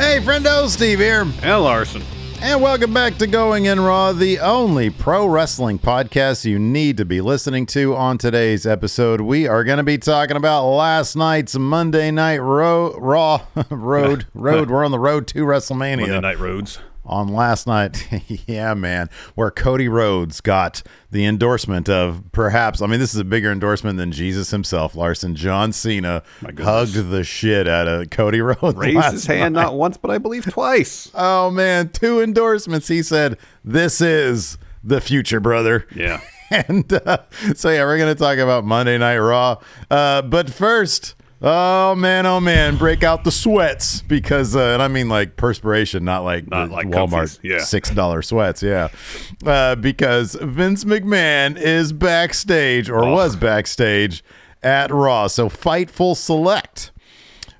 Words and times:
Hey, 0.00 0.18
friendo, 0.18 0.66
Steve 0.66 0.98
here. 0.98 1.26
And 1.42 1.62
Larson. 1.62 2.00
And 2.40 2.62
welcome 2.62 2.94
back 2.94 3.18
to 3.18 3.26
Going 3.26 3.66
In 3.66 3.78
Raw, 3.78 4.14
the 4.14 4.38
only 4.40 4.88
pro 4.88 5.26
wrestling 5.26 5.78
podcast 5.78 6.46
you 6.46 6.58
need 6.58 6.96
to 6.96 7.04
be 7.04 7.20
listening 7.20 7.66
to. 7.66 7.94
On 7.94 8.16
today's 8.16 8.66
episode, 8.66 9.20
we 9.20 9.46
are 9.46 9.62
going 9.62 9.76
to 9.76 9.82
be 9.82 9.98
talking 9.98 10.38
about 10.38 10.66
last 10.70 11.16
night's 11.16 11.54
Monday 11.58 12.10
Night 12.10 12.38
Ro- 12.38 12.94
Raw 12.98 13.42
Road. 13.70 14.26
Road. 14.34 14.70
We're 14.70 14.86
on 14.86 14.90
the 14.90 14.98
road 14.98 15.26
to 15.28 15.44
WrestleMania. 15.44 16.00
Monday 16.00 16.20
Night 16.20 16.38
Roads. 16.38 16.78
On 17.10 17.26
last 17.26 17.66
night, 17.66 18.06
yeah, 18.46 18.72
man, 18.74 19.10
where 19.34 19.50
Cody 19.50 19.88
Rhodes 19.88 20.40
got 20.40 20.80
the 21.10 21.26
endorsement 21.26 21.88
of 21.88 22.22
perhaps, 22.30 22.80
I 22.80 22.86
mean, 22.86 23.00
this 23.00 23.12
is 23.12 23.18
a 23.18 23.24
bigger 23.24 23.50
endorsement 23.50 23.98
than 23.98 24.12
Jesus 24.12 24.52
himself, 24.52 24.94
Larson. 24.94 25.34
John 25.34 25.72
Cena 25.72 26.22
hugged 26.40 27.10
the 27.10 27.24
shit 27.24 27.66
out 27.66 27.88
of 27.88 28.10
Cody 28.10 28.40
Rhodes. 28.40 28.76
Raised 28.76 28.96
last 28.96 29.12
his 29.12 29.26
hand 29.26 29.54
night. 29.56 29.62
not 29.62 29.74
once, 29.74 29.96
but 29.96 30.12
I 30.12 30.18
believe 30.18 30.44
twice. 30.44 31.10
Oh 31.22 31.50
man, 31.50 31.88
two 31.88 32.20
endorsements. 32.22 32.86
He 32.86 33.02
said, 33.02 33.36
"This 33.64 34.00
is 34.00 34.56
the 34.84 35.00
future, 35.00 35.40
brother." 35.40 35.86
Yeah. 35.94 36.20
And 36.52 36.92
uh, 36.92 37.18
so 37.54 37.70
yeah, 37.70 37.84
we're 37.84 37.96
gonna 37.98 38.16
talk 38.16 38.38
about 38.38 38.64
Monday 38.64 38.98
Night 38.98 39.18
Raw. 39.18 39.58
Uh, 39.88 40.20
but 40.22 40.50
first, 40.50 41.14
oh 41.42 41.94
man, 41.94 42.26
oh 42.26 42.40
man, 42.40 42.76
break 42.76 43.02
out 43.02 43.24
the 43.24 43.30
sweats 43.30 44.02
because, 44.02 44.54
uh, 44.54 44.60
and 44.74 44.82
I 44.82 44.88
mean 44.88 45.08
like 45.08 45.36
perspiration, 45.36 46.04
not 46.04 46.24
like 46.24 46.48
Not 46.48 46.70
like 46.70 46.86
Walmart 46.88 47.38
yeah. 47.42 47.58
six 47.60 47.90
dollar 47.90 48.22
sweats. 48.22 48.62
Yeah, 48.62 48.88
uh, 49.44 49.74
because 49.76 50.34
Vince 50.40 50.84
McMahon 50.84 51.56
is 51.58 51.92
backstage 51.92 52.88
or 52.90 53.04
Oh. 53.04 53.12
was 53.12 53.36
backstage 53.36 54.22
at 54.62 54.90
Raw. 54.90 55.26
So 55.26 55.48
Fightful 55.48 56.16
Select 56.16 56.92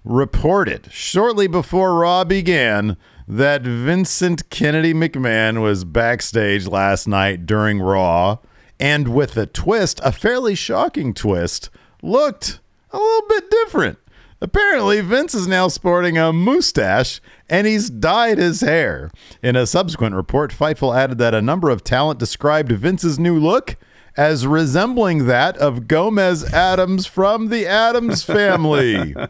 reported 0.04 0.88
shortly 0.90 1.46
before 1.46 1.94
Raw 1.98 2.24
began 2.24 2.96
that 3.28 3.62
Vincent 3.62 4.50
Kennedy 4.50 4.92
McMahon 4.92 5.62
was 5.62 5.84
backstage 5.84 6.66
last 6.66 7.06
night 7.06 7.46
during 7.46 7.78
Raw 7.80 8.38
and 8.80 9.08
with 9.14 9.36
a 9.36 9.46
twist, 9.46 10.00
a 10.02 10.10
fairly 10.10 10.54
shocking 10.54 11.12
twist, 11.14 11.68
looked 12.02 12.60
a 12.92 12.98
little 12.98 13.28
bit 13.28 13.50
different. 13.50 13.98
Apparently, 14.42 15.00
Vince 15.02 15.34
is 15.34 15.46
now 15.46 15.68
sporting 15.68 16.16
a 16.16 16.32
mustache 16.32 17.20
and 17.48 17.66
he's 17.66 17.90
dyed 17.90 18.38
his 18.38 18.62
hair. 18.62 19.10
In 19.42 19.54
a 19.54 19.66
subsequent 19.66 20.14
report, 20.14 20.50
Fightful 20.50 20.96
added 20.96 21.18
that 21.18 21.34
a 21.34 21.42
number 21.42 21.68
of 21.68 21.84
talent 21.84 22.18
described 22.18 22.72
Vince's 22.72 23.18
new 23.18 23.38
look 23.38 23.76
as 24.16 24.46
resembling 24.46 25.26
that 25.26 25.56
of 25.58 25.86
Gomez 25.86 26.44
Addams 26.52 27.06
from 27.06 27.48
the 27.48 27.66
Addams 27.66 28.22
family. 28.22 29.14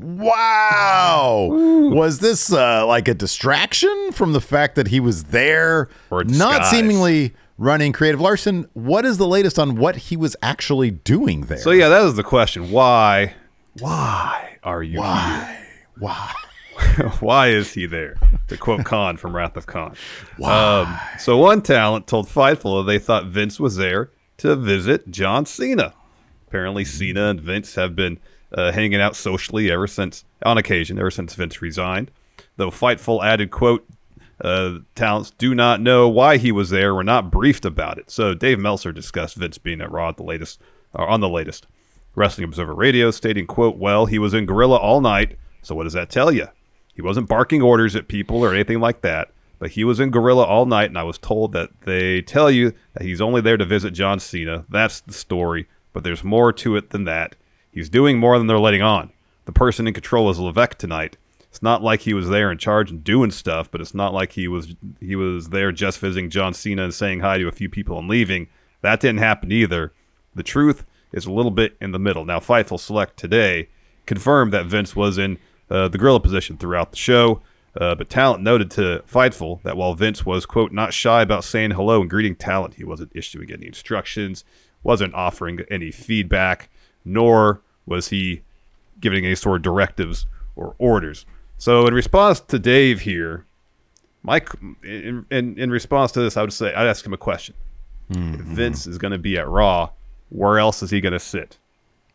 Wow. 0.00 1.48
Was 1.92 2.18
this 2.18 2.52
uh, 2.52 2.86
like 2.86 3.08
a 3.08 3.14
distraction 3.14 4.10
from 4.12 4.32
the 4.32 4.40
fact 4.40 4.74
that 4.74 4.88
he 4.88 5.00
was 5.00 5.24
there? 5.24 5.88
Or 6.10 6.24
not 6.24 6.66
seemingly 6.66 7.32
running 7.58 7.92
creative. 7.92 8.20
Larson, 8.20 8.68
what 8.74 9.04
is 9.04 9.18
the 9.18 9.26
latest 9.26 9.58
on 9.58 9.76
what 9.76 9.96
he 9.96 10.16
was 10.16 10.36
actually 10.42 10.90
doing 10.90 11.42
there? 11.42 11.58
So 11.58 11.70
yeah, 11.70 11.88
that 11.88 12.02
was 12.02 12.16
the 12.16 12.24
question. 12.24 12.70
Why? 12.70 13.34
Why 13.78 14.58
are 14.62 14.82
you 14.82 15.00
Why? 15.00 15.66
Why? 15.98 16.32
here? 16.96 17.08
Why 17.20 17.48
is 17.48 17.72
he 17.72 17.86
there? 17.86 18.16
To 18.48 18.56
quote 18.56 18.84
Khan 18.84 19.16
from 19.16 19.34
Wrath 19.34 19.56
of 19.56 19.66
Khan. 19.66 19.96
Um, 20.42 20.98
so 21.18 21.36
one 21.36 21.62
talent 21.62 22.06
told 22.06 22.26
Fightful 22.28 22.80
that 22.82 22.90
they 22.90 22.98
thought 22.98 23.26
Vince 23.26 23.58
was 23.60 23.76
there 23.76 24.10
to 24.38 24.56
visit 24.56 25.10
John 25.10 25.46
Cena. 25.46 25.94
Apparently, 26.48 26.84
Cena 26.84 27.30
and 27.30 27.40
Vince 27.40 27.74
have 27.74 27.96
been 27.96 28.18
uh, 28.52 28.70
hanging 28.72 29.00
out 29.00 29.16
socially 29.16 29.70
ever 29.70 29.86
since, 29.86 30.24
on 30.44 30.58
occasion, 30.58 30.98
ever 30.98 31.10
since 31.10 31.34
Vince 31.34 31.60
resigned. 31.60 32.10
Though 32.56 32.70
Fightful 32.70 33.24
added, 33.24 33.50
"quote 33.50 33.84
uh, 34.40 34.78
Talents 34.94 35.30
do 35.30 35.54
not 35.54 35.80
know 35.80 36.08
why 36.08 36.36
he 36.36 36.52
was 36.52 36.70
there. 36.70 36.94
We're 36.94 37.02
not 37.02 37.30
briefed 37.30 37.64
about 37.64 37.98
it." 37.98 38.10
So 38.10 38.34
Dave 38.34 38.58
Meltzer 38.58 38.92
discussed 38.92 39.36
Vince 39.36 39.58
being 39.58 39.80
at 39.80 39.90
Raw 39.90 40.08
at 40.08 40.16
the 40.16 40.22
latest, 40.22 40.60
or 40.92 41.06
on 41.06 41.20
the 41.20 41.28
latest 41.28 41.66
Wrestling 42.14 42.44
Observer 42.44 42.74
Radio, 42.74 43.10
stating, 43.10 43.46
"quote 43.46 43.76
Well, 43.76 44.06
he 44.06 44.18
was 44.18 44.34
in 44.34 44.46
Gorilla 44.46 44.76
all 44.76 45.00
night. 45.00 45.36
So 45.62 45.74
what 45.74 45.84
does 45.84 45.92
that 45.94 46.10
tell 46.10 46.30
you? 46.30 46.48
He 46.94 47.02
wasn't 47.02 47.28
barking 47.28 47.62
orders 47.62 47.96
at 47.96 48.08
people 48.08 48.44
or 48.44 48.52
anything 48.52 48.80
like 48.80 49.02
that." 49.02 49.30
But 49.58 49.70
he 49.70 49.84
was 49.84 50.00
in 50.00 50.10
Gorilla 50.10 50.42
all 50.42 50.66
night, 50.66 50.90
and 50.90 50.98
I 50.98 51.04
was 51.04 51.16
told 51.16 51.52
that 51.52 51.70
they 51.84 52.20
tell 52.22 52.50
you 52.50 52.72
that 52.92 53.04
he's 53.04 53.20
only 53.20 53.40
there 53.40 53.56
to 53.56 53.64
visit 53.64 53.92
John 53.92 54.18
Cena. 54.18 54.64
That's 54.68 55.00
the 55.00 55.12
story, 55.12 55.68
but 55.92 56.04
there's 56.04 56.24
more 56.24 56.52
to 56.52 56.76
it 56.76 56.90
than 56.90 57.04
that. 57.04 57.36
He's 57.70 57.88
doing 57.88 58.18
more 58.18 58.36
than 58.36 58.46
they're 58.46 58.58
letting 58.58 58.82
on. 58.82 59.10
The 59.46 59.52
person 59.52 59.86
in 59.86 59.94
control 59.94 60.28
is 60.30 60.38
Levesque 60.38 60.78
tonight. 60.78 61.16
It's 61.54 61.62
not 61.62 61.84
like 61.84 62.00
he 62.00 62.14
was 62.14 62.28
there 62.28 62.50
in 62.50 62.58
charge 62.58 62.90
and 62.90 63.04
doing 63.04 63.30
stuff, 63.30 63.70
but 63.70 63.80
it's 63.80 63.94
not 63.94 64.12
like 64.12 64.32
he 64.32 64.48
was 64.48 64.74
he 64.98 65.14
was 65.14 65.50
there 65.50 65.70
just 65.70 66.00
visiting 66.00 66.28
John 66.28 66.52
Cena 66.52 66.82
and 66.82 66.92
saying 66.92 67.20
hi 67.20 67.38
to 67.38 67.46
a 67.46 67.52
few 67.52 67.68
people 67.68 67.96
and 67.96 68.08
leaving. 68.08 68.48
That 68.80 68.98
didn't 68.98 69.20
happen 69.20 69.52
either. 69.52 69.92
The 70.34 70.42
truth 70.42 70.84
is 71.12 71.26
a 71.26 71.32
little 71.32 71.52
bit 71.52 71.76
in 71.80 71.92
the 71.92 72.00
middle. 72.00 72.24
Now, 72.24 72.40
Fightful 72.40 72.80
Select 72.80 73.16
today 73.16 73.68
confirmed 74.04 74.52
that 74.52 74.66
Vince 74.66 74.96
was 74.96 75.16
in 75.16 75.38
uh, 75.70 75.86
the 75.86 75.96
gorilla 75.96 76.18
position 76.18 76.56
throughout 76.56 76.90
the 76.90 76.96
show. 76.96 77.40
Uh, 77.80 77.94
but 77.94 78.10
Talent 78.10 78.42
noted 78.42 78.68
to 78.72 79.04
Fightful 79.08 79.62
that 79.62 79.76
while 79.76 79.94
Vince 79.94 80.26
was, 80.26 80.46
quote, 80.46 80.72
not 80.72 80.92
shy 80.92 81.22
about 81.22 81.44
saying 81.44 81.70
hello 81.70 82.00
and 82.00 82.10
greeting 82.10 82.34
Talent, 82.34 82.74
he 82.74 82.84
wasn't 82.84 83.12
issuing 83.14 83.52
any 83.52 83.68
instructions, 83.68 84.44
wasn't 84.82 85.14
offering 85.14 85.60
any 85.70 85.92
feedback, 85.92 86.68
nor 87.04 87.62
was 87.86 88.08
he 88.08 88.42
giving 89.00 89.24
any 89.24 89.36
sort 89.36 89.58
of 89.58 89.62
directives 89.62 90.26
or 90.56 90.74
orders. 90.78 91.26
So, 91.64 91.86
in 91.86 91.94
response 91.94 92.40
to 92.40 92.58
Dave 92.58 93.00
here, 93.00 93.46
Mike, 94.22 94.50
in, 94.82 95.24
in, 95.30 95.58
in 95.58 95.70
response 95.70 96.12
to 96.12 96.20
this, 96.20 96.36
I 96.36 96.42
would 96.42 96.52
say, 96.52 96.74
I'd 96.74 96.86
ask 96.86 97.06
him 97.06 97.14
a 97.14 97.16
question. 97.16 97.54
If 98.10 98.40
Vince 98.40 98.86
is 98.86 98.98
going 98.98 99.12
to 99.12 99.18
be 99.18 99.38
at 99.38 99.48
Raw, 99.48 99.88
where 100.28 100.58
else 100.58 100.82
is 100.82 100.90
he 100.90 101.00
going 101.00 101.14
to 101.14 101.18
sit? 101.18 101.56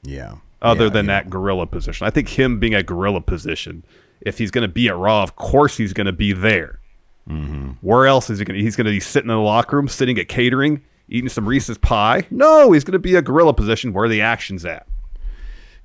Yeah. 0.03 0.35
other 0.61 0.83
Yeah, 0.83 0.89
than 0.91 1.07
yeah. 1.07 1.13
that 1.13 1.31
gorilla 1.31 1.65
position. 1.65 2.05
I 2.05 2.11
think 2.11 2.29
him 2.29 2.59
being 2.59 2.75
a 2.75 2.83
gorilla 2.83 3.21
position, 3.21 3.83
if 4.21 4.37
he's 4.37 4.51
going 4.51 4.61
to 4.61 4.71
be 4.71 4.87
at 4.87 4.95
Raw, 4.95 5.23
of 5.23 5.35
course 5.35 5.75
he's 5.75 5.93
going 5.93 6.05
to 6.05 6.13
be 6.13 6.31
there. 6.31 6.79
Mm-hmm. 7.27 7.71
Where 7.81 8.05
else 8.05 8.29
is 8.29 8.37
he 8.37 8.45
going 8.45 8.59
to? 8.59 8.63
He's 8.63 8.75
going 8.75 8.85
to 8.85 8.91
be 8.91 8.99
sitting 8.99 9.31
in 9.31 9.35
the 9.35 9.41
locker 9.41 9.77
room, 9.77 9.87
sitting 9.87 10.19
at 10.19 10.29
catering, 10.29 10.83
eating 11.07 11.27
some 11.27 11.49
Reese's 11.49 11.79
pie? 11.79 12.27
No, 12.29 12.71
he's 12.71 12.83
going 12.83 12.91
to 12.91 12.99
be 12.99 13.15
a 13.15 13.21
gorilla 13.23 13.55
position 13.55 13.93
where 13.93 14.07
the 14.09 14.21
action's 14.21 14.63
at. 14.63 14.85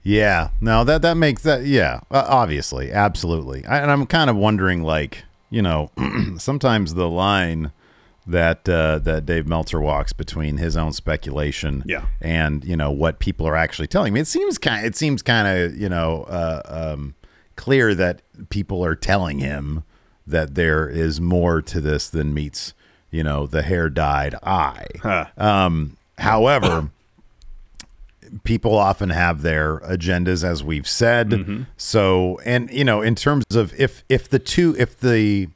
Yeah, 0.04 0.50
no, 0.60 0.84
that 0.84 1.00
that 1.02 1.16
makes 1.16 1.42
that 1.42 1.64
yeah, 1.64 2.00
obviously, 2.10 2.92
absolutely. 2.92 3.64
I, 3.66 3.78
and 3.78 3.90
I'm 3.90 4.04
kind 4.06 4.28
of 4.28 4.36
wondering, 4.36 4.82
like, 4.82 5.24
you 5.50 5.62
know, 5.62 5.90
sometimes 6.38 6.92
the 6.94 7.08
line 7.08 7.72
that 8.26 8.68
uh, 8.68 8.98
that 9.00 9.24
Dave 9.26 9.46
Meltzer 9.46 9.80
walks 9.80 10.12
between 10.12 10.58
his 10.58 10.76
own 10.76 10.92
speculation, 10.92 11.82
Yeah. 11.86 12.04
and 12.20 12.64
you 12.64 12.76
know 12.76 12.90
what 12.90 13.18
people 13.18 13.46
are 13.48 13.56
actually 13.56 13.88
telling 13.88 14.12
me. 14.12 14.20
It 14.20 14.26
seems 14.26 14.58
kind, 14.58 14.84
it 14.86 14.94
seems 14.94 15.22
kind 15.22 15.48
of 15.48 15.76
you 15.76 15.88
know 15.88 16.24
uh, 16.24 16.62
um, 16.94 17.14
clear 17.56 17.94
that 17.94 18.20
people 18.50 18.84
are 18.84 18.94
telling 18.94 19.38
him 19.38 19.84
that 20.26 20.54
there 20.54 20.86
is 20.88 21.18
more 21.20 21.60
to 21.62 21.80
this 21.80 22.08
than 22.10 22.34
meets 22.34 22.74
you 23.10 23.22
know 23.22 23.46
the 23.46 23.62
hair 23.62 23.88
dyed 23.88 24.34
eye. 24.42 24.86
Huh. 25.02 25.26
Um, 25.38 25.96
however, 26.18 26.90
people 28.44 28.76
often 28.76 29.10
have 29.10 29.42
their 29.42 29.78
agendas, 29.80 30.44
as 30.44 30.62
we've 30.62 30.88
said. 30.88 31.30
Mm-hmm. 31.30 31.62
So, 31.76 32.40
and 32.44 32.70
you 32.70 32.84
know, 32.84 33.02
in 33.02 33.14
terms 33.14 33.44
of 33.54 33.78
if 33.78 34.04
if 34.08 34.28
the 34.28 34.38
two 34.38 34.74
if 34.78 34.98
the 34.98 35.48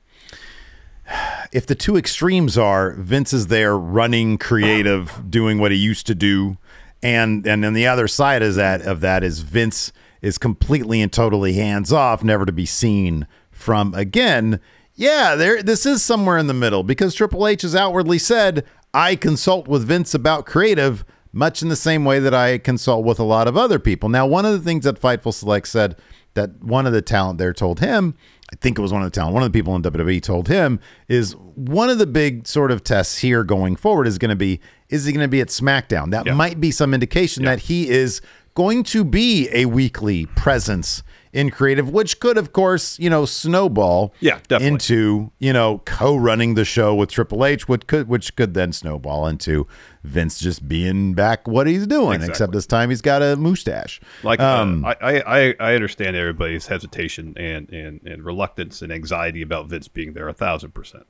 if 1.52 1.66
the 1.66 1.74
two 1.74 1.96
extremes 1.96 2.58
are 2.58 2.92
Vince 2.92 3.32
is 3.32 3.48
there 3.48 3.76
running 3.76 4.38
creative, 4.38 5.22
doing 5.30 5.58
what 5.58 5.72
he 5.72 5.78
used 5.78 6.06
to 6.06 6.14
do, 6.14 6.58
and 7.02 7.46
and 7.46 7.64
then 7.64 7.72
the 7.72 7.86
other 7.86 8.08
side 8.08 8.42
is 8.42 8.56
that 8.56 8.82
of 8.82 9.00
that 9.00 9.22
is 9.24 9.40
Vince 9.40 9.92
is 10.20 10.38
completely 10.38 11.00
and 11.00 11.12
totally 11.12 11.54
hands 11.54 11.92
off, 11.92 12.24
never 12.24 12.44
to 12.44 12.52
be 12.52 12.66
seen 12.66 13.26
from 13.50 13.94
again. 13.94 14.60
Yeah, 14.94 15.36
there 15.36 15.62
this 15.62 15.86
is 15.86 16.02
somewhere 16.02 16.38
in 16.38 16.48
the 16.48 16.54
middle 16.54 16.82
because 16.82 17.14
Triple 17.14 17.46
H 17.46 17.62
has 17.62 17.74
outwardly 17.74 18.18
said, 18.18 18.64
I 18.92 19.14
consult 19.16 19.68
with 19.68 19.86
Vince 19.86 20.12
about 20.12 20.44
creative, 20.44 21.04
much 21.38 21.62
in 21.62 21.68
the 21.68 21.76
same 21.76 22.04
way 22.04 22.18
that 22.18 22.34
I 22.34 22.58
consult 22.58 23.04
with 23.04 23.18
a 23.18 23.24
lot 23.24 23.46
of 23.48 23.56
other 23.56 23.78
people. 23.78 24.08
Now, 24.08 24.26
one 24.26 24.44
of 24.44 24.52
the 24.52 24.58
things 24.58 24.84
that 24.84 25.00
Fightful 25.00 25.32
Select 25.32 25.68
said 25.68 25.96
that 26.34 26.62
one 26.62 26.86
of 26.86 26.92
the 26.92 27.00
talent 27.02 27.38
there 27.38 27.52
told 27.52 27.80
him, 27.80 28.14
I 28.52 28.56
think 28.56 28.78
it 28.78 28.82
was 28.82 28.92
one 28.92 29.02
of 29.02 29.06
the 29.10 29.14
talent, 29.14 29.34
one 29.34 29.42
of 29.42 29.52
the 29.52 29.56
people 29.58 29.74
in 29.76 29.82
WWE 29.82 30.22
told 30.22 30.48
him, 30.48 30.80
is 31.08 31.32
one 31.36 31.90
of 31.90 31.98
the 31.98 32.06
big 32.06 32.46
sort 32.46 32.70
of 32.70 32.82
tests 32.82 33.18
here 33.18 33.44
going 33.44 33.76
forward 33.76 34.06
is 34.06 34.18
going 34.18 34.30
to 34.30 34.36
be 34.36 34.60
is 34.88 35.04
he 35.04 35.12
going 35.12 35.24
to 35.24 35.28
be 35.28 35.40
at 35.42 35.48
SmackDown? 35.48 36.10
That 36.12 36.24
Yeah. 36.26 36.32
might 36.34 36.60
be 36.60 36.70
some 36.70 36.94
indication 36.94 37.44
that 37.44 37.60
he 37.60 37.88
is 37.90 38.22
going 38.54 38.82
to 38.84 39.04
be 39.04 39.48
a 39.52 39.66
weekly 39.66 40.24
presence 40.26 41.02
in 41.38 41.50
creative, 41.50 41.88
which 41.90 42.18
could, 42.20 42.36
of 42.36 42.52
course, 42.52 42.98
you 42.98 43.08
know, 43.08 43.24
snowball 43.24 44.12
Yeah, 44.20 44.38
definitely. 44.48 44.66
into 44.66 45.30
you 45.38 45.52
know 45.52 45.82
co-running 45.84 46.54
the 46.54 46.64
show 46.64 46.94
with 46.94 47.10
Triple 47.10 47.44
H, 47.44 47.68
which 47.68 47.86
could 47.86 48.08
which 48.08 48.34
could 48.36 48.54
then 48.54 48.72
snowball 48.72 49.26
into 49.26 49.66
Vince 50.04 50.38
just 50.40 50.68
being 50.68 51.14
back 51.14 51.46
what 51.46 51.66
he's 51.66 51.86
doing, 51.86 52.14
Exactly. 52.16 52.30
except 52.30 52.52
this 52.52 52.66
time 52.66 52.88
he's 52.90 53.02
got 53.02 53.22
a 53.22 53.36
mustache. 53.36 54.00
Like 54.22 54.40
Um, 54.40 54.84
uh, 54.84 54.94
I, 55.00 55.20
I, 55.20 55.54
I 55.60 55.74
understand 55.74 56.16
everybody's 56.16 56.66
hesitation 56.66 57.34
and, 57.36 57.68
and, 57.70 58.00
and 58.04 58.24
reluctance 58.24 58.82
and 58.82 58.90
anxiety 58.92 59.42
about 59.42 59.66
Vince 59.68 59.86
being 59.88 60.14
there 60.14 60.28
a 60.28 60.32
thousand 60.34 60.72
percent. 60.74 61.06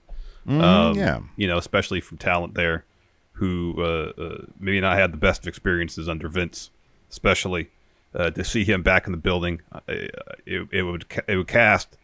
Um, 0.46 0.58
Mm, 0.58 0.96
yeah. 0.96 1.20
you 1.36 1.46
know, 1.46 1.58
especially 1.58 2.00
from 2.00 2.16
talent 2.18 2.54
there 2.54 2.84
who 3.32 3.74
uh, 3.78 4.12
uh, 4.20 4.44
maybe 4.58 4.80
not 4.80 4.96
had 4.98 5.12
the 5.12 5.16
best 5.18 5.42
of 5.42 5.48
experiences 5.48 6.08
under 6.08 6.28
Vince, 6.28 6.70
especially 7.10 7.68
uh, 8.14 8.30
to 8.30 8.44
see 8.44 8.64
him 8.64 8.82
back 8.82 9.06
in 9.06 9.12
the 9.12 9.18
building. 9.18 9.60
Uh, 9.72 9.80
it, 9.88 10.68
it 10.72 10.82
would 10.82 11.04
it 11.26 11.36
would 11.36 11.48
cast 11.48 11.96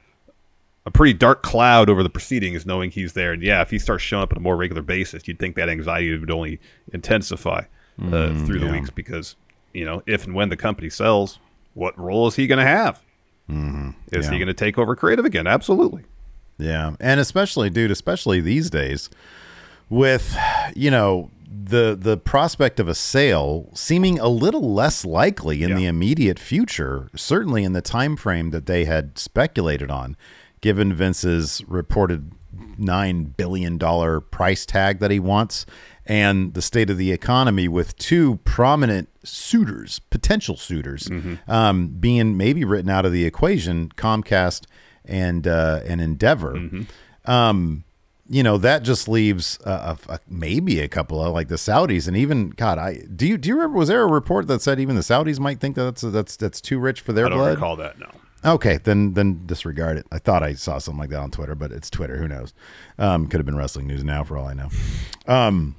a 0.87 0.91
pretty 0.91 1.15
dark 1.15 1.43
cloud 1.43 1.89
over 1.89 2.03
the 2.03 2.11
proceedings, 2.11 2.67
knowing 2.67 2.91
he's 2.91 3.15
there. 3.15 3.33
And 3.33 3.43
yeah, 3.43 3.63
if 3.63 3.71
he 3.71 3.79
starts 3.79 4.03
showing 4.03 4.23
up 4.23 4.33
on 4.33 4.37
a 4.37 4.41
more 4.41 4.57
regular 4.57 4.83
basis, 4.83 5.27
you'd 5.27 5.39
think 5.39 5.57
that 5.57 5.69
anxiety 5.69 6.17
would 6.19 6.31
only 6.31 6.61
intensify 6.93 7.61
uh, 7.61 8.03
Mm, 8.03 8.47
through 8.47 8.59
the 8.59 8.67
weeks 8.71 8.91
because 8.91 9.37
you 9.73 9.85
know 9.85 10.03
if 10.07 10.25
and 10.27 10.35
when 10.35 10.49
the 10.49 10.57
company 10.57 10.91
sells, 10.91 11.39
what 11.75 11.97
role 11.99 12.27
is 12.27 12.35
he 12.37 12.47
going 12.47 12.59
to 12.59 12.67
have? 12.67 12.97
Is 13.49 13.55
Mm-hmm. 13.55 13.91
Yeah. 14.13 14.23
he 14.31 14.39
going 14.39 14.47
to 14.49 14.55
take 14.55 14.79
over 14.79 14.97
creative 14.97 15.25
again? 15.25 15.47
Absolutely. 15.47 16.03
Yeah, 16.59 16.95
and 17.01 17.21
especially, 17.21 17.69
dude, 17.71 17.91
especially 17.91 18.41
these 18.41 18.71
days, 18.71 19.11
with 19.91 20.37
you 20.75 20.91
know 20.91 21.31
the 21.63 21.97
the 22.01 22.17
prospect 22.17 22.81
of 22.81 22.89
a 22.89 22.95
sale 22.95 23.71
seeming 23.75 24.19
a 24.19 24.29
little 24.29 24.73
less 24.75 25.05
likely 25.05 25.63
in 25.63 25.71
Yeah. 25.71 25.77
the 25.77 25.87
immediate 25.87 26.39
future, 26.39 27.09
certainly 27.15 27.65
in 27.65 27.73
the 27.75 27.83
time 27.83 28.17
frame 28.17 28.51
that 28.51 28.67
they 28.67 28.85
had 28.87 29.19
speculated 29.19 29.91
on, 29.91 30.17
given 30.61 30.93
Vince's 30.93 31.63
reported 31.69 32.33
nine 32.79 33.25
billion 33.37 33.79
dollar 33.79 34.21
price 34.21 34.67
tag 34.67 34.99
that 35.01 35.11
he 35.11 35.21
wants. 35.21 35.65
And 36.07 36.53
the 36.55 36.61
state 36.63 36.91
of 36.91 36.99
the 36.99 37.13
economy 37.13 37.67
with 37.67 37.97
two 37.97 38.37
prominent 38.45 39.09
suitors, 39.25 40.01
potential 40.11 40.57
suitors, 40.57 41.09
um, 41.49 41.89
being 41.99 42.37
maybe 42.37 42.63
written 42.65 42.91
out 42.91 43.07
of 43.07 43.13
the 43.13 43.25
equation, 43.25 43.89
Comcast 43.97 44.67
and 45.05 45.47
uh, 45.47 45.81
and 45.87 46.01
Endeavor. 46.03 46.57
Um, 47.25 47.85
you 48.29 48.43
know 48.43 48.57
that 48.59 48.83
just 48.83 49.09
leaves 49.09 49.59
uh, 49.67 49.97
a, 50.09 50.13
a, 50.15 50.21
maybe 50.29 50.81
a 50.81 50.89
couple 50.89 51.23
of 51.23 51.33
like 51.33 51.49
the 51.49 51.57
Saudis 51.57 52.09
and 52.09 52.17
even 52.17 52.51
God. 52.51 52.79
I 52.79 53.01
do 53.15 53.27
you 53.27 53.37
do 53.37 53.49
you 53.49 53.55
remember? 53.57 53.79
Was 53.79 53.89
there 53.89 54.03
a 54.03 54.07
report 54.07 54.47
that 54.49 54.63
said 54.63 54.81
even 54.81 54.97
the 54.97 55.03
Saudis 55.03 55.39
might 55.39 55.61
think 55.61 55.77
that 55.77 55.85
that's 55.85 56.01
that's 56.03 56.37
that's 56.37 56.61
too 56.61 56.79
rich 56.79 57.01
for 57.01 57.13
their 57.13 57.27
I 57.27 57.29
don't 57.29 57.39
blood? 57.39 57.55
recall 57.55 57.77
that. 57.77 57.99
No. 57.99 58.11
Okay, 58.45 58.79
then 58.83 59.15
then 59.15 59.47
disregard 59.47 59.97
it. 59.97 60.07
I 60.13 60.19
thought 60.19 60.43
I 60.43 60.55
saw 60.55 60.79
something 60.79 61.01
like 61.01 61.11
that 61.11 61.21
on 61.21 61.31
Twitter, 61.31 61.55
but 61.55 61.73
it's 61.73 61.89
Twitter. 61.89 62.19
Who 62.19 62.29
knows? 62.29 62.53
Um, 62.99 63.27
could 63.27 63.41
have 63.41 63.47
been 63.47 63.57
wrestling 63.57 63.87
news 63.87 64.05
now 64.05 64.23
for 64.25 64.37
all 64.37 64.47
I 64.47 64.55
know. 64.55 64.69
Um, 65.27 65.77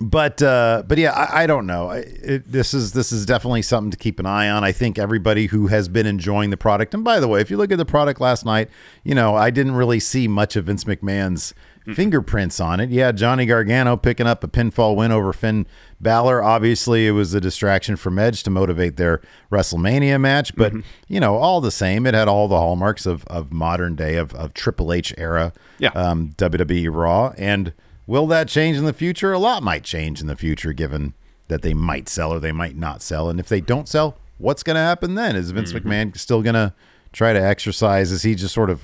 but 0.00 0.42
uh, 0.42 0.82
but 0.86 0.98
yeah, 0.98 1.12
I, 1.12 1.44
I 1.44 1.46
don't 1.46 1.66
know. 1.66 1.88
I, 1.90 1.98
it, 1.98 2.50
this 2.50 2.74
is 2.74 2.92
this 2.92 3.12
is 3.12 3.24
definitely 3.26 3.62
something 3.62 3.90
to 3.90 3.96
keep 3.96 4.18
an 4.20 4.26
eye 4.26 4.48
on. 4.50 4.62
I 4.64 4.72
think 4.72 4.98
everybody 4.98 5.46
who 5.46 5.68
has 5.68 5.88
been 5.88 6.06
enjoying 6.06 6.50
the 6.50 6.56
product, 6.56 6.92
and 6.94 7.02
by 7.04 7.18
the 7.20 7.28
way, 7.28 7.40
if 7.40 7.50
you 7.50 7.56
look 7.56 7.72
at 7.72 7.78
the 7.78 7.84
product 7.86 8.20
last 8.20 8.44
night, 8.44 8.68
you 9.04 9.14
know 9.14 9.34
I 9.34 9.50
didn't 9.50 9.74
really 9.74 10.00
see 10.00 10.28
much 10.28 10.54
of 10.56 10.66
Vince 10.66 10.84
McMahon's 10.84 11.54
fingerprints 11.94 12.58
on 12.58 12.80
it. 12.80 12.90
Yeah, 12.90 13.12
Johnny 13.12 13.46
Gargano 13.46 13.96
picking 13.96 14.26
up 14.26 14.42
a 14.42 14.48
pinfall 14.48 14.96
win 14.96 15.12
over 15.12 15.32
Finn 15.32 15.66
Balor. 16.00 16.42
Obviously, 16.42 17.06
it 17.06 17.12
was 17.12 17.32
a 17.32 17.40
distraction 17.40 17.94
from 17.94 18.18
Edge 18.18 18.42
to 18.42 18.50
motivate 18.50 18.96
their 18.96 19.20
WrestleMania 19.52 20.20
match, 20.20 20.54
but 20.56 20.72
you 21.06 21.20
know, 21.20 21.36
all 21.36 21.60
the 21.60 21.70
same, 21.70 22.04
it 22.06 22.12
had 22.14 22.26
all 22.28 22.48
the 22.48 22.58
hallmarks 22.58 23.06
of 23.06 23.24
of 23.26 23.52
modern 23.52 23.94
day 23.94 24.16
of 24.16 24.34
of 24.34 24.52
Triple 24.52 24.92
H 24.92 25.14
era 25.16 25.52
Yeah. 25.78 25.90
um, 25.90 26.32
WWE 26.36 26.92
Raw. 26.92 27.32
And 27.38 27.72
will 28.06 28.26
that 28.28 28.48
change 28.48 28.76
in 28.76 28.84
the 28.84 28.92
future? 28.92 29.32
A 29.32 29.38
lot 29.38 29.62
might 29.62 29.84
change 29.84 30.20
in 30.20 30.26
the 30.26 30.36
future, 30.36 30.72
given 30.72 31.14
that 31.48 31.62
they 31.62 31.74
might 31.74 32.08
sell 32.08 32.32
or 32.32 32.40
they 32.40 32.52
might 32.52 32.76
not 32.76 33.02
sell. 33.02 33.28
And 33.28 33.38
if 33.38 33.48
they 33.48 33.60
don't 33.60 33.88
sell, 33.88 34.16
what's 34.38 34.62
going 34.62 34.74
to 34.74 34.80
happen 34.80 35.14
then? 35.14 35.36
Is 35.36 35.50
Vince 35.50 35.72
McMahon 35.72 36.16
still 36.18 36.42
going 36.42 36.54
to 36.54 36.72
try 37.12 37.32
to 37.32 37.40
exercise? 37.42 38.10
Is 38.10 38.22
he 38.22 38.34
just 38.34 38.54
sort 38.54 38.70
of 38.70 38.82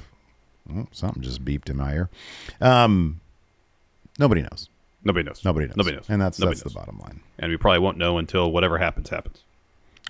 oh, 0.73 0.87
something 0.93 1.23
just 1.23 1.45
beeped 1.45 1.69
in 1.69 1.77
my 1.77 1.95
ear? 1.95 2.11
Um, 2.61 3.21
nobody 4.19 4.43
knows. 4.43 4.69
Nobody 5.05 5.25
knows. 5.25 5.45
Nobody 5.45 5.67
knows. 5.67 5.77
Nobody 5.77 5.97
knows. 5.97 6.07
And 6.09 6.23
that's 6.23 6.39
Nobody 6.39 6.57
that's 6.57 6.67
knows. 6.67 6.73
the 6.75 6.79
bottom 6.79 6.99
line. 7.01 7.21
And 7.39 7.51
we 7.51 7.57
probably 7.57 7.81
won't 7.81 7.99
know 7.99 8.19
until 8.19 8.53
whatever 8.53 8.79
happens 8.79 9.11
happens. 9.11 9.43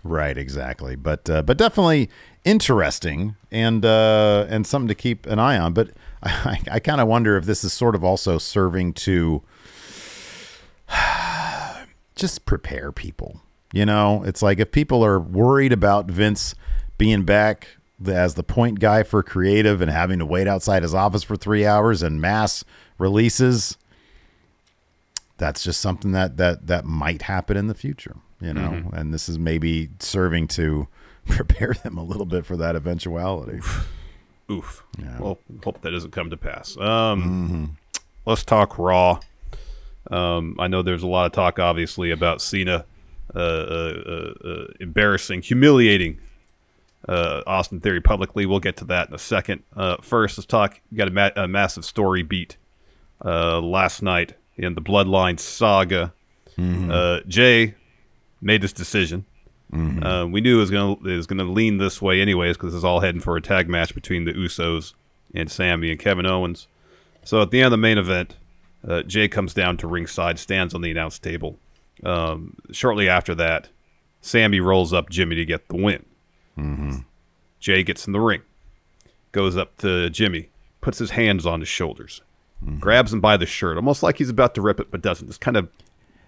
Right, 0.04 0.36
exactly. 0.36 0.96
But 0.96 1.30
uh, 1.30 1.42
but 1.42 1.56
definitely 1.56 2.10
interesting 2.44 3.36
and 3.50 3.84
uh, 3.84 4.46
and 4.48 4.66
something 4.66 4.88
to 4.88 4.94
keep 4.94 5.26
an 5.26 5.38
eye 5.38 5.56
on. 5.56 5.72
But 5.72 5.90
I, 6.24 6.60
I 6.70 6.78
kind 6.78 7.00
of 7.00 7.08
wonder 7.08 7.36
if 7.36 7.44
this 7.44 7.64
is 7.64 7.72
sort 7.72 7.94
of 7.94 8.04
also 8.04 8.38
serving 8.38 8.92
to 8.94 9.42
just 12.14 12.46
prepare 12.46 12.92
people. 12.92 13.40
You 13.72 13.86
know, 13.86 14.22
it's 14.24 14.42
like 14.42 14.60
if 14.60 14.70
people 14.70 15.04
are 15.04 15.18
worried 15.18 15.72
about 15.72 16.10
Vince 16.10 16.54
being 16.98 17.24
back 17.24 17.68
as 18.06 18.34
the 18.34 18.42
point 18.42 18.80
guy 18.80 19.02
for 19.02 19.22
creative 19.22 19.80
and 19.80 19.90
having 19.90 20.18
to 20.18 20.26
wait 20.26 20.46
outside 20.46 20.82
his 20.82 20.94
office 20.94 21.22
for 21.22 21.36
three 21.36 21.64
hours 21.64 22.02
and 22.02 22.20
mass 22.20 22.64
releases, 22.98 23.78
that's 25.38 25.64
just 25.64 25.80
something 25.80 26.12
that 26.12 26.36
that 26.36 26.66
that 26.66 26.84
might 26.84 27.22
happen 27.22 27.56
in 27.56 27.66
the 27.66 27.74
future. 27.74 28.16
You 28.40 28.52
know, 28.52 28.70
mm-hmm. 28.70 28.94
and 28.94 29.14
this 29.14 29.28
is 29.28 29.38
maybe 29.38 29.88
serving 30.00 30.48
to 30.48 30.86
prepare 31.26 31.72
them 31.72 31.96
a 31.96 32.04
little 32.04 32.26
bit 32.26 32.44
for 32.44 32.56
that 32.58 32.76
eventuality. 32.76 33.60
Oof. 34.50 34.84
Well, 35.18 35.38
hope 35.64 35.80
that 35.82 35.90
doesn't 35.90 36.10
come 36.10 36.30
to 36.30 36.36
pass. 36.36 36.76
Um, 36.78 37.76
Let's 38.26 38.44
talk 38.44 38.78
Raw. 38.78 39.18
Um, 40.10 40.56
I 40.58 40.68
know 40.68 40.82
there's 40.82 41.02
a 41.02 41.06
lot 41.08 41.26
of 41.26 41.32
talk, 41.32 41.58
obviously, 41.58 42.10
about 42.10 42.40
Cena 42.42 42.84
uh, 43.34 43.38
uh, 43.38 43.42
uh, 44.44 44.48
uh, 44.48 44.66
embarrassing, 44.80 45.42
humiliating 45.42 46.18
uh, 47.08 47.42
Austin 47.46 47.80
Theory 47.80 48.00
publicly. 48.00 48.46
We'll 48.46 48.60
get 48.60 48.76
to 48.78 48.84
that 48.86 49.08
in 49.08 49.14
a 49.14 49.18
second. 49.18 49.62
Uh, 49.74 49.96
first, 50.02 50.38
let's 50.38 50.46
talk. 50.46 50.80
We 50.90 50.98
got 50.98 51.08
a, 51.08 51.10
ma- 51.10 51.30
a 51.36 51.48
massive 51.48 51.84
story 51.84 52.22
beat 52.22 52.56
uh, 53.24 53.60
last 53.60 54.02
night 54.02 54.34
in 54.56 54.74
the 54.74 54.82
Bloodline 54.82 55.38
saga. 55.40 56.12
Uh, 56.90 57.20
Jay 57.26 57.74
made 58.40 58.60
this 58.60 58.72
decision. 58.72 59.24
Uh, 59.72 60.26
we 60.26 60.40
knew 60.42 60.56
it 60.56 60.60
was 60.60 60.70
gonna 60.70 60.92
it 60.92 61.16
was 61.16 61.26
gonna 61.26 61.44
lean 61.44 61.78
this 61.78 62.02
way 62.02 62.20
anyways 62.20 62.56
because 62.56 62.74
it's 62.74 62.84
all 62.84 63.00
heading 63.00 63.20
for 63.22 63.36
a 63.36 63.40
tag 63.40 63.68
match 63.68 63.94
between 63.94 64.24
the 64.24 64.32
Usos 64.32 64.92
and 65.34 65.50
Sami 65.50 65.90
and 65.90 65.98
Kevin 65.98 66.26
Owens. 66.26 66.68
So 67.24 67.40
at 67.40 67.50
the 67.50 67.58
end 67.60 67.66
of 67.66 67.70
the 67.72 67.76
main 67.78 67.98
event, 67.98 68.36
Uh, 68.86 69.02
Jay 69.04 69.28
comes 69.28 69.54
down 69.54 69.76
to 69.78 69.86
ringside, 69.86 70.38
stands 70.40 70.74
on 70.74 70.80
the 70.82 70.90
announce 70.90 71.18
table. 71.18 71.56
Um, 72.04 72.56
shortly 72.72 73.08
after 73.08 73.32
that, 73.36 73.68
Sami 74.20 74.58
rolls 74.60 74.92
up 74.92 75.08
Jimmy 75.08 75.36
to 75.36 75.44
get 75.44 75.68
the 75.68 75.76
win. 75.76 76.04
Jay 77.60 77.82
gets 77.84 78.06
in 78.08 78.12
the 78.12 78.20
ring, 78.20 78.42
goes 79.30 79.56
up 79.56 79.76
to 79.78 80.10
Jimmy, 80.10 80.48
puts 80.80 80.98
his 80.98 81.10
hands 81.10 81.46
on 81.46 81.60
his 81.60 81.68
shoulders, 81.68 82.22
grabs 82.80 83.12
him 83.12 83.20
by 83.20 83.36
the 83.36 83.46
shirt, 83.46 83.76
almost 83.76 84.02
like 84.02 84.18
he's 84.18 84.28
about 84.30 84.54
to 84.56 84.60
rip 84.60 84.80
it, 84.80 84.90
but 84.90 85.00
doesn't. 85.00 85.28
Just 85.28 85.40
kind 85.40 85.56
of 85.56 85.68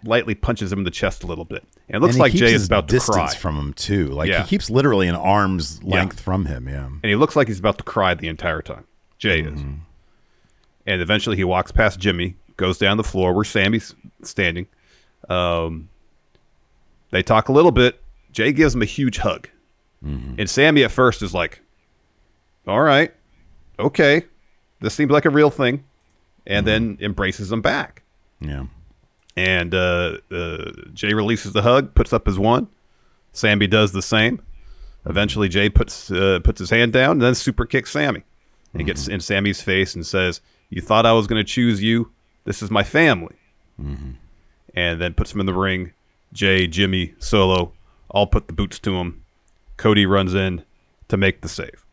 lightly 0.04 0.34
punches 0.34 0.72
him 0.72 0.78
in 0.80 0.84
the 0.84 0.90
chest 0.90 1.22
a 1.24 1.26
little 1.26 1.44
bit. 1.44 1.64
And 1.88 1.96
it 1.96 2.00
looks 2.00 2.14
And 2.14 2.20
like 2.20 2.32
Jay 2.32 2.52
is 2.52 2.66
about 2.66 2.88
to 2.88 2.98
cry. 3.00 3.34
from 3.34 3.56
him 3.56 3.72
too. 3.74 4.08
Like 4.08 4.28
Yeah. 4.28 4.42
he 4.42 4.48
keeps 4.48 4.70
literally 4.70 5.08
an 5.08 5.14
arm's 5.14 5.82
length 5.82 6.20
from 6.20 6.46
him. 6.46 6.68
Yeah. 6.68 6.86
and 6.86 7.04
he 7.04 7.16
looks 7.16 7.36
like 7.36 7.48
he's 7.48 7.58
about 7.58 7.78
to 7.78 7.84
cry 7.84 8.14
the 8.14 8.28
entire 8.28 8.62
time. 8.62 8.84
Jay 9.18 9.40
is. 9.40 9.60
Mm-hmm. 9.60 9.74
And 10.86 11.00
eventually 11.02 11.36
he 11.36 11.44
walks 11.44 11.72
past 11.72 11.98
Jimmy, 11.98 12.36
goes 12.56 12.78
down 12.78 12.96
the 12.98 13.04
floor 13.04 13.32
where 13.32 13.44
Sami's 13.44 13.94
standing. 14.22 14.66
Um, 15.28 15.88
they 17.10 17.22
talk 17.22 17.48
a 17.48 17.52
little 17.52 17.70
bit. 17.72 18.02
Jay 18.32 18.52
gives 18.52 18.74
him 18.74 18.82
a 18.82 18.86
huge 18.86 19.18
hug. 19.18 19.48
Mm-hmm. 20.04 20.34
And 20.38 20.50
Sami 20.50 20.84
at 20.84 20.90
first 20.90 21.22
is 21.22 21.32
like, 21.32 21.60
all 22.66 22.82
right, 22.82 23.12
okay, 23.78 24.24
this 24.80 24.94
seems 24.94 25.10
like 25.10 25.24
a 25.24 25.30
real 25.30 25.50
thing. 25.50 25.84
And 26.46 26.66
then 26.66 26.94
Mm-hmm. 26.96 27.04
embraces 27.04 27.50
him 27.50 27.62
back. 27.62 28.02
Yeah. 28.40 28.64
And 29.36 29.74
uh, 29.74 30.18
uh, 30.30 30.70
Jay 30.92 31.12
releases 31.12 31.52
the 31.52 31.62
hug, 31.62 31.94
puts 31.94 32.12
up 32.12 32.26
his 32.26 32.38
one. 32.38 32.68
Sami 33.32 33.66
does 33.66 33.92
the 33.92 34.02
same. 34.02 34.40
Eventually, 35.06 35.48
Jay 35.48 35.68
puts 35.68 36.10
uh, 36.10 36.38
puts 36.44 36.60
his 36.60 36.70
hand 36.70 36.92
down 36.92 37.12
and 37.12 37.22
then 37.22 37.34
super 37.34 37.66
kicks 37.66 37.90
Sami. 37.92 38.22
And 38.72 38.80
he 38.80 38.84
gets 38.84 39.08
in 39.08 39.20
Sami's 39.20 39.60
face 39.60 39.94
and 39.94 40.06
says, 40.06 40.40
"You 40.70 40.80
thought 40.80 41.04
I 41.06 41.12
was 41.12 41.26
going 41.26 41.44
to 41.44 41.48
choose 41.48 41.82
you? 41.82 42.10
This 42.44 42.62
is 42.62 42.70
my 42.70 42.82
family." 42.84 43.34
And 44.74 45.00
then 45.00 45.14
puts 45.14 45.32
him 45.32 45.40
in 45.40 45.46
the 45.46 45.54
ring. 45.54 45.92
Jay, 46.32 46.66
Jimmy, 46.66 47.14
Solo, 47.18 47.72
all 48.10 48.26
put 48.26 48.46
the 48.46 48.52
boots 48.52 48.78
to 48.80 48.94
him. 48.96 49.22
Cody 49.76 50.06
runs 50.06 50.34
in 50.34 50.62
to 51.08 51.16
make 51.16 51.40
the 51.42 51.48
save. 51.48 51.84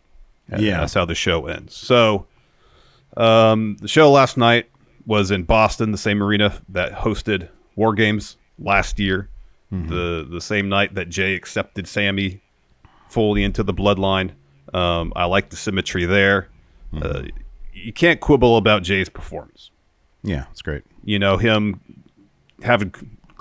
And 0.49 0.61
Yeah. 0.61 0.79
that's 0.79 0.93
how 0.93 1.05
the 1.05 1.15
show 1.15 1.47
ends. 1.47 1.75
So, 1.75 2.25
um, 3.17 3.77
the 3.81 3.87
show 3.87 4.11
last 4.11 4.37
night 4.37 4.67
was 5.05 5.31
in 5.31 5.43
Boston, 5.43 5.91
the 5.91 5.97
same 5.97 6.21
arena 6.21 6.61
that 6.69 6.93
hosted 6.93 7.49
War 7.75 7.93
Games 7.93 8.37
last 8.59 8.99
year. 8.99 9.29
The 9.87 10.27
the 10.29 10.41
same 10.41 10.67
night 10.67 10.95
that 10.95 11.07
Jay 11.07 11.33
accepted 11.33 11.87
Sami 11.87 12.41
fully 13.09 13.41
into 13.41 13.63
the 13.63 13.73
bloodline. 13.73 14.31
Um, 14.73 15.13
I 15.15 15.25
like 15.25 15.49
the 15.49 15.55
symmetry 15.55 16.03
there. 16.03 16.49
Uh, 16.93 17.23
you 17.73 17.93
can't 17.93 18.19
quibble 18.19 18.57
about 18.57 18.83
Jay's 18.83 19.07
performance. 19.07 19.71
Yeah. 20.23 20.45
It's 20.51 20.61
great. 20.61 20.83
You 21.05 21.19
know 21.19 21.37
him 21.37 21.79
having 22.63 22.93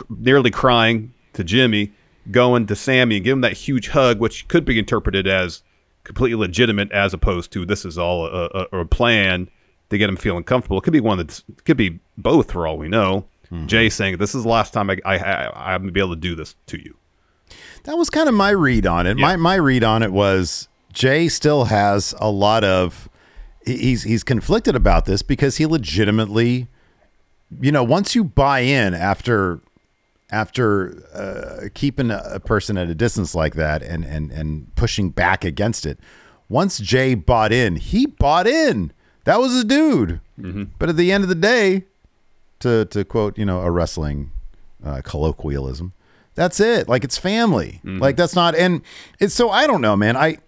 nearly 0.08 0.52
crying 0.52 1.12
to 1.32 1.42
Jimmy, 1.42 1.92
going 2.30 2.66
to 2.66 2.76
Sami 2.76 3.16
and 3.16 3.24
give 3.24 3.32
him 3.32 3.40
that 3.40 3.54
huge 3.54 3.88
hug, 3.88 4.20
which 4.20 4.46
could 4.48 4.64
be 4.64 4.78
interpreted 4.78 5.26
as 5.26 5.62
completely 6.04 6.36
legitimate, 6.36 6.90
as 6.92 7.12
opposed 7.12 7.52
to 7.52 7.66
this 7.66 7.84
is 7.84 7.98
all 7.98 8.26
a, 8.26 8.66
a, 8.72 8.78
a 8.80 8.84
plan 8.84 9.50
to 9.90 9.98
get 9.98 10.08
him 10.08 10.16
feeling 10.16 10.44
comfortable. 10.44 10.78
It 10.78 10.82
could 10.82 10.92
be 10.92 11.00
one 11.00 11.18
that's 11.18 11.44
could 11.64 11.76
be 11.76 12.00
both 12.16 12.50
for 12.52 12.66
all 12.66 12.78
we 12.78 12.88
know. 12.88 13.26
Jay 13.66 13.88
saying 13.88 14.18
this 14.18 14.32
is 14.34 14.44
the 14.44 14.48
last 14.48 14.72
time 14.72 14.90
I, 14.90 14.98
I, 15.04 15.16
I 15.18 15.74
I'm 15.74 15.82
gonna 15.82 15.92
be 15.92 15.98
able 16.00 16.14
to 16.14 16.20
do 16.20 16.36
this 16.36 16.54
to 16.66 16.78
you. 16.80 16.96
That 17.82 17.96
was 17.96 18.08
kind 18.08 18.28
of 18.28 18.34
my 18.34 18.50
read 18.50 18.86
on 18.86 19.06
it. 19.08 19.16
My 19.16 19.34
my 19.36 19.56
read 19.56 19.82
on 19.82 20.04
it 20.04 20.12
was 20.12 20.68
Jay 20.92 21.28
still 21.28 21.64
has 21.64 22.14
a 22.20 22.30
lot 22.30 22.62
of 22.62 23.08
he's 23.66 24.04
he's 24.04 24.22
conflicted 24.22 24.76
about 24.76 25.04
this 25.04 25.22
because 25.22 25.56
he 25.56 25.66
legitimately 25.66 26.68
you 27.60 27.72
know, 27.72 27.82
once 27.82 28.14
you 28.14 28.22
buy 28.22 28.60
in 28.60 28.94
after 28.94 29.60
after 30.30 31.02
uh, 31.12 31.68
keeping 31.74 32.10
a, 32.10 32.22
a 32.34 32.40
person 32.40 32.78
at 32.78 32.88
a 32.88 32.94
distance 32.94 33.34
like 33.34 33.54
that 33.56 33.82
and 33.82 34.04
and 34.04 34.30
and 34.30 34.72
pushing 34.76 35.10
back 35.10 35.44
against 35.44 35.86
it, 35.86 35.98
once 36.48 36.78
Jay 36.78 37.14
bought 37.14 37.52
in, 37.52 37.76
he 37.76 38.06
bought 38.06 38.46
in. 38.46 38.92
That 39.24 39.40
was 39.40 39.54
a 39.56 39.64
dude. 39.64 40.20
But 40.78 40.88
at 40.88 40.96
the 40.96 41.12
end 41.12 41.22
of 41.24 41.28
the 41.28 41.34
day, 41.34 41.84
to 42.60 42.84
to 42.86 43.04
quote 43.04 43.36
you 43.38 43.44
know 43.44 43.60
a 43.60 43.70
wrestling 43.70 44.30
uh, 44.84 45.00
colloquialism, 45.04 45.92
that's 46.34 46.60
it. 46.60 46.88
Like 46.88 47.04
it's 47.04 47.18
family. 47.18 47.80
Like 47.84 48.16
that's 48.16 48.34
not. 48.34 48.54
And 48.54 48.82
it's 49.18 49.34
so 49.34 49.50
I 49.50 49.66
don't 49.66 49.80
know, 49.82 49.96
man. 49.96 50.16
I 50.16 50.38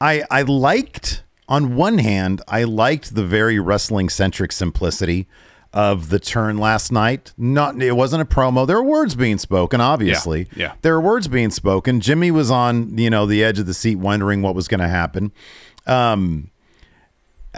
I 0.00 0.22
I 0.30 0.42
liked 0.42 1.22
on 1.48 1.76
one 1.76 1.98
hand, 1.98 2.42
I 2.48 2.64
liked 2.64 3.14
the 3.14 3.24
very 3.24 3.58
wrestling 3.60 4.08
centric 4.08 4.50
simplicity 4.52 5.26
of 5.72 6.08
the 6.08 6.18
turn 6.18 6.58
last 6.58 6.90
night. 6.90 7.32
Not 7.36 7.80
it 7.82 7.92
wasn't 7.92 8.22
a 8.22 8.24
promo. 8.24 8.66
There 8.66 8.76
were 8.82 8.88
words 8.88 9.14
being 9.14 9.38
spoken, 9.38 9.80
obviously. 9.80 10.48
yeah. 10.56 10.72
There 10.82 10.94
were 10.94 11.00
words 11.00 11.28
being 11.28 11.50
spoken. 11.50 12.00
Jimmy 12.00 12.30
was 12.30 12.50
on, 12.50 12.96
you 12.98 13.10
know, 13.10 13.26
the 13.26 13.44
edge 13.44 13.58
of 13.58 13.66
the 13.66 13.74
seat 13.74 13.96
wondering 13.96 14.42
what 14.42 14.54
was 14.54 14.68
going 14.68 14.80
to 14.80 14.88
happen. 14.88 15.32
Um 15.86 16.50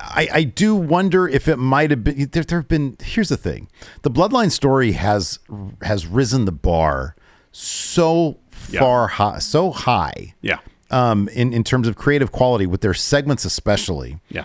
I, 0.00 0.28
I 0.32 0.42
do 0.44 0.74
wonder 0.74 1.26
if 1.28 1.48
it 1.48 1.56
might 1.56 1.90
have 1.90 2.04
been 2.04 2.28
there, 2.32 2.42
there 2.44 2.58
have 2.60 2.68
been 2.68 2.96
here's 3.02 3.28
the 3.30 3.36
thing 3.36 3.68
the 4.02 4.10
bloodline 4.10 4.50
story 4.50 4.92
has 4.92 5.38
has 5.82 6.06
risen 6.06 6.44
the 6.44 6.52
bar 6.52 7.16
so 7.52 8.38
Yeah. 8.70 8.80
far 8.80 9.08
high 9.08 9.38
so 9.38 9.70
high 9.70 10.34
Yeah, 10.42 10.58
um, 10.90 11.28
in 11.28 11.52
in 11.52 11.64
terms 11.64 11.88
of 11.88 11.96
creative 11.96 12.30
quality 12.32 12.66
with 12.66 12.80
their 12.80 12.94
segments 12.94 13.44
especially. 13.44 14.20
yeah, 14.28 14.44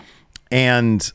And 0.50 1.10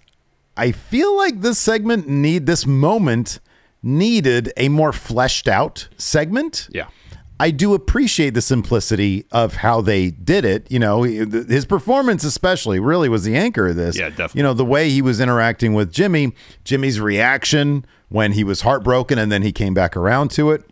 I 0.58 0.72
feel 0.72 1.16
like 1.18 1.42
this 1.42 1.58
segment 1.60 2.08
need 2.08 2.46
this 2.46 2.66
moment 2.66 3.40
needed 3.82 4.52
a 4.58 4.68
more 4.70 4.92
fleshed 4.92 5.48
out 5.48 5.88
segment. 5.98 6.68
yeah. 6.72 6.88
I 7.40 7.52
do 7.52 7.74
appreciate 7.74 8.32
the 8.34 8.42
simplicity 8.42 9.26
of 9.32 9.56
how 9.56 9.80
they 9.82 10.12
did 10.12 10.44
it. 10.44 10.70
You 10.70 10.80
know, 10.80 11.04
his 11.04 11.66
performance 11.66 12.24
especially 12.24 12.80
really 12.80 13.08
was 13.08 13.24
the 13.24 13.36
anchor 13.36 13.68
of 13.70 13.78
this. 13.78 13.98
Yeah, 13.98 14.10
definitely. 14.10 14.40
You 14.40 14.44
know, 14.44 14.54
the 14.54 14.66
way 14.66 14.90
he 14.90 15.02
was 15.02 15.20
interacting 15.22 15.74
with 15.74 15.92
Jimmy, 15.92 16.34
Jimmy's 16.66 17.00
reaction 17.00 17.86
when 18.10 18.34
he 18.34 18.44
was 18.44 18.62
heartbroken 18.62 19.18
and 19.18 19.32
then 19.32 19.42
he 19.42 19.52
came 19.52 19.74
back 19.74 19.96
around 19.96 20.32
to 20.32 20.52
it 20.52 20.70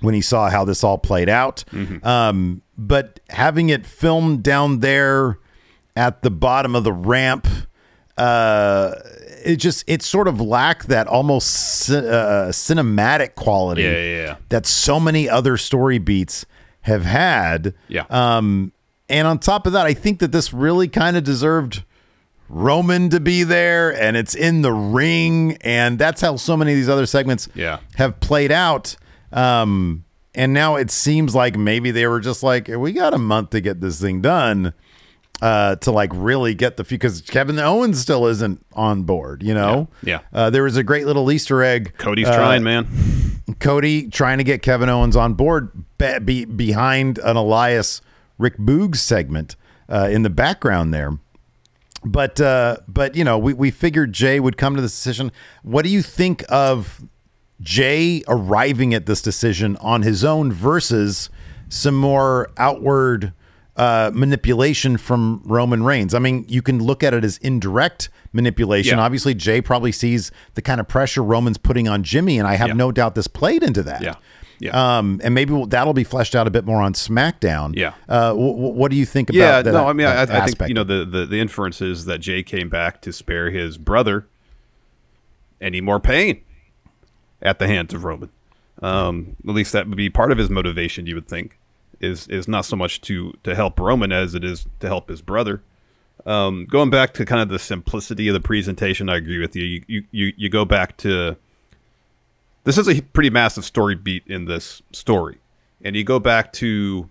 when 0.00 0.14
he 0.14 0.20
saw 0.22 0.48
how 0.48 0.64
this 0.64 0.82
all 0.82 0.98
played 0.98 1.28
out. 1.28 1.64
Um, 2.02 2.62
but 2.78 3.20
having 3.28 3.68
it 3.68 3.86
filmed 3.86 4.42
down 4.42 4.80
there 4.80 5.38
at 5.94 6.22
the 6.22 6.30
bottom 6.30 6.74
of 6.74 6.84
the 6.84 6.92
ramp, 6.92 7.46
uh, 8.18 8.94
it 9.44 9.56
just 9.56 9.84
it 9.86 10.02
sort 10.02 10.28
of 10.28 10.40
lacked 10.40 10.88
that 10.88 11.06
almost 11.06 11.90
uh, 11.90 12.48
cinematic 12.50 13.34
quality 13.34 13.82
Yeah, 13.82 13.90
yeah, 13.90 14.24
yeah. 14.26 14.36
that 14.50 14.66
so 14.66 15.00
many 15.00 15.28
other 15.28 15.56
story 15.56 15.98
beats 15.98 16.46
have 16.82 17.04
had. 17.04 17.74
Yeah. 17.88 18.04
Um, 18.10 18.72
and 19.08 19.26
on 19.28 19.38
top 19.38 19.66
of 19.66 19.72
that, 19.74 19.86
I 19.86 19.94
think 19.94 20.20
that 20.20 20.32
this 20.32 20.52
really 20.52 20.88
kind 20.88 21.16
of 21.16 21.24
deserved 21.24 21.84
Roman 22.48 23.08
to 23.10 23.20
be 23.20 23.44
there, 23.44 23.94
and 23.98 24.16
it's 24.16 24.34
in 24.34 24.62
the 24.62 24.72
ring, 24.72 25.56
and 25.62 25.98
that's 25.98 26.20
how 26.20 26.36
so 26.36 26.56
many 26.56 26.72
of 26.72 26.76
these 26.76 26.88
other 26.88 27.06
segments 27.06 27.48
Yeah. 27.54 27.78
have 27.96 28.20
played 28.20 28.52
out. 28.52 28.96
Um, 29.32 30.04
and 30.34 30.52
now 30.52 30.76
it 30.76 30.90
seems 30.90 31.34
like 31.34 31.56
maybe 31.56 31.90
they 31.90 32.06
were 32.06 32.20
just 32.20 32.42
like, 32.42 32.68
we 32.68 32.92
got 32.92 33.14
a 33.14 33.18
month 33.18 33.50
to 33.50 33.60
get 33.60 33.80
this 33.80 34.00
thing 34.00 34.20
done. 34.20 34.72
Uh, 35.42 35.74
to 35.74 35.90
like 35.90 36.10
really 36.14 36.54
get 36.54 36.76
the 36.76 36.84
because 36.84 37.20
Kevin 37.22 37.58
Owens 37.58 38.00
still 38.00 38.28
isn't 38.28 38.64
on 38.74 39.02
board, 39.02 39.42
you 39.42 39.52
know. 39.52 39.88
Yeah, 40.00 40.20
Uh, 40.32 40.50
there 40.50 40.62
was 40.62 40.76
a 40.76 40.84
great 40.84 41.04
little 41.04 41.32
Easter 41.32 41.64
egg. 41.64 41.94
Cody's 41.98 42.28
uh, 42.28 42.36
trying, 42.36 42.62
man. 42.62 42.86
Cody 43.58 44.08
trying 44.08 44.38
to 44.38 44.44
get 44.44 44.62
Kevin 44.62 44.88
Owens 44.88 45.16
on 45.16 45.34
board 45.34 45.72
be, 45.98 46.18
be, 46.20 46.44
behind 46.44 47.18
an 47.18 47.34
Elias 47.34 48.00
Rick 48.38 48.56
Boogs 48.56 48.98
segment 48.98 49.56
uh, 49.88 50.08
in 50.12 50.22
the 50.22 50.30
background 50.30 50.94
there. 50.94 51.18
But 52.04 52.40
uh, 52.40 52.76
but 52.86 53.16
you 53.16 53.24
know 53.24 53.36
we, 53.36 53.52
we 53.52 53.72
figured 53.72 54.12
Jay 54.12 54.38
would 54.38 54.56
come 54.56 54.76
to 54.76 54.82
this 54.82 54.92
decision. 54.92 55.32
What 55.64 55.82
do 55.82 55.90
you 55.90 56.02
think 56.02 56.44
of 56.50 57.02
Jay 57.60 58.22
arriving 58.28 58.94
at 58.94 59.06
this 59.06 59.20
decision 59.22 59.76
on 59.78 60.02
his 60.02 60.24
own 60.24 60.52
versus 60.52 61.30
some 61.68 61.96
more 61.96 62.48
outward 62.58 63.32
uh, 63.76 64.10
manipulation 64.14 64.96
from 64.96 65.42
Roman 65.44 65.82
Reigns? 65.82 66.14
I 66.14 66.18
mean, 66.18 66.44
you 66.48 66.62
can 66.62 66.78
look 66.82 67.02
at 67.02 67.14
it 67.14 67.24
as 67.24 67.38
indirect 67.38 68.08
manipulation. 68.32 68.98
Yeah. 68.98 69.04
Obviously, 69.04 69.34
Jay 69.34 69.60
probably 69.60 69.92
sees 69.92 70.30
the 70.54 70.62
kind 70.62 70.80
of 70.80 70.88
pressure 70.88 71.22
Roman's 71.22 71.58
putting 71.58 71.88
on 71.88 72.02
Jimmy, 72.02 72.38
and 72.38 72.46
I 72.48 72.54
have 72.54 72.68
Yeah. 72.68 72.74
no 72.74 72.92
doubt 72.92 73.14
this 73.14 73.26
played 73.28 73.62
into 73.62 73.82
that. 73.84 74.02
Yeah. 74.02 74.14
Yeah. 74.58 74.98
Um, 74.98 75.20
and 75.24 75.34
maybe 75.34 75.64
that'll 75.68 75.92
be 75.92 76.04
fleshed 76.04 76.36
out 76.36 76.46
a 76.46 76.50
bit 76.50 76.64
more 76.64 76.80
on 76.80 76.92
SmackDown. 76.92 77.74
Yeah. 77.74 77.94
Uh, 78.08 78.28
w- 78.28 78.52
w- 78.52 78.72
what 78.74 78.92
do 78.92 78.96
you 78.96 79.04
think 79.04 79.28
about 79.28 79.36
yeah, 79.36 79.60
that? 79.62 79.72
no, 79.72 79.88
I 79.88 79.92
mean, 79.92 80.06
I, 80.06 80.22
I 80.22 80.46
think 80.46 80.68
you 80.68 80.74
know 80.74 80.84
the, 80.84 81.04
the 81.04 81.26
the 81.26 81.40
inference 81.40 81.80
is 81.80 82.04
that 82.04 82.18
Jay 82.20 82.44
came 82.44 82.68
back 82.68 83.00
to 83.02 83.12
spare 83.12 83.50
his 83.50 83.76
brother 83.76 84.28
any 85.60 85.80
more 85.80 85.98
pain 85.98 86.42
at 87.40 87.58
the 87.58 87.66
hands 87.66 87.92
of 87.92 88.04
Roman. 88.04 88.30
Um, 88.80 89.36
at 89.48 89.52
least 89.54 89.72
that 89.72 89.88
would 89.88 89.96
be 89.96 90.10
part 90.10 90.30
of 90.30 90.38
his 90.38 90.48
motivation. 90.48 91.06
You 91.06 91.16
would 91.16 91.26
think 91.26 91.58
is 92.02 92.26
is 92.28 92.48
not 92.48 92.64
so 92.64 92.76
much 92.76 93.00
to 93.02 93.32
to 93.44 93.54
help 93.54 93.78
Roman 93.78 94.12
as 94.12 94.34
it 94.34 94.44
is 94.44 94.66
to 94.80 94.86
help 94.86 95.08
his 95.08 95.22
brother. 95.22 95.62
Um, 96.26 96.66
going 96.66 96.90
back 96.90 97.14
to 97.14 97.24
kind 97.24 97.40
of 97.40 97.48
the 97.48 97.58
simplicity 97.58 98.28
of 98.28 98.34
the 98.34 98.40
presentation, 98.40 99.08
I 99.08 99.16
agree 99.16 99.38
with 99.38 99.56
you. 99.56 99.82
You 99.86 100.04
you 100.10 100.32
you, 100.36 100.48
go 100.48 100.64
back 100.64 100.96
to 100.98 101.36
this 102.64 102.78
is 102.78 102.88
a 102.88 103.00
pretty 103.00 103.30
massive 103.30 103.64
story 103.64 103.94
beat 103.94 104.24
in 104.26 104.44
this 104.44 104.82
story, 104.92 105.38
and 105.84 105.96
you 105.96 106.04
go 106.04 106.18
back 106.18 106.52
to 106.54 107.08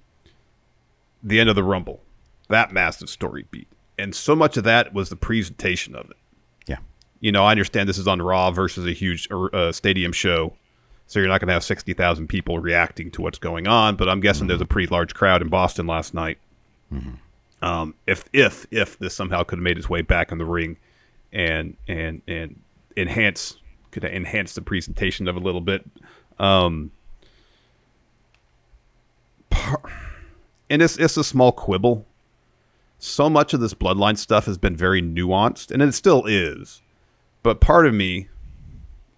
the 1.23 1.39
end 1.39 1.49
of 1.49 1.55
the 1.55 1.63
Rumble, 1.63 2.01
that 2.47 2.71
massive 2.71 3.09
story 3.09 3.45
beat, 3.51 3.67
and 3.97 4.15
so 4.15 4.35
much 4.35 4.55
of 4.55 4.63
that 4.63 4.93
was 4.93 5.09
the 5.09 5.17
presentation 5.17 5.93
of 5.95 6.09
it. 6.09 6.17
Yeah. 6.67 6.77
You 7.19 7.31
know, 7.33 7.43
I 7.43 7.51
understand 7.51 7.89
this 7.89 7.97
is 7.97 8.07
on 8.07 8.21
Raw 8.21 8.51
versus 8.51 8.85
a 8.85 8.93
huge 8.93 9.27
uh, 9.31 9.73
stadium 9.73 10.13
show, 10.13 10.53
so 11.11 11.19
you're 11.19 11.27
not 11.27 11.41
going 11.41 11.49
to 11.49 11.53
have 11.53 11.63
sixty 11.65 11.93
thousand 11.93 12.27
people 12.27 12.59
reacting 12.59 13.11
to 13.11 13.21
what's 13.21 13.37
going 13.37 13.67
on. 13.67 13.97
But 13.97 14.07
I'm 14.07 14.21
guessing 14.21 14.43
mm-hmm. 14.43 14.47
there's 14.47 14.61
a 14.61 14.65
pretty 14.65 14.87
large 14.87 15.13
crowd 15.13 15.41
in 15.41 15.49
Boston 15.49 15.85
last 15.85 16.13
night. 16.13 16.37
Mm-hmm. 16.89 17.15
Um, 17.61 17.95
if 18.07 18.23
if 18.31 18.65
if 18.71 18.97
this 18.97 19.13
somehow 19.13 19.43
could 19.43 19.59
have 19.59 19.63
made 19.63 19.77
its 19.77 19.89
way 19.89 20.03
back 20.03 20.31
in 20.31 20.37
the 20.37 20.45
ring, 20.45 20.77
and 21.33 21.75
and 21.89 22.21
and 22.29 22.57
enhance 22.95 23.57
could 23.91 24.05
enhance 24.05 24.55
the 24.55 24.61
presentation 24.61 25.27
of 25.27 25.35
a 25.35 25.39
little 25.39 25.59
bit. 25.59 25.85
Um, 26.39 26.91
and 30.69 30.81
it's 30.81 30.95
it's 30.95 31.17
a 31.17 31.25
small 31.25 31.51
quibble. 31.51 32.05
So 32.99 33.29
much 33.29 33.53
of 33.53 33.59
this 33.59 33.73
bloodline 33.73 34.17
stuff 34.17 34.45
has 34.45 34.57
been 34.57 34.77
very 34.77 35.01
nuanced, 35.01 35.71
and 35.71 35.81
it 35.83 35.91
still 35.91 36.23
is. 36.25 36.81
But 37.43 37.59
part 37.59 37.85
of 37.85 37.93
me 37.93 38.29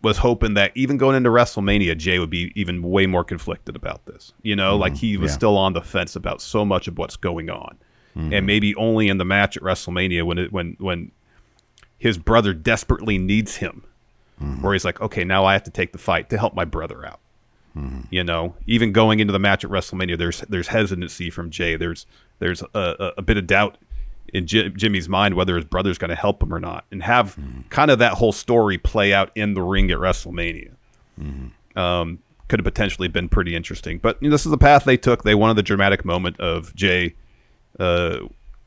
was 0.04 0.18
hoping 0.18 0.54
that 0.56 0.72
even 0.76 0.98
going 0.98 1.16
into 1.16 1.30
WrestleMania, 1.30 1.98
Jay 1.98 2.20
would 2.20 2.30
be 2.30 2.52
even 2.56 2.84
way 2.84 3.06
more 3.08 3.24
conflicted 3.24 3.76
about 3.76 4.06
this. 4.06 4.34
You 4.42 4.56
know, 4.56 4.78
mm, 4.78 4.82
like 4.82 4.96
he 4.96 5.18
was 5.18 5.32
yeah. 5.32 5.36
still 5.36 5.58
on 5.58 5.74
the 5.74 5.82
fence 5.82 6.16
about 6.16 6.42
so 6.42 6.66
much 6.66 6.88
of 6.88 6.98
what's 6.98 7.16
going 7.16 7.50
on, 7.50 7.78
mm-hmm. 8.16 8.34
and 8.34 8.46
maybe 8.46 8.76
only 8.76 9.08
in 9.08 9.18
the 9.18 9.26
match 9.26 9.58
at 9.58 9.64
WrestleMania 9.64 10.24
when 10.24 10.38
it 10.38 10.52
when 10.52 10.76
when 10.80 11.12
his 11.98 12.18
brother 12.18 12.54
desperately 12.54 13.18
needs 13.18 13.56
him 13.56 13.84
mm-hmm. 14.42 14.62
where 14.62 14.74
he's 14.74 14.86
like, 14.86 15.00
okay, 15.02 15.24
now 15.24 15.46
I 15.46 15.54
have 15.54 15.64
to 15.64 15.72
take 15.72 15.92
the 15.92 15.98
fight 15.98 16.30
to 16.30 16.38
help 16.38 16.54
my 16.54 16.66
brother 16.66 17.06
out. 17.06 17.20
Mm-hmm. 17.76 18.02
You 18.12 18.24
know, 18.24 18.56
even 18.68 18.92
going 18.92 19.20
into 19.20 19.32
the 19.32 19.40
match 19.40 19.64
at 19.64 19.72
WrestleMania, 19.72 20.18
there's 20.18 20.42
there's 20.42 20.68
hesitancy 20.68 21.30
from 21.32 21.50
Jay. 21.50 21.76
There's 21.76 22.06
there's 22.40 22.62
a, 22.62 22.68
a, 22.76 23.12
a 23.18 23.22
bit 23.22 23.38
of 23.38 23.48
doubt 23.48 23.78
in 24.34 24.48
J- 24.48 24.70
Jimmy's 24.70 25.08
mind 25.08 25.36
whether 25.36 25.56
his 25.56 25.66
brother's 25.66 25.98
going 25.98 26.10
to 26.10 26.16
help 26.16 26.42
him 26.42 26.54
or 26.54 26.60
not, 26.60 26.86
and 26.92 27.02
have 27.04 27.36
mm-hmm. 27.36 27.62
kind 27.70 27.92
of 27.92 28.00
that 28.00 28.14
whole 28.14 28.32
story 28.32 28.78
play 28.78 29.14
out 29.14 29.32
in 29.36 29.54
the 29.54 29.62
ring 29.62 29.92
at 29.92 29.98
WrestleMania. 30.00 30.72
Mm-hmm. 31.22 31.80
Um, 31.80 32.20
could 32.50 32.60
have 32.60 32.66
potentially 32.66 33.08
been 33.08 33.30
pretty 33.30 33.56
interesting, 33.56 33.98
but 34.00 34.22
you 34.22 34.30
know, 34.30 34.34
this 34.34 34.46
is 34.46 34.52
the 34.52 34.58
path 34.58 34.84
they 34.84 34.98
took. 34.98 35.24
They 35.24 35.36
wanted 35.36 35.56
the 35.56 35.64
dramatic 35.64 36.04
moment 36.04 36.40
of 36.40 36.76
Jay 36.76 37.16
uh, 37.80 38.20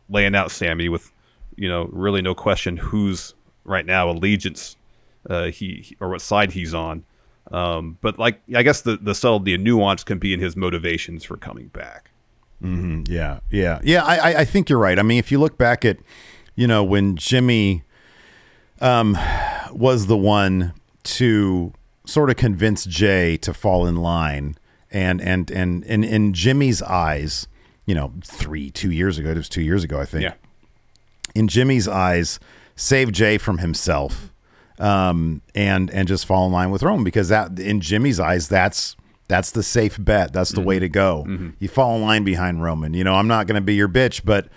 laying 0.08 0.34
out 0.34 0.50
Sami 0.50 0.88
with, 0.88 1.12
you 1.56 1.68
know, 1.68 1.88
really 1.92 2.22
no 2.22 2.34
question 2.34 2.76
who's 2.76 3.34
right 3.64 3.84
now 3.84 4.08
allegiance 4.08 4.76
uh, 5.28 5.46
he 5.46 5.96
or 6.00 6.08
what 6.08 6.20
side 6.20 6.52
he's 6.52 6.74
on. 6.74 7.04
Um, 7.52 7.98
but 8.00 8.18
like, 8.18 8.40
I 8.54 8.62
guess 8.62 8.80
the 8.80 8.96
the 8.96 9.14
subtlety 9.14 9.54
and 9.54 9.62
nuance 9.62 10.02
can 10.02 10.18
be 10.18 10.32
in 10.32 10.40
his 10.40 10.56
motivations 10.56 11.24
for 11.24 11.36
coming 11.36 11.68
back. 11.68 12.10
Mm-hmm. 12.62 13.12
Yeah, 13.12 13.40
yeah, 13.50 13.80
yeah. 13.82 14.04
I 14.04 14.40
I 14.40 14.44
think 14.44 14.68
you're 14.68 14.78
right. 14.78 14.98
I 14.98 15.02
mean, 15.02 15.18
if 15.18 15.30
you 15.30 15.38
look 15.38 15.58
back 15.58 15.84
at, 15.84 15.98
you 16.54 16.66
know, 16.66 16.82
when 16.82 17.16
Jimmy, 17.16 17.82
um, 18.80 19.16
was 19.72 20.06
the 20.06 20.16
one 20.16 20.72
to 21.04 21.72
sort 22.06 22.30
of 22.30 22.36
convince 22.36 22.84
Jay 22.84 23.36
to 23.38 23.52
fall 23.52 23.86
in 23.86 23.96
line, 23.96 24.56
and 24.90 25.20
and 25.20 25.50
and 25.50 25.84
and 25.84 26.04
in 26.04 26.32
Jimmy's 26.32 26.82
eyes, 26.82 27.46
you 27.84 27.94
know, 27.94 28.12
three 28.24 28.70
two 28.70 28.90
years 28.90 29.18
ago, 29.18 29.30
it 29.30 29.36
was 29.36 29.48
two 29.48 29.62
years 29.62 29.84
ago, 29.84 30.00
I 30.00 30.06
think. 30.06 30.22
Yeah. 30.22 30.34
In 31.34 31.48
Jimmy's 31.48 31.86
eyes, 31.86 32.40
save 32.74 33.12
Jay 33.12 33.36
from 33.36 33.58
himself 33.58 34.32
um, 34.78 35.42
and 35.54 35.90
and 35.90 36.08
just 36.08 36.26
fall 36.26 36.46
in 36.46 36.52
line 36.52 36.70
with 36.70 36.82
Rome 36.82 37.04
because 37.04 37.28
that 37.28 37.58
in 37.58 37.80
Jimmy's 37.80 38.20
eyes 38.20 38.48
that's 38.48 38.96
that's 39.28 39.50
the 39.50 39.62
safe 39.62 39.96
bet. 39.98 40.32
That's 40.32 40.50
the 40.50 40.58
mm-hmm. 40.58 40.68
way 40.68 40.78
to 40.78 40.88
go. 40.88 41.24
Mm-hmm. 41.26 41.50
You 41.58 41.68
fall 41.68 41.96
in 41.96 42.02
line 42.02 42.24
behind 42.24 42.62
Roman. 42.62 42.94
You 42.94 43.04
know, 43.04 43.14
I'm 43.14 43.28
not 43.28 43.46
going 43.46 43.56
to 43.56 43.64
be 43.64 43.74
your 43.74 43.88
bitch, 43.88 44.22
but 44.24 44.48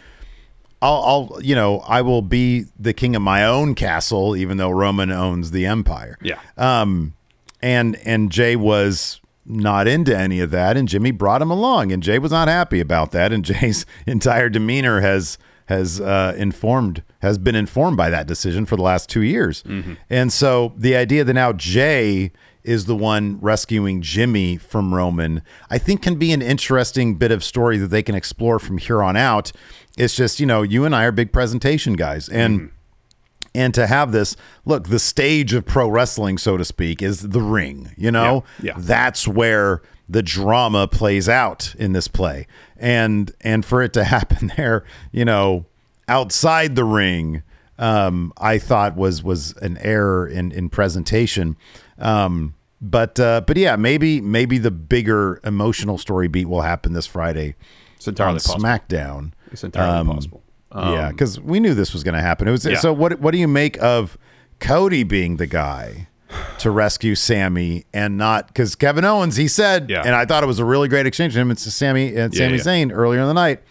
I'll, 0.81 1.29
I'll, 1.33 1.41
you 1.41 1.55
know, 1.55 1.79
I 1.79 2.01
will 2.01 2.21
be 2.21 2.65
the 2.77 2.93
king 2.93 3.15
of 3.15 3.21
my 3.21 3.45
own 3.45 3.75
castle, 3.75 4.35
even 4.35 4.57
though 4.57 4.69
Roman 4.69 5.11
owns 5.11 5.51
the 5.51 5.65
empire. 5.65 6.17
Yeah. 6.21 6.39
Um, 6.57 7.15
and 7.61 7.97
and 8.05 8.31
Jay 8.31 8.55
was 8.55 9.19
not 9.45 9.87
into 9.87 10.15
any 10.15 10.39
of 10.39 10.51
that, 10.51 10.77
and 10.77 10.87
Jimmy 10.87 11.11
brought 11.11 11.41
him 11.41 11.51
along, 11.51 11.91
and 11.91 12.01
Jay 12.01 12.19
was 12.19 12.31
not 12.31 12.47
happy 12.47 12.79
about 12.79 13.11
that, 13.11 13.33
and 13.33 13.43
Jay's 13.45 13.85
entire 14.05 14.49
demeanor 14.49 15.01
has 15.01 15.37
has 15.65 15.99
uh, 15.99 16.33
informed 16.37 17.03
has 17.21 17.37
been 17.37 17.55
informed 17.55 17.97
by 17.97 18.09
that 18.09 18.27
decision 18.27 18.65
for 18.65 18.75
the 18.75 18.81
last 18.81 19.09
two 19.09 19.21
years. 19.21 19.63
Mm-hmm. 19.63 19.93
And 20.09 20.31
so 20.31 20.73
the 20.77 20.95
idea 20.95 21.23
that 21.23 21.33
now 21.33 21.51
Jay 21.53 22.31
is 22.69 22.85
the 22.85 22.95
one 22.95 23.39
rescuing 23.41 23.99
Jimmy 23.99 24.55
from 24.55 24.93
Roman, 24.93 25.41
I 25.71 25.79
think 25.79 26.03
can 26.03 26.19
be 26.19 26.31
an 26.31 26.43
interesting 26.43 27.15
bit 27.15 27.31
of 27.31 27.43
story 27.43 27.79
that 27.79 27.87
they 27.87 28.03
can 28.03 28.13
explore 28.13 28.59
from 28.59 28.77
here 28.77 29.01
on 29.01 29.17
out. 29.17 29.51
It's 29.97 30.15
just, 30.15 30.39
you 30.39 30.45
know, 30.45 30.61
you 30.61 30.85
and 30.85 30.95
I 30.95 31.05
are 31.05 31.11
big 31.11 31.33
presentation 31.33 31.93
guys. 31.93 32.29
And 32.29 32.59
mm-hmm. 32.59 32.75
and 33.55 33.73
to 33.73 33.87
have 33.87 34.11
this, 34.11 34.35
look, 34.65 34.89
the 34.89 34.99
stage 34.99 35.51
of 35.55 35.65
pro 35.65 35.89
wrestling, 35.89 36.37
so 36.37 36.57
to 36.57 36.63
speak, 36.63 37.01
is 37.01 37.29
the 37.29 37.41
ring, 37.41 37.89
you 37.97 38.11
know? 38.11 38.43
Yeah. 38.61 38.73
yeah. 38.73 38.77
That's 38.77 39.27
where 39.27 39.81
the 40.07 40.21
drama 40.21 40.87
plays 40.87 41.27
out 41.27 41.73
in 41.79 41.93
this 41.93 42.07
play 42.07 42.45
and 42.77 43.31
and 43.41 43.63
for 43.63 43.83
it 43.83 43.93
to 43.93 44.03
happen 44.03 44.51
there 44.57 44.83
you 45.11 45.23
know 45.23 45.67
outside 46.07 46.75
the 46.75 46.83
ring 46.83 47.43
um, 47.77 48.33
I 48.39 48.57
thought 48.57 48.95
was 48.95 49.23
was 49.23 49.55
an 49.57 49.77
error 49.77 50.27
in 50.27 50.51
in 50.51 50.69
presentation 50.69 51.57
um, 51.99 52.55
but 52.81 53.19
uh, 53.19 53.41
but 53.45 53.57
yeah 53.57 53.75
maybe 53.75 54.21
maybe 54.21 54.57
the 54.57 54.71
bigger 54.71 55.39
emotional 55.43 55.97
story 55.97 56.27
beat 56.27 56.47
will 56.47 56.61
happen 56.61 56.93
this 56.93 57.05
Friday 57.05 57.55
it's 57.95 58.07
entirely 58.07 58.33
on 58.33 58.39
possible. 58.39 58.63
SmackDown 58.63 59.31
it's 59.51 59.63
entirely 59.63 59.97
um, 59.97 60.07
possible 60.07 60.43
yeah 60.75 61.09
because 61.09 61.39
we 61.39 61.59
knew 61.59 61.73
this 61.73 61.93
was 61.93 62.03
going 62.03 62.13
to 62.13 62.21
happen 62.21 62.47
it 62.47 62.51
was 62.51 62.65
yeah. 62.65 62.77
so 62.77 62.93
what 62.93 63.19
what 63.19 63.31
do 63.31 63.37
you 63.37 63.47
make 63.47 63.81
of 63.81 64.17
Cody 64.59 65.03
being 65.03 65.37
the 65.37 65.47
guy 65.47 66.07
to 66.59 66.71
rescue 66.71 67.15
Sami 67.15 67.85
and 67.93 68.17
not 68.17 68.47
because 68.47 68.75
Kevin 68.75 69.05
Owens, 69.05 69.35
he 69.35 69.47
said, 69.47 69.89
yeah. 69.89 70.03
and 70.05 70.15
I 70.15 70.25
thought 70.25 70.43
it 70.43 70.47
was 70.47 70.59
a 70.59 70.65
really 70.65 70.87
great 70.87 71.05
exchange 71.05 71.33
with 71.33 71.41
him 71.41 71.49
and 71.49 71.59
Sami 71.59 72.15
and 72.15 72.33
Sami 72.33 72.57
yeah, 72.57 72.63
Zayn 72.63 72.91
earlier 72.93 73.21
in 73.21 73.27
the 73.27 73.33
night. 73.33 73.61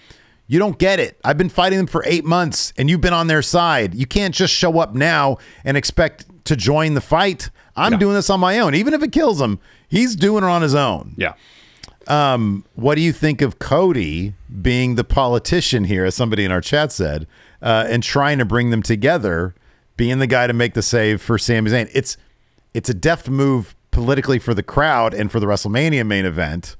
You 0.49 0.59
don't 0.59 0.79
get 0.79 0.99
it. 0.99 1.21
I've 1.23 1.39
been 1.39 1.51
fighting 1.51 1.77
them 1.77 1.87
for 1.87 2.03
eight 2.07 2.25
months 2.25 2.73
and 2.77 2.89
you've 2.91 3.03
been 3.03 3.13
on 3.13 3.27
their 3.27 3.43
side. 3.43 3.95
You 3.95 4.07
can't 4.07 4.35
just 4.35 4.53
show 4.53 4.81
up 4.81 4.95
now 4.95 5.37
and 5.63 5.77
expect 5.77 6.25
to 6.47 6.57
join 6.57 6.95
the 6.95 7.01
fight. 7.01 7.51
I'm 7.77 7.99
doing 7.99 8.15
this 8.15 8.29
on 8.31 8.41
my 8.41 8.59
own. 8.59 8.75
Even 8.75 8.95
if 8.95 9.03
it 9.03 9.13
kills 9.13 9.41
him, 9.41 9.61
he's 9.87 10.17
doing 10.17 10.43
it 10.43 10.49
on 10.49 10.63
his 10.63 10.75
own. 10.75 11.15
Yeah. 11.17 11.35
Um, 12.09 12.65
what 12.75 12.95
do 12.95 13.03
you 13.03 13.13
think 13.13 13.43
of 13.43 13.59
Cody 13.59 14.35
being 14.63 14.95
the 14.95 15.05
politician 15.05 15.85
here, 15.85 16.07
as 16.07 16.15
somebody 16.15 16.45
in 16.45 16.51
our 16.51 16.63
chat 16.63 16.91
said, 16.91 17.27
uh, 17.61 17.85
and 17.87 18.03
trying 18.03 18.39
to 18.39 18.47
bring 18.47 18.71
them 18.71 18.83
together, 18.83 19.55
being 19.97 20.19
the 20.19 20.27
guy 20.27 20.47
to 20.47 20.55
make 20.55 20.73
the 20.73 20.83
save 20.83 21.21
for 21.21 21.37
Sami 21.37 21.71
Zayn? 21.71 21.91
It's 21.93 22.17
it's 22.73 22.89
a 22.89 22.95
deft 22.95 23.29
move 23.29 23.77
politically 23.91 24.39
for 24.39 24.55
the 24.55 24.63
crowd 24.63 25.13
and 25.13 25.31
for 25.31 25.39
the 25.39 25.47
WrestleMania 25.47 26.07
main 26.07 26.25
event. 26.25 26.77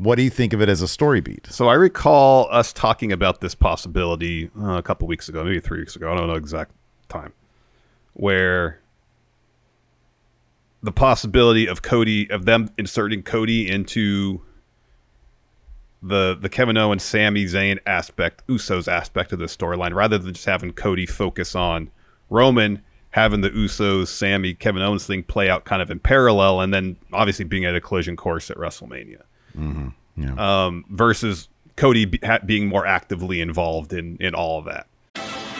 What 0.00 0.16
do 0.16 0.22
you 0.22 0.30
think 0.30 0.54
of 0.54 0.62
it 0.62 0.70
as 0.70 0.80
a 0.80 0.88
story 0.88 1.20
beat? 1.20 1.46
So 1.50 1.68
I 1.68 1.74
recall 1.74 2.48
us 2.50 2.72
talking 2.72 3.12
about 3.12 3.42
this 3.42 3.54
possibility 3.54 4.48
uh, 4.58 4.78
a 4.78 4.82
couple 4.82 5.06
weeks 5.06 5.28
ago, 5.28 5.44
maybe 5.44 5.60
three 5.60 5.80
weeks 5.80 5.94
ago. 5.94 6.10
I 6.10 6.16
don't 6.16 6.26
know 6.26 6.36
exact 6.36 6.72
time, 7.10 7.34
where 8.14 8.80
the 10.82 10.90
possibility 10.90 11.66
of 11.66 11.82
Cody 11.82 12.30
of 12.30 12.46
them 12.46 12.70
inserting 12.78 13.22
Cody 13.22 13.70
into 13.70 14.40
the 16.02 16.34
the 16.40 16.48
Kevin 16.48 16.78
Owens, 16.78 17.02
Sami 17.02 17.44
Zayn 17.44 17.78
aspect, 17.84 18.46
Usos 18.46 18.90
aspect 18.90 19.34
of 19.34 19.38
the 19.38 19.44
storyline, 19.44 19.92
rather 19.92 20.16
than 20.16 20.32
just 20.32 20.46
having 20.46 20.72
Cody 20.72 21.04
focus 21.04 21.54
on 21.54 21.90
Roman 22.30 22.80
having 23.10 23.42
the 23.42 23.50
Usos, 23.50 24.06
Sami, 24.06 24.54
Kevin 24.54 24.80
Owens 24.80 25.04
thing 25.04 25.24
play 25.24 25.50
out 25.50 25.64
kind 25.66 25.82
of 25.82 25.90
in 25.90 25.98
parallel, 25.98 26.62
and 26.62 26.72
then 26.72 26.96
obviously 27.12 27.44
being 27.44 27.66
at 27.66 27.74
a 27.74 27.80
collision 27.82 28.16
course 28.16 28.50
at 28.50 28.56
WrestleMania. 28.56 29.22
Mm-hmm. 29.60 29.88
Yeah. 30.22 30.64
Um, 30.66 30.84
versus 30.88 31.48
Cody 31.76 32.04
be, 32.06 32.18
ha- 32.24 32.40
being 32.44 32.66
more 32.66 32.86
actively 32.86 33.40
involved 33.40 33.92
in 33.92 34.16
in 34.18 34.34
all 34.34 34.58
of 34.58 34.64
that. 34.66 34.86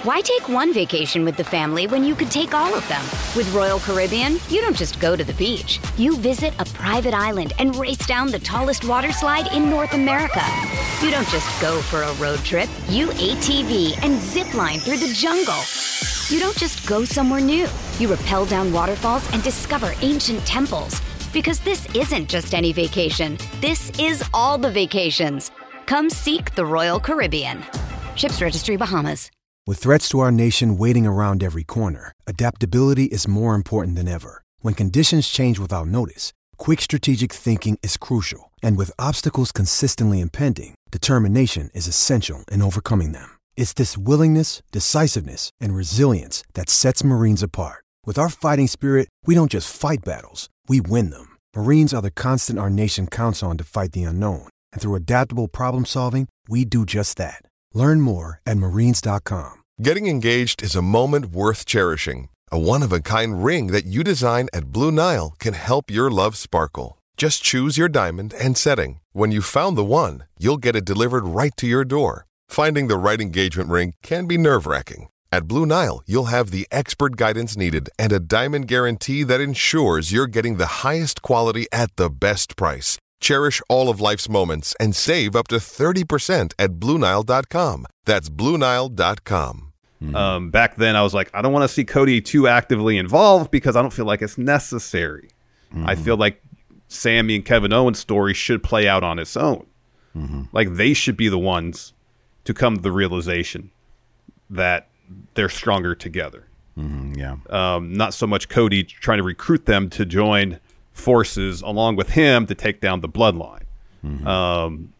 Why 0.02 0.22
take 0.22 0.48
one 0.48 0.72
vacation 0.72 1.26
with 1.26 1.36
the 1.36 1.44
family 1.44 1.86
when 1.86 2.04
you 2.04 2.14
could 2.14 2.30
take 2.30 2.54
all 2.54 2.74
of 2.74 2.88
them? 2.88 3.02
With 3.36 3.52
Royal 3.52 3.78
Caribbean, 3.80 4.38
you 4.48 4.62
don't 4.62 4.76
just 4.76 4.98
go 4.98 5.14
to 5.14 5.22
the 5.22 5.34
beach. 5.34 5.78
You 5.98 6.16
visit 6.16 6.54
a 6.58 6.64
private 6.64 7.12
island 7.12 7.52
and 7.58 7.76
race 7.76 8.06
down 8.06 8.30
the 8.30 8.38
tallest 8.38 8.86
water 8.86 9.12
slide 9.12 9.52
in 9.52 9.68
North 9.68 9.92
America. 9.92 10.42
You 11.02 11.10
don't 11.10 11.28
just 11.28 11.60
go 11.60 11.82
for 11.82 12.00
a 12.00 12.14
road 12.14 12.38
trip. 12.38 12.70
You 12.88 13.08
ATV 13.08 14.02
and 14.02 14.18
zip 14.22 14.54
line 14.54 14.78
through 14.78 14.98
the 14.98 15.12
jungle. 15.12 15.60
You 16.30 16.40
don't 16.40 16.56
just 16.56 16.86
go 16.88 17.04
somewhere 17.04 17.40
new. 17.42 17.68
You 17.98 18.14
rappel 18.14 18.46
down 18.46 18.72
waterfalls 18.72 19.30
and 19.34 19.42
discover 19.42 19.92
ancient 20.00 20.46
temples. 20.46 21.02
Because 21.32 21.60
this 21.60 21.86
isn't 21.94 22.28
just 22.28 22.54
any 22.54 22.72
vacation, 22.72 23.38
this 23.60 23.90
is 24.00 24.24
all 24.34 24.58
the 24.58 24.70
vacations. 24.70 25.52
Come 25.86 26.10
seek 26.10 26.54
the 26.56 26.66
Royal 26.66 26.98
Caribbean. 26.98 27.62
Ships 28.16 28.42
Registry 28.42 28.76
Bahamas. 28.76 29.30
With 29.66 29.78
threats 29.78 30.08
to 30.08 30.18
our 30.20 30.32
nation 30.32 30.76
waiting 30.76 31.06
around 31.06 31.44
every 31.44 31.62
corner, 31.62 32.12
adaptability 32.26 33.04
is 33.04 33.28
more 33.28 33.54
important 33.54 33.94
than 33.94 34.08
ever. 34.08 34.42
When 34.60 34.74
conditions 34.74 35.28
change 35.28 35.60
without 35.60 35.86
notice, 35.86 36.32
quick 36.56 36.80
strategic 36.80 37.32
thinking 37.32 37.78
is 37.80 37.96
crucial. 37.96 38.50
And 38.62 38.76
with 38.76 38.90
obstacles 38.98 39.52
consistently 39.52 40.18
impending, 40.18 40.74
determination 40.90 41.70
is 41.74 41.86
essential 41.86 42.42
in 42.50 42.60
overcoming 42.60 43.12
them. 43.12 43.38
It's 43.56 43.72
this 43.72 43.96
willingness, 43.96 44.62
decisiveness, 44.72 45.50
and 45.60 45.76
resilience 45.76 46.42
that 46.54 46.68
sets 46.68 47.04
Marines 47.04 47.42
apart. 47.42 47.84
With 48.06 48.18
our 48.18 48.30
fighting 48.30 48.66
spirit, 48.66 49.08
we 49.26 49.34
don't 49.34 49.50
just 49.50 49.70
fight 49.72 50.04
battles, 50.04 50.48
we 50.70 50.80
win 50.80 51.10
them. 51.10 51.36
Marines 51.54 51.92
are 51.92 52.00
the 52.00 52.10
constant 52.12 52.58
our 52.58 52.70
nation 52.70 53.06
counts 53.08 53.42
on 53.42 53.58
to 53.58 53.64
fight 53.64 53.90
the 53.92 54.04
unknown. 54.04 54.46
And 54.72 54.80
through 54.80 54.94
adaptable 54.94 55.48
problem 55.48 55.84
solving, 55.84 56.28
we 56.48 56.64
do 56.64 56.86
just 56.86 57.18
that. 57.18 57.42
Learn 57.74 58.00
more 58.00 58.40
at 58.46 58.56
marines.com. 58.56 59.54
Getting 59.82 60.06
engaged 60.06 60.62
is 60.62 60.76
a 60.76 60.82
moment 60.82 61.26
worth 61.26 61.66
cherishing. 61.66 62.28
A 62.52 62.58
one 62.58 62.82
of 62.84 62.92
a 62.92 63.00
kind 63.00 63.44
ring 63.44 63.68
that 63.68 63.84
you 63.84 64.04
design 64.04 64.48
at 64.52 64.72
Blue 64.72 64.92
Nile 64.92 65.34
can 65.38 65.54
help 65.54 65.90
your 65.90 66.10
love 66.10 66.36
sparkle. 66.36 66.98
Just 67.16 67.42
choose 67.42 67.76
your 67.76 67.88
diamond 67.88 68.32
and 68.34 68.56
setting. 68.56 69.00
When 69.12 69.32
you've 69.32 69.44
found 69.44 69.76
the 69.76 69.84
one, 69.84 70.24
you'll 70.38 70.56
get 70.56 70.76
it 70.76 70.84
delivered 70.84 71.26
right 71.26 71.56
to 71.56 71.66
your 71.66 71.84
door. 71.84 72.26
Finding 72.48 72.86
the 72.88 72.96
right 72.96 73.20
engagement 73.20 73.70
ring 73.70 73.94
can 74.02 74.26
be 74.26 74.38
nerve 74.38 74.66
wracking. 74.66 75.08
At 75.32 75.46
Blue 75.46 75.64
Nile, 75.64 76.02
you'll 76.06 76.24
have 76.24 76.50
the 76.50 76.66
expert 76.72 77.14
guidance 77.14 77.56
needed 77.56 77.88
and 77.96 78.10
a 78.10 78.18
diamond 78.18 78.66
guarantee 78.66 79.22
that 79.22 79.40
ensures 79.40 80.10
you're 80.10 80.26
getting 80.26 80.56
the 80.56 80.82
highest 80.82 81.22
quality 81.22 81.68
at 81.70 81.94
the 81.94 82.10
best 82.10 82.56
price. 82.56 82.98
Cherish 83.20 83.62
all 83.68 83.88
of 83.88 84.00
life's 84.00 84.28
moments 84.28 84.74
and 84.80 84.96
save 84.96 85.36
up 85.36 85.46
to 85.48 85.56
30% 85.56 86.52
at 86.58 86.72
BlueNile.com. 86.80 87.86
That's 88.06 88.28
BlueNile.com. 88.28 89.72
Mm-hmm. 90.02 90.16
Um, 90.16 90.50
back 90.50 90.74
then, 90.74 90.96
I 90.96 91.02
was 91.02 91.14
like, 91.14 91.30
I 91.32 91.42
don't 91.42 91.52
want 91.52 91.62
to 91.62 91.68
see 91.68 91.84
Cody 91.84 92.20
too 92.20 92.48
actively 92.48 92.98
involved 92.98 93.52
because 93.52 93.76
I 93.76 93.82
don't 93.82 93.92
feel 93.92 94.06
like 94.06 94.22
it's 94.22 94.38
necessary. 94.38 95.28
I 95.72 95.94
mm-hmm. 95.94 96.02
feel 96.02 96.16
like 96.16 96.42
Sami 96.88 97.36
and 97.36 97.44
Kevin 97.44 97.72
Owens' 97.72 98.00
story 98.00 98.34
should 98.34 98.64
play 98.64 98.88
out 98.88 99.04
on 99.04 99.20
its 99.20 99.36
own. 99.36 99.64
Mm-hmm. 100.16 100.44
Like 100.50 100.74
they 100.74 100.92
should 100.92 101.16
be 101.16 101.28
the 101.28 101.38
ones 101.38 101.92
to 102.46 102.52
come 102.54 102.74
to 102.74 102.82
the 102.82 102.90
realization 102.90 103.70
that 104.48 104.89
they're 105.34 105.48
stronger 105.48 105.94
together. 105.94 106.46
Yeah. 106.76 107.36
Um, 107.50 107.92
not 107.92 108.14
so 108.14 108.26
much 108.26 108.48
Cody 108.48 108.84
trying 108.84 109.18
to 109.18 109.24
recruit 109.24 109.66
them 109.66 109.90
to 109.90 110.06
join 110.06 110.58
forces 110.92 111.60
along 111.60 111.96
with 111.96 112.10
him 112.10 112.46
to 112.46 112.54
take 112.54 112.80
down 112.80 113.00
the 113.00 113.08
bloodline. 113.08 113.64
Um, 114.26 114.92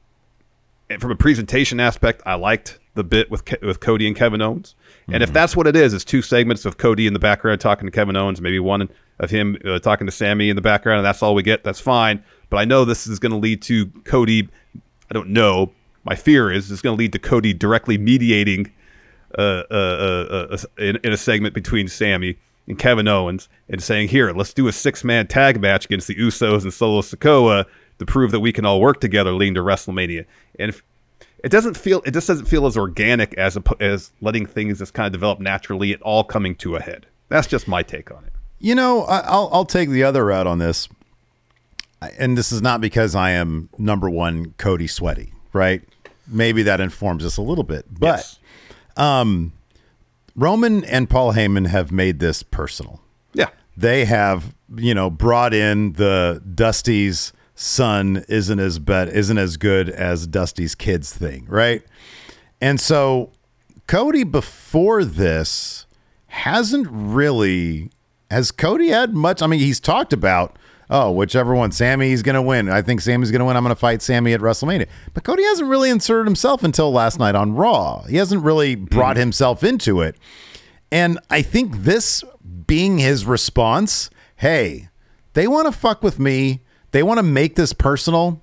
and 0.90 1.01
from 1.01 1.11
a 1.11 1.16
presentation 1.16 1.81
aspect, 1.81 2.23
I 2.27 2.35
liked 2.35 2.79
the 2.94 3.05
bit 3.05 3.31
with 3.31 3.44
Ke- 3.46 3.62
with 3.62 3.81
Cody 3.81 4.07
and 4.07 4.14
Kevin 4.16 4.42
Owens. 4.42 4.75
And 5.12 5.23
if 5.23 5.33
that's 5.33 5.57
what 5.57 5.66
it 5.66 5.75
is, 5.75 5.94
it's 5.94 6.05
two 6.05 6.20
segments 6.23 6.64
of 6.66 6.77
Cody 6.77 7.07
in 7.07 7.14
the 7.14 7.18
background 7.18 7.61
talking 7.61 7.87
to 7.87 7.90
Kevin 7.90 8.16
Owens, 8.16 8.40
maybe 8.40 8.59
one 8.59 8.88
of 9.18 9.31
him 9.31 9.57
uh, 9.64 9.79
talking 9.79 10.07
to 10.07 10.12
Sami 10.12 10.51
in 10.51 10.57
the 10.57 10.62
background, 10.62 10.99
and 10.99 11.07
that's 11.07 11.23
all 11.23 11.35
we 11.35 11.42
get. 11.42 11.64
That's 11.64 11.81
fine. 11.81 12.23
But 12.51 12.59
I 12.59 12.64
know 12.64 12.85
this 12.85 13.07
is 13.07 13.18
going 13.18 13.33
to 13.33 13.38
lead 13.38 13.62
to 13.62 13.87
Cody. 14.05 14.49
I 14.77 15.14
don't 15.14 15.31
know. 15.31 15.73
My 16.05 16.14
fear 16.14 16.51
is 16.51 16.70
it's 16.70 16.83
going 16.83 16.96
to 16.96 16.99
lead 16.99 17.12
to 17.12 17.18
Cody 17.18 17.53
directly 17.55 17.96
mediating 17.96 18.73
uh, 19.38 19.62
uh, 19.71 20.47
uh, 20.51 20.57
in, 20.79 20.97
in 21.05 21.12
a 21.12 21.16
segment 21.16 21.55
between 21.55 21.88
Sami 21.88 22.37
and 22.66 22.79
Kevin 22.79 23.09
Owens 23.09 23.49
and 23.69 23.83
saying, 23.83 24.09
"Here, 24.09 24.33
let's 24.33 24.53
do 24.53 24.69
a 24.69 24.73
six-man 24.73 25.27
tag 25.27 25.61
match 25.61 25.85
against 25.85 26.09
the 26.09 26.14
Usos 26.16 26.62
and 26.62 26.73
Solo 26.73 27.01
Sikoa 27.01 27.66
to 27.99 28.07
prove 28.07 28.31
that 28.31 28.40
we 28.40 28.53
can 28.53 28.64
all 28.64 28.81
work 28.81 29.01
together, 29.01 29.33
leading 29.33 29.55
to 29.55 29.61
WrestleMania." 29.61 30.25
And 30.59 30.71
if, 30.71 30.83
it 31.43 31.51
doesn't 31.51 31.77
feel, 31.77 32.03
it 32.05 32.12
just 32.12 32.27
doesn't 32.27 32.47
feel 32.47 32.66
as 32.66 32.77
organic 32.77 33.35
as 33.35 33.57
a, 33.57 33.62
as 33.81 34.12
letting 34.21 34.47
things 34.47 34.79
just 34.79 34.95
kind 34.95 35.07
of 35.07 35.12
develop 35.12 35.40
naturally, 35.40 35.93
it 35.93 36.03
all 36.03 36.25
coming 36.25 36.55
to 36.57 36.77
a 36.77 36.81
head. 36.81 37.07
That's 37.29 37.47
just 37.47 37.66
my 37.69 37.83
take 37.83 38.11
on 38.11 38.25
it. 38.25 38.33
You 38.59 38.75
know, 38.75 39.05
I, 39.05 39.21
I'll 39.21 39.49
I'll 39.53 39.64
take 39.64 39.88
the 39.88 40.03
other 40.03 40.25
route 40.27 40.47
on 40.47 40.59
this, 40.59 40.88
and 42.19 42.37
this 42.37 42.53
is 42.53 42.61
not 42.61 42.81
because 42.81 43.14
I 43.14 43.31
am 43.31 43.71
number 43.79 44.11
one 44.11 44.55
Cody 44.59 44.87
Sweaty, 44.87 45.33
right? 45.53 45.83
Maybe 46.27 46.62
that 46.64 46.81
informs 46.81 47.25
us 47.25 47.37
a 47.38 47.43
little 47.43 47.64
bit, 47.64 47.87
but 47.90 48.07
Yes. 48.07 48.38
Um, 48.96 49.53
Roman 50.37 50.85
and 50.85 51.09
Paul 51.11 51.33
Heyman 51.35 51.66
have 51.68 51.90
made 51.92 52.18
this 52.20 52.42
personal. 52.42 53.00
yeah, 53.35 53.48
They 53.76 54.05
have, 54.05 54.55
you 54.76 54.94
know, 54.94 55.11
brought 55.11 55.53
in 55.55 55.94
the 55.94 56.42
Dusty's 56.55 57.33
son 57.55 58.24
isn't 58.29 58.59
as 58.59 58.79
bad 58.79 59.11
isn't 59.11 59.37
as 59.37 59.59
good 59.59 59.90
as 59.90 60.26
Dusty's 60.26 60.74
kids 60.74 61.12
thing, 61.12 61.44
right? 61.46 61.83
And 62.61 62.81
so 62.81 63.33
Cody 63.87 64.24
before 64.24 65.05
this 65.05 65.85
hasn't 66.29 66.87
really 66.90 67.90
has 68.31 68.50
Cody 68.50 68.88
had 68.88 69.14
much 69.14 69.42
I 69.42 69.46
mean 69.46 69.61
he's 69.61 69.81
talked 69.81 70.14
about 70.14 70.59
oh 70.90 71.11
whichever 71.11 71.55
one 71.55 71.72
Sami. 71.72 71.90
Sami's 72.11 72.22
going 72.22 72.35
to 72.35 72.42
win. 72.42 72.68
I 72.68 72.83
think 72.83 73.00
Sami's 73.00 73.31
going 73.31 73.40
to 73.40 73.44
win. 73.44 73.57
I'm 73.57 73.62
going 73.62 73.74
to 73.74 73.81
fight 73.81 74.03
Sami 74.03 74.33
at 74.33 74.40
WrestleMania. 74.40 74.88
But 75.14 75.24
Cody 75.24 75.42
hasn't 75.44 75.68
really 75.68 75.90
inserted 75.90 76.26
himself 76.26 76.62
until 76.62 76.92
last 76.92 77.18
night 77.18 77.35
on 77.35 77.55
Raw. 77.55 78.03
He 78.03 78.16
hasn't 78.16 78.42
really 78.44 78.74
brought 78.74 79.16
mm. 79.16 79.20
himself 79.20 79.64
into 79.64 80.00
it. 80.03 80.16
And 80.92 81.18
I 81.31 81.42
think 81.42 81.79
this 81.79 82.24
being 82.66 82.98
his 82.98 83.24
response, 83.24 84.11
hey, 84.37 84.88
they 85.35 85.46
want 85.46 85.66
to 85.66 85.72
fuck 85.72 86.03
with 86.03 86.18
me. 86.18 86.61
They 86.92 87.03
want 87.03 87.18
to 87.18 87.22
make 87.22 87.57
this 87.57 87.72
personal. 87.72 88.40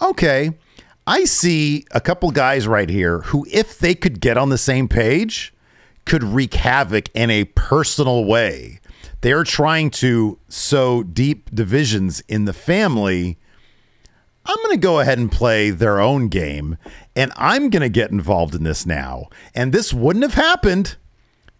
Okay. 0.00 0.52
I 1.06 1.24
see 1.24 1.84
a 1.90 2.00
couple 2.00 2.30
guys 2.30 2.66
right 2.66 2.88
here 2.88 3.20
who, 3.20 3.46
if 3.50 3.78
they 3.78 3.94
could 3.94 4.20
get 4.20 4.38
on 4.38 4.48
the 4.48 4.58
same 4.58 4.88
page, 4.88 5.52
could 6.04 6.22
wreak 6.22 6.54
havoc 6.54 7.08
in 7.14 7.30
a 7.30 7.44
personal 7.44 8.24
way. 8.24 8.80
They're 9.24 9.42
trying 9.42 9.88
to 9.92 10.38
sow 10.50 11.02
deep 11.02 11.48
divisions 11.50 12.20
in 12.28 12.44
the 12.44 12.52
family. 12.52 13.38
I'm 14.44 14.58
going 14.58 14.72
to 14.72 14.76
go 14.76 15.00
ahead 15.00 15.16
and 15.16 15.32
play 15.32 15.70
their 15.70 15.98
own 15.98 16.28
game, 16.28 16.76
and 17.16 17.32
I'm 17.34 17.70
going 17.70 17.80
to 17.80 17.88
get 17.88 18.10
involved 18.10 18.54
in 18.54 18.64
this 18.64 18.84
now. 18.84 19.28
And 19.54 19.72
this 19.72 19.94
wouldn't 19.94 20.24
have 20.24 20.34
happened 20.34 20.96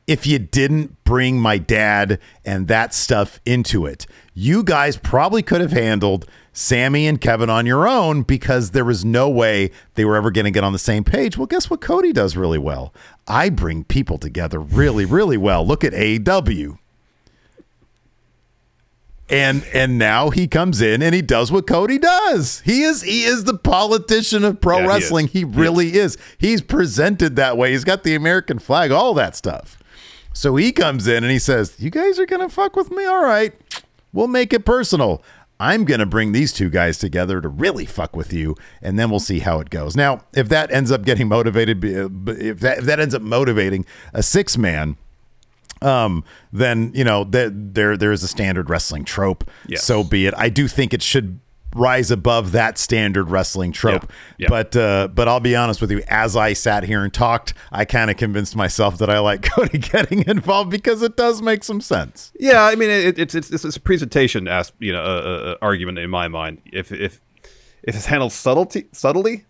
if 0.07 0.27
you 0.27 0.39
didn't 0.39 1.03
bring 1.05 1.41
my 1.41 1.57
dad 1.57 2.19
and 2.45 2.69
that 2.69 2.93
stuff 2.93 3.41
into 3.47 3.87
it. 3.87 4.07
You 4.35 4.63
guys 4.63 4.99
probably 4.99 5.43
could 5.43 5.63
have 5.63 5.73
handled 5.73 6.29
Sami 6.53 7.07
and 7.07 7.19
Kevin 7.19 7.49
on 7.49 7.65
your 7.65 7.89
own 7.89 8.25
because 8.25 8.73
there 8.73 8.85
was 8.85 9.07
no 9.07 9.31
way 9.31 9.71
they 9.95 10.05
were 10.05 10.17
ever 10.17 10.31
going 10.31 10.45
to 10.45 10.51
get 10.51 10.65
on 10.65 10.75
the 10.75 10.79
same 10.79 11.03
page. 11.03 11.39
Well, 11.39 11.47
guess 11.47 11.71
what 11.71 11.81
Cody 11.81 12.13
does 12.13 12.37
really 12.37 12.59
well? 12.59 12.93
I 13.27 13.49
bring 13.49 13.85
people 13.85 14.19
together 14.19 14.59
really, 14.59 15.07
really 15.07 15.39
well. 15.39 15.67
Look 15.67 15.83
at 15.83 15.95
AEW. 15.95 16.79
And 19.31 19.65
and 19.73 19.99
now 19.99 20.29
he 20.31 20.47
comes 20.47 20.83
in 20.83 21.01
and 21.03 21.15
he 21.15 21.23
does 21.23 21.51
what 21.51 21.67
Cody 21.67 21.99
does. 21.99 22.61
He 22.61 22.83
is 22.83 23.03
he 23.03 23.25
is 23.25 23.45
the 23.45 23.57
politician 23.57 24.45
of 24.45 24.61
pro 24.61 24.77
Yeah, 24.77 24.83
he 24.83 24.89
wrestling. 24.89 25.27
is. 25.27 25.33
He, 25.33 25.45
really 25.45 25.95
is. 25.97 26.19
He's 26.37 26.61
presented 26.61 27.37
that 27.37 27.57
way. 27.57 27.73
He's 27.73 27.85
got 27.85 28.03
the 28.03 28.15
American 28.15 28.59
flag, 28.59 28.91
all 28.91 29.15
that 29.15 29.35
stuff. 29.35 29.79
So 30.35 30.57
he 30.57 30.73
comes 30.73 31.07
in 31.07 31.25
and 31.25 31.33
he 31.33 31.39
says, 31.39 31.75
"You 31.79 31.89
guys 31.91 32.19
are 32.19 32.27
gonna 32.27 32.51
fuck 32.51 32.77
with 32.77 32.91
me, 32.91 33.07
all 33.07 33.23
right? 33.25 33.55
We'll 34.13 34.27
make 34.29 34.53
it 34.53 34.67
personal. 34.67 35.23
I'm 35.59 35.85
gonna 35.85 36.05
bring 36.07 36.33
these 36.33 36.53
two 36.53 36.69
guys 36.69 36.99
together 36.99 37.41
to 37.41 37.49
really 37.49 37.87
fuck 37.87 38.15
with 38.15 38.33
you, 38.33 38.57
and 38.83 38.99
then 38.99 39.09
we'll 39.09 39.21
see 39.21 39.39
how 39.39 39.61
it 39.61 39.71
goes." 39.71 39.97
Now, 39.97 40.21
if 40.35 40.49
that 40.51 40.71
ends 40.71 40.91
up 40.91 41.03
getting 41.05 41.29
motivated, 41.29 41.83
uh, 41.85 42.09
if 42.29 42.61
that 42.61 42.79
if 42.79 42.85
that 42.85 43.01
ends 43.01 43.15
up 43.15 43.23
motivating 43.23 43.87
a 44.13 44.23
six 44.23 44.59
man, 44.59 44.97
um, 45.85 46.25
then 46.53 46.93
you 46.95 47.05
know 47.05 47.25
there 47.25 47.51
there 47.51 47.97
there 47.97 48.13
is 48.13 48.23
a 48.23 48.29
standard 48.29 48.71
wrestling 48.71 49.05
trope. 49.05 49.49
Yes. 49.67 49.85
So 49.85 50.03
be 50.03 50.27
it. 50.27 50.35
I 50.37 50.49
do 50.49 50.69
think 50.69 50.95
it 50.95 51.03
should 51.03 51.41
rise 51.75 52.11
above 52.11 52.53
that 52.53 52.79
standard 52.79 53.31
wrestling 53.31 53.73
trope. 53.73 54.11
Yeah. 54.39 54.45
Yeah. 54.45 54.47
But 54.49 54.77
uh, 54.77 55.09
but 55.09 55.29
I'll 55.29 55.41
be 55.41 55.57
honest 55.57 55.81
with 55.81 55.91
you. 55.91 56.03
As 56.09 56.37
I 56.37 56.53
sat 56.53 56.85
here 56.85 57.03
and 57.03 57.13
talked, 57.13 57.55
I 57.73 57.85
kind 57.85 58.11
of 58.11 58.17
convinced 58.17 58.57
myself 58.57 58.99
that 58.99 59.11
I 59.11 59.19
like 59.19 59.43
Cody 59.51 59.79
getting 59.79 60.27
involved 60.27 60.71
because 60.71 61.03
it 61.03 61.17
does 61.17 61.43
make 61.43 61.65
some 61.65 61.81
sense. 61.81 62.33
Yeah, 62.39 62.63
I 62.63 62.75
mean 62.77 62.91
it, 62.91 63.19
it's 63.19 63.35
it's 63.35 63.51
it's 63.51 63.77
a 63.77 63.81
presentation 63.81 64.49
as 64.49 64.73
you 64.79 64.93
know 64.93 65.03
uh, 65.03 65.05
uh, 65.05 65.55
argument 65.61 65.99
in 65.99 66.11
my 66.11 66.29
mind. 66.29 66.63
If 66.73 66.93
if 66.93 67.21
if 67.83 67.95
it's 67.95 68.07
handled 68.07 68.33
subtlety 68.33 68.87
subtly, 68.93 69.45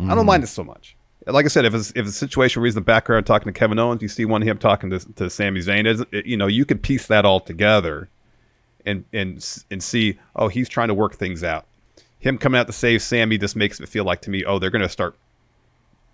I 0.00 0.14
don't 0.14 0.26
mind 0.26 0.42
it 0.42 0.48
so 0.48 0.64
much. 0.64 0.96
Like 1.26 1.44
I 1.44 1.48
said, 1.48 1.64
if 1.64 1.74
it's 1.74 1.92
if 1.96 2.06
a 2.06 2.12
situation 2.12 2.60
where 2.62 2.66
he's 2.66 2.74
in 2.76 2.80
the 2.82 2.84
background 2.84 3.26
talking 3.26 3.52
to 3.52 3.58
Kevin 3.58 3.78
Owens, 3.78 4.00
you 4.00 4.08
see 4.08 4.24
one 4.24 4.42
him 4.42 4.58
talking 4.58 4.90
to 4.90 5.00
to 5.14 5.28
Sami 5.28 5.60
Zayn, 5.60 6.06
it- 6.12 6.26
you 6.26 6.36
know 6.36 6.46
you 6.46 6.64
could 6.64 6.82
piece 6.82 7.06
that 7.08 7.24
all 7.24 7.40
together, 7.40 8.08
and 8.84 9.04
and 9.12 9.44
and 9.70 9.82
see 9.82 10.18
oh 10.36 10.48
he's 10.48 10.68
trying 10.68 10.88
to 10.88 10.94
work 10.94 11.16
things 11.16 11.42
out. 11.42 11.66
Him 12.18 12.38
coming 12.38 12.58
out 12.60 12.66
to 12.68 12.72
save 12.72 13.02
Sami 13.02 13.38
just 13.38 13.56
makes 13.56 13.80
it 13.80 13.88
feel 13.88 14.04
like 14.04 14.20
to 14.22 14.30
me 14.30 14.44
oh 14.44 14.58
they're 14.58 14.70
going 14.70 14.82
to 14.82 14.88
start 14.88 15.16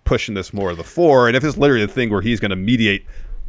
pushing 0.03 0.35
this 0.35 0.51
more 0.53 0.71
to 0.71 0.75
the 0.75 0.83
fore. 0.83 1.27
And 1.27 1.37
if 1.37 1.43
it's 1.43 1.57
literally 1.57 1.85
the 1.85 1.91
thing 1.91 2.09
where 2.09 2.21
he's 2.21 2.39
going 2.39 2.49
to 2.51 2.55
mediate 2.57 3.05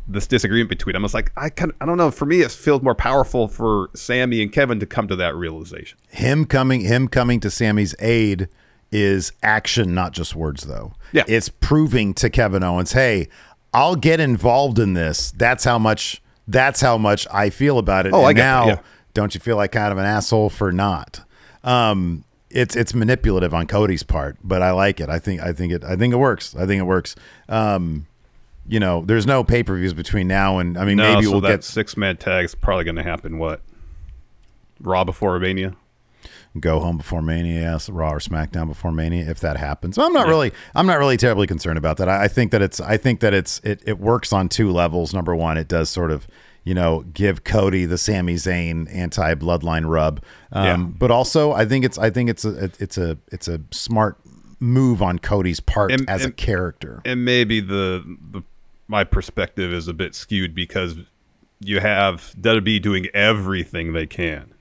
this 0.06 0.26
disagreement 0.26 0.68
between 0.68 0.92
them, 0.92 1.04
it's 1.04 1.14
like 1.14 1.32
I 1.36 1.48
kind 1.48 1.72
I 1.80 1.86
don't 1.86 1.96
know. 1.96 2.10
For 2.10 2.26
me, 2.26 2.42
it 2.42 2.50
feels 2.50 2.82
more 2.82 2.94
powerful 2.94 3.48
for 3.48 3.88
Sami 3.94 4.42
and 4.42 4.52
Kevin 4.52 4.78
to 4.80 4.86
come 4.86 5.08
to 5.08 5.16
that 5.16 5.34
realization. 5.34 5.98
Him 6.10 6.44
coming 6.44 6.82
him 6.82 7.08
coming 7.08 7.40
to 7.40 7.50
Sami's 7.50 7.94
aid 8.00 8.48
is 8.94 9.32
action, 9.42 9.92
not 9.92 10.12
just 10.12 10.36
words 10.36 10.62
though. 10.62 10.92
Yeah. 11.12 11.24
It's 11.26 11.48
proving 11.48 12.14
to 12.14 12.30
Kevin 12.30 12.62
Owens, 12.62 12.92
hey, 12.92 13.28
I'll 13.74 13.96
get 13.96 14.20
involved 14.20 14.78
in 14.78 14.94
this. 14.94 15.32
That's 15.32 15.64
how 15.64 15.78
much. 15.78 16.22
That's 16.46 16.80
how 16.80 16.96
much 16.98 17.26
I 17.32 17.50
feel 17.50 17.78
about 17.78 18.06
it. 18.06 18.12
Oh, 18.12 18.18
and 18.18 18.26
I 18.26 18.32
get 18.34 18.42
now. 18.42 18.66
yeah. 18.66 18.78
Don't 19.14 19.34
you 19.34 19.40
feel 19.40 19.56
like 19.56 19.72
kind 19.72 19.90
of 19.90 19.98
an 19.98 20.04
asshole 20.04 20.50
for 20.50 20.70
not? 20.70 21.20
Um, 21.64 22.24
it's 22.50 22.76
it's 22.76 22.94
manipulative 22.94 23.52
on 23.52 23.66
Cody's 23.66 24.02
part, 24.02 24.36
but 24.44 24.62
I 24.62 24.70
like 24.70 25.00
it. 25.00 25.08
I 25.08 25.18
think 25.18 25.40
I 25.40 25.52
think 25.52 25.72
it 25.72 25.82
I 25.82 25.96
think 25.96 26.12
it 26.14 26.18
works. 26.18 26.54
I 26.54 26.66
think 26.66 26.80
it 26.80 26.84
works. 26.84 27.16
Um, 27.48 28.06
you 28.66 28.78
know, 28.78 29.02
there's 29.04 29.26
no 29.26 29.42
pay 29.42 29.62
per 29.62 29.76
views 29.76 29.94
between 29.94 30.28
now 30.28 30.58
and 30.58 30.78
I 30.78 30.84
mean 30.84 30.98
no, 30.98 31.14
maybe 31.14 31.24
so 31.24 31.32
we'll 31.32 31.40
that 31.40 31.48
get 31.48 31.64
six 31.64 31.96
man 31.96 32.16
tag 32.16 32.44
is 32.44 32.54
probably 32.54 32.84
going 32.84 32.96
to 32.96 33.02
happen. 33.02 33.38
What? 33.38 33.60
Raw 34.80 35.02
before 35.04 35.38
Mania. 35.40 35.74
Go 36.60 36.78
home 36.80 36.96
before 36.98 37.20
Mania, 37.22 37.78
Raw 37.88 38.12
or 38.12 38.18
SmackDown 38.20 38.68
before 38.68 38.92
Mania, 38.92 39.28
if 39.30 39.40
that 39.40 39.56
happens. 39.56 39.98
I'm 39.98 40.12
not 40.12 40.28
really, 40.28 40.52
I'm 40.74 40.86
not 40.86 40.98
really 40.98 41.16
terribly 41.16 41.46
concerned 41.46 41.78
about 41.78 41.96
that. 41.96 42.08
I, 42.08 42.24
I 42.24 42.28
think 42.28 42.52
that 42.52 42.62
it's, 42.62 42.80
I 42.80 42.96
think 42.96 43.20
that 43.20 43.34
it's, 43.34 43.60
it, 43.64 43.82
it 43.84 43.98
works 43.98 44.32
on 44.32 44.48
two 44.48 44.70
levels. 44.70 45.12
Number 45.12 45.34
one, 45.34 45.58
it 45.58 45.66
does 45.66 45.90
sort 45.90 46.10
of, 46.12 46.28
you 46.62 46.72
know, 46.72 47.00
give 47.12 47.42
Cody 47.44 47.84
the 47.86 47.98
Sami 47.98 48.34
Zayn 48.36 48.86
anti 48.94 49.34
bloodline 49.34 49.88
rub. 49.88 50.22
Um, 50.52 50.64
Yeah. 50.64 50.76
But 50.98 51.10
also, 51.10 51.52
I 51.52 51.64
think 51.64 51.84
it's, 51.84 51.98
I 51.98 52.10
think 52.10 52.30
it's 52.30 52.44
a, 52.44 52.70
it's 52.78 52.96
a, 52.98 53.18
it's 53.32 53.48
a 53.48 53.60
smart 53.72 54.18
move 54.60 55.02
on 55.02 55.18
Cody's 55.18 55.58
part 55.60 55.90
And- 55.92 56.08
as 56.08 56.24
a 56.24 56.30
character. 56.30 57.02
and 57.04 57.24
maybe 57.24 57.60
the, 57.60 58.02
the 58.30 58.42
my 58.86 59.02
perspective 59.02 59.72
is 59.72 59.88
a 59.88 59.92
bit 59.92 60.14
skewed 60.14 60.54
because 60.54 60.94
you 61.60 61.80
have 61.80 62.34
WWE 62.40 62.80
doing 62.80 63.08
everything 63.14 63.92
they 63.92 64.06
can, 64.06 64.53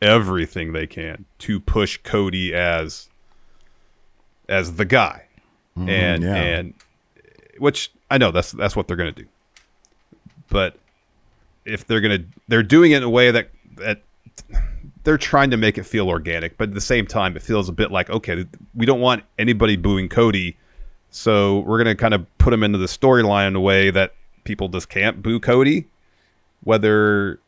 everything 0.00 0.72
they 0.72 0.86
can 0.86 1.24
to 1.38 1.60
push 1.60 1.98
Cody 2.02 2.54
as 2.54 3.08
as 4.48 4.76
the 4.76 4.84
guy, 4.84 5.24
mm-hmm, 5.76 5.88
and 5.88 6.22
yeah. 6.22 6.34
and 6.34 6.74
which 7.58 7.90
I 8.10 8.18
know 8.18 8.30
that's 8.30 8.52
that's 8.52 8.76
what 8.76 8.88
they're 8.88 8.96
gonna 8.96 9.12
do, 9.12 9.26
but 10.48 10.76
if 11.64 11.86
they're 11.86 12.00
gonna 12.00 12.24
they're 12.48 12.62
doing 12.62 12.92
it 12.92 12.98
in 12.98 13.02
a 13.02 13.10
way 13.10 13.30
that 13.30 13.50
that 13.76 14.02
they're 15.04 15.18
trying 15.18 15.50
to 15.50 15.56
make 15.56 15.78
it 15.78 15.84
feel 15.84 16.08
organic, 16.08 16.56
but 16.56 16.68
at 16.68 16.74
the 16.74 16.80
same 16.80 17.06
time, 17.06 17.36
it 17.36 17.42
feels 17.42 17.68
a 17.68 17.72
bit 17.72 17.90
like 17.90 18.10
okay, 18.10 18.44
we 18.74 18.86
don't 18.86 19.00
want 19.00 19.24
anybody 19.38 19.76
booing 19.76 20.08
Cody, 20.08 20.56
so 21.10 21.60
we're 21.60 21.78
gonna 21.78 21.96
kind 21.96 22.14
of 22.14 22.26
put 22.38 22.52
him 22.52 22.62
into 22.62 22.78
the 22.78 22.86
storyline 22.86 23.48
in 23.48 23.56
a 23.56 23.60
way 23.60 23.90
that 23.90 24.14
people 24.44 24.68
just 24.68 24.88
can't 24.88 25.22
boo 25.22 25.38
Cody, 25.38 25.86
whether 26.62 27.40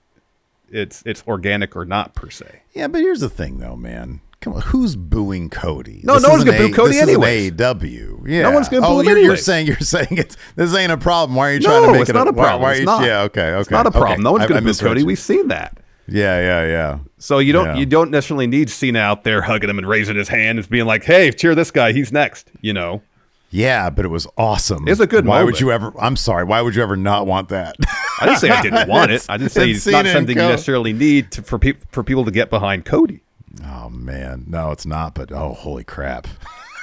it's 0.71 1.03
it's 1.07 1.23
organic 1.27 1.77
or 1.77 1.85
not 1.85 2.15
per 2.15 2.31
se. 2.31 2.63
Yeah, 2.73 2.89
but 2.89 3.01
here's 3.01 3.21
the 3.21 3.29
thing, 3.31 3.59
though, 3.59 3.77
man. 3.77 4.21
Come 4.41 4.55
on, 4.55 4.63
who's 4.63 4.97
booing 4.97 5.51
Cody? 5.51 6.01
No, 6.03 6.15
This 6.15 6.23
no 6.23 6.31
one's 6.31 6.45
gonna 6.45 6.57
boo 6.57 6.73
Cody 6.73 6.95
this 6.95 7.09
isn't. 7.09 7.21
AEW. 7.23 8.23
Yeah, 8.27 8.43
No 8.43 8.53
one's 8.53 8.71
gonna 8.71 8.87
oh, 8.87 8.91
boo 8.91 8.97
oh, 8.97 9.01
him 9.01 9.09
you're, 9.09 9.19
you're 9.19 9.37
saying 9.37 9.67
you're 9.67 9.77
saying 9.81 10.09
it's 10.13 10.35
this 10.57 10.75
ain't 10.75 10.91
a 10.91 10.97
problem. 10.97 11.37
Why 11.37 11.51
are 11.51 11.55
you 11.55 11.61
trying 11.61 11.83
no, 11.83 11.87
to 11.89 11.93
make 11.93 12.01
it's 12.03 12.11
it 12.11 12.15
not 12.15 12.27
a 12.27 12.33
why- 12.33 12.45
problem. 12.45 12.63
Why, 12.63 12.69
are 12.69 12.73
it's 12.73 12.81
you, 12.81 12.87
not. 12.87 13.05
Yeah, 13.05 13.21
okay, 13.23 13.49
okay. 13.51 13.61
It's 13.61 13.71
not 13.71 13.87
a 13.87 13.91
problem. 13.91 14.13
okay. 14.13 14.23
No 14.23 14.33
one's 14.33 14.43
I- 14.43 14.45
I 14.45 14.49
gonna 14.49 14.61
boo 14.63 14.67
misread 14.69 14.91
Cody. 14.93 15.03
We've 15.03 15.19
seen 15.19 15.49
that. 15.49 15.79
Yeah, 16.09 16.41
yeah, 16.41 16.67
yeah. 16.67 16.99
So 17.19 17.39
you 17.39 17.53
don't 17.53 17.67
Yeah. 17.67 17.77
you 17.77 17.87
don't 17.87 18.11
necessarily 18.11 18.47
need 18.47 18.71
Cena 18.71 18.99
out 19.01 19.25
there 19.25 19.43
hugging 19.43 19.69
him 19.69 19.77
and 19.79 19.87
raising 19.87 20.17
his 20.17 20.29
hand 20.29 20.59
and 20.59 20.69
being 20.71 20.87
like, 20.87 21.05
"Hey, 21.05 21.31
cheer 21.33 21.55
this 21.55 21.71
guy. 21.71 21.93
He's 21.93 22.11
next." 22.11 22.51
You 22.63 22.73
know. 22.73 23.03
Yeah, 23.51 23.91
but 23.91 24.05
it 24.05 24.09
was 24.09 24.27
awesome. 24.39 24.89
It's 24.89 25.01
a 25.01 25.07
good 25.07 25.27
one. 25.27 25.37
Why 25.37 25.45
would 25.45 25.61
you 25.61 25.71
ever? 25.71 25.93
I'm 26.01 26.17
sorry. 26.17 26.45
Why 26.45 26.63
would 26.63 26.75
you 26.75 26.83
ever 26.83 26.97
not 26.97 27.27
want 27.27 27.49
that? 27.51 27.77
I 28.21 28.27
didn't 28.27 28.39
say 28.39 28.51
I 28.51 28.63
didn't 28.63 28.89
want 28.97 29.11
it. 29.11 29.25
I 29.29 29.37
didn't 29.37 29.53
say 29.53 29.71
it's 29.71 29.87
not 29.87 30.07
something 30.07 30.37
you 30.37 30.43
necessarily 30.43 30.93
need 30.93 31.31
to, 31.33 31.43
for 31.43 31.59
people 31.59 31.87
for 31.91 32.03
people 32.05 32.25
to 32.25 32.31
get 32.31 32.51
behind 32.51 32.85
Cody. 32.85 33.21
oh 33.65 33.89
man, 33.91 34.45
no, 34.47 34.71
it's 34.73 34.87
not. 34.87 35.15
But 35.15 35.33
oh, 35.33 35.55
holy 35.55 35.85
crap. 35.85 36.27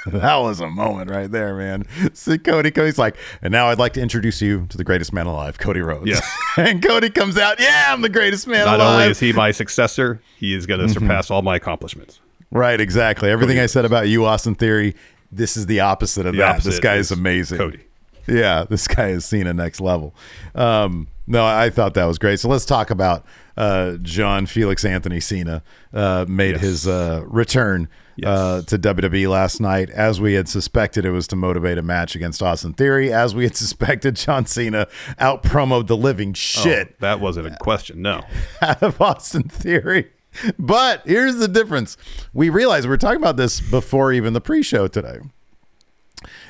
That 0.06 0.36
was 0.36 0.60
a 0.60 0.68
moment 0.70 1.10
right 1.10 1.30
there, 1.30 1.54
man. 1.54 1.84
See 2.14 2.38
Cody, 2.38 2.70
Cody's 2.70 2.96
like, 2.96 3.14
and 3.42 3.52
now 3.52 3.66
I'd 3.68 3.78
like 3.78 3.92
to 3.94 4.00
introduce 4.00 4.40
you 4.40 4.64
to 4.70 4.78
the 4.78 4.84
greatest 4.84 5.12
man 5.12 5.26
alive, 5.26 5.58
Cody 5.58 5.80
Rhodes. 5.80 6.06
Yeah. 6.06 6.20
and 6.56 6.82
Cody 6.82 7.10
comes 7.10 7.36
out, 7.36 7.60
yeah, 7.60 7.92
I'm 7.92 8.00
the 8.00 8.08
greatest 8.08 8.46
man 8.46 8.64
Not 8.64 8.80
alive. 8.80 9.00
only 9.00 9.10
is 9.10 9.20
he 9.20 9.34
my 9.34 9.50
successor, 9.50 10.22
he 10.38 10.54
is 10.54 10.64
Mm-hmm. 10.66 10.76
going 10.78 10.88
to 10.88 10.94
surpass 10.94 11.30
all 11.30 11.42
my 11.42 11.56
accomplishments. 11.56 12.20
Right, 12.50 12.80
exactly. 12.80 13.28
Everything 13.28 13.58
I 13.58 13.66
said 13.66 13.84
about 13.84 14.08
you, 14.08 14.24
Austin 14.24 14.54
Theory, 14.54 14.94
this 15.30 15.58
is 15.58 15.66
the 15.66 15.80
opposite 15.80 16.24
of 16.24 16.32
The 16.32 16.38
that. 16.38 16.50
opposite 16.52 16.70
this 16.70 16.80
guy 16.80 16.94
is, 16.94 17.10
is 17.10 17.18
amazing. 17.18 17.58
Cody. 17.58 17.80
Yeah, 18.26 18.64
this 18.64 18.88
guy 18.88 19.08
has 19.08 19.26
seen 19.26 19.46
a 19.46 19.52
next 19.52 19.78
level. 19.78 20.14
Um, 20.54 21.08
no, 21.28 21.44
I 21.46 21.70
thought 21.70 21.94
that 21.94 22.04
was 22.06 22.18
great. 22.18 22.40
So 22.40 22.48
let's 22.48 22.64
talk 22.64 22.90
about 22.90 23.24
uh, 23.56 23.96
John 24.02 24.46
Felix 24.46 24.84
Anthony 24.84 25.20
Cena 25.20 25.62
uh, 25.92 26.24
made 26.28 26.52
Yes. 26.52 26.60
his 26.60 26.86
uh, 26.88 27.22
return 27.26 27.88
uh, 28.24 28.62
to 28.62 28.78
WWE 28.78 29.28
last 29.30 29.60
night. 29.60 29.90
As 29.90 30.20
we 30.20 30.34
had 30.34 30.48
suspected, 30.48 31.04
it 31.04 31.10
was 31.12 31.26
to 31.28 31.36
motivate 31.36 31.78
a 31.78 31.82
match 31.82 32.16
against 32.16 32.42
Austin 32.42 32.72
Theory. 32.72 33.12
As 33.12 33.34
we 33.34 33.44
had 33.44 33.56
suspected, 33.64 34.16
John 34.16 34.46
Cena 34.46 34.86
out 35.18 35.42
promoed 35.42 35.86
the 35.86 35.96
living 35.96 36.32
shit 36.32 36.88
Oh, 36.92 36.94
that 37.00 37.20
wasn't 37.20 37.46
a 37.48 37.56
question. 37.58 38.02
No. 38.02 38.22
out 38.62 38.82
of 38.82 39.00
Austin 39.00 39.44
Theory. 39.44 40.10
But 40.58 41.02
here's 41.06 41.36
the 41.36 41.48
difference. 41.48 41.96
We 42.32 42.48
realized 42.50 42.86
we 42.86 42.90
were 42.90 42.96
talking 42.96 43.20
about 43.20 43.36
this 43.36 43.60
before 43.60 44.12
even 44.12 44.34
the 44.34 44.40
pre-show 44.40 44.86
today. 44.88 45.18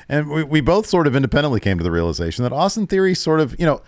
And 0.07 0.29
we, 0.29 0.43
we 0.43 0.61
both 0.61 0.87
sort 0.87 1.05
of 1.07 1.15
independently 1.15 1.59
came 1.59 1.77
to 1.77 1.83
the 1.83 1.91
realization 1.91 2.43
that 2.43 2.51
Austin 2.51 2.87
Theory 2.87 3.13
sort 3.13 3.39
of, 3.39 3.55
you 3.59 3.65
know, 3.65 3.81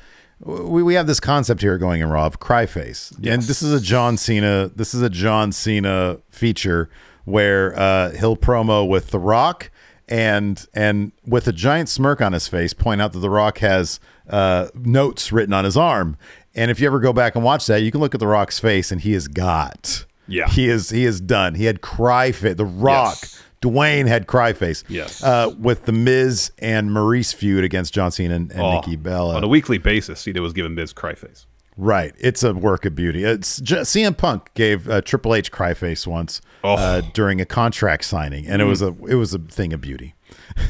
we, 0.44 0.84
we 0.84 0.94
have 0.96 1.08
this 1.08 1.20
concept 1.20 1.62
here 1.62 1.78
going 1.78 2.02
in 2.02 2.10
Raw 2.10 2.26
of 2.26 2.40
cry 2.40 2.66
face. 2.66 3.12
And 3.34 3.42
this 3.44 3.62
is 3.62 3.74
a 3.74 3.80
John 3.80 4.18
Cena, 4.18 4.70
this 4.76 4.94
is 4.94 5.02
a 5.02 5.10
John 5.10 5.52
Cena 5.52 6.18
feature 6.30 6.90
where 7.26 7.78
uh, 7.78 8.12
he'll 8.12 8.38
promo 8.38 8.88
with 8.88 9.12
The 9.12 9.20
Rock 9.20 9.70
and 10.08 10.66
and 10.74 11.12
with 11.26 11.48
a 11.48 11.54
giant 11.54 11.88
smirk 11.88 12.22
on 12.22 12.34
his 12.34 12.48
face, 12.48 12.74
point 12.74 13.02
out 13.02 13.14
that 13.14 13.20
The 13.20 13.30
Rock 13.30 13.60
has 13.60 14.00
uh, 14.30 14.68
notes 14.76 15.32
written 15.32 15.54
on 15.54 15.64
his 15.64 15.78
arm. 15.78 16.18
And 16.54 16.70
if 16.70 16.80
you 16.82 16.88
ever 16.88 17.00
go 17.00 17.14
back 17.14 17.36
and 17.36 17.44
watch 17.46 17.66
that, 17.68 17.82
you 17.82 17.92
can 17.92 18.02
look 18.02 18.14
at 18.14 18.20
The 18.20 18.28
Rock's 18.28 18.60
face 18.60 18.92
and 18.92 19.00
he 19.02 19.14
has 19.14 19.28
got. 19.28 20.06
Yeah. 20.28 20.48
He 20.50 20.68
is 20.68 20.90
he 20.90 21.06
is 21.06 21.22
done. 21.22 21.56
He 21.56 21.66
had 21.66 21.82
cry. 21.82 22.32
The 22.32 22.66
Rock, 22.66 23.18
Yes. 23.22 23.42
Dwayne 23.62 24.08
had 24.08 24.28
cry 24.28 24.54
face. 24.54 24.84
Yes. 24.90 25.24
Uh, 25.24 25.54
with 25.60 25.86
the 25.86 25.92
Miz 25.92 26.52
and 26.60 26.90
Maryse 26.90 27.34
feud 27.34 27.64
against 27.64 27.94
John 27.94 28.12
Cena 28.12 28.36
and, 28.36 28.52
and 28.52 28.62
Oh, 28.62 28.72
Nikki 28.76 28.96
Bella. 28.96 29.36
On 29.36 29.44
a 29.44 29.48
weekly 29.48 29.78
basis, 29.78 30.20
Cena 30.20 30.42
was 30.42 30.52
giving 30.54 30.74
Miz 30.76 30.94
cry 30.94 31.14
face. 31.14 31.46
Right. 31.78 32.14
It's 32.20 32.44
a 32.44 32.54
work 32.54 32.86
of 32.86 32.96
beauty. 32.96 33.24
It's 33.24 33.62
J- 33.62 33.78
CM 33.82 34.18
Punk 34.18 34.54
gave 34.56 34.90
uh, 34.90 35.02
Triple 35.02 35.34
H 35.36 35.52
cry 35.52 35.74
face 35.74 36.06
once 36.08 36.42
Oh. 36.64 36.74
uh, 36.76 37.02
during 37.14 37.40
a 37.40 37.46
contract 37.46 38.04
signing, 38.06 38.46
and 38.48 38.62
it 38.62 38.66
was 38.66 38.82
a 38.82 38.88
it 39.08 39.16
was 39.16 39.34
a 39.34 39.40
thing 39.40 39.74
of 39.74 39.82
beauty. 39.82 40.14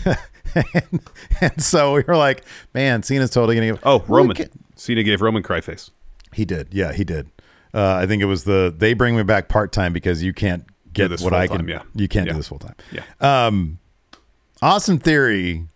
and, 0.05 1.01
and 1.41 1.61
so 1.61 1.93
we 1.93 2.03
were 2.07 2.15
like, 2.15 2.45
man, 2.73 3.03
Cena's 3.03 3.29
totally 3.29 3.55
gonna. 3.55 3.67
Give, 3.67 3.79
Oh, 3.83 4.03
Roman. 4.07 4.39
At- 4.39 4.51
Cena 4.75 5.03
gave 5.03 5.21
Roman 5.21 5.43
cry 5.43 5.59
face. 5.61 5.91
He 6.33 6.45
did. 6.45 6.69
Yeah, 6.71 6.93
he 6.93 7.03
did. 7.03 7.29
Uh, 7.73 7.95
I 7.95 8.05
think 8.05 8.21
it 8.21 8.25
was 8.25 8.43
the 8.43 8.73
they 8.75 8.93
bring 8.93 9.15
me 9.17 9.23
back 9.23 9.47
part 9.49 9.71
time 9.71 9.93
because 9.93 10.23
you 10.23 10.33
can't 10.33 10.65
get 10.93 11.09
this 11.09 11.21
what 11.21 11.33
I 11.33 11.47
can. 11.47 11.67
yeah. 11.67 11.83
You 11.95 12.07
can't 12.07 12.27
Yeah. 12.27 12.33
do 12.33 12.37
this 12.39 12.47
full 12.47 12.59
time. 12.59 12.75
Yeah. 12.91 13.03
Um, 13.19 13.79
Austin 14.61 14.99
Theory 14.99 15.67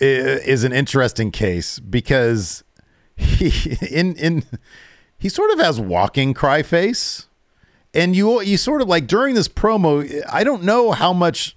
is 0.00 0.64
an 0.64 0.72
interesting 0.72 1.30
case 1.30 1.78
because 1.78 2.64
he 3.16 3.76
in 3.90 4.14
in 4.16 4.44
he 5.18 5.28
sort 5.28 5.50
of 5.52 5.58
has 5.58 5.80
walking 5.80 6.34
cry 6.34 6.62
face, 6.62 7.26
and 7.92 8.14
you 8.16 8.40
you 8.42 8.56
sort 8.56 8.82
of 8.82 8.88
like 8.88 9.06
during 9.06 9.34
this 9.34 9.48
promo. 9.48 10.22
I 10.30 10.44
don't 10.44 10.62
know 10.62 10.92
how 10.92 11.12
much. 11.12 11.56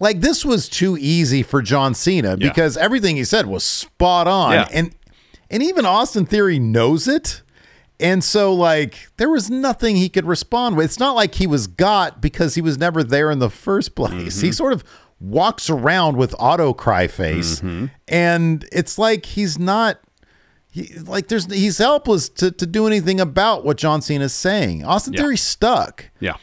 Like 0.00 0.20
this 0.20 0.44
was 0.44 0.68
too 0.68 0.96
easy 0.96 1.42
for 1.42 1.60
John 1.60 1.92
Cena 1.92 2.30
Yeah. 2.30 2.48
because 2.48 2.76
everything 2.76 3.16
he 3.16 3.24
said 3.24 3.46
was 3.46 3.64
spot 3.64 4.28
on, 4.28 4.52
Yeah. 4.52 4.68
and 4.72 4.94
and 5.50 5.62
even 5.62 5.84
Austin 5.86 6.24
Theory 6.26 6.58
knows 6.58 7.08
it. 7.08 7.42
And 8.00 8.22
so, 8.22 8.54
like, 8.54 9.08
there 9.16 9.28
was 9.28 9.50
nothing 9.50 9.96
he 9.96 10.08
could 10.08 10.24
respond 10.24 10.76
with. 10.76 10.86
It's 10.86 11.00
not 11.00 11.16
like 11.16 11.34
he 11.34 11.46
was 11.46 11.66
got 11.66 12.20
because 12.20 12.54
he 12.54 12.60
was 12.60 12.78
never 12.78 13.02
there 13.02 13.30
in 13.30 13.40
the 13.40 13.50
first 13.50 13.94
place. 13.94 14.40
He 14.40 14.48
mm-hmm. 14.48 14.52
sort 14.52 14.72
of 14.72 14.84
walks 15.20 15.68
around 15.68 16.16
with 16.16 16.34
auto 16.38 16.72
cry 16.72 17.08
face, 17.08 17.56
mm-hmm. 17.56 17.86
and 18.06 18.66
it's 18.70 18.98
like 18.98 19.26
he's 19.26 19.58
not. 19.58 20.00
He, 20.70 20.94
like 20.98 21.28
there's 21.28 21.46
he's 21.46 21.78
helpless 21.78 22.28
to, 22.28 22.50
to 22.52 22.66
do 22.66 22.86
anything 22.86 23.20
about 23.20 23.64
what 23.64 23.78
John 23.78 24.02
Cena 24.02 24.26
is 24.26 24.34
saying. 24.34 24.84
Austin 24.84 25.14
Yeah. 25.14 25.20
Theory's 25.20 25.42
stuck. 25.42 26.10
Yeah. 26.20 26.36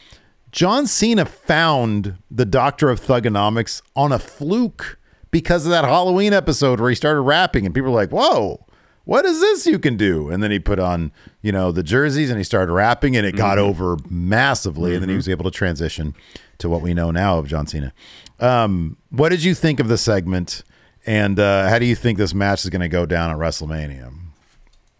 John 0.50 0.86
Cena 0.86 1.24
found 1.24 2.16
the 2.30 2.44
Doctor 2.44 2.90
of 2.90 3.00
Thuganomics 3.00 3.82
on 3.94 4.10
a 4.10 4.18
fluke 4.18 4.98
because 5.30 5.64
of 5.64 5.70
that 5.70 5.84
Halloween 5.84 6.32
episode 6.32 6.80
where 6.80 6.88
he 6.90 6.96
started 6.96 7.20
rapping 7.20 7.64
and 7.64 7.74
people 7.74 7.92
were 7.92 7.96
like, 7.96 8.10
"Whoa, 8.10 8.65
what 9.06 9.24
is 9.24 9.40
this 9.40 9.66
you 9.66 9.78
can 9.78 9.96
do?" 9.96 10.28
And 10.28 10.42
then 10.42 10.50
he 10.50 10.58
put 10.58 10.78
on, 10.78 11.10
you 11.40 11.50
know, 11.52 11.72
the 11.72 11.82
jerseys 11.82 12.28
and 12.28 12.36
he 12.38 12.44
started 12.44 12.70
rapping 12.70 13.16
and 13.16 13.24
it 13.26 13.34
got 13.36 13.56
over 13.58 13.96
massively 14.10 14.92
and 14.92 15.00
then 15.02 15.08
he 15.08 15.16
was 15.16 15.28
able 15.28 15.44
to 15.44 15.50
transition 15.50 16.14
to 16.58 16.68
what 16.68 16.82
we 16.82 16.92
know 16.92 17.10
now 17.10 17.38
of 17.38 17.46
John 17.48 17.66
Cena. 17.66 17.92
Um, 18.40 18.98
what 19.10 19.30
did 19.30 19.42
you 19.42 19.54
think 19.54 19.80
of 19.80 19.88
the 19.88 19.96
segment 19.96 20.62
and 21.06 21.38
uh, 21.40 21.68
how 21.68 21.78
do 21.78 21.86
you 21.86 21.94
think 21.96 22.18
this 22.18 22.34
match 22.34 22.64
is 22.64 22.70
going 22.70 22.80
to 22.82 22.88
go 22.88 23.06
down 23.06 23.30
at 23.30 23.36
WrestleMania? 23.38 24.12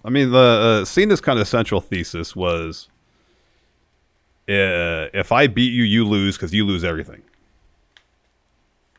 I 0.04 0.08
mean, 0.10 0.30
the 0.30 0.38
uh, 0.38 0.84
Cena's 0.84 1.20
kind 1.20 1.38
of 1.38 1.48
central 1.48 1.80
thesis 1.80 2.34
was 2.36 2.88
uh, 4.48 5.10
if 5.12 5.32
I 5.32 5.48
beat 5.48 5.72
you, 5.72 5.82
you 5.82 6.06
lose 6.06 6.36
because 6.36 6.54
you 6.54 6.64
lose 6.64 6.84
everything. 6.84 7.22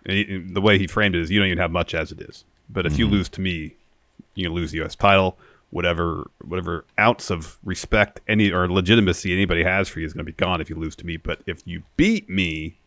And 0.05 0.17
he- 0.17 0.37
the 0.39 0.59
way 0.61 0.77
he 0.77 0.87
framed 0.87 1.15
it 1.15 1.21
is 1.21 1.31
you 1.31 1.39
don't 1.39 1.47
even 1.47 1.57
have 1.59 1.71
much 1.71 1.93
as 1.95 2.11
it 2.11 2.19
is. 2.19 2.43
But 2.69 2.85
if 2.85 2.97
you 2.99 3.07
lose 3.07 3.29
to 3.29 3.41
me, 3.41 3.75
You're 4.37 4.49
gonna 4.49 4.59
lose 4.59 4.71
the 4.71 4.77
U.S. 4.79 4.95
title. 4.95 5.37
Whatever 5.69 6.29
whatever 6.45 6.85
ounce 6.97 7.29
of 7.29 7.57
respect 7.63 8.21
any 8.27 8.51
or 8.51 8.69
legitimacy 8.71 9.33
anybody 9.33 9.63
has 9.63 9.89
for 9.89 9.99
you 9.99 10.05
is 10.05 10.13
gonna 10.13 10.23
be 10.23 10.31
gone 10.31 10.61
if 10.61 10.69
you 10.69 10.75
lose 10.77 10.95
to 10.97 11.05
me. 11.05 11.17
But 11.17 11.41
if 11.45 11.61
you 11.65 11.83
beat 11.97 12.29
me, 12.29 12.77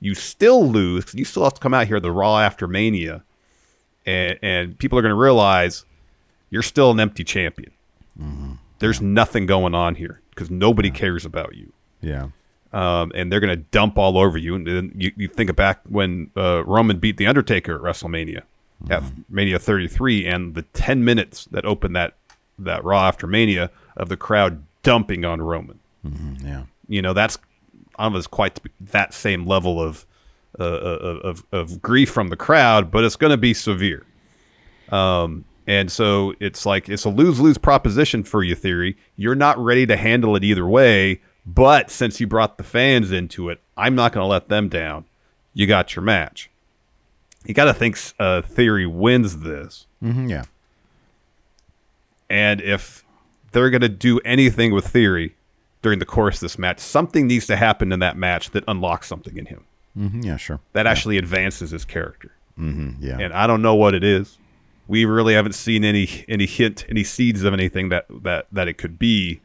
you 0.00 0.14
still 0.14 0.66
lose. 0.66 1.14
You 1.14 1.24
still 1.26 1.44
have 1.44 1.54
to 1.54 1.60
come 1.60 1.74
out 1.74 1.86
here 1.86 2.00
the 2.00 2.10
Raw 2.12 2.38
after 2.38 2.66
Mania, 2.66 3.22
and, 4.06 4.38
and 4.42 4.78
people 4.78 4.98
are 4.98 5.02
gonna 5.02 5.14
realize 5.14 5.84
you're 6.48 6.62
still 6.62 6.90
an 6.90 7.00
empty 7.00 7.24
champion. 7.24 7.70
There's 8.78 9.00
nothing 9.02 9.46
going 9.46 9.74
on 9.74 9.94
here 9.94 10.20
because 10.30 10.50
nobody 10.50 10.90
cares 10.90 11.24
about 11.24 11.54
you 11.54 11.72
Yeah. 12.02 12.28
um, 12.72 13.10
and 13.14 13.30
they're 13.32 13.40
going 13.40 13.56
to 13.58 13.64
dump 13.70 13.96
all 13.98 14.18
over 14.18 14.36
you. 14.38 14.54
And 14.54 14.66
then 14.66 14.92
you, 14.96 15.12
you 15.16 15.28
think 15.28 15.54
back 15.56 15.80
when 15.88 16.30
uh, 16.36 16.62
Roman 16.66 16.98
beat 16.98 17.16
The 17.16 17.26
Undertaker 17.26 17.74
at 17.76 17.80
WrestleMania, 17.80 18.42
at 18.90 19.02
Mania 19.28 19.58
33, 19.58 20.26
and 20.26 20.54
the 20.54 20.62
10 20.62 21.04
minutes 21.04 21.46
that 21.46 21.64
opened 21.64 21.96
that, 21.96 22.14
that 22.58 22.84
Raw 22.84 23.06
after 23.06 23.26
Mania 23.26 23.70
of 23.96 24.08
the 24.08 24.16
crowd 24.16 24.62
dumping 24.82 25.24
on 25.24 25.42
Roman. 25.42 25.80
Yeah. 26.44 26.64
You 26.88 27.02
know, 27.02 27.12
that's 27.12 27.38
almost 27.98 28.30
quite 28.30 28.60
that 28.80 29.12
same 29.12 29.46
level 29.46 29.80
of, 29.80 30.06
uh, 30.60 30.64
of, 30.64 31.18
of, 31.20 31.44
of 31.52 31.82
grief 31.82 32.10
from 32.10 32.28
the 32.28 32.36
crowd, 32.36 32.90
but 32.90 33.02
it's 33.02 33.16
going 33.16 33.32
to 33.32 33.36
be 33.36 33.54
severe. 33.54 34.04
Um, 34.90 35.44
and 35.66 35.90
so 35.90 36.34
it's 36.38 36.64
like 36.64 36.88
it's 36.88 37.04
a 37.04 37.08
lose 37.08 37.40
lose 37.40 37.58
proposition 37.58 38.22
for 38.22 38.44
you, 38.44 38.54
Theory. 38.54 38.96
You're 39.16 39.34
not 39.34 39.58
ready 39.58 39.84
to 39.86 39.96
handle 39.96 40.36
it 40.36 40.44
either 40.44 40.66
way. 40.66 41.20
But 41.46 41.90
since 41.90 42.20
you 42.20 42.26
brought 42.26 42.58
the 42.58 42.64
fans 42.64 43.12
into 43.12 43.50
it, 43.50 43.60
I'm 43.76 43.94
not 43.94 44.12
going 44.12 44.24
to 44.24 44.28
let 44.28 44.48
them 44.48 44.68
down. 44.68 45.04
You 45.54 45.66
got 45.66 45.94
your 45.94 46.02
match. 46.02 46.50
You 47.46 47.54
got 47.54 47.64
to 47.66 47.74
think 47.74 47.98
uh, 48.18 48.42
Theory 48.42 48.86
wins 48.86 49.38
this. 49.38 49.86
hmm 50.00 50.28
yeah. 50.28 50.44
And 52.28 52.60
if 52.60 53.04
they're 53.52 53.70
going 53.70 53.82
to 53.82 53.88
do 53.88 54.18
anything 54.24 54.72
with 54.72 54.86
Theory 54.88 55.36
during 55.82 55.98
the 56.00 56.04
course 56.06 56.36
of 56.36 56.40
this 56.40 56.58
match, 56.58 56.80
something 56.80 57.26
needs 57.26 57.46
to 57.46 57.56
happen 57.56 57.92
in 57.92 58.00
that 58.00 58.16
match 58.16 58.50
that 58.50 58.64
unlocks 58.66 59.06
something 59.06 59.36
in 59.36 59.46
him 59.46 59.64
hmm 59.96 60.20
yeah. 60.22 60.36
Sure. 60.36 60.60
that 60.74 60.86
actually 60.86 61.16
advances 61.16 61.70
his 61.70 61.84
character. 61.84 62.32
hmm 62.56 62.90
yeah. 63.00 63.18
and 63.18 63.32
I 63.32 63.46
don't 63.46 63.62
know 63.62 63.74
what 63.74 63.94
it 63.94 64.04
is. 64.04 64.36
We 64.88 65.04
really 65.04 65.34
haven't 65.34 65.54
seen 65.54 65.84
any 65.84 66.24
any 66.28 66.46
hint, 66.46 66.84
any 66.88 67.02
seeds 67.02 67.42
of 67.44 67.52
anything 67.54 67.88
that 67.88 68.06
that 68.22 68.46
that 68.52 68.68
it 68.68 68.74
could 68.74 68.98
be. 68.98 69.40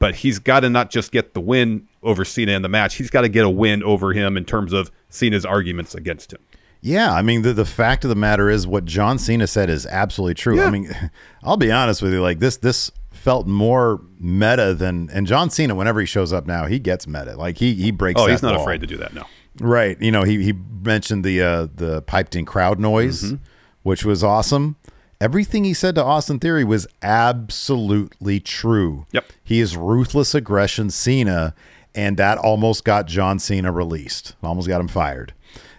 But 0.00 0.16
he's 0.16 0.38
got 0.38 0.60
to 0.60 0.68
not 0.70 0.90
just 0.90 1.12
get 1.12 1.32
the 1.34 1.40
win 1.40 1.86
over 2.02 2.24
Cena 2.26 2.52
in 2.52 2.62
the 2.62 2.68
match; 2.68 2.96
he's 2.96 3.08
got 3.10 3.22
to 3.22 3.28
get 3.28 3.44
a 3.44 3.48
win 3.50 3.82
over 3.84 4.12
him 4.12 4.36
in 4.36 4.44
terms 4.44 4.72
of 4.74 4.90
Cena's 5.08 5.46
arguments 5.46 5.94
against 5.94 6.32
him. 6.32 6.40
Yeah, 6.86 7.14
I 7.14 7.22
mean 7.22 7.40
the 7.40 7.54
the 7.54 7.64
fact 7.64 8.04
of 8.04 8.10
the 8.10 8.14
matter 8.14 8.50
is 8.50 8.66
what 8.66 8.84
John 8.84 9.18
Cena 9.18 9.46
said 9.46 9.70
is 9.70 9.86
absolutely 9.86 10.34
true. 10.34 10.60
I 10.60 10.68
mean, 10.70 10.94
I'll 11.42 11.56
be 11.56 11.72
honest 11.72 12.02
with 12.02 12.12
you, 12.12 12.20
like 12.20 12.40
this 12.40 12.58
this 12.58 12.90
felt 13.10 13.46
more 13.46 14.02
meta 14.20 14.74
than 14.74 15.08
and 15.10 15.26
John 15.26 15.48
Cena 15.48 15.74
whenever 15.74 15.98
he 16.00 16.04
shows 16.06 16.30
up 16.30 16.46
now, 16.46 16.66
he 16.66 16.78
gets 16.78 17.06
meta. 17.06 17.36
Like 17.36 17.56
he 17.56 17.72
he 17.74 17.90
breaks 17.90 18.20
Oh, 18.20 18.26
he's 18.26 18.42
not 18.42 18.52
wall. 18.52 18.62
afraid 18.62 18.82
to 18.82 18.86
do 18.86 18.98
that. 18.98 19.14
No, 19.14 19.24
Right. 19.60 19.98
You 19.98 20.10
know, 20.12 20.24
he 20.24 20.42
he 20.44 20.52
mentioned 20.52 21.24
the 21.24 21.40
uh 21.40 21.68
the 21.74 22.02
piped 22.02 22.36
in 22.36 22.44
crowd 22.44 22.78
noise, 22.78 23.22
Mm-hmm. 23.24 23.36
which 23.82 24.04
was 24.04 24.22
awesome. 24.22 24.76
Everything 25.22 25.64
he 25.64 25.72
said 25.72 25.94
to 25.94 26.04
Austin 26.04 26.38
Theory 26.38 26.64
was 26.64 26.86
absolutely 27.00 28.40
true. 28.40 29.06
Yep. 29.12 29.24
He 29.42 29.60
is 29.60 29.74
ruthless 29.76 30.34
aggression 30.34 30.90
Cena, 30.90 31.54
and 31.94 32.16
that 32.18 32.36
almost 32.36 32.84
got 32.84 33.06
John 33.06 33.38
Cena 33.38 33.72
released. 33.72 34.34
Almost 34.42 34.68
got 34.68 34.80
him 34.82 34.88
fired. 34.88 35.32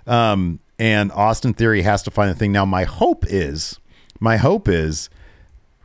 Um, 0.07 0.59
and 0.77 1.11
Austin 1.11 1.53
Theory 1.53 1.83
has 1.83 2.03
to 2.03 2.11
find 2.11 2.29
the 2.29 2.35
thing. 2.35 2.51
Now, 2.51 2.65
my 2.65 2.83
hope 2.83 3.25
is, 3.27 3.79
my 4.19 4.37
hope 4.37 4.67
is 4.67 5.09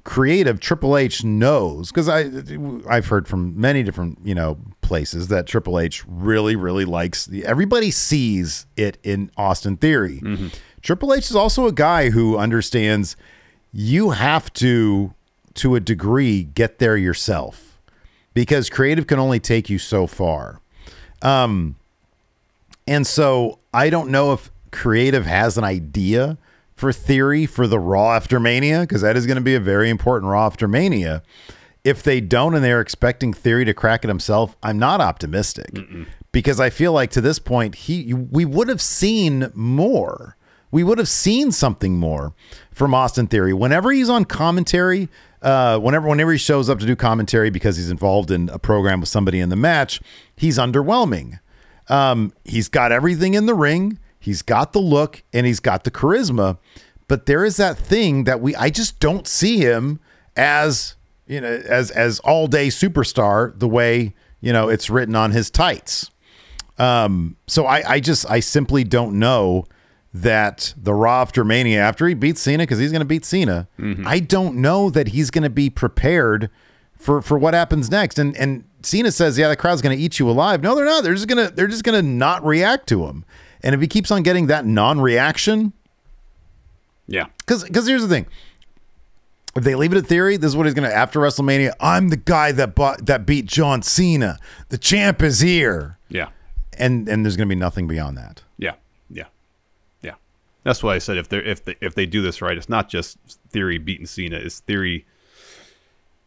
creative 0.03 0.61
Triple 0.61 0.97
H 0.97 1.23
knows 1.25 1.91
because 1.91 2.09
I 2.09 2.31
I've 2.89 3.07
heard 3.07 3.29
from 3.29 3.61
many 3.61 3.83
different 3.83 4.19
you 4.25 4.35
know 4.35 4.59
places 4.81 5.29
that 5.29 5.47
Triple 5.47 5.79
H 5.79 6.05
really 6.09 6.57
really 6.57 6.85
likes 6.85 7.29
everybody 7.45 7.91
sees 7.91 8.67
it 8.77 8.99
in 9.03 9.31
Austin 9.37 9.77
Theory. 9.77 10.21
Triple 10.83 11.13
H 11.13 11.29
is 11.31 11.37
also 11.37 11.67
a 11.67 11.73
guy 11.73 12.11
who 12.11 12.39
understands 12.39 13.15
you 13.73 14.11
have 14.11 14.53
to 14.55 15.13
to 15.55 15.75
a 15.75 15.81
degree 15.81 16.45
get 16.45 16.79
there 16.79 16.97
yourself 16.97 17.79
because 18.33 18.71
creative 18.71 19.07
can 19.07 19.19
only 19.19 19.39
take 19.39 19.69
you 19.69 19.79
so 19.79 20.07
far. 20.07 20.61
Um 21.23 21.77
and 22.89 23.07
so 23.07 23.59
I 23.75 23.91
don't 23.91 24.11
know 24.11 24.33
if 24.33 24.51
creative 24.71 25.27
has 25.27 25.59
an 25.59 25.65
idea 25.65 26.39
for 26.75 26.93
theory 26.93 27.45
for 27.47 27.67
the 27.67 27.79
Raw 27.79 28.15
after 28.15 28.41
Mania, 28.41 28.81
because 28.81 29.03
that 29.03 29.17
is 29.17 29.27
going 29.27 29.37
to 29.37 29.43
be 29.43 29.55
a 29.55 29.61
very 29.61 29.91
important 29.91 30.31
Raw 30.31 30.47
after 30.47 30.67
Mania. 30.67 31.23
If 31.85 32.03
they 32.03 32.21
don't 32.21 32.55
and 32.55 32.65
they're 32.65 32.81
expecting 32.81 33.33
theory 33.33 33.65
to 33.65 33.75
crack 33.75 34.05
it 34.05 34.09
himself, 34.09 34.57
I'm 34.63 34.79
not 34.79 35.01
optimistic 35.01 35.71
because 36.33 36.61
I 36.61 36.71
feel 36.71 36.93
like 36.93 37.11
to 37.13 37.21
this 37.21 37.39
point, 37.39 37.75
he 37.75 38.13
we 38.15 38.45
would 38.45 38.69
have 38.69 38.83
seen 38.83 39.51
more. 39.55 40.37
We 40.71 40.85
would 40.85 40.99
have 40.99 41.09
seen 41.09 41.51
something 41.53 41.99
more 41.99 42.33
from 42.71 42.95
Austin 42.95 43.27
Theory. 43.27 43.53
Whenever 43.53 43.91
he's 43.91 44.09
on 44.09 44.25
commentary, 44.25 45.09
uh, 45.43 45.79
whenever 45.79 46.09
whenever 46.09 46.33
he 46.33 46.39
shows 46.39 46.71
up 46.71 46.79
to 46.79 46.87
do 46.87 46.95
commentary 46.95 47.51
because 47.51 47.77
he's 47.77 47.91
involved 47.91 48.31
in 48.31 48.49
a 48.51 48.59
program 48.59 49.01
with 49.01 49.09
somebody 49.09 49.41
in 49.41 49.49
the 49.49 49.57
match, 49.57 50.01
he's 50.37 50.59
underwhelming. 50.59 51.41
Um, 51.89 52.33
he's 52.45 52.69
got 52.69 52.93
everything 52.93 53.35
in 53.35 53.47
the 53.47 53.55
ring. 53.55 53.99
He's 54.21 54.43
got 54.43 54.73
the 54.73 54.81
look 54.81 55.23
and 55.33 55.47
he's 55.47 55.61
got 55.61 55.85
the 55.85 55.91
charisma, 55.91 56.59
but 57.09 57.27
there 57.27 57.45
is 57.45 57.57
that 57.57 57.77
thing 57.79 58.25
that 58.25 58.41
we 58.41 58.55
I 58.55 58.71
just 58.71 59.01
don't 59.01 59.27
see 59.27 59.59
him 59.59 59.99
as 60.37 60.95
you 61.27 61.41
know 61.41 61.63
as 61.67 61.91
as 61.91 62.21
all 62.21 62.47
day 62.47 62.69
superstar 62.69 63.59
the 63.59 63.67
way 63.67 64.15
you 64.41 64.53
know 64.53 64.69
it's 64.69 64.91
written 64.91 65.17
on 65.17 65.33
his 65.33 65.51
tights. 65.51 66.11
Um, 66.79 67.37
so 67.47 67.67
I 67.67 67.95
I 67.95 68.01
just 68.01 68.31
I 68.31 68.41
simply 68.41 68.85
don't 68.85 69.19
know 69.19 69.65
that 70.13 70.75
the 70.77 70.93
Raw 70.93 71.23
after 71.23 71.45
Mania 71.45 71.81
after 71.81 72.07
he 72.07 72.15
beats 72.15 72.41
Cena 72.41 72.65
because 72.65 72.79
he's 72.79 72.91
going 72.93 73.01
to 73.01 73.07
beat 73.07 73.25
Cena. 73.25 73.69
I 74.07 74.19
don't 74.19 74.57
know 74.57 74.91
that 74.91 75.09
he's 75.09 75.31
going 75.31 75.45
to 75.45 75.51
be 75.51 75.71
prepared 75.71 76.51
for 76.97 77.23
for 77.23 77.39
what 77.39 77.55
happens 77.55 77.91
next. 77.91 78.19
And 78.19 78.37
and 78.37 78.65
Cena 78.83 79.13
says, 79.13 79.39
"Yeah, 79.39 79.49
the 79.49 79.57
crowd's 79.57 79.83
going 79.83 79.97
to 79.97 80.03
eat 80.03 80.19
you 80.19 80.29
alive." 80.29 80.63
No, 80.63 80.75
they're 80.75 80.85
not. 80.85 81.05
They're 81.05 81.15
just 81.15 81.29
gonna 81.29 81.51
they're 81.51 81.69
just 81.69 81.85
gonna 81.85 82.03
not 82.03 82.45
react 82.45 82.87
to 82.89 83.07
him. 83.07 83.25
And 83.63 83.75
if 83.75 83.81
he 83.81 83.87
keeps 83.87 84.11
on 84.11 84.23
getting 84.23 84.47
that 84.47 84.65
non-reaction, 84.65 85.73
yeah, 87.07 87.27
because 87.39 87.65
because 87.65 87.87
here's 87.87 88.03
the 88.03 88.09
thing. 88.09 88.27
If 89.57 89.65
they 89.65 89.75
leave 89.75 89.93
it 89.93 89.99
at 89.99 90.07
theory, 90.07 90.37
this 90.37 90.49
is 90.51 90.57
what 90.57 90.67
he's 90.67 90.75
gonna 90.75 90.89
after 90.89 91.21
WrestleMania. 91.21 91.73
I'm 91.81 92.09
the 92.09 92.17
guy 92.17 92.53
that 92.53 92.75
bought 92.75 93.07
that 93.07 93.27
beat 93.27 93.47
John 93.47 93.83
Cena. 93.83 94.39
The 94.69 94.79
champ 94.79 95.23
is 95.23 95.41
here, 95.41 95.99
yeah, 96.09 96.29
and 96.79 97.09
and 97.09 97.25
there's 97.25 97.37
gonna 97.37 97.49
be 97.49 97.57
nothing 97.57 97.89
beyond 97.89 98.17
that. 98.17 98.43
yeah, 98.59 98.75
yeah, 99.11 99.25
yeah. 100.03 100.15
That's 100.63 100.83
why 100.83 100.95
I 100.95 100.99
said 100.99 101.19
if 101.19 101.29
they 101.29 101.39
if 101.39 101.65
they 101.65 101.77
if 101.81 101.95
they 101.95 102.07
do 102.07 102.23
this 102.23 102.41
right, 102.41 102.57
it's 102.57 102.69
not 102.69 102.89
just 102.89 103.19
Theory 103.51 103.79
beating 103.79 104.07
Cena. 104.07 104.37
It's 104.37 104.61
Theory. 104.61 105.05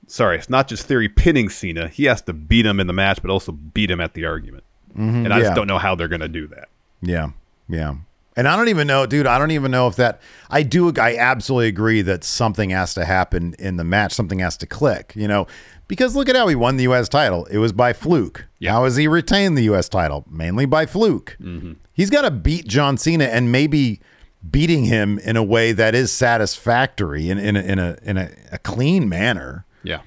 Sorry, 0.07 0.37
it's 0.37 0.49
not 0.49 0.67
just 0.67 0.85
Theory 0.85 1.07
pinning 1.07 1.47
Cena. 1.47 1.87
He 1.87 2.03
has 2.05 2.21
to 2.23 2.33
beat 2.33 2.65
him 2.65 2.81
in 2.81 2.87
the 2.87 2.93
match, 2.93 3.21
but 3.21 3.31
also 3.31 3.53
beat 3.53 3.89
him 3.89 4.01
at 4.01 4.13
the 4.13 4.25
argument. 4.25 4.65
Mm-hmm. 4.97 5.25
and 5.25 5.33
I 5.33 5.37
yeah. 5.37 5.43
just 5.45 5.55
don't 5.55 5.67
know 5.67 5.79
how 5.79 5.95
they're 5.95 6.07
going 6.07 6.21
to 6.21 6.27
do 6.27 6.47
that. 6.47 6.69
Yeah, 7.03 7.29
yeah. 7.67 7.95
And 8.35 8.47
I 8.47 8.55
don't 8.55 8.69
even 8.69 8.87
know, 8.87 9.05
dude. 9.05 9.27
I 9.27 9.37
don't 9.37 9.51
even 9.51 9.69
know 9.69 9.87
if 9.87 9.95
that. 9.97 10.19
I 10.49 10.63
do. 10.63 10.91
I 10.97 11.17
absolutely 11.17 11.67
agree 11.67 12.01
that 12.01 12.23
something 12.23 12.71
has 12.71 12.95
to 12.95 13.05
happen 13.05 13.53
in 13.59 13.77
the 13.77 13.83
match. 13.83 14.13
Something 14.13 14.39
has 14.39 14.57
to 14.57 14.65
click. 14.65 15.13
You 15.15 15.27
know, 15.27 15.45
because 15.87 16.15
look 16.15 16.29
at 16.29 16.35
how 16.35 16.47
he 16.47 16.55
won 16.55 16.77
the 16.77 16.83
U.S. 16.83 17.07
title. 17.09 17.45
It 17.45 17.59
was 17.59 17.73
by 17.73 17.93
fluke. 17.93 18.45
How 18.65 18.85
has 18.85 18.95
he 18.95 19.07
retained 19.07 19.57
the 19.57 19.63
U.S. 19.63 19.87
title? 19.87 20.25
Mainly 20.29 20.65
by 20.65 20.87
fluke. 20.87 21.37
Mm-hmm. 21.39 21.73
He's 21.93 22.09
got 22.09 22.23
to 22.23 22.31
beat 22.31 22.67
John 22.67 22.97
Cena 22.97 23.25
and 23.25 23.51
maybe 23.51 24.01
beating 24.49 24.85
him 24.85 25.19
in 25.19 25.37
a 25.37 25.43
way 25.43 25.71
that 25.71 25.93
is 25.93 26.11
satisfactory 26.11 27.29
in 27.29 27.37
in 27.37 27.55
a, 27.55 27.61
in 27.61 27.79
a 27.79 27.97
in 28.01 28.17
a, 28.17 28.31
a 28.51 28.57
clean 28.57 29.07
manner. 29.07 29.65
Yeah. 29.83 30.01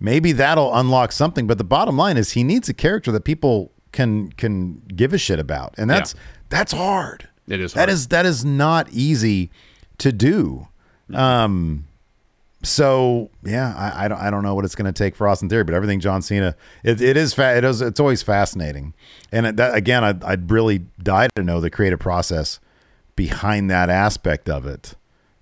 Maybe 0.00 0.32
that'll 0.32 0.74
unlock 0.74 1.12
something. 1.12 1.46
But 1.46 1.58
the 1.58 1.64
bottom 1.64 1.96
line 1.96 2.16
is 2.16 2.32
he 2.32 2.42
needs 2.42 2.68
a 2.68 2.74
character 2.74 3.12
that 3.12 3.24
people 3.24 3.72
can 3.92 4.32
can 4.32 4.82
give 4.94 5.12
a 5.12 5.18
shit 5.18 5.38
about, 5.38 5.74
and 5.78 5.88
that's 5.88 6.14
that's 6.48 6.72
hard. 6.72 7.28
It 7.46 7.60
is 7.60 7.72
That 7.74 7.80
hard. 7.80 7.90
is 7.90 8.08
that 8.08 8.26
is 8.26 8.44
not 8.44 8.88
easy 8.90 9.50
to 9.98 10.12
do. 10.12 10.68
Um, 11.14 11.84
so 12.62 13.30
yeah, 13.44 13.74
I, 13.76 14.04
I 14.04 14.08
don't 14.08 14.18
I 14.18 14.30
don't 14.30 14.42
know 14.42 14.54
what 14.54 14.64
it's 14.64 14.74
going 14.74 14.92
to 14.92 14.96
take 14.96 15.14
for 15.14 15.28
Austin 15.28 15.48
Theory, 15.48 15.64
but 15.64 15.74
everything 15.74 16.00
John 16.00 16.22
Cena, 16.22 16.56
it, 16.82 17.00
it 17.00 17.16
is 17.16 17.32
fa- 17.32 17.56
it 17.56 17.64
is 17.64 17.80
it's 17.80 18.00
always 18.00 18.22
fascinating, 18.22 18.94
and 19.30 19.46
it- 19.46 19.56
that 19.56 19.74
again, 19.74 20.02
I'd, 20.04 20.24
I'd 20.24 20.50
really 20.50 20.80
die 21.02 21.28
to 21.36 21.42
know 21.42 21.60
the 21.60 21.70
creative 21.70 22.00
process 22.00 22.58
behind 23.16 23.70
that 23.70 23.90
aspect 23.90 24.48
of 24.50 24.66
it, 24.66 24.94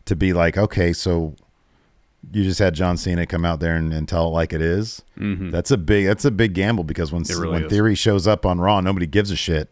to 0.05 0.15
be 0.15 0.33
like, 0.33 0.57
okay, 0.59 0.93
so 0.93 1.35
you 2.33 2.43
just 2.45 2.59
had 2.59 2.75
John 2.75 2.97
Cena 2.97 3.25
come 3.27 3.45
out 3.45 3.61
there 3.61 3.77
and, 3.77 3.93
and 3.93 4.07
tell 4.09 4.27
it 4.27 4.31
like 4.31 4.53
it 4.53 4.61
is. 4.63 5.03
That's 5.17 5.71
a 5.71 5.77
big 5.79 6.07
that's 6.07 6.25
a 6.27 6.31
big 6.31 6.53
gamble 6.53 6.85
because 6.85 7.13
when 7.13 7.23
really 7.23 7.49
when 7.49 7.65
is. 7.65 7.71
Theory 7.71 7.95
shows 7.95 8.27
up 8.27 8.45
on 8.45 8.61
Raw, 8.61 8.81
nobody 8.81 9.07
gives 9.07 9.31
a 9.31 9.37
shit. 9.37 9.71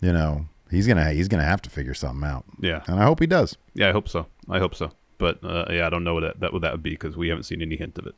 You 0.00 0.12
know, 0.12 0.46
he's 0.70 0.86
gonna 0.86 1.10
he's 1.12 1.28
gonna 1.28 1.44
have 1.44 1.62
to 1.62 1.70
figure 1.70 1.94
something 1.94 2.28
out. 2.28 2.44
Yeah. 2.60 2.82
and 2.86 3.00
I 3.00 3.04
hope 3.04 3.20
he 3.20 3.26
does. 3.26 3.56
Yeah, 3.74 3.88
I 3.88 3.92
hope 3.92 4.08
so. 4.08 4.26
I 4.48 4.58
hope 4.58 4.74
so. 4.74 4.90
but 5.18 5.42
uh, 5.42 5.64
yeah, 5.70 5.86
I 5.86 5.90
don't 5.90 6.04
know 6.04 6.14
what 6.14 6.20
that, 6.20 6.40
that 6.40 6.52
what 6.52 6.62
that 6.62 6.72
would 6.72 6.82
be 6.82 6.90
because 6.90 7.16
we 7.16 7.28
haven't 7.28 7.44
seen 7.44 7.60
any 7.62 7.76
hint 7.76 7.98
of 7.98 8.06
it. 8.06 8.14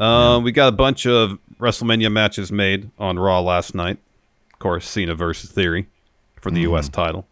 Um, 0.00 0.42
We 0.44 0.52
got 0.52 0.68
a 0.68 0.72
bunch 0.76 1.06
of 1.06 1.38
WrestleMania 1.60 2.10
matches 2.10 2.50
made 2.50 2.90
on 2.98 3.18
Raw 3.18 3.40
last 3.40 3.74
night. 3.74 3.98
Of 4.52 4.58
course, 4.58 4.88
Cena 4.88 5.14
versus 5.14 5.50
Theory 5.52 5.88
for 6.40 6.50
the 6.50 6.60
U.S. 6.62 6.88
title. 6.88 7.26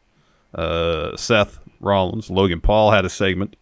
Uh, 0.55 1.17
Seth 1.17 1.59
Rollins, 1.81 2.31
Logan 2.31 2.61
Paul 2.61 2.91
had 2.93 3.05
a 3.05 3.11
segment 3.11 3.57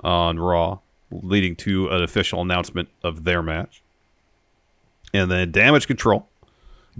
on 0.00 0.38
Raw, 0.38 0.78
leading 1.10 1.56
to 1.56 1.88
an 1.88 2.02
official 2.02 2.40
announcement 2.42 2.88
of 3.02 3.24
their 3.24 3.42
match. 3.42 3.82
And 5.14 5.30
then 5.30 5.50
Damage 5.52 5.86
Control. 5.86 6.28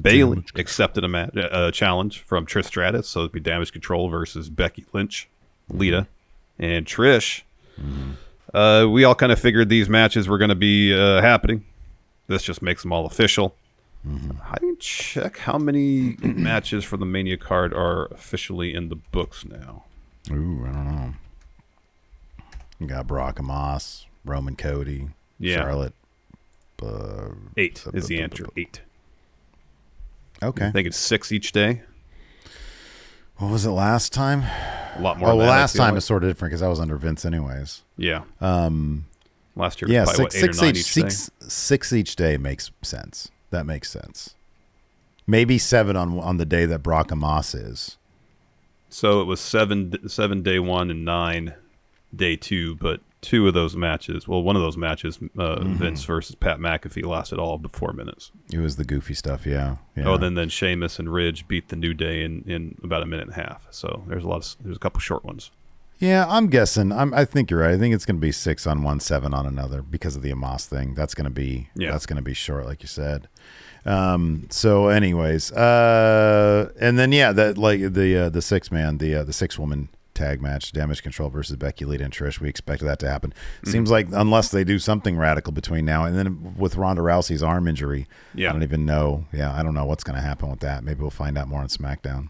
Bayley 0.01 0.43
accepted 0.55 1.05
a 1.05 1.09
match, 1.09 1.31
a 1.35 1.71
challenge 1.73 2.21
from 2.21 2.47
Trish 2.47 2.67
Stratus, 2.67 3.09
so 3.09 3.21
it'd 3.21 3.33
be 3.33 3.41
Damage 3.41 3.73
Control 3.73 4.09
versus 4.09 4.49
Becky 4.49 4.85
Lynch, 4.93 5.29
Lita, 5.69 6.07
and 6.59 6.87
Trish. 6.87 7.43
Uh, 8.55 8.87
we 8.91 9.05
all 9.05 9.15
kind 9.15 9.33
of 9.33 9.39
figured 9.39 9.69
these 9.69 9.89
matches 9.89 10.29
were 10.29 10.39
going 10.39 10.49
to 10.51 10.55
be 10.55 10.95
uh, 10.95 11.21
happening. 11.21 11.65
This 12.29 12.43
just 12.43 12.63
makes 12.63 12.83
them 12.83 12.93
all 12.93 13.05
official. 13.07 13.55
I 14.05 14.57
didn't 14.59 14.81
check 14.81 15.39
how 15.39 15.59
many 15.59 16.17
matches 16.23 16.85
for 16.85 16.97
the 16.97 17.07
Mania 17.07 17.37
card 17.37 17.73
are 17.73 18.07
officially 18.07 18.75
in 18.75 18.89
the 18.89 18.97
books 18.97 19.45
now. 19.45 19.85
Ooh, 20.31 20.65
I 20.67 20.73
don't 20.73 20.87
know. 20.87 21.15
You 22.81 22.87
got 22.89 23.07
Brock 23.07 23.39
and 23.39 23.49
Omos, 23.49 24.07
Roman 24.25 24.57
Cody, 24.57 25.09
Yeah. 25.39 25.57
Charlotte. 25.57 25.95
Uh, 26.83 27.29
Eight 27.57 27.85
is 27.95 28.09
the 28.09 28.21
answer. 28.21 28.47
Eight. 28.57 28.81
Okay. 30.43 30.67
I 30.67 30.71
think 30.71 30.87
it's 30.87 30.97
six 30.97 31.33
each 31.33 31.53
day. 31.53 31.83
What 33.37 33.51
was 33.51 33.65
it 33.65 33.71
last 33.71 34.13
time? 34.13 34.43
A 34.43 35.01
lot 35.01 35.19
more. 35.19 35.29
oh, 35.29 35.31
than 35.33 35.39
well, 35.39 35.47
that, 35.47 35.53
last 35.61 35.77
time 35.77 35.95
like. 35.95 35.99
is 35.99 36.05
sort 36.05 36.23
of 36.23 36.31
different 36.31 36.51
because 36.51 36.63
I 36.63 36.69
was 36.69 36.81
under 36.81 36.97
Vince, 36.97 37.25
anyways. 37.25 37.83
yeah. 37.97 38.23
Um, 38.41 39.07
last 39.57 39.81
year, 39.83 39.91
Yeah, 39.91 40.05
six, 40.05 40.19
what, 40.19 40.33
six, 40.33 40.63
each, 40.63 40.77
each 40.79 40.85
six, 40.85 41.31
six 41.41 41.93
each 41.93 42.17
day 42.17 42.37
makes 42.37 42.71
sense. 42.83 43.31
That 43.51 43.67
makes 43.67 43.91
sense. 43.91 44.35
Maybe 45.27 45.59
seven 45.59 45.97
on 45.97 46.19
on 46.19 46.37
the 46.39 46.45
day 46.47 46.67
that 46.67 46.81
Brock 46.83 47.11
and 47.11 47.23
Omos 47.23 47.55
is. 47.55 47.97
So 48.89 49.21
it 49.21 49.25
was 49.25 49.41
seven 49.41 50.09
seven 50.09 50.43
day 50.43 50.59
one 50.59 50.91
and 50.91 51.05
nine 51.05 51.55
day 52.15 52.37
two, 52.37 52.77
but 52.77 53.01
two 53.23 53.49
of 53.49 53.55
those 53.55 53.75
matches, 53.77 54.29
well, 54.29 54.43
one 54.43 54.57
of 54.57 54.63
those 54.63 54.77
matches, 54.77 55.19
uh, 55.39 55.57
Mm-hmm. 55.57 55.75
Vince 55.75 56.05
versus 56.05 56.35
Pat 56.35 56.59
McAfee, 56.59 57.07
lasted 57.07 57.39
all 57.39 57.57
but 57.57 57.75
four 57.75 57.93
minutes. 57.93 58.31
It 58.53 58.59
was 58.59 58.77
the 58.77 58.85
goofy 58.85 59.15
stuff, 59.15 59.47
yeah. 59.47 59.77
yeah. 59.97 60.05
Oh, 60.09 60.19
then 60.19 60.35
then 60.35 60.49
Sheamus 60.51 60.99
and 60.99 61.11
Ridge 61.13 61.47
beat 61.49 61.69
the 61.69 61.77
New 61.77 61.95
Day 61.95 62.23
in, 62.25 62.43
in 62.47 62.77
about 62.83 63.03
a 63.03 63.07
minute 63.07 63.29
and 63.29 63.37
a 63.37 63.41
half. 63.41 63.67
So 63.71 64.05
there's 64.09 64.25
a 64.25 64.29
lot 64.29 64.45
of 64.45 64.57
there's 64.65 64.77
a 64.77 64.81
couple 64.81 65.01
short 65.01 65.25
ones. 65.25 65.51
Yeah, 65.99 66.27
I'm 66.29 66.49
guessing. 66.49 66.91
I'm, 66.91 67.15
I 67.15 67.25
think 67.25 67.49
you're 67.49 67.61
right. 67.61 67.75
I 67.75 67.79
think 67.79 67.95
it's 67.95 68.05
going 68.05 68.17
to 68.17 68.21
be 68.21 68.33
six 68.33 68.67
on 68.67 68.83
one, 68.83 68.99
seven 68.99 69.33
on 69.33 69.47
another 69.47 69.83
because 69.83 70.17
of 70.17 70.23
the 70.23 70.33
Omos 70.33 70.67
thing. 70.67 70.95
That's 70.95 71.15
going 71.15 71.27
to 71.27 71.31
be 71.31 71.69
Yeah. 71.77 71.93
that's 71.93 72.07
going 72.07 72.17
to 72.17 72.23
be 72.23 72.35
short, 72.35 72.67
like 72.67 72.83
you 72.83 72.89
said. 72.89 73.29
Um. 73.85 74.47
So, 74.51 74.89
anyways, 74.89 75.53
uh, 75.53 76.73
and 76.81 76.99
then 76.99 77.13
yeah, 77.13 77.33
that 77.33 77.57
like 77.59 77.93
the 77.95 78.17
uh, 78.17 78.29
the 78.31 78.43
six 78.43 78.71
man, 78.73 78.99
the 78.99 79.15
uh, 79.17 79.23
the 79.25 79.33
six 79.33 79.59
woman 79.59 79.89
tag 80.23 80.41
match, 80.41 80.73
Damage 80.73 81.03
Control 81.03 81.29
versus 81.31 81.57
Becky 81.57 81.85
Lita 81.85 82.05
and 82.05 82.13
Trish. 82.13 82.41
We 82.41 82.49
expected 82.49 82.87
that 82.87 82.99
to 83.01 83.09
happen. 83.09 83.31
Mm-hmm. 83.33 83.71
Seems 83.71 83.91
like 83.91 84.09
unless 84.13 84.51
they 84.51 84.65
do 84.65 84.79
something 84.79 85.17
radical 85.17 85.53
between 85.53 85.85
now 85.85 86.05
and 86.05 86.17
then 86.17 86.55
with 86.57 86.77
Ronda 86.77 87.03
Rousey's 87.03 87.43
arm 87.43 87.67
injury, 87.67 88.07
Yeah. 88.35 88.51
I 88.51 88.53
don't 88.53 88.63
even 88.63 88.85
know. 88.87 89.27
Yeah, 89.33 89.53
I 89.53 89.63
don't 89.63 89.75
know 89.75 89.85
what's 89.85 90.05
going 90.05 90.17
to 90.17 90.23
happen 90.23 90.51
with 90.51 90.61
that. 90.61 90.85
Maybe 90.85 91.01
we'll 91.01 91.11
find 91.11 91.37
out 91.37 91.49
more 91.49 91.61
on 91.61 91.69
SmackDown. 91.69 92.29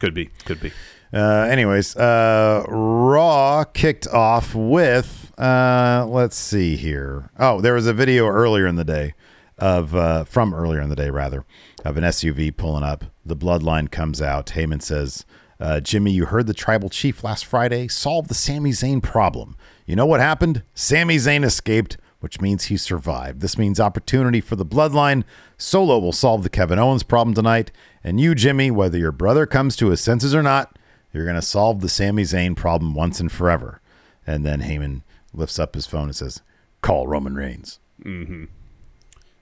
Could 0.00 0.14
be, 0.14 0.30
could 0.44 0.60
be. 0.60 0.72
Uh, 1.12 1.48
anyways, 1.50 1.96
uh, 1.96 2.64
Raw 2.68 3.64
kicked 3.64 4.06
off 4.08 4.54
with 4.54 5.32
uh, 5.38 6.04
let's 6.08 6.36
see 6.36 6.76
here. 6.76 7.30
Oh, 7.38 7.60
there 7.60 7.74
was 7.74 7.86
a 7.86 7.92
video 7.92 8.26
earlier 8.26 8.66
in 8.66 8.76
the 8.76 8.84
day 8.84 9.14
of 9.56 9.94
uh, 9.94 10.24
from 10.24 10.54
earlier 10.54 10.80
in 10.80 10.88
the 10.88 10.96
day 10.96 11.10
rather 11.10 11.44
of 11.84 11.96
an 11.96 12.04
SUV 12.04 12.56
pulling 12.56 12.84
up. 12.84 13.04
The 13.24 13.36
bloodline 13.36 13.90
comes 13.90 14.20
out. 14.22 14.46
Heyman 14.46 14.82
says, 14.82 15.24
uh, 15.60 15.80
"Jimmy, 15.80 16.12
you 16.12 16.26
heard 16.26 16.46
the 16.46 16.54
tribal 16.54 16.88
chief 16.88 17.24
last 17.24 17.44
Friday 17.44 17.88
solve 17.88 18.28
the 18.28 18.34
Sami 18.34 18.70
Zayn 18.70 19.02
problem. 19.02 19.56
You 19.86 19.96
know 19.96 20.06
what 20.06 20.20
happened? 20.20 20.62
Sami 20.74 21.16
Zayn 21.16 21.44
escaped." 21.44 21.96
Which 22.20 22.40
means 22.40 22.64
he 22.64 22.76
survived. 22.76 23.40
This 23.40 23.56
means 23.56 23.78
opportunity 23.78 24.40
for 24.40 24.56
the 24.56 24.66
bloodline. 24.66 25.22
Solo 25.56 26.00
will 26.00 26.10
solve 26.10 26.42
the 26.42 26.50
Kevin 26.50 26.76
Owens 26.76 27.04
problem 27.04 27.32
tonight. 27.32 27.70
And 28.02 28.20
you, 28.20 28.34
Jimmy, 28.34 28.72
whether 28.72 28.98
your 28.98 29.12
brother 29.12 29.46
comes 29.46 29.76
to 29.76 29.90
his 29.90 30.00
senses 30.00 30.34
or 30.34 30.42
not, 30.42 30.76
you're 31.12 31.22
going 31.22 31.36
to 31.36 31.42
solve 31.42 31.80
the 31.80 31.88
Sami 31.88 32.24
Zayn 32.24 32.56
problem 32.56 32.92
once 32.94 33.20
and 33.20 33.30
forever. 33.30 33.80
And 34.26 34.44
then 34.44 34.62
Heyman 34.62 35.02
lifts 35.32 35.60
up 35.60 35.76
his 35.76 35.86
phone 35.86 36.04
and 36.06 36.16
says, 36.16 36.42
Call 36.82 37.06
Roman 37.06 37.34
Reigns. 37.34 37.78
Mm-hmm. 38.04 38.44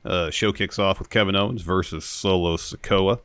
Uh, 0.05 0.31
show 0.31 0.53
kicks 0.53 0.79
off 0.79 0.99
with 0.99 1.11
Kevin 1.11 1.35
Owens 1.35 1.62
versus 1.62 2.05
Solo 2.05 2.57
Sikoa. 2.57 3.21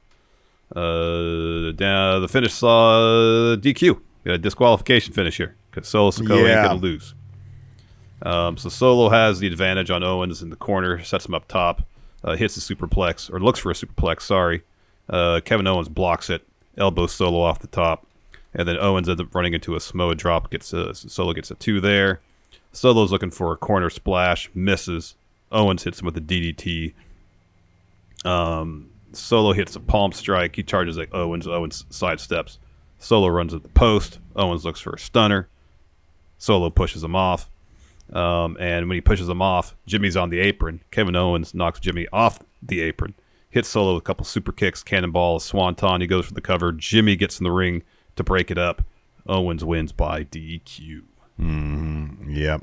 Uh, 0.76 1.72
down, 1.74 2.22
the 2.22 2.28
finish 2.30 2.54
saw 2.54 3.56
DQ. 3.58 4.00
Got 4.24 4.34
a 4.36 4.38
disqualification 4.38 5.14
finish 5.14 5.38
here 5.38 5.56
because 5.70 5.88
Solo 5.88 6.12
Sikoa 6.12 6.44
Yeah. 6.48 6.60
ain't 6.62 6.68
gonna 6.70 6.80
lose. 6.80 7.14
Um, 8.24 8.56
so 8.58 8.70
Solo 8.70 9.10
has 9.10 9.40
the 9.40 9.48
advantage 9.48 9.90
on 9.90 10.04
Owens 10.04 10.42
in 10.44 10.50
the 10.52 10.56
corner, 10.56 11.04
sets 11.04 11.26
him 11.26 11.34
up 11.34 11.48
top, 11.48 11.82
uh, 12.24 12.36
hits 12.36 12.54
the 12.56 12.62
superplex 12.76 13.34
or 13.34 13.40
looks 13.40 13.60
for 13.60 13.72
a 13.72 13.74
superplex. 13.74 14.22
Sorry, 14.22 14.62
uh, 15.10 15.42
Kevin 15.44 15.66
Owens 15.66 15.90
blocks 15.90 16.30
it, 16.30 16.46
elbows 16.78 17.12
Solo 17.12 17.42
off 17.42 17.60
the 17.60 17.68
top, 17.68 18.06
and 18.54 18.68
then 18.68 18.78
Owens 18.78 19.10
ends 19.10 19.20
up 19.20 19.34
running 19.34 19.54
into 19.56 19.76
a 19.76 19.80
Samoa 19.80 20.14
drop. 20.14 20.52
Gets 20.52 20.72
a, 20.72 20.94
Solo 20.94 21.34
gets 21.34 21.50
a 21.50 21.56
two 21.56 21.82
there. 21.82 22.20
Solo's 22.74 23.12
looking 23.12 23.32
for 23.32 23.52
a 23.54 23.58
corner 23.58 23.90
splash, 23.90 24.50
misses. 24.54 25.16
Owens 25.52 25.84
hits 25.84 26.00
him 26.00 26.06
with 26.06 26.16
a 26.16 26.22
DDT. 26.22 26.94
Um, 28.24 28.91
Solo 29.14 29.54
hits 29.54 29.76
a 29.76 29.80
palm 29.80 30.12
strike. 30.12 30.56
He 30.56 30.64
charges 30.64 30.98
like 30.98 31.14
Owens. 31.14 31.48
Owens 31.48 31.86
sidesteps. 31.90 32.58
Solo 33.00 33.28
runs 33.28 33.54
at 33.54 33.64
the 33.64 33.70
post. 33.70 34.20
Owens 34.36 34.64
looks 34.64 34.80
for 34.80 34.94
a 34.94 35.00
stunner. 35.00 35.50
Solo 36.38 36.70
pushes 36.70 37.04
him 37.04 37.16
off. 37.16 37.50
Um, 38.14 38.58
and 38.60 38.88
when 38.88 38.96
he 38.96 39.02
pushes 39.02 39.30
him 39.30 39.42
off, 39.42 39.76
Jimmy's 39.86 40.18
on 40.18 40.30
the 40.30 40.40
apron. 40.40 40.82
Kevin 40.92 41.16
Owens 41.16 41.54
knocks 41.54 41.80
Jimmy 41.80 42.08
off 42.12 42.40
the 42.62 42.82
apron, 42.82 43.16
hits 43.50 43.70
Solo 43.70 43.94
with 43.94 44.04
a 44.04 44.06
couple 44.06 44.26
super 44.26 44.52
kicks, 44.52 44.84
cannonball, 44.84 45.40
swanton. 45.40 46.02
He 46.02 46.08
goes 46.08 46.26
for 46.26 46.34
the 46.34 46.42
cover. 46.42 46.72
Jimmy 46.72 47.16
gets 47.16 47.40
in 47.40 47.44
the 47.46 47.52
ring 47.52 47.84
to 48.18 48.24
break 48.24 48.52
it 48.52 48.58
up. 48.58 48.84
Owens 49.28 49.64
wins 49.64 49.92
by 49.92 50.24
DQ. 50.24 51.04
Yep. 52.28 52.62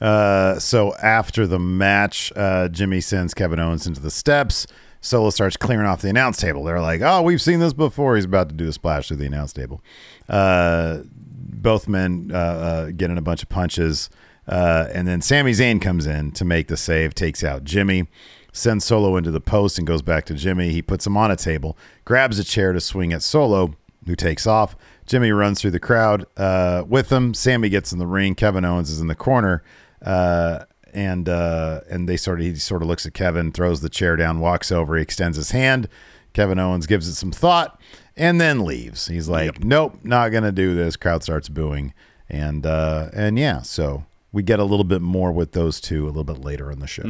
Uh, 0.00 0.58
so 0.58 0.94
after 0.96 1.46
the 1.46 1.58
match, 1.58 2.32
uh, 2.36 2.68
Jimmy 2.68 3.00
sends 3.00 3.34
Kevin 3.34 3.58
Owens 3.58 3.86
into 3.86 4.00
the 4.00 4.10
steps. 4.10 4.66
Solo 5.02 5.28
starts 5.30 5.56
clearing 5.58 5.86
off 5.86 6.00
the 6.00 6.08
announce 6.08 6.38
table. 6.38 6.64
They're 6.64 6.80
like, 6.80 7.02
"Oh, 7.02 7.20
we've 7.20 7.42
seen 7.42 7.60
this 7.60 7.74
before." 7.74 8.16
He's 8.16 8.24
about 8.24 8.48
to 8.48 8.54
do 8.54 8.68
a 8.68 8.72
splash 8.72 9.08
through 9.08 9.18
the 9.18 9.26
announce 9.26 9.52
table. 9.52 9.82
Uh, 10.28 11.00
both 11.04 11.88
men 11.88 12.30
uh, 12.32 12.36
uh, 12.36 12.86
get 12.92 13.10
in 13.10 13.18
a 13.18 13.22
bunch 13.22 13.42
of 13.42 13.48
punches, 13.48 14.08
uh, 14.48 14.86
and 14.94 15.06
then 15.06 15.20
Sami 15.20 15.52
Zayn 15.52 15.82
comes 15.82 16.06
in 16.06 16.30
to 16.32 16.44
make 16.44 16.68
the 16.68 16.76
save, 16.76 17.14
takes 17.14 17.44
out 17.44 17.64
Jimmy, 17.64 18.08
sends 18.52 18.84
Solo 18.84 19.16
into 19.16 19.30
the 19.30 19.40
post, 19.40 19.76
and 19.76 19.86
goes 19.86 20.02
back 20.02 20.24
to 20.26 20.34
Jimmy. 20.34 20.70
He 20.70 20.82
puts 20.82 21.06
him 21.06 21.16
on 21.16 21.30
a 21.30 21.36
table, 21.36 21.76
grabs 22.04 22.38
a 22.38 22.44
chair 22.44 22.72
to 22.72 22.80
swing 22.80 23.12
at 23.12 23.22
Solo, 23.22 23.74
who 24.06 24.14
takes 24.16 24.46
off. 24.46 24.76
Jimmy 25.06 25.32
runs 25.32 25.60
through 25.60 25.72
the 25.72 25.80
crowd 25.80 26.26
uh, 26.36 26.84
with 26.86 27.10
him. 27.10 27.34
Sami 27.34 27.68
gets 27.68 27.92
in 27.92 27.98
the 27.98 28.06
ring. 28.06 28.34
Kevin 28.34 28.64
Owens 28.64 28.90
is 28.90 29.00
in 29.00 29.08
the 29.08 29.14
corner, 29.14 29.62
uh, 30.04 30.64
and 30.92 31.28
uh, 31.28 31.80
and 31.90 32.08
they 32.08 32.16
sort 32.16 32.40
of 32.40 32.46
he 32.46 32.54
sort 32.56 32.82
of 32.82 32.88
looks 32.88 33.06
at 33.06 33.14
Kevin, 33.14 33.52
throws 33.52 33.80
the 33.80 33.88
chair 33.88 34.16
down, 34.16 34.40
walks 34.40 34.70
over, 34.70 34.96
he 34.96 35.02
extends 35.02 35.36
his 35.36 35.50
hand. 35.50 35.88
Kevin 36.32 36.58
Owens 36.58 36.86
gives 36.86 37.08
it 37.08 37.14
some 37.14 37.30
thought, 37.32 37.80
and 38.16 38.40
then 38.40 38.64
leaves. 38.64 39.06
He's 39.08 39.28
like, 39.28 39.62
"Nope, 39.64 39.98
not 40.02 40.30
gonna 40.30 40.52
do 40.52 40.74
this." 40.74 40.96
Crowd 40.96 41.22
starts 41.22 41.48
booing, 41.48 41.92
and 42.28 42.64
uh, 42.66 43.08
and 43.12 43.38
yeah, 43.38 43.62
so 43.62 44.04
we 44.32 44.42
get 44.42 44.58
a 44.58 44.64
little 44.64 44.84
bit 44.84 45.02
more 45.02 45.30
with 45.30 45.52
those 45.52 45.80
two 45.80 46.04
a 46.04 46.08
little 46.08 46.24
bit 46.24 46.38
later 46.38 46.70
in 46.70 46.78
the 46.78 46.86
show. 46.86 47.02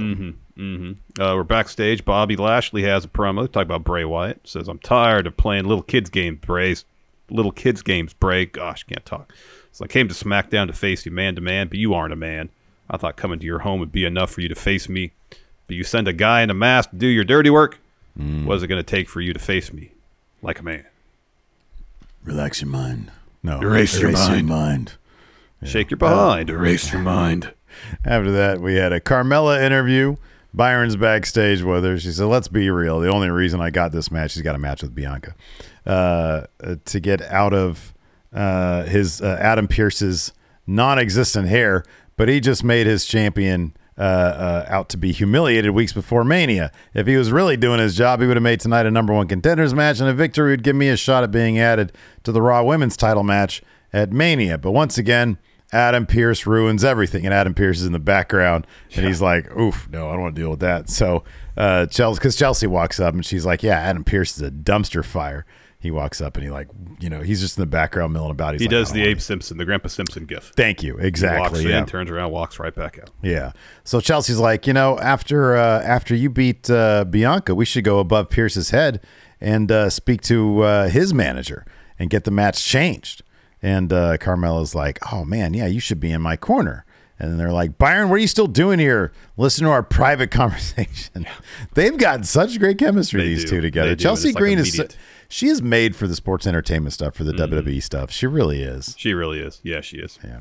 Uh, 1.20 1.34
we're 1.36 1.44
backstage. 1.44 2.04
Bobby 2.04 2.36
Lashley 2.36 2.82
has 2.82 3.04
a 3.04 3.08
promo. 3.08 3.50
Talk 3.50 3.62
about 3.62 3.84
Bray 3.84 4.04
Wyatt. 4.04 4.40
Says, 4.46 4.68
"I'm 4.68 4.78
tired 4.80 5.26
of 5.26 5.36
playing 5.36 5.64
little 5.64 5.84
kids 5.84 6.10
games, 6.10 6.38
Bray. 6.40 6.74
Little 7.30 7.52
kids 7.52 7.82
games, 7.82 8.12
Bray. 8.12 8.46
Gosh, 8.46 8.84
can't 8.84 9.06
talk." 9.06 9.32
So 9.70 9.84
I 9.84 9.88
came 9.88 10.08
to 10.08 10.14
SmackDown 10.14 10.66
to 10.66 10.72
face 10.72 11.06
you 11.06 11.12
man 11.12 11.34
to 11.36 11.40
man, 11.40 11.68
but 11.68 11.78
you 11.78 11.94
aren't 11.94 12.12
a 12.12 12.16
man. 12.16 12.50
I 12.93 12.99
thought 12.99 13.16
coming 13.16 13.38
to 13.40 13.47
your 13.47 13.61
home 13.61 13.80
would 13.80 13.90
be 13.90 14.05
enough 14.05 14.30
for 14.30 14.43
you 14.43 14.49
to 14.49 14.55
face 14.55 14.88
me, 14.88 15.12
but 15.66 15.74
you 15.76 15.82
send 15.82 16.07
a 16.07 16.12
guy 16.12 16.43
in 16.43 16.51
a 16.51 16.55
mask 16.55 16.90
to 16.90 16.97
do 16.97 17.07
your 17.09 17.24
dirty 17.24 17.51
work. 17.51 17.78
What's 18.14 18.62
it 18.62 18.66
going 18.68 18.78
to 18.78 18.88
take 18.88 19.09
for 19.09 19.22
you 19.22 19.32
to 19.32 19.38
face 19.38 19.72
me 19.72 19.93
like 20.43 20.61
a 20.61 20.62
man? 20.62 20.84
Relax 22.24 22.61
your 22.61 22.70
mind. 22.70 23.11
No, 23.43 23.61
Erase 23.61 23.99
your 23.99 24.12
mind. 24.12 24.47
mind. 24.47 24.93
Shake 25.64 25.90
your 25.90 25.97
behind. 25.97 26.51
Erase 26.51 26.93
your 26.93 27.01
mind. 27.01 27.55
After 28.05 28.30
that, 28.32 28.61
we 28.61 28.74
had 28.74 28.93
a 28.93 29.01
Carmella 29.01 29.62
interview. 29.62 30.16
Byron's 30.55 30.97
backstage 30.97 31.62
with 31.62 31.84
her. 31.84 31.99
She 31.99 32.12
said, 32.12 32.26
"Let's 32.26 32.49
be 32.49 32.68
real. 32.68 33.01
The 33.01 33.09
only 33.11 33.30
reason 33.30 33.62
I 33.62 33.70
got 33.70 33.93
this 33.93 34.11
match, 34.11 34.32
she's 34.32 34.43
got 34.43 34.55
a 34.55 34.59
match 34.59 34.82
with 34.82 34.95
Bianca, 34.95 35.34
uh, 35.86 36.43
uh, 36.62 36.76
to 36.84 37.01
get 37.01 37.22
out 37.22 37.55
of 37.55 37.95
uh, 38.34 38.82
his 38.84 39.22
uh, 39.22 39.38
Adam 39.40 39.66
Pearce's 39.66 40.32
non-existent 40.66 41.49
hair, 41.49 41.84
but 42.16 42.28
he 42.28 42.40
just 42.40 42.62
made 42.64 42.86
his 42.86 43.04
champion 43.04 43.74
uh, 43.98 44.00
uh, 44.00 44.64
out 44.68 44.88
to 44.88 44.96
be 44.96 45.12
humiliated 45.12 45.72
weeks 45.72 45.92
before 45.92 46.24
Mania. 46.24 46.72
If 46.94 47.06
he 47.06 47.16
was 47.16 47.30
really 47.30 47.56
doing 47.56 47.78
his 47.78 47.94
job, 47.94 48.20
he 48.20 48.26
would 48.26 48.36
have 48.36 48.42
made 48.42 48.60
tonight 48.60 48.86
a 48.86 48.90
number 48.90 49.12
one 49.12 49.28
contenders 49.28 49.74
match, 49.74 50.00
and 50.00 50.08
a 50.08 50.14
victory 50.14 50.50
would 50.50 50.62
give 50.62 50.76
me 50.76 50.88
a 50.88 50.96
shot 50.96 51.24
at 51.24 51.30
being 51.30 51.58
added 51.58 51.92
to 52.24 52.32
the 52.32 52.40
Raw 52.42 52.62
Women's 52.62 52.96
Title 52.96 53.22
match 53.22 53.62
at 53.92 54.12
Mania. 54.12 54.58
But 54.58 54.72
once 54.72 54.98
again. 54.98 55.38
Adam 55.74 56.04
Pearce 56.04 56.46
ruins 56.46 56.84
everything, 56.84 57.24
and 57.24 57.32
Adam 57.32 57.54
Pearce 57.54 57.80
is 57.80 57.86
in 57.86 57.94
the 57.94 57.98
background, 57.98 58.66
and 58.94 59.06
he's 59.06 59.22
like, 59.22 59.50
"Oof, 59.56 59.88
no, 59.90 60.10
I 60.10 60.12
don't 60.12 60.20
want 60.20 60.36
to 60.36 60.40
deal 60.42 60.50
with 60.50 60.60
that." 60.60 60.90
So, 60.90 61.24
uh, 61.56 61.86
Chelsea, 61.86 62.18
because 62.18 62.36
Chelsea 62.36 62.66
walks 62.66 63.00
up 63.00 63.14
and 63.14 63.24
she's 63.24 63.46
like, 63.46 63.62
"Yeah, 63.62 63.78
Adam 63.78 64.04
Pearce 64.04 64.36
is 64.36 64.42
a 64.42 64.50
dumpster 64.50 65.02
fire." 65.02 65.46
He 65.82 65.90
walks 65.90 66.20
up 66.20 66.36
and 66.36 66.44
he 66.44 66.50
like, 66.50 66.68
you 67.00 67.10
know, 67.10 67.22
he's 67.22 67.40
just 67.40 67.58
in 67.58 67.62
the 67.62 67.66
background 67.66 68.12
milling 68.12 68.30
about. 68.30 68.54
He's 68.54 68.60
he 68.60 68.66
like, 68.68 68.70
does 68.70 68.92
the 68.92 69.02
Abe 69.02 69.16
wanna-" 69.16 69.20
Simpson, 69.20 69.58
the 69.58 69.64
Grandpa 69.64 69.88
Simpson 69.88 70.26
gif. 70.26 70.52
Thank 70.54 70.82
you, 70.84 70.92
He 70.96 71.02
walks 71.02 71.08
exactly. 71.08 71.68
Yeah, 71.68 71.80
in, 71.80 71.86
turns 71.86 72.08
around, 72.08 72.30
walks 72.30 72.60
right 72.60 72.72
back 72.72 73.00
out. 73.00 73.10
yeah. 73.20 73.50
So 73.82 74.00
Chelsea's 74.00 74.38
like, 74.38 74.68
you 74.68 74.72
know, 74.72 74.96
after 75.00 75.56
uh, 75.56 75.82
after 75.82 76.14
you 76.14 76.30
beat 76.30 76.70
uh, 76.70 77.04
Bianca, 77.04 77.56
we 77.56 77.64
should 77.64 77.82
go 77.82 77.98
above 77.98 78.30
Pearce's 78.30 78.70
head 78.70 79.00
and 79.40 79.72
uh, 79.72 79.90
speak 79.90 80.20
to 80.22 80.62
uh, 80.62 80.88
his 80.88 81.12
manager 81.12 81.66
and 81.98 82.08
get 82.10 82.22
the 82.22 82.30
match 82.30 82.64
changed. 82.64 83.24
And 83.60 83.92
uh, 83.92 84.18
Carmella's 84.18 84.74
like, 84.76 85.00
oh 85.12 85.24
man, 85.24 85.52
yeah, 85.52 85.66
you 85.66 85.80
should 85.80 85.98
be 85.98 86.12
in 86.12 86.22
my 86.22 86.36
corner. 86.36 86.84
And 87.22 87.30
then 87.30 87.38
they're 87.38 87.52
like, 87.52 87.78
Byron, 87.78 88.08
what 88.08 88.16
are 88.16 88.18
you 88.18 88.26
still 88.26 88.48
doing 88.48 88.80
here? 88.80 89.12
Listen 89.36 89.64
to 89.64 89.70
our 89.70 89.84
private 89.84 90.30
conversation. 90.32 91.24
They've 91.74 91.96
got 91.96 92.26
such 92.26 92.58
great 92.58 92.78
chemistry, 92.78 93.22
They 93.22 93.28
these 93.28 93.44
do. 93.44 93.50
two 93.50 93.60
together. 93.60 93.94
Chelsea 93.94 94.30
it's 94.30 94.34
like 94.34 94.42
Green 94.42 94.58
is 94.58 94.76
so- 94.76 94.88
she 95.28 95.46
is 95.46 95.62
made 95.62 95.94
for 95.94 96.08
the 96.08 96.16
sports 96.16 96.48
entertainment 96.48 96.92
stuff, 96.92 97.14
for 97.14 97.22
the 97.22 97.32
mm-hmm. 97.32 97.54
WWE 97.54 97.82
stuff. 97.82 98.10
She 98.10 98.26
really 98.26 98.62
is. 98.62 98.96
She 98.98 99.14
really 99.14 99.38
is. 99.38 99.60
Yeah, 99.62 99.80
she 99.80 99.98
is. 99.98 100.18
Yeah. 100.22 100.40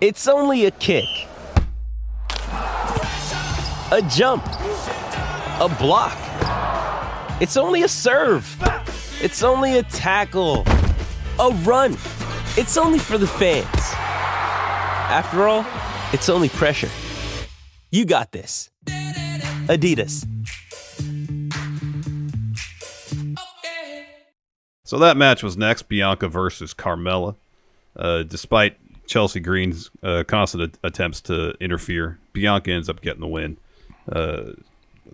It's 0.00 0.26
only 0.26 0.64
a 0.64 0.70
kick, 0.70 1.04
a 2.54 4.02
jump, 4.08 4.42
a 4.46 5.76
block. 5.78 6.16
It's 7.42 7.58
only 7.58 7.82
a 7.82 7.88
serve. 7.88 8.56
It's 9.20 9.42
only 9.42 9.76
a 9.76 9.82
tackle, 9.82 10.64
a 11.38 11.50
run. 11.64 11.98
It's 12.56 12.78
only 12.78 12.98
for 12.98 13.18
the 13.18 13.26
fans. 13.26 13.66
After 13.74 15.46
all, 15.46 15.66
it's 16.14 16.30
only 16.30 16.48
pressure. 16.48 16.88
You 17.90 18.06
got 18.06 18.32
this. 18.32 18.70
Adidas. 19.66 20.26
So 24.84 24.98
that 24.98 25.18
match 25.18 25.42
was 25.42 25.58
next 25.58 25.90
Bianca 25.90 26.26
versus 26.26 26.72
Carmella. 26.72 27.36
Uh, 27.94 28.22
despite 28.22 28.78
Chelsea 29.10 29.40
Green's 29.40 29.90
uh, 30.04 30.22
constant 30.22 30.78
a- 30.84 30.86
attempts 30.86 31.20
to 31.22 31.52
interfere, 31.60 32.20
Bianca 32.32 32.70
ends 32.70 32.88
up 32.88 33.00
getting 33.00 33.20
the 33.20 33.26
win. 33.26 33.56
Uh, 34.10 34.52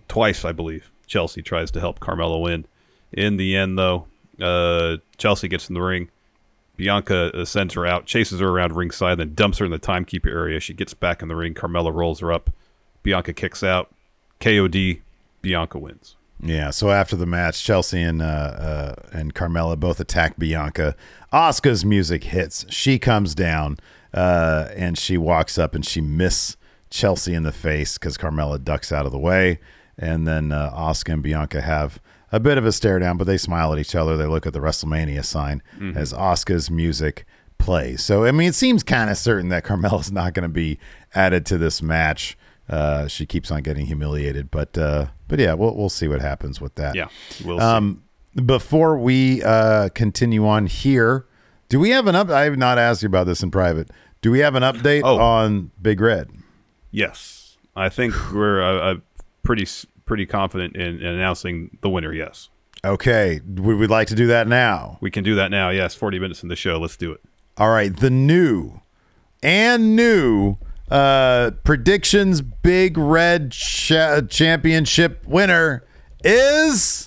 twice, 0.07 0.45
I 0.45 0.53
believe, 0.53 0.91
Chelsea 1.07 1.41
tries 1.41 1.71
to 1.71 1.81
help 1.81 1.99
Carmella 1.99 2.41
win. 2.41 2.67
In 3.13 3.39
the 3.39 3.57
end, 3.57 3.79
though, 3.79 4.07
uh, 4.39 4.99
Chelsea 5.17 5.49
gets 5.49 5.71
in 5.71 5.75
the 5.75 5.81
ring. 5.81 6.11
Bianca 6.77 7.35
uh, 7.35 7.47
sends 7.47 7.73
her 7.73 7.87
out, 7.87 8.05
chases 8.05 8.39
her 8.41 8.49
around 8.49 8.77
ringside, 8.77 9.17
then 9.17 9.33
dumps 9.33 9.57
her 9.59 9.65
in 9.65 9.71
the 9.71 9.79
timekeeper 9.79 10.29
area. 10.29 10.61
She 10.61 10.75
gets 10.75 10.93
back 10.93 11.23
in 11.23 11.29
the 11.29 11.35
ring. 11.35 11.55
Carmella 11.55 11.93
rolls 11.93 12.21
her 12.21 12.31
up. 12.31 12.51
Bianca 13.03 13.33
kicks 13.33 13.63
out. 13.63 13.91
KOD. 14.41 15.01
Bianca 15.41 15.79
wins. 15.79 16.17
Yeah. 16.43 16.69
So 16.69 16.91
after 16.91 17.17
the 17.17 17.25
match, 17.25 17.65
Chelsea 17.65 18.03
and 18.03 18.21
uh, 18.21 18.25
uh, 18.25 18.95
and 19.13 19.35
Carmella 19.35 19.81
both 19.81 20.01
attack 20.01 20.39
Bianca. 20.39 20.95
Asuka's 21.33 21.85
music 21.85 22.25
hits. 22.25 22.65
She 22.71 22.99
comes 22.99 23.35
down 23.35 23.79
uh, 24.15 24.69
and 24.75 24.97
she 24.97 25.19
walks 25.19 25.59
up 25.59 25.75
and 25.75 25.85
she 25.85 26.01
miss 26.01 26.57
Chelsea 26.91 27.35
in 27.35 27.43
the 27.43 27.53
face 27.53 27.99
because 27.99 28.17
Carmella 28.17 28.63
ducks 28.63 28.93
out 28.93 29.07
of 29.07 29.13
the 29.13 29.19
way. 29.19 29.59
And 29.99 30.27
then 30.27 30.53
uh, 30.53 30.71
Asuka 30.73 31.15
and 31.15 31.23
Bianca 31.23 31.61
have 31.61 32.01
a 32.33 32.41
bit 32.41 32.59
of 32.59 32.67
a 32.67 32.73
stare 32.73 32.99
down, 32.99 33.17
but 33.17 33.27
they 33.27 33.39
smile 33.39 33.73
at 33.73 33.79
each 33.79 33.95
other. 33.95 34.17
They 34.17 34.27
look 34.27 34.47
at 34.47 34.53
the 34.53 34.59
WrestleMania 34.61 35.25
sign 35.25 35.63
as 35.95 36.13
Asuka's 36.13 36.71
music 36.71 37.25
plays. 37.59 38.03
So 38.03 38.25
I 38.25 38.33
mean, 38.33 38.49
it 38.49 38.55
seems 38.55 38.83
kind 38.83 39.11
of 39.11 39.17
certain 39.17 39.49
that 39.51 39.65
Carmella's 39.65 40.13
not 40.21 40.35
going 40.35 40.43
to 40.43 40.53
be 40.53 40.79
added 41.15 41.47
to 41.47 41.59
this 41.59 41.81
match. 41.81 42.37
Uh, 42.69 43.07
she 43.07 43.27
keeps 43.27 43.51
on 43.51 43.63
getting 43.63 43.87
humiliated, 43.87 44.51
but 44.51 44.77
uh, 44.77 45.07
but 45.29 45.39
yeah, 45.39 45.55
we'll 45.55 45.75
we'll 45.75 45.89
see 45.89 46.09
what 46.09 46.21
happens 46.21 46.61
with 46.61 46.75
that. 46.75 46.95
Yeah, 46.97 47.09
we'll 47.45 47.59
see. 47.59 47.65
Um, 47.65 48.03
before 48.45 48.99
we 48.99 49.43
uh, 49.43 49.89
continue 49.91 50.47
on 50.47 50.67
here, 50.67 51.27
do 51.69 51.81
we 51.81 51.91
have 51.91 52.07
an 52.07 52.15
up? 52.15 52.29
I 52.31 52.45
have 52.45 52.57
not 52.59 52.79
asked 52.79 53.03
you 53.03 53.07
about 53.09 53.27
this 53.27 53.43
in 53.43 53.51
private. 53.51 53.91
Do 54.23 54.31
we 54.31 54.41
have 54.41 54.55
an 54.55 54.63
update 54.63 55.03
Oh. 55.05 55.19
on 55.19 55.71
Big 55.81 56.01
Red? 56.01 56.31
Yes, 56.91 57.57
I 57.75 57.89
think 57.89 58.15
we're 58.33 58.63
uh, 58.63 58.93
uh, 58.93 58.97
pretty 59.43 59.63
s- 59.63 59.87
pretty 60.05 60.27
confident 60.27 60.77
in, 60.77 61.01
in 61.01 61.07
announcing 61.07 61.77
the 61.83 61.89
winner. 61.91 62.13
Yes, 62.13 62.49
Okay, 62.85 63.41
we 63.47 63.75
would 63.75 63.91
like 63.91 64.07
to 64.09 64.15
do 64.15 64.27
that 64.29 64.47
now. 64.47 64.99
we 65.01 65.11
can 65.11 65.25
do 65.25 65.35
that 65.35 65.51
now. 65.51 65.71
Yes, 65.71 65.95
forty 65.95 66.19
minutes 66.19 66.43
in 66.43 66.49
the 66.49 66.57
show. 66.57 66.79
Let's 66.79 66.97
do 66.97 67.13
it. 67.13 67.21
All 67.59 67.71
right, 67.71 67.95
the 67.95 68.11
new 68.11 68.81
and 69.43 69.97
new 69.97 70.57
uh, 70.91 71.51
predictions 71.65 72.41
Big 72.43 72.97
Red 72.97 73.51
cha- 73.53 74.21
championship 74.23 75.27
winner 75.27 75.85
is 76.25 77.06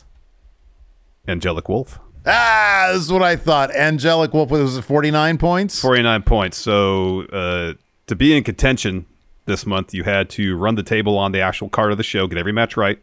Angelic 1.30 1.70
Wolf, 1.70 2.00
ah. 2.26 2.90
This 2.94 3.04
is 3.04 3.12
what 3.12 3.22
I 3.24 3.36
thought. 3.36 3.74
Angelic 3.76 4.34
Wolf 4.34 4.50
was 4.52 4.78
it 4.78 4.82
forty 4.84 5.12
nine 5.12 5.38
points? 5.38 5.80
forty 5.80 6.02
nine 6.04 6.24
points. 6.24 6.58
So 6.58 7.22
uh, 7.32 7.74
to 8.08 8.16
be 8.16 8.36
in 8.36 8.44
contention 8.44 9.06
this 9.46 9.66
month, 9.66 9.94
you 9.94 10.04
had 10.04 10.30
to 10.32 10.56
run 10.58 10.76
the 10.76 10.84
table 10.84 11.18
on 11.18 11.32
the 11.32 11.42
actual 11.42 11.70
card 11.70 11.92
of 11.92 11.98
the 11.98 12.04
show, 12.04 12.28
get 12.28 12.38
every 12.38 12.52
match 12.52 12.76
right, 12.78 13.00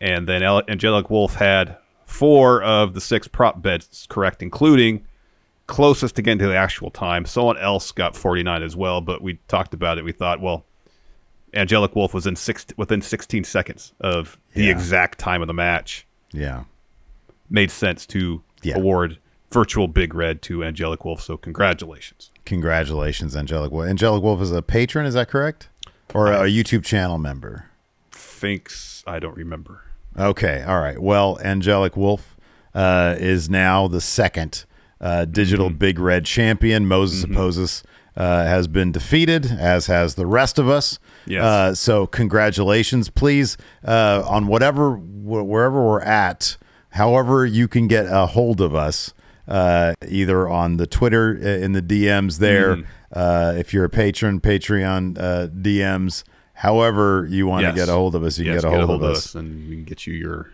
and 0.00 0.28
then 0.28 0.42
Angelic 0.42 1.10
Wolf 1.10 1.34
had 1.34 1.76
four 2.06 2.62
of 2.62 2.94
the 2.94 3.00
six 3.00 3.26
prop 3.28 3.62
bets 3.62 4.06
correct, 4.08 4.42
including 4.42 5.04
closest 5.66 6.16
to 6.16 6.22
getting 6.22 6.38
to 6.40 6.46
the 6.48 6.56
actual 6.56 6.90
time. 6.90 7.24
Someone 7.24 7.56
else 7.58 7.90
got 7.92 8.14
49 8.16 8.62
as 8.62 8.76
well, 8.76 9.00
but 9.00 9.22
we 9.22 9.38
talked 9.48 9.72
about 9.74 9.96
it. 9.96 10.04
We 10.04 10.12
thought, 10.12 10.40
well, 10.40 10.64
Angelic 11.54 11.94
Wolf 11.96 12.12
was 12.12 12.26
in 12.26 12.36
six 12.36 12.66
within 12.76 13.00
16 13.00 13.44
seconds 13.44 13.92
of 14.00 14.38
the 14.54 14.64
Yeah. 14.64 14.72
exact 14.72 15.18
time 15.18 15.40
of 15.40 15.46
the 15.46 15.54
match. 15.54 16.06
Yeah. 16.32 16.64
Made 17.52 17.70
sense 17.70 18.06
to 18.06 18.42
Yeah. 18.62 18.76
award 18.76 19.18
virtual 19.52 19.86
Big 19.86 20.14
Red 20.14 20.40
to 20.42 20.64
Angelic 20.64 21.04
Wolf. 21.04 21.20
So 21.22 21.36
congratulations. 21.36 22.30
Congratulations, 22.46 23.36
Angelic 23.36 23.70
Wolf. 23.70 23.86
Angelic 23.88 24.22
Wolf 24.22 24.40
is 24.40 24.50
a 24.50 24.62
patron, 24.62 25.04
is 25.06 25.14
that 25.14 25.28
correct? 25.28 25.68
Or 26.14 26.26
a 26.32 26.44
YouTube 26.48 26.84
channel 26.84 27.18
member? 27.18 27.66
Thinks 28.10 29.04
I 29.06 29.18
don't 29.18 29.36
remember. 29.36 29.82
Okay, 30.18 30.62
all 30.62 30.80
right. 30.80 30.98
Well, 31.00 31.38
Angelic 31.44 31.96
Wolf 31.96 32.36
uh, 32.74 33.16
is 33.18 33.48
now 33.50 33.88
the 33.88 34.00
second 34.00 34.64
uh, 35.00 35.24
digital 35.26 35.68
Mm-hmm. 35.68 35.78
Big 35.78 35.98
Red 35.98 36.24
champion. 36.24 36.86
Moses 36.86 37.24
opposes 37.24 37.82
uh, 38.16 38.44
has 38.44 38.68
been 38.68 38.92
defeated, 38.92 39.46
as 39.46 39.86
has 39.86 40.14
the 40.14 40.26
rest 40.26 40.58
of 40.58 40.68
us. 40.68 40.98
Yes. 41.26 41.42
Uh, 41.42 41.74
so 41.74 42.06
congratulations, 42.06 43.08
please, 43.10 43.56
uh, 43.86 44.22
on 44.26 44.46
whatever 44.46 44.92
wh- 44.94 45.46
wherever 45.46 45.82
we're 45.84 46.00
at. 46.00 46.56
However, 46.92 47.44
you 47.46 47.68
can 47.68 47.88
get 47.88 48.06
a 48.06 48.26
hold 48.26 48.60
of 48.60 48.74
us, 48.74 49.12
uh, 49.48 49.94
either 50.08 50.48
on 50.48 50.76
the 50.76 50.86
Twitter 50.86 51.38
uh, 51.42 51.46
in 51.46 51.72
the 51.72 51.82
DMs 51.82 52.38
there. 52.38 52.76
Mm-hmm. 52.76 52.88
Uh, 53.12 53.54
if 53.58 53.74
you're 53.74 53.84
a 53.84 53.90
patron, 53.90 54.40
Patreon 54.40 55.18
uh, 55.18 55.48
DMs. 55.48 56.24
However, 56.54 57.26
you 57.28 57.46
want 57.46 57.62
Yes. 57.62 57.72
to 57.74 57.76
get 57.80 57.88
a 57.88 57.92
hold 57.92 58.14
of 58.14 58.22
us, 58.22 58.38
you 58.38 58.44
Yes, 58.46 58.60
can 58.62 58.70
get 58.70 58.80
a 58.82 58.86
hold, 58.86 59.02
of 59.02 59.10
us. 59.10 59.34
and 59.34 59.68
we 59.68 59.74
can 59.76 59.84
get 59.84 60.06
you 60.06 60.14
your 60.14 60.50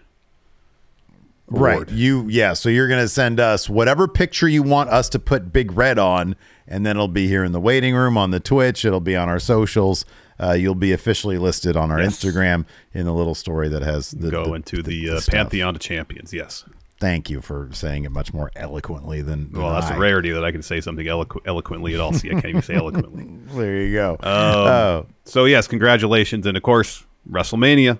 Right. 1.51 1.89
You 1.91 2.27
yeah, 2.29 2.53
so 2.53 2.69
you're 2.69 2.89
going 2.89 3.01
to 3.01 3.09
send 3.09 3.41
us 3.41 3.71
whatever 3.71 4.07
picture 4.07 4.47
you 4.49 4.63
want 4.63 4.91
us 4.91 5.09
to 5.11 5.19
put 5.19 5.51
big 5.53 5.73
red 5.73 5.99
on 5.99 6.37
and 6.67 6.85
then 6.85 6.97
it'll 6.97 7.09
be 7.09 7.27
here 7.27 7.43
in 7.43 7.53
the 7.53 7.61
waiting 7.61 7.95
room 7.95 8.19
on 8.19 8.31
the 8.33 8.41
Twitch, 8.41 8.85
it'll 8.85 9.01
be 9.01 9.17
on 9.17 9.29
our 9.31 9.39
socials. 9.39 10.05
Uh, 10.41 10.53
you'll 10.53 10.75
be 10.75 10.93
officially 10.93 11.37
listed 11.39 11.77
on 11.77 11.91
our 11.91 12.01
Yes. 12.01 12.17
Instagram 12.23 12.65
in 12.93 13.07
the 13.07 13.13
little 13.13 13.35
story 13.35 13.69
that 13.69 13.83
has 13.83 14.13
the 14.13 14.31
go 14.31 14.45
the- 14.47 14.53
into 14.55 14.83
the, 14.83 15.07
the 15.09 15.17
uh, 15.17 15.21
stuff. 15.21 15.35
pantheon 15.35 15.75
of 15.75 15.81
champions. 15.81 16.33
Yes. 16.33 16.65
Thank 17.01 17.31
you 17.31 17.41
for 17.41 17.69
saying 17.73 18.05
it 18.05 18.11
much 18.11 18.33
more 18.35 18.51
eloquently 18.57 19.23
than. 19.23 19.53
than 19.53 19.63
Well, 19.63 19.73
that's 19.73 19.87
I. 19.87 19.95
a 19.95 19.99
rarity 19.99 20.31
that 20.33 20.45
I 20.45 20.51
can 20.51 20.63
say 20.63 20.81
something 20.81 21.07
eloqu- 21.07 21.41
eloquently 21.47 21.95
at 21.95 22.01
all. 22.01 22.13
See, 22.13 22.29
I 22.29 22.33
can't 22.33 22.47
even 22.47 22.63
say 22.63 22.75
eloquently. 22.77 23.25
There 23.57 23.81
you 23.83 23.95
go. 23.95 24.13
Um, 24.15 24.19
oh, 24.25 25.07
So 25.25 25.45
yes, 25.45 25.69
congratulations, 25.69 26.45
and 26.47 26.57
of 26.57 26.63
course 26.65 27.05
WrestleMania. 27.31 27.99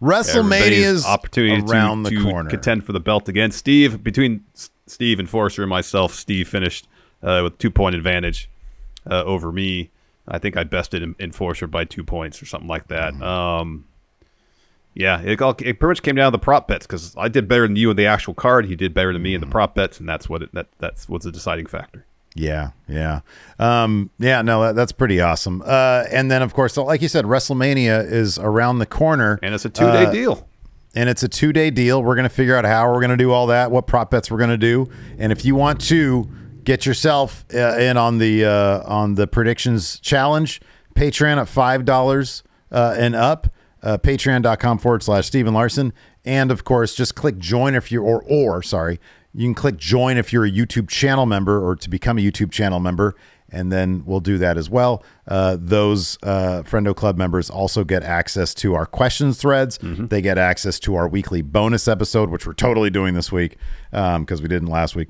WrestleMania's 0.00 1.04
opportunity 1.04 1.62
around 1.70 2.04
to, 2.04 2.10
the 2.10 2.16
to 2.16 2.22
corner. 2.22 2.48
contend 2.50 2.84
for 2.84 2.92
the 2.92 3.00
belt 3.00 3.28
again. 3.28 3.50
Steve, 3.50 4.02
between 4.02 4.44
Steve 4.86 5.18
and 5.18 5.26
Enforcer 5.26 5.62
and 5.62 5.70
myself, 5.70 6.14
Steve 6.14 6.48
finished 6.48 6.86
uh, 7.22 7.40
with 7.44 7.58
two 7.58 7.70
point 7.70 7.94
advantage 7.96 8.48
uh, 9.10 9.24
over 9.24 9.52
me. 9.52 9.90
I 10.30 10.38
think 10.38 10.56
I 10.56 10.64
bested 10.64 11.02
En- 11.02 11.14
Enforcer 11.18 11.66
by 11.66 11.84
two 11.84 12.04
points 12.04 12.42
or 12.42 12.46
something 12.46 12.68
like 12.68 12.88
that. 12.88 13.14
Mm-hmm. 13.14 13.22
Um, 13.22 13.84
yeah, 14.94 15.20
it, 15.22 15.40
all, 15.40 15.52
it 15.52 15.78
pretty 15.78 15.86
much 15.90 16.02
came 16.02 16.16
down 16.16 16.32
to 16.32 16.36
the 16.36 16.42
prop 16.42 16.66
bets 16.66 16.86
because 16.86 17.14
I 17.16 17.28
did 17.28 17.46
better 17.48 17.62
than 17.66 17.76
you 17.76 17.90
in 17.90 17.96
the 17.96 18.06
actual 18.06 18.34
card. 18.34 18.66
He 18.66 18.74
did 18.74 18.94
better 18.94 19.12
than 19.12 19.22
me 19.22 19.34
in 19.34 19.40
the 19.40 19.46
Mm-hmm. 19.46 19.52
prop 19.52 19.74
bets, 19.74 20.00
and 20.00 20.08
that's 20.08 20.28
what 20.28 20.42
it, 20.42 20.54
that 20.54 20.66
that's 20.78 21.08
what's 21.08 21.24
the 21.24 21.32
deciding 21.32 21.66
factor. 21.66 22.04
Yeah, 22.34 22.70
yeah, 22.88 23.20
um, 23.58 24.10
yeah. 24.18 24.42
No, 24.42 24.62
that, 24.62 24.74
that's 24.76 24.92
pretty 24.92 25.20
awesome. 25.20 25.62
Uh, 25.64 26.04
and 26.10 26.30
then, 26.30 26.42
of 26.42 26.52
course, 26.54 26.76
like 26.76 27.00
you 27.02 27.08
said, 27.08 27.24
WrestleMania 27.24 28.10
is 28.10 28.38
around 28.38 28.78
the 28.78 28.86
corner, 28.86 29.38
And 29.42 29.54
it's 29.54 29.64
a 29.64 29.70
two 29.70 29.90
day 29.90 30.04
Uh, 30.06 30.12
deal. 30.12 30.48
and 30.94 31.08
it's 31.08 31.22
a 31.22 31.28
two 31.28 31.52
day 31.52 31.70
deal. 31.70 32.02
We're 32.02 32.14
going 32.14 32.28
to 32.28 32.34
figure 32.34 32.54
out 32.56 32.64
how 32.64 32.92
we're 32.92 33.00
going 33.00 33.10
to 33.10 33.16
do 33.16 33.32
all 33.32 33.46
that, 33.48 33.70
what 33.70 33.86
prop 33.86 34.10
bets 34.10 34.30
we're 34.30 34.38
going 34.38 34.50
to 34.50 34.56
do, 34.58 34.88
and 35.18 35.32
if 35.32 35.44
you 35.44 35.54
want 35.56 35.80
to 35.86 36.28
get 36.68 36.84
yourself 36.84 37.46
uh, 37.54 37.78
in 37.78 37.96
on 37.96 38.18
the 38.18 38.44
uh, 38.44 38.82
on 38.84 39.14
the 39.14 39.26
predictions 39.26 39.98
challenge, 40.00 40.60
Patreon 40.94 41.38
at 41.38 41.48
five 41.48 41.86
dollars 41.86 42.42
uh, 42.70 42.94
and 42.98 43.16
up, 43.16 43.48
uh, 43.82 43.96
Patreon.com 43.96 44.76
forward 44.76 45.02
slash 45.02 45.26
Stephen 45.26 45.54
Larson, 45.54 45.94
and 46.26 46.50
of 46.50 46.64
course, 46.64 46.94
just 46.94 47.14
click 47.14 47.38
join 47.38 47.74
if 47.74 47.90
you 47.90 48.02
or 48.02 48.22
or 48.24 48.62
sorry, 48.62 49.00
you 49.32 49.46
can 49.46 49.54
click 49.54 49.78
join 49.78 50.18
if 50.18 50.30
you're 50.30 50.44
a 50.44 50.50
YouTube 50.50 50.90
channel 50.90 51.24
member 51.24 51.66
or 51.66 51.74
to 51.74 51.88
become 51.88 52.18
a 52.18 52.20
YouTube 52.20 52.52
channel 52.52 52.80
member. 52.80 53.14
And 53.50 53.72
then 53.72 54.02
we'll 54.04 54.20
do 54.20 54.36
that 54.36 54.58
as 54.58 54.68
well. 54.68 55.02
Uh, 55.26 55.56
those 55.58 56.18
uh, 56.22 56.64
Friendo 56.66 56.94
Club 56.94 57.16
members 57.16 57.48
also 57.48 57.82
get 57.82 58.02
access 58.02 58.52
to 58.56 58.74
our 58.74 58.84
questions 58.84 59.38
threads. 59.38 59.78
They 60.08 60.20
get 60.20 60.36
access 60.36 60.78
to 60.80 60.96
our 60.96 61.08
weekly 61.08 61.40
bonus 61.40 61.88
episode, 61.88 62.28
which 62.28 62.46
we're 62.46 62.52
totally 62.52 62.90
doing 62.90 63.14
this 63.14 63.32
week 63.32 63.56
because 63.90 64.42
we 64.42 64.48
didn't 64.48 64.68
last 64.68 64.94
week. 64.94 65.08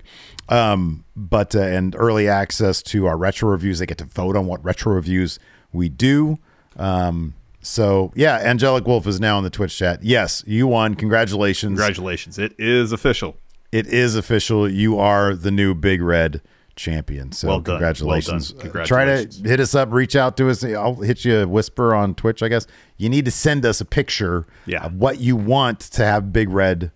Um, 0.48 1.04
but 1.14 1.54
uh, 1.54 1.60
and 1.60 1.94
early 1.98 2.28
access 2.28 2.82
to 2.84 3.06
our 3.06 3.16
retro 3.16 3.50
reviews. 3.50 3.78
They 3.80 3.86
get 3.86 3.98
to 3.98 4.04
vote 4.04 4.36
on 4.36 4.46
what 4.46 4.64
retro 4.64 4.94
reviews 4.94 5.38
we 5.72 5.88
do. 5.88 6.38
Um, 6.76 7.34
so 7.60 8.12
yeah, 8.14 8.36
Angelic 8.38 8.86
Wolf 8.86 9.06
is 9.06 9.20
now 9.20 9.36
in 9.38 9.44
the 9.44 9.50
Twitch 9.50 9.76
chat. 9.76 10.02
Yes, 10.02 10.42
you 10.46 10.66
won. 10.66 10.94
Congratulations. 10.94 11.78
Congratulations! 11.78 12.38
It 12.38 12.54
is 12.58 12.92
official. 12.92 13.36
It 13.72 13.86
is 13.88 14.16
official. 14.16 14.68
You 14.70 14.98
are 14.98 15.34
the 15.34 15.50
new 15.50 15.74
Big 15.74 16.00
Red 16.00 16.40
champion. 16.76 17.32
So 17.32 17.48
Well 17.48 17.60
congratulations. 17.60 18.54
Well 18.54 18.72
done. 18.72 18.82
Uh, 18.82 18.86
Try 18.86 19.04
to 19.04 19.28
hit 19.48 19.60
us 19.60 19.74
up, 19.74 19.92
reach 19.92 20.16
out 20.16 20.36
to 20.38 20.48
us. 20.48 20.64
I'll 20.64 20.94
hit 20.94 21.24
you 21.24 21.40
a 21.40 21.46
whisper 21.48 21.94
on 21.94 22.14
Twitch, 22.14 22.42
I 22.42 22.48
guess. 22.48 22.66
You 22.96 23.08
need 23.10 23.24
to 23.26 23.30
send 23.32 23.66
us 23.66 23.80
a 23.80 23.84
picture 23.84 24.46
Yeah. 24.64 24.84
of 24.86 24.94
what 24.94 25.18
you 25.20 25.34
want 25.36 25.80
to 25.80 26.04
have 26.06 26.32
Big 26.32 26.48
Red 26.48 26.92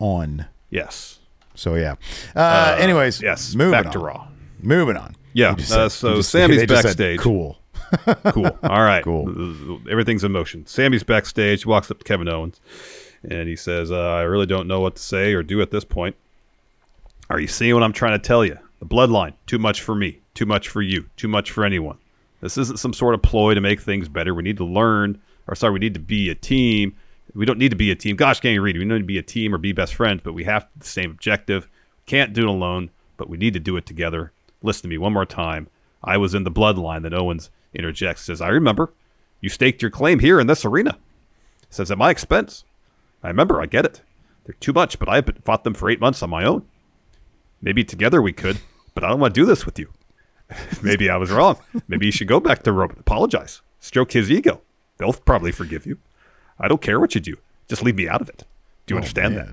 on. 0.00 0.46
Yes. 0.70 1.15
So 1.56 1.74
yeah. 1.74 1.96
Uh, 2.34 2.76
anyways, 2.78 3.20
yes, 3.20 3.54
moving 3.54 3.72
back 3.72 3.86
on. 3.86 3.92
to 3.92 3.98
Raw. 3.98 4.28
Moving 4.62 4.96
on. 4.96 5.14
Yeah, 5.32 5.50
uh, 5.52 5.56
said- 5.58 5.88
so 5.92 6.22
Sami's 6.22 6.60
just 6.66 6.70
said 6.82 6.82
backstage. 6.84 7.18
cool. 7.20 7.58
Cool. 8.32 8.46
All 8.64 8.82
right. 8.82 9.04
Cool. 9.04 9.80
Everything's 9.88 10.24
in 10.24 10.32
motion. 10.32 10.66
Sami's 10.66 11.04
backstage, 11.04 11.64
walks 11.66 11.88
up 11.90 11.98
to 11.98 12.04
Kevin 12.04 12.28
Owens, 12.28 12.60
and 13.22 13.48
he 13.48 13.54
says, 13.54 13.92
uh, 13.92 13.96
I 13.96 14.22
really 14.22 14.46
don't 14.46 14.66
know 14.66 14.80
what 14.80 14.96
to 14.96 15.02
say 15.02 15.34
or 15.34 15.44
do 15.44 15.60
at 15.62 15.70
this 15.70 15.84
point. 15.84 16.16
Are 17.30 17.38
you 17.38 17.46
seeing 17.46 17.74
what 17.74 17.84
I'm 17.84 17.92
trying 17.92 18.18
to 18.18 18.26
tell 18.26 18.44
you? 18.44 18.58
The 18.80 18.86
bloodline, 18.86 19.34
too 19.46 19.58
much 19.60 19.82
for 19.82 19.94
me, 19.94 20.18
too 20.34 20.46
much 20.46 20.68
for 20.68 20.82
you, 20.82 21.06
too 21.16 21.28
much 21.28 21.52
for 21.52 21.64
anyone. 21.64 21.98
This 22.40 22.58
isn't 22.58 22.78
some 22.80 22.92
sort 22.92 23.14
of 23.14 23.22
ploy 23.22 23.54
to 23.54 23.60
make 23.60 23.80
things 23.80 24.08
better. 24.08 24.34
We 24.34 24.42
need 24.42 24.56
to 24.56 24.64
learn, 24.66 25.20
or 25.46 25.54
sorry, 25.54 25.72
we 25.74 25.78
need 25.78 25.94
to 25.94 26.00
be 26.00 26.28
a 26.28 26.34
team. 26.34 26.96
We 27.36 27.44
don't 27.44 27.58
need 27.58 27.70
to 27.70 27.76
be 27.76 27.90
a 27.90 27.94
team. 27.94 28.16
Gosh, 28.16 28.40
can't 28.40 28.60
read. 28.60 28.76
We 28.76 28.84
don't 28.84 28.94
need 28.94 29.00
to 29.00 29.04
be 29.04 29.18
a 29.18 29.22
team 29.22 29.54
or 29.54 29.58
be 29.58 29.72
best 29.72 29.94
friends, 29.94 30.22
but 30.24 30.32
we 30.32 30.44
have 30.44 30.66
the 30.76 30.86
same 30.86 31.10
objective. 31.10 31.68
Can't 32.06 32.32
do 32.32 32.42
it 32.42 32.48
alone, 32.48 32.90
but 33.18 33.28
we 33.28 33.36
need 33.36 33.52
to 33.54 33.60
do 33.60 33.76
it 33.76 33.84
together. 33.84 34.32
Listen 34.62 34.82
to 34.82 34.88
me 34.88 34.96
one 34.96 35.12
more 35.12 35.26
time. 35.26 35.68
I 36.02 36.16
was 36.16 36.34
in 36.34 36.44
the 36.44 36.50
bloodline 36.50 37.02
that 37.02 37.12
Owens 37.12 37.50
interjects, 37.74 38.22
says, 38.22 38.40
I 38.40 38.48
remember. 38.48 38.92
You 39.40 39.50
staked 39.50 39.82
your 39.82 39.90
claim 39.90 40.18
here 40.18 40.40
in 40.40 40.46
this 40.46 40.64
arena. 40.64 40.96
Says, 41.68 41.90
at 41.90 41.98
my 41.98 42.10
expense. 42.10 42.64
I 43.22 43.28
remember, 43.28 43.60
I 43.60 43.66
get 43.66 43.84
it. 43.84 44.00
They're 44.44 44.54
too 44.60 44.72
much, 44.72 44.98
but 44.98 45.08
I've 45.08 45.28
fought 45.44 45.64
them 45.64 45.74
for 45.74 45.90
eight 45.90 46.00
months 46.00 46.22
on 46.22 46.30
my 46.30 46.44
own. 46.44 46.64
Maybe 47.60 47.84
together 47.84 48.22
we 48.22 48.32
could, 48.32 48.58
but 48.94 49.04
I 49.04 49.08
don't 49.08 49.20
want 49.20 49.34
to 49.34 49.40
do 49.40 49.46
this 49.46 49.66
with 49.66 49.78
you. 49.78 49.92
Maybe 50.82 51.10
I 51.10 51.16
was 51.16 51.30
wrong. 51.30 51.58
Maybe 51.88 52.06
you 52.06 52.12
should 52.12 52.28
go 52.28 52.40
back 52.40 52.62
to 52.62 52.72
Roman, 52.72 52.98
apologize, 52.98 53.60
stroke 53.80 54.12
his 54.12 54.30
ego. 54.30 54.62
They'll 54.96 55.12
probably 55.12 55.52
forgive 55.52 55.84
you. 55.84 55.98
I 56.58 56.68
don't 56.68 56.80
care 56.80 56.98
what 57.00 57.14
you 57.14 57.20
do. 57.20 57.36
Just 57.68 57.82
leave 57.82 57.96
me 57.96 58.08
out 58.08 58.20
of 58.20 58.28
it. 58.28 58.44
Do 58.86 58.94
you 58.94 58.96
Oh, 58.96 58.98
understand 58.98 59.36
that? 59.36 59.48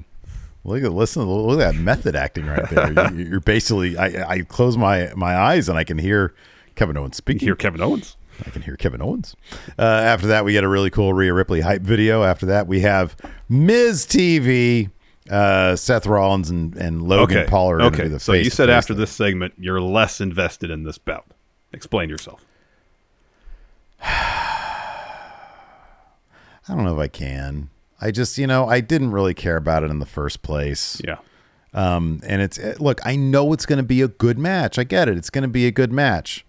Look 0.66 0.84
at 0.84 0.94
listen. 0.94 1.24
Look 1.24 1.60
at 1.60 1.74
that 1.74 1.80
method 1.80 2.16
acting 2.16 2.46
right 2.46 2.70
there. 2.70 3.12
You- 3.12 3.26
You're 3.30 3.40
basically. 3.42 3.98
I, 3.98 4.30
I 4.30 4.42
close 4.42 4.78
my 4.78 5.12
my 5.16 5.36
eyes 5.36 5.68
and 5.68 5.78
I 5.78 5.84
can 5.84 5.98
hear 5.98 6.34
Kevin 6.76 6.96
Owens 6.98 7.22
You 7.28 7.38
hear 7.40 7.56
Kevin 7.56 7.82
Owens. 7.82 8.16
I 8.46 8.50
can 8.50 8.62
hear 8.62 8.76
Kevin 8.78 9.02
Owens. 9.02 9.36
Uh, 9.78 9.82
after 9.84 10.28
that, 10.28 10.44
we 10.46 10.54
get 10.54 10.64
a 10.64 10.68
really 10.68 10.90
cool 10.90 11.14
Rhea 11.14 11.34
Ripley 11.34 11.62
hype 11.62 11.82
video. 11.82 12.24
After 12.24 12.46
that, 12.48 12.66
we 12.66 12.80
have 12.80 13.16
Miz 13.48 14.06
TV, 14.08 14.90
uh, 15.30 15.76
Seth 15.76 16.08
Rollins, 16.08 16.50
and, 16.50 16.76
and 16.76 17.04
Logan 17.04 17.38
okay. 17.40 17.50
Paul 17.50 17.70
are 17.72 17.82
okay. 17.84 18.08
the 18.08 18.20
so 18.20 18.34
you 18.34 18.50
said 18.50 18.70
after 18.72 18.94
thing. 18.94 19.02
this 19.02 19.12
segment 19.12 19.54
you're 19.58 19.82
less 19.82 20.20
invested 20.22 20.72
in 20.72 20.84
this 20.84 20.98
bout. 20.98 21.26
Explain 21.74 22.10
yourself. 22.10 22.44
I 26.68 26.76
don't 26.76 26.84
know 26.84 26.94
if 26.94 27.00
I 27.00 27.08
can. 27.08 27.70
I 28.00 28.12
just, 28.12 28.38
you 28.38 28.48
know, 28.48 28.68
I 28.68 28.82
didn't 28.82 29.12
really 29.12 29.34
care 29.34 29.56
about 29.56 29.84
it 29.84 29.92
in 29.92 30.00
the 30.00 30.06
first 30.06 30.42
place. 30.42 31.02
Yeah. 31.04 31.18
Um, 31.74 32.22
and 32.26 32.42
it's 32.42 32.60
eh, 32.60 32.76
look, 32.80 33.00
I 33.06 33.16
know 33.16 33.54
it's 33.54 33.66
going 33.66 33.78
to 33.78 33.84
be 33.84 34.02
a 34.02 34.08
good 34.08 34.38
match. 34.38 34.78
I 34.78 34.84
get 34.84 35.08
it. 35.08 35.18
It's 35.18 35.30
going 35.30 35.44
to 35.44 35.48
be 35.48 35.66
a 35.66 35.72
good 35.72 35.92
match, 35.92 36.46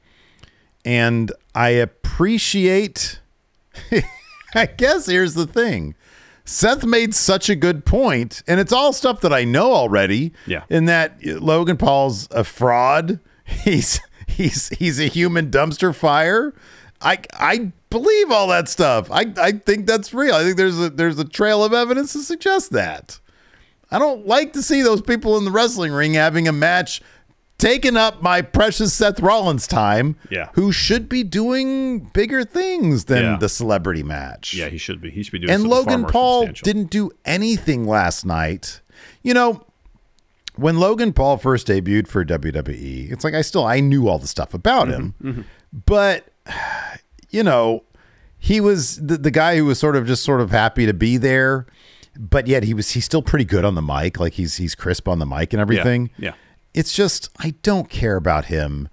and 0.84 1.32
I 1.54 1.70
appreciate. 1.70 3.20
I 4.54 4.66
guess 4.66 5.06
here's 5.06 5.34
the 5.34 5.46
thing. 5.46 5.94
Seth 6.44 6.84
made 6.84 7.14
such 7.14 7.48
a 7.48 7.56
good 7.56 7.86
point, 7.86 8.42
and 8.46 8.60
it's 8.60 8.72
all 8.72 8.92
stuff 8.92 9.22
that 9.22 9.32
I 9.32 9.44
know 9.44 9.72
already. 9.72 10.32
Yeah. 10.46 10.64
In 10.68 10.84
that 10.84 11.24
Logan 11.24 11.78
Paul's 11.78 12.28
a 12.30 12.44
fraud. 12.44 13.18
He's 13.46 14.00
he's 14.26 14.70
he's 14.70 14.98
a 14.98 15.04
human 15.06 15.50
dumpster 15.50 15.94
fire. 15.94 16.54
I 17.04 17.18
I 17.34 17.72
believe 17.90 18.30
all 18.30 18.48
that 18.48 18.68
stuff. 18.68 19.10
I 19.10 19.32
I 19.36 19.52
think 19.52 19.86
that's 19.86 20.12
real. 20.14 20.34
I 20.34 20.42
think 20.42 20.56
there's 20.56 20.78
a 20.80 20.90
there's 20.90 21.18
a 21.18 21.24
trail 21.24 21.62
of 21.62 21.72
evidence 21.72 22.12
to 22.14 22.20
suggest 22.20 22.70
that. 22.72 23.20
I 23.90 23.98
don't 23.98 24.26
like 24.26 24.54
to 24.54 24.62
see 24.62 24.82
those 24.82 25.02
people 25.02 25.36
in 25.38 25.44
the 25.44 25.50
wrestling 25.52 25.92
ring 25.92 26.14
having 26.14 26.48
a 26.48 26.52
match 26.52 27.00
taking 27.58 27.96
up 27.96 28.20
my 28.20 28.42
precious 28.42 28.92
Seth 28.92 29.20
Rollins 29.20 29.68
time. 29.68 30.16
Yeah. 30.30 30.48
Who 30.54 30.72
should 30.72 31.08
be 31.08 31.22
doing 31.22 32.00
bigger 32.12 32.42
things 32.44 33.04
than 33.04 33.22
Yeah. 33.22 33.36
the 33.38 33.48
celebrity 33.48 34.02
match. 34.02 34.54
Yeah, 34.54 34.68
he 34.68 34.78
should 34.78 35.00
be. 35.00 35.10
He 35.10 35.22
should 35.22 35.32
be 35.32 35.38
doing 35.40 35.50
and 35.50 35.68
Logan 35.68 36.04
Paul 36.06 36.46
didn't 36.48 36.90
do 36.90 37.12
anything 37.24 37.86
last 37.86 38.26
night. 38.26 38.80
You 39.22 39.34
know, 39.34 39.64
when 40.56 40.78
Logan 40.80 41.12
Paul 41.12 41.36
first 41.36 41.68
debuted 41.68 42.08
for 42.08 42.24
WWE, 42.24 43.12
it's 43.12 43.22
like 43.24 43.34
I 43.34 43.42
still 43.42 43.64
I 43.64 43.78
knew 43.80 44.08
all 44.08 44.18
the 44.18 44.26
stuff 44.28 44.54
about 44.54 44.88
him, 44.88 45.14
Mm-hmm, 45.22 45.42
but 45.86 46.26
you 47.30 47.42
know, 47.42 47.84
he 48.38 48.60
was 48.60 48.96
the, 48.96 49.16
the 49.16 49.30
guy 49.30 49.56
who 49.56 49.64
was 49.64 49.78
sort 49.78 49.96
of 49.96 50.06
just 50.06 50.22
sort 50.22 50.40
of 50.40 50.50
happy 50.50 50.86
to 50.86 50.94
be 50.94 51.16
there, 51.16 51.66
but 52.18 52.46
yet 52.46 52.62
he 52.64 52.74
was 52.74 52.90
he's 52.90 53.04
still 53.04 53.22
pretty 53.22 53.44
good 53.44 53.64
on 53.64 53.74
the 53.74 53.82
mic, 53.82 54.20
like 54.20 54.34
he's 54.34 54.56
he's 54.56 54.74
crisp 54.74 55.08
on 55.08 55.18
the 55.18 55.26
mic 55.26 55.52
and 55.52 55.60
everything. 55.60 56.10
yeah. 56.18 56.34
It's 56.74 56.92
just 56.94 57.30
I 57.38 57.54
don't 57.62 57.88
care 57.88 58.16
about 58.16 58.46
him 58.46 58.88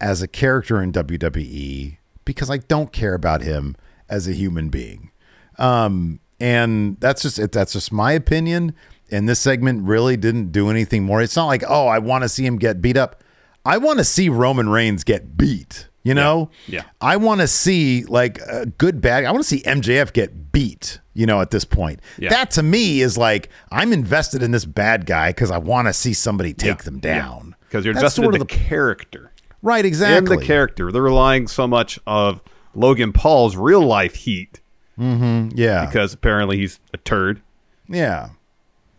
as 0.00 0.22
a 0.22 0.28
character 0.28 0.82
in 0.82 0.92
WWE 0.92 1.98
because 2.24 2.50
I 2.50 2.58
don't 2.58 2.92
care 2.92 3.14
about 3.14 3.42
him 3.42 3.76
as 4.08 4.26
a 4.26 4.32
human 4.32 4.68
being. 4.70 5.10
Um, 5.58 6.20
and 6.40 6.98
that's 7.00 7.22
just 7.22 7.38
it. 7.38 7.52
That's 7.52 7.72
just 7.74 7.92
my 7.92 8.12
opinion. 8.12 8.74
And 9.10 9.28
this 9.28 9.38
segment 9.38 9.86
really 9.86 10.16
didn't 10.16 10.50
do 10.50 10.68
anything 10.68 11.04
more. 11.04 11.22
It's 11.22 11.36
not 11.36 11.46
like, 11.46 11.62
oh, 11.68 11.86
I 11.86 11.98
want 11.98 12.22
to 12.22 12.28
see 12.28 12.44
him 12.44 12.56
get 12.58 12.82
beat 12.82 12.96
up. 12.96 13.22
I 13.64 13.78
want 13.78 13.98
to 13.98 14.04
see 14.04 14.28
Roman 14.28 14.68
Reigns 14.68 15.04
get 15.04 15.36
beat. 15.36 15.88
You 16.06 16.14
know, 16.14 16.50
Yeah. 16.68 16.82
I 17.00 17.16
want 17.16 17.40
to 17.40 17.48
see 17.48 18.04
like 18.04 18.38
a 18.48 18.66
good 18.66 19.00
bad. 19.00 19.24
I 19.24 19.30
want 19.32 19.42
to 19.42 19.48
see 19.48 19.62
MJF 19.62 20.12
get 20.12 20.52
beat. 20.52 21.00
You 21.14 21.24
know, 21.26 21.40
at 21.40 21.50
this 21.50 21.64
point, 21.64 22.00
Yeah. 22.18 22.28
that 22.30 22.50
to 22.52 22.62
me 22.62 23.00
is 23.00 23.16
like 23.18 23.48
I'm 23.72 23.92
invested 23.92 24.42
in 24.42 24.50
this 24.50 24.64
bad 24.66 25.06
guy 25.06 25.30
because 25.30 25.50
I 25.50 25.58
want 25.58 25.88
to 25.88 25.92
see 25.92 26.12
somebody 26.12 26.52
take 26.52 26.78
Yeah. 26.78 26.82
them 26.84 26.98
down. 27.00 27.56
Because 27.68 27.84
you're 27.84 27.94
That's 27.94 28.02
invested 28.02 28.22
sort 28.22 28.34
in 28.36 28.42
of 28.42 28.48
the, 28.48 28.54
character. 28.54 29.32
right, 29.62 29.84
exactly. 29.84 30.34
In 30.34 30.40
the 30.40 30.46
character. 30.46 30.92
They're 30.92 31.02
relying 31.02 31.48
so 31.48 31.66
much 31.66 31.98
of 32.06 32.40
Logan 32.74 33.12
Paul's 33.12 33.56
real 33.56 33.80
life 33.80 34.14
heat 34.14 34.60
mm-hmm, 34.98 35.56
yeah, 35.56 35.86
because 35.86 36.12
apparently 36.12 36.58
he's 36.58 36.78
a 36.94 36.98
turd. 36.98 37.40
yeah. 37.88 38.28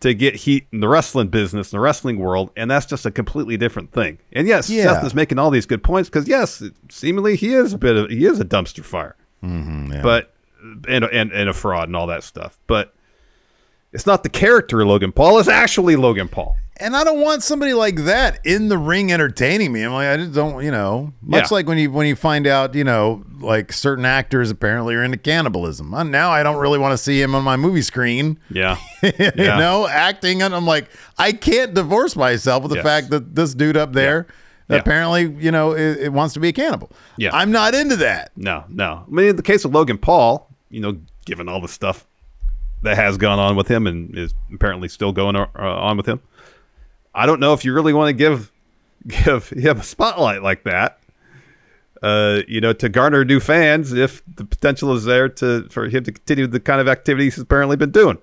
To 0.00 0.14
get 0.14 0.36
heat 0.36 0.66
in 0.72 0.80
the 0.80 0.88
wrestling 0.88 1.28
business, 1.28 1.72
in 1.72 1.76
the 1.76 1.80
wrestling 1.80 2.18
world, 2.18 2.50
and 2.56 2.70
that's 2.70 2.86
just 2.86 3.04
a 3.06 3.10
completely 3.10 3.56
different 3.56 3.92
thing. 3.92 4.18
And 4.32 4.46
yes, 4.46 4.70
Yeah. 4.70 4.84
Seth 4.94 5.04
is 5.04 5.14
making 5.14 5.38
all 5.38 5.50
these 5.50 5.66
good 5.66 5.82
points 5.82 6.08
because 6.08 6.28
yes, 6.28 6.62
seemingly 6.90 7.34
he 7.36 7.54
is 7.54 7.72
a 7.72 7.78
bit 7.78 7.96
of 7.96 8.10
he 8.10 8.24
is 8.26 8.38
a 8.40 8.44
dumpster 8.44 8.84
fire, 8.84 9.16
Mm-hmm, 9.42 9.92
yeah. 9.94 10.02
but 10.02 10.34
and, 10.88 11.04
and 11.04 11.32
and 11.32 11.48
a 11.48 11.52
fraud 11.52 11.88
and 11.88 11.96
all 11.96 12.06
that 12.08 12.22
stuff. 12.24 12.58
But 12.66 12.94
it's 13.92 14.06
not 14.06 14.22
the 14.22 14.28
character 14.28 14.84
Logan 14.86 15.12
Paul; 15.12 15.38
it's 15.38 15.48
actually 15.48 15.96
Logan 15.96 16.28
Paul. 16.28 16.56
And 16.80 16.94
I 16.96 17.02
don't 17.02 17.20
want 17.20 17.42
somebody 17.42 17.74
like 17.74 17.96
that 18.04 18.38
in 18.46 18.68
the 18.68 18.78
ring 18.78 19.10
entertaining 19.10 19.72
me. 19.72 19.82
I'm 19.82 19.92
like, 19.92 20.06
I 20.06 20.16
just 20.16 20.32
don't, 20.32 20.62
you 20.64 20.70
know. 20.70 21.12
Much 21.22 21.50
Yeah. 21.50 21.54
like 21.56 21.66
when 21.66 21.76
you 21.76 21.90
when 21.90 22.06
you 22.06 22.14
find 22.14 22.46
out, 22.46 22.76
you 22.76 22.84
know, 22.84 23.24
like 23.40 23.72
certain 23.72 24.04
actors 24.04 24.48
apparently 24.52 24.94
are 24.94 25.02
into 25.02 25.16
cannibalism. 25.16 25.92
Uh, 25.92 26.04
Now 26.04 26.30
I 26.30 26.44
don't 26.44 26.58
really 26.58 26.78
want 26.78 26.92
to 26.92 26.98
see 26.98 27.20
him 27.20 27.34
on 27.34 27.42
my 27.42 27.56
movie 27.56 27.82
screen. 27.82 28.38
Yeah, 28.50 28.76
you 29.02 29.10
Yeah. 29.18 29.58
know, 29.58 29.88
acting, 29.88 30.40
and 30.42 30.54
I'm 30.54 30.66
like, 30.66 30.88
I 31.18 31.32
can't 31.32 31.74
divorce 31.74 32.14
myself 32.14 32.62
with 32.62 32.70
the 32.70 32.76
Yes. 32.76 32.84
fact 32.84 33.10
that 33.10 33.34
this 33.34 33.54
dude 33.54 33.76
up 33.76 33.92
there 33.92 34.28
Yeah. 34.70 34.76
apparently, 34.76 35.34
you 35.44 35.50
know, 35.50 35.72
it, 35.72 35.98
it 35.98 36.12
wants 36.12 36.32
to 36.34 36.40
be 36.40 36.48
a 36.48 36.52
cannibal. 36.52 36.92
Yeah. 37.16 37.30
I'm 37.32 37.50
not 37.50 37.74
into 37.74 37.96
that. 37.96 38.30
No, 38.36 38.62
no. 38.68 39.02
I 39.04 39.10
mean, 39.10 39.26
in 39.30 39.36
the 39.36 39.42
case 39.42 39.64
of 39.64 39.74
Logan 39.74 39.98
Paul, 39.98 40.48
you 40.70 40.78
know, 40.78 40.96
given 41.24 41.48
all 41.48 41.60
the 41.60 41.66
stuff 41.68 42.06
that 42.82 42.96
has 42.96 43.16
gone 43.16 43.38
on 43.38 43.56
with 43.56 43.68
him 43.68 43.86
and 43.86 44.16
is 44.16 44.34
apparently 44.52 44.88
still 44.88 45.12
going 45.12 45.36
uh, 45.36 45.48
on 45.54 45.96
with 45.96 46.06
him, 46.06 46.20
I 47.14 47.26
don't 47.26 47.40
know 47.40 47.52
if 47.52 47.64
you 47.64 47.72
really 47.72 47.92
want 47.92 48.08
to 48.08 48.12
give 48.12 48.52
give 49.06 49.48
him 49.50 49.78
a 49.78 49.82
spotlight 49.82 50.42
like 50.42 50.64
that. 50.64 51.00
Uh, 52.00 52.42
you 52.46 52.60
know, 52.60 52.72
to 52.72 52.88
garner 52.88 53.24
new 53.24 53.40
fans, 53.40 53.92
if 53.92 54.22
the 54.36 54.44
potential 54.44 54.92
is 54.94 55.04
there 55.04 55.28
to 55.28 55.68
for 55.68 55.88
him 55.88 56.04
to 56.04 56.12
continue 56.12 56.46
the 56.46 56.60
kind 56.60 56.80
of 56.80 56.88
activities 56.88 57.34
he's 57.34 57.42
apparently 57.42 57.76
been 57.76 57.90
doing. 57.90 58.18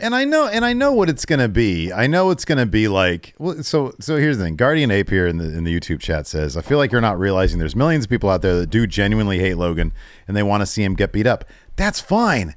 And 0.00 0.14
I 0.16 0.24
know, 0.24 0.48
and 0.48 0.64
I 0.64 0.72
know 0.72 0.92
what 0.92 1.08
it's 1.08 1.24
gonna 1.24 1.48
be. 1.48 1.92
I 1.92 2.06
know 2.06 2.30
it's 2.30 2.44
gonna 2.44 2.66
be 2.66 2.88
like. 2.88 3.34
Well, 3.38 3.62
so, 3.62 3.94
so 4.00 4.16
here's 4.16 4.38
the 4.38 4.44
thing. 4.44 4.56
Guardian 4.56 4.90
Ape 4.90 5.10
here 5.10 5.26
in 5.26 5.36
the 5.36 5.44
in 5.44 5.64
the 5.64 5.78
YouTube 5.78 6.00
chat 6.00 6.26
says, 6.26 6.56
"I 6.56 6.62
feel 6.62 6.78
like 6.78 6.90
you're 6.90 7.00
not 7.00 7.18
realizing 7.18 7.58
there's 7.58 7.76
millions 7.76 8.06
of 8.06 8.10
people 8.10 8.30
out 8.30 8.42
there 8.42 8.58
that 8.58 8.70
do 8.70 8.86
genuinely 8.86 9.38
hate 9.38 9.54
Logan, 9.54 9.92
and 10.26 10.36
they 10.36 10.42
want 10.42 10.62
to 10.62 10.66
see 10.66 10.82
him 10.82 10.94
get 10.94 11.12
beat 11.12 11.26
up. 11.26 11.44
That's 11.76 12.00
fine. 12.00 12.56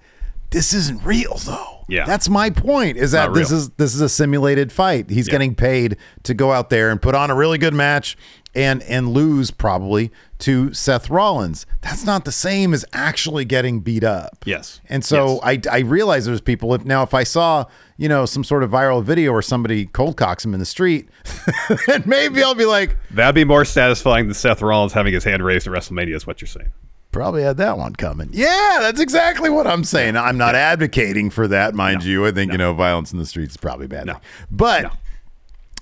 This 0.56 0.74
isn't 0.74 1.03
real, 1.03 1.38
though. 1.45 1.84
Yeah. 1.88 2.06
that's 2.06 2.30
my 2.30 2.49
point. 2.49 2.97
Is 2.97 3.12
that 3.12 3.34
this 3.34 3.51
is 3.51 3.70
this 3.72 3.93
is 3.93 4.01
a 4.01 4.10
simulated 4.10 4.72
fight. 4.72 5.10
He's 5.10 5.28
Yeah. 5.28 5.34
getting 5.34 5.53
paid 5.53 5.97
to 6.24 6.34
go 6.34 6.51
out 6.51 6.70
there 6.72 6.89
and 6.89 6.99
put 7.01 7.14
on 7.14 7.30
a 7.30 7.36
really 7.36 7.58
good 7.58 7.74
match." 7.74 8.18
And, 8.58 8.84
and 8.84 9.10
lose 9.10 9.51
probably 9.51 10.14
to 10.39 10.74
Seth 10.74 11.10
Rollins. 11.10 11.66
That's 11.82 12.06
not 12.06 12.24
the 12.24 12.32
same 12.32 12.74
as 12.74 12.86
actually 12.93 13.43
getting 13.43 13.82
beat 13.82 14.06
up. 14.06 14.45
Yes. 14.45 14.80
And 14.88 15.03
so 15.03 15.41
I, 15.43 15.60
I 15.70 15.80
realize 15.80 16.24
there's 16.26 16.39
people 16.39 16.74
if 16.74 16.86
now 16.86 17.03
if 17.03 17.14
I 17.14 17.26
saw 17.26 17.66
you 17.97 18.08
know 18.08 18.26
some 18.26 18.45
sort 18.45 18.64
of 18.64 18.72
viral 18.72 19.03
video 19.03 19.34
where 19.34 19.41
somebody 19.41 19.88
cold 19.88 20.16
cocks 20.16 20.45
him 20.45 20.53
in 20.53 20.62
the 20.62 20.66
street, 20.66 21.10
then 21.88 22.03
maybe 22.06 22.41
I'll 22.41 22.56
be 22.56 22.64
like, 22.64 22.95
That'd 23.12 23.36
be 23.36 23.43
more 23.43 23.66
satisfying 23.66 24.28
than 24.28 24.34
Seth 24.36 24.62
Rollins 24.62 24.93
having 24.93 25.14
his 25.14 25.26
hand 25.26 25.43
raised 25.43 25.68
at 25.68 25.74
WrestleMania. 25.74 26.16
Is 26.16 26.26
what 26.26 26.39
you're 26.39 26.47
saying? 26.47 26.72
Probably 27.16 27.43
had 27.43 27.55
that 27.57 27.78
one 27.78 27.95
coming. 27.95 28.30
Yeah, 28.34 28.78
that's 28.82 28.99
exactly 28.99 29.49
what 29.49 29.66
I'm 29.66 29.86
saying. 29.86 30.18
I'm 30.18 30.38
not 30.38 30.53
advocating 30.53 31.30
for 31.30 31.47
that, 31.47 31.74
mind 31.74 32.03
you. 32.03 32.26
I 32.26 32.32
think 32.32 32.51
you 32.51 32.57
know 32.57 32.74
violence 32.74 33.13
in 33.13 33.20
the 33.20 33.26
streets 33.26 33.53
is 33.53 33.57
probably 33.57 33.88
bad. 33.88 34.07
thing. 34.07 34.16
But 34.51 34.91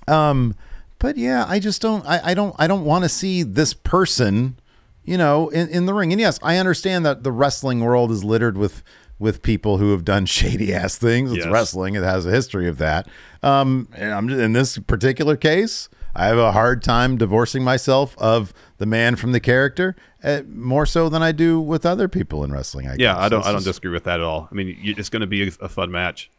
um, 0.06 0.54
but 0.98 1.16
yeah, 1.16 1.44
I 1.48 1.58
just 1.58 1.82
don't. 1.82 2.06
I, 2.06 2.30
I 2.30 2.34
don't. 2.34 2.54
I 2.58 2.66
don't 2.66 2.84
want 2.84 3.04
to 3.04 3.08
see 3.08 3.42
this 3.42 3.74
person, 3.74 4.56
you 5.04 5.18
know, 5.18 5.48
in, 5.48 5.68
in 5.68 5.86
the 5.86 5.94
ring. 5.94 6.12
And 6.12 6.20
yes, 6.20 6.38
I 6.42 6.56
understand 6.56 7.04
that 7.04 7.24
the 7.24 7.32
wrestling 7.32 7.80
world 7.80 8.10
is 8.10 8.22
littered 8.24 8.56
with 8.56 8.82
with 9.18 9.42
people 9.42 9.78
who 9.78 9.90
have 9.92 10.04
done 10.04 10.26
shady 10.38 10.72
ass 10.72 10.96
things. 10.96 11.30
It's 11.32 11.44
Yes. 11.44 11.52
wrestling; 11.52 11.94
it 11.96 12.02
has 12.04 12.26
a 12.26 12.30
history 12.30 12.68
of 12.68 12.78
that. 12.78 13.08
Um, 13.42 13.88
and 13.94 14.12
I'm 14.14 14.28
just, 14.28 14.40
in 14.40 14.52
this 14.52 14.78
particular 14.78 15.36
case, 15.36 15.88
I 16.14 16.26
have 16.28 16.38
a 16.38 16.52
hard 16.52 16.82
time 16.82 17.18
divorcing 17.18 17.62
myself 17.64 18.16
of 18.18 18.54
the 18.84 18.90
man 18.90 19.16
from 19.16 19.32
the 19.32 19.40
character, 19.40 19.96
uh, 20.22 20.42
more 20.46 20.84
so 20.84 21.08
than 21.08 21.22
I 21.22 21.32
do 21.32 21.58
with 21.58 21.86
other 21.86 22.06
people 22.06 22.44
in 22.44 22.52
wrestling. 22.52 22.86
I 22.86 22.92
Yeah, 22.98 23.14
guess. 23.14 23.16
I 23.16 23.28
don't. 23.30 23.38
It's 23.40 23.48
I 23.48 23.52
don't 23.52 23.58
just- 23.60 23.66
disagree 23.66 23.92
with 23.92 24.04
that 24.04 24.20
at 24.20 24.24
all. 24.26 24.46
I 24.50 24.54
mean, 24.54 24.76
it's 24.82 25.08
going 25.08 25.20
to 25.22 25.26
be 25.26 25.50
a, 25.60 25.68
fun 25.68 25.90
match. 25.90 26.30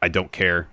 I 0.00 0.08
don't 0.08 0.30
care 0.30 0.68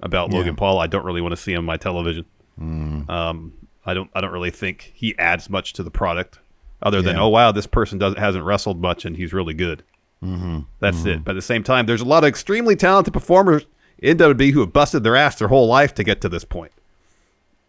about 0.00 0.30
Yeah. 0.32 0.38
Logan 0.38 0.56
Paul. 0.56 0.78
I 0.80 0.86
don't 0.86 1.04
really 1.04 1.20
want 1.20 1.32
to 1.32 1.36
see 1.36 1.52
him 1.52 1.58
on 1.58 1.64
my 1.66 1.76
television. 1.76 2.24
Mm. 2.58 3.08
Um, 3.10 3.52
I 3.84 3.92
don't. 3.92 4.10
I 4.14 4.20
don't 4.22 4.32
really 4.32 4.50
think 4.50 4.92
he 4.94 5.14
adds 5.18 5.50
much 5.50 5.74
to 5.74 5.82
the 5.82 5.90
product, 5.90 6.38
other 6.82 7.02
than 7.02 7.16
Yeah. 7.16 7.22
oh 7.22 7.28
wow, 7.28 7.52
this 7.52 7.66
person 7.66 7.98
doesn't 7.98 8.18
hasn't 8.18 8.44
wrestled 8.44 8.80
much 8.80 9.04
and 9.04 9.14
he's 9.16 9.32
really 9.34 9.54
good. 9.54 9.82
Mm-hmm. 10.24 10.60
That's 10.80 11.04
it. 11.04 11.22
But 11.24 11.32
at 11.32 11.34
the 11.34 11.42
same 11.42 11.62
time, 11.64 11.84
there's 11.86 12.00
a 12.00 12.04
lot 12.06 12.24
of 12.24 12.28
extremely 12.28 12.76
talented 12.76 13.12
performers 13.12 13.66
in 13.98 14.16
WWE 14.16 14.52
who 14.52 14.60
have 14.60 14.72
busted 14.72 15.02
their 15.04 15.16
ass 15.16 15.36
their 15.38 15.48
whole 15.48 15.66
life 15.66 15.92
to 15.94 16.04
get 16.04 16.20
to 16.22 16.28
this 16.28 16.44
point, 16.44 16.72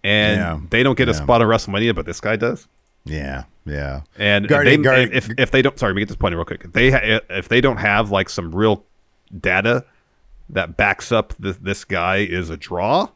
and 0.04 0.38
Yeah. 0.40 0.60
they 0.70 0.84
don't 0.84 0.98
get 0.98 1.10
a 1.10 1.14
spot 1.14 1.42
on 1.42 1.48
WrestleMania, 1.48 1.96
but 1.96 2.06
this 2.06 2.20
guy 2.22 2.36
does. 2.36 2.68
Yeah, 3.06 3.44
yeah. 3.66 4.02
And 4.18 4.48
Guardian- 4.48 4.82
they, 4.82 4.84
Guardian- 4.84 5.14
if, 5.14 5.30
if 5.38 5.52
they 5.52 5.62
don't, 5.62 5.78
sorry, 5.78 5.92
let 5.92 5.96
me 5.96 6.02
get 6.02 6.08
this 6.10 6.18
point 6.18 6.36
real 6.36 6.46
quick. 6.46 6.64
If 6.66 6.72
they 6.74 7.20
if 7.30 7.50
they 7.50 7.62
don't 7.62 7.78
have 7.78 8.12
like 8.12 8.30
some 8.30 8.54
real 8.56 8.86
data 9.40 9.86
that 10.50 10.78
backs 10.78 11.12
up 11.12 11.34
this 11.40 11.58
this 11.58 11.84
guy 11.86 12.18
is 12.18 12.50
a 12.50 12.58
draw, 12.58 13.08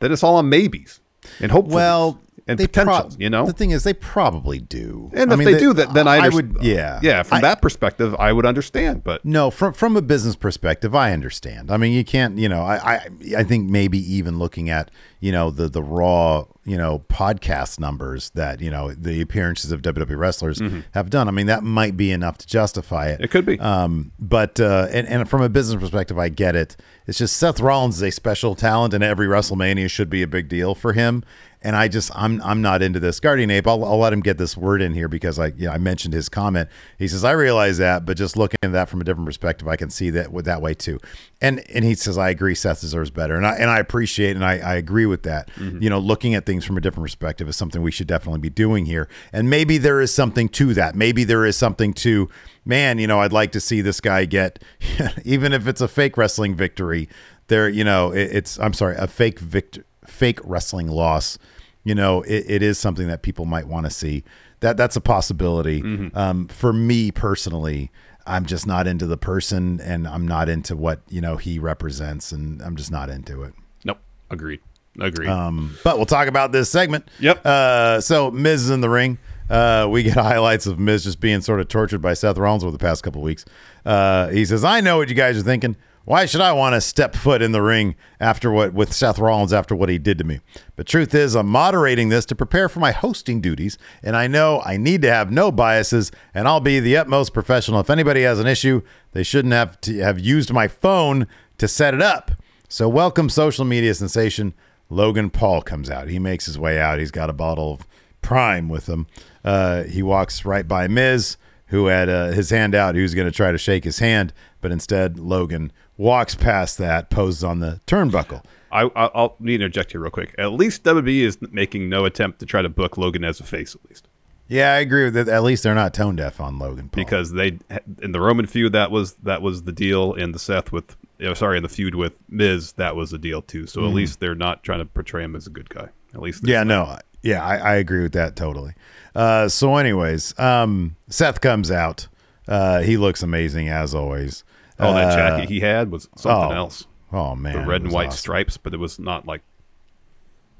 then 0.00 0.12
it's 0.12 0.22
all 0.22 0.36
on 0.36 0.48
maybes 0.48 1.00
and 1.40 1.50
hopefully 1.50 1.76
Well, 1.76 2.20
and 2.46 2.58
they 2.58 2.66
potential. 2.66 2.94
prob- 3.08 3.20
you 3.20 3.30
know, 3.30 3.46
the 3.46 3.52
thing 3.54 3.70
is, 3.70 3.84
they 3.84 3.94
probably 3.94 4.58
do. 4.58 5.10
and 5.14 5.30
I 5.30 5.34
if 5.34 5.38
mean, 5.38 5.50
they, 5.52 5.58
do 5.58 5.72
that, 5.74 5.94
then 5.94 6.06
I, 6.06 6.26
I 6.26 6.28
would, 6.28 6.58
yeah, 6.60 7.00
yeah. 7.02 7.22
From 7.22 7.38
I- 7.38 7.40
that 7.40 7.62
perspective, 7.62 8.14
I 8.18 8.32
would 8.32 8.44
understand. 8.44 9.02
But 9.04 9.24
No, 9.24 9.50
from 9.50 9.72
from 9.72 9.96
a 9.96 10.02
business 10.02 10.36
perspective, 10.36 10.94
I 10.94 11.12
understand. 11.12 11.70
I 11.70 11.76
mean, 11.78 11.92
you 11.92 12.04
can't, 12.04 12.36
you 12.38 12.48
know, 12.48 12.62
I 12.62 12.76
I, 12.96 13.08
I 13.38 13.44
think 13.44 13.70
maybe 13.70 13.98
even 14.14 14.38
looking 14.38 14.68
at 14.70 14.90
you 15.20 15.32
know 15.32 15.50
the 15.50 15.68
the 15.68 15.82
raw 15.82 16.44
you 16.64 16.76
know 16.76 17.04
podcast 17.08 17.78
numbers 17.78 18.30
that 18.30 18.60
you 18.60 18.70
know 18.70 18.92
the 18.92 19.20
appearances 19.20 19.72
of 19.72 19.82
WWE 19.82 20.16
wrestlers 20.16 20.60
have 20.92 21.10
done. 21.10 21.28
I 21.28 21.30
mean, 21.30 21.46
that 21.46 21.62
might 21.62 21.96
be 21.96 22.10
enough 22.10 22.38
to 22.38 22.46
justify 22.46 23.08
it. 23.08 23.14
Mm-hmm. 23.14 23.24
It 23.24 23.30
could 23.30 23.46
be. 23.46 23.60
Um, 23.60 24.12
but 24.18 24.60
uh, 24.60 24.88
and 24.90 25.06
and 25.06 25.28
from 25.28 25.42
a 25.42 25.48
business 25.48 25.80
perspective, 25.80 26.18
I 26.18 26.28
get 26.28 26.56
it. 26.56 26.76
It's 27.06 27.18
just 27.18 27.36
Seth 27.36 27.60
Rollins 27.60 27.96
is 27.96 28.02
a 28.02 28.10
special 28.10 28.54
talent, 28.54 28.94
and 28.94 29.04
every 29.04 29.26
WrestleMania 29.26 29.90
should 29.90 30.08
be 30.08 30.22
a 30.22 30.26
big 30.26 30.48
deal 30.48 30.74
for 30.74 30.94
him. 30.94 31.22
And 31.60 31.76
I 31.76 31.88
just 31.88 32.10
I'm 32.14 32.42
I'm 32.42 32.60
not 32.60 32.82
into 32.82 33.00
this. 33.00 33.20
Guardian 33.20 33.50
Ape, 33.50 33.66
I'll, 33.66 33.82
I'll 33.84 33.98
let 33.98 34.12
him 34.12 34.20
get 34.20 34.36
this 34.36 34.54
word 34.54 34.82
in 34.82 34.92
here 34.92 35.08
because 35.08 35.38
I 35.38 35.46
you 35.48 35.66
know, 35.66 35.72
I 35.72 35.78
mentioned 35.78 36.12
his 36.12 36.28
comment. 36.28 36.68
He 36.98 37.08
says 37.08 37.24
I 37.24 37.32
realize 37.32 37.78
that, 37.78 38.04
but 38.04 38.18
just 38.18 38.36
looking 38.36 38.58
at 38.62 38.72
that 38.72 38.90
from 38.90 39.00
a 39.00 39.04
different 39.04 39.26
perspective, 39.26 39.66
I 39.66 39.76
can 39.76 39.88
see 39.88 40.10
that 40.10 40.30
with 40.30 40.44
that 40.44 40.60
way 40.60 40.74
too. 40.74 40.98
And 41.40 41.64
and 41.70 41.82
he 41.82 41.94
says 41.94 42.18
I 42.18 42.28
agree, 42.28 42.54
Seth 42.54 42.82
deserves 42.82 43.10
better, 43.10 43.34
and 43.34 43.46
I 43.46 43.54
and 43.54 43.70
I 43.70 43.78
appreciate 43.78 44.36
and 44.36 44.44
I, 44.44 44.58
I 44.58 44.74
agree 44.74 45.06
with 45.06 45.22
that. 45.22 45.50
You 45.80 45.88
know, 45.88 45.98
looking 45.98 46.34
at 46.34 46.44
things 46.44 46.53
from 46.62 46.76
a 46.76 46.80
different 46.80 47.04
perspective 47.04 47.48
is 47.48 47.56
something 47.56 47.80
we 47.80 47.90
should 47.90 48.06
definitely 48.06 48.40
be 48.40 48.50
doing 48.50 48.84
here. 48.84 49.08
And 49.32 49.48
maybe 49.48 49.78
there 49.78 50.02
is 50.02 50.12
something 50.12 50.50
to 50.50 50.74
that. 50.74 50.94
Maybe 50.94 51.24
there 51.24 51.46
is 51.46 51.56
something 51.56 51.94
to 51.94 52.28
man. 52.66 52.98
You 52.98 53.06
know, 53.06 53.20
I'd 53.20 53.32
like 53.32 53.52
to 53.52 53.60
see 53.60 53.80
this 53.80 54.00
guy 54.00 54.26
get 54.26 54.62
even 55.24 55.54
if 55.54 55.66
it's 55.66 55.80
a 55.80 55.88
fake 55.88 56.18
wrestling 56.18 56.54
victory. 56.54 57.08
There, 57.46 57.68
you 57.68 57.84
know, 57.84 58.12
it, 58.12 58.36
it's 58.36 58.58
I'm 58.58 58.74
sorry, 58.74 58.96
a 58.96 59.06
fake 59.06 59.38
victor, 59.38 59.84
fake 60.04 60.40
wrestling 60.44 60.88
loss 60.88 61.38
you 61.84 61.94
know, 61.94 62.22
it, 62.22 62.44
it 62.48 62.62
is 62.62 62.78
something 62.78 63.06
that 63.08 63.22
people 63.22 63.44
might 63.44 63.68
want 63.68 63.86
to 63.86 63.90
see. 63.90 64.24
That 64.60 64.76
that's 64.76 64.96
a 64.96 65.00
possibility. 65.00 65.82
Um, 66.14 66.48
for 66.48 66.72
me 66.72 67.10
personally, 67.10 67.90
I'm 68.26 68.46
just 68.46 68.66
not 68.66 68.86
into 68.86 69.06
the 69.06 69.18
person, 69.18 69.80
and 69.80 70.08
I'm 70.08 70.26
not 70.26 70.48
into 70.48 70.74
what 70.74 71.02
you 71.10 71.20
know 71.20 71.36
he 71.36 71.58
represents, 71.58 72.32
and 72.32 72.62
I'm 72.62 72.74
just 72.74 72.90
not 72.90 73.10
into 73.10 73.42
it. 73.42 73.52
nope, 73.84 73.98
agreed, 74.30 74.60
agreed. 75.00 75.28
Um, 75.28 75.76
but 75.84 75.96
we'll 75.96 76.06
talk 76.06 76.28
about 76.28 76.52
this 76.52 76.70
segment. 76.70 77.08
Yep. 77.20 77.44
Uh, 77.44 78.00
so 78.00 78.30
Miz 78.30 78.62
is 78.62 78.70
in 78.70 78.80
the 78.80 78.90
ring. 78.90 79.18
Uh, 79.48 79.86
we 79.90 80.02
get 80.02 80.14
highlights 80.14 80.66
of 80.66 80.78
Miz 80.78 81.04
just 81.04 81.20
being 81.20 81.40
sort 81.40 81.60
of 81.60 81.68
tortured 81.68 82.00
by 82.00 82.14
Seth 82.14 82.38
Rollins 82.38 82.64
over 82.64 82.72
the 82.72 82.78
past 82.78 83.02
couple 83.02 83.22
weeks. 83.22 83.44
Uh, 83.84 84.28
he 84.28 84.44
says, 84.44 84.64
"I 84.64 84.80
know 84.80 84.98
what 84.98 85.08
you 85.08 85.14
guys 85.14 85.36
are 85.38 85.42
thinking. 85.42 85.76
Why 86.06 86.26
should 86.26 86.42
I 86.42 86.52
want 86.52 86.74
to 86.74 86.82
step 86.82 87.14
foot 87.14 87.40
in 87.40 87.52
the 87.52 87.62
ring 87.62 87.94
after 88.20 88.50
what 88.50 88.74
with 88.74 88.92
Seth 88.92 89.18
Rollins 89.18 89.54
after 89.54 89.74
what 89.74 89.88
he 89.88 89.96
did 89.96 90.18
to 90.18 90.24
me? 90.24 90.40
But 90.76 90.86
truth 90.86 91.14
is, 91.14 91.34
I'm 91.34 91.48
moderating 91.48 92.10
this 92.10 92.26
to 92.26 92.34
prepare 92.34 92.68
for 92.68 92.78
my 92.78 92.92
hosting 92.92 93.40
duties, 93.40 93.78
and 94.02 94.14
I 94.14 94.26
know 94.26 94.60
I 94.66 94.76
need 94.76 95.00
to 95.02 95.10
have 95.10 95.30
no 95.30 95.50
biases, 95.50 96.12
and 96.34 96.46
I'll 96.46 96.60
be 96.60 96.78
the 96.78 96.96
utmost 96.98 97.32
professional. 97.32 97.80
If 97.80 97.88
anybody 97.88 98.22
has 98.22 98.38
an 98.38 98.46
issue, 98.46 98.82
they 99.12 99.22
shouldn't 99.22 99.54
have 99.54 99.80
to 99.82 99.98
have 100.00 100.20
used 100.20 100.52
my 100.52 100.68
phone 100.68 101.26
to 101.58 101.68
set 101.68 101.94
it 101.94 102.02
up." 102.02 102.32
So, 102.68 102.88
welcome, 102.88 103.28
social 103.30 103.64
media 103.64 103.94
sensation. 103.94 104.52
Logan 104.88 105.30
Paul 105.30 105.62
comes 105.62 105.90
out. 105.90 106.08
He 106.08 106.18
makes 106.18 106.46
his 106.46 106.58
way 106.58 106.78
out. 106.78 106.98
He's 106.98 107.10
got 107.10 107.30
a 107.30 107.34
bottle 107.34 107.72
of 107.72 107.86
Prime 108.22 108.68
with 108.68 108.88
him. 108.88 109.06
Uh, 109.44 109.84
he 109.84 110.02
walks 110.02 110.44
right 110.44 110.66
by 110.66 110.88
Miz, 110.88 111.36
who 111.66 111.86
had 111.86 112.08
uh, 112.08 112.28
his 112.28 112.50
hand 112.50 112.74
out. 112.74 112.94
He 112.94 113.02
was 113.02 113.14
going 113.14 113.26
to 113.28 113.36
try 113.36 113.52
to 113.52 113.58
shake 113.58 113.84
his 113.84 113.98
hand, 113.98 114.32
but 114.60 114.72
instead, 114.72 115.18
Logan 115.18 115.72
walks 115.96 116.34
past 116.34 116.78
that, 116.78 117.10
poses 117.10 117.44
on 117.44 117.60
the 117.60 117.80
turnbuckle. 117.86 118.42
I, 118.72 118.84
I 118.96 119.10
I'll 119.14 119.36
need 119.38 119.58
to 119.58 119.64
interject 119.64 119.92
here 119.92 120.00
real 120.00 120.10
quick. 120.10 120.34
At 120.38 120.52
least 120.52 120.82
WWE 120.82 121.22
is 121.22 121.38
making 121.52 121.88
no 121.88 122.04
attempt 122.04 122.40
to 122.40 122.46
try 122.46 122.62
to 122.62 122.68
book 122.68 122.96
Logan 122.96 123.24
as 123.24 123.40
a 123.40 123.44
face, 123.44 123.74
at 123.74 123.88
least. 123.88 124.08
Yeah, 124.48 124.72
I 124.72 124.78
agree 124.80 125.04
with 125.04 125.14
that. 125.14 125.28
At 125.28 125.42
least 125.42 125.62
they're 125.62 125.74
not 125.74 125.94
tone 125.94 126.16
deaf 126.16 126.40
on 126.40 126.58
Logan 126.58 126.88
Paul. 126.90 127.04
because 127.04 127.32
they 127.32 127.58
in 128.02 128.12
the 128.12 128.20
Roman 128.20 128.46
feud 128.46 128.72
that 128.72 128.90
was 128.90 129.14
that 129.22 129.40
was 129.42 129.62
the 129.62 129.72
deal 129.72 130.12
in 130.12 130.32
the 130.32 130.38
Seth 130.38 130.70
with 130.70 130.96
know, 131.20 131.34
sorry, 131.34 131.56
in 131.56 131.62
the 131.62 131.68
feud 131.68 131.94
with 131.94 132.12
Miz, 132.28 132.72
that 132.72 132.96
was 132.96 133.12
a 133.12 133.18
deal 133.18 133.42
too. 133.42 133.66
So 133.66 133.80
Mhm. 133.82 133.88
at 133.88 133.94
least 133.94 134.20
they're 134.20 134.34
not 134.34 134.62
trying 134.62 134.80
to 134.80 134.84
portray 134.84 135.22
him 135.24 135.36
as 135.36 135.46
a 135.46 135.50
good 135.50 135.68
guy. 135.70 135.88
At 136.14 136.20
least, 136.22 136.46
Yeah, 136.46 136.62
no, 136.64 136.98
yeah, 137.22 137.44
I, 137.44 137.56
I 137.56 137.74
agree 137.76 138.02
with 138.02 138.12
that 138.12 138.36
totally. 138.36 138.74
Uh, 139.14 139.48
so, 139.48 139.76
anyways, 139.76 140.38
um, 140.38 140.96
Seth 141.08 141.40
comes 141.40 141.70
out. 141.70 142.08
Uh, 142.46 142.80
he 142.82 142.96
looks 142.96 143.22
amazing 143.22 143.68
as 143.68 143.94
always. 143.94 144.44
Oh, 144.78 144.92
that 144.94 145.12
Uh, 145.12 145.16
jacket 145.16 145.48
he 145.48 145.60
had 145.60 145.90
was 145.90 146.08
something 146.16 146.52
oh, 146.52 146.56
else. 146.56 146.86
Oh 147.12 147.34
man, 147.36 147.60
the 147.62 147.66
red 147.66 147.82
and 147.82 147.92
white 147.92 148.08
awesome. 148.08 148.18
stripes, 148.18 148.56
but 148.56 148.74
it 148.74 148.78
was 148.80 148.98
not 148.98 149.24
like 149.26 149.42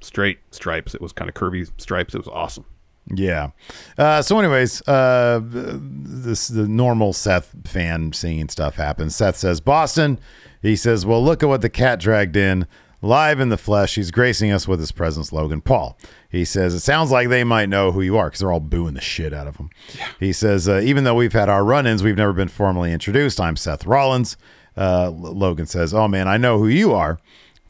straight 0.01 0.39
stripes. 0.51 0.95
It 0.95 1.01
was 1.01 1.13
kind 1.13 1.29
of 1.29 1.35
curvy 1.35 1.69
stripes. 1.79 2.15
It 2.15 2.19
was 2.19 2.29
awesome. 2.29 2.65
Yeah. 3.13 3.51
Uh, 3.99 4.23
so, 4.23 4.39
anyways, 4.39 4.87
uh, 4.89 5.41
this 5.45 6.49
the 6.49 6.67
normal 6.67 7.13
Seth 7.13 7.55
fan 7.65 8.13
seeing 8.13 8.49
stuff 8.49 8.77
happens. 8.77 9.15
Seth 9.17 9.37
says, 9.37 9.61
"Boston." 9.61 10.19
He 10.63 10.77
says, 10.77 11.05
"Well, 11.05 11.23
look 11.23 11.43
at 11.43 11.49
what 11.49 11.61
the 11.61 11.69
cat 11.69 12.01
dragged 12.01 12.37
in." 12.37 12.67
Live 13.03 13.39
in 13.39 13.51
the 13.51 13.59
flesh, 13.59 13.97
he's 13.97 14.11
gracing 14.11 14.51
us 14.51 14.67
with 14.67 14.81
his 14.81 14.91
presence, 14.91 15.31
Logan 15.31 15.61
Paul. 15.61 15.99
He 16.31 16.43
says, 16.47 16.73
It 16.73 16.81
sounds 16.81 17.11
like 17.11 17.29
they 17.29 17.45
might 17.45 17.69
know 17.69 17.93
who 17.93 18.01
you 18.01 18.17
are 18.17 18.29
because 18.29 18.41
they're 18.41 18.51
all 18.51 18.61
booing 18.61 18.95
the 18.95 19.03
shit 19.03 19.35
out 19.35 19.47
of 19.47 19.57
him. 19.57 19.69
He 20.19 20.33
says, 20.33 20.67
uh, 20.67 20.81
Even 20.83 21.05
though 21.05 21.15
we've 21.15 21.35
had 21.35 21.51
our 21.51 21.63
run 21.63 21.87
ins, 21.87 22.03
we've 22.03 22.17
never 22.17 22.33
been 22.33 22.49
formally 22.49 22.95
introduced. 22.95 23.39
I'm 23.39 23.57
Seth 23.57 23.85
Rollins. 23.85 24.39
Uh, 24.75 25.11
Logan 25.11 25.67
says, 25.67 25.93
Oh 25.93 26.09
man, 26.09 26.29
I 26.29 26.39
know 26.39 26.59
who 26.59 26.67
you 26.67 26.95
are. 26.95 27.19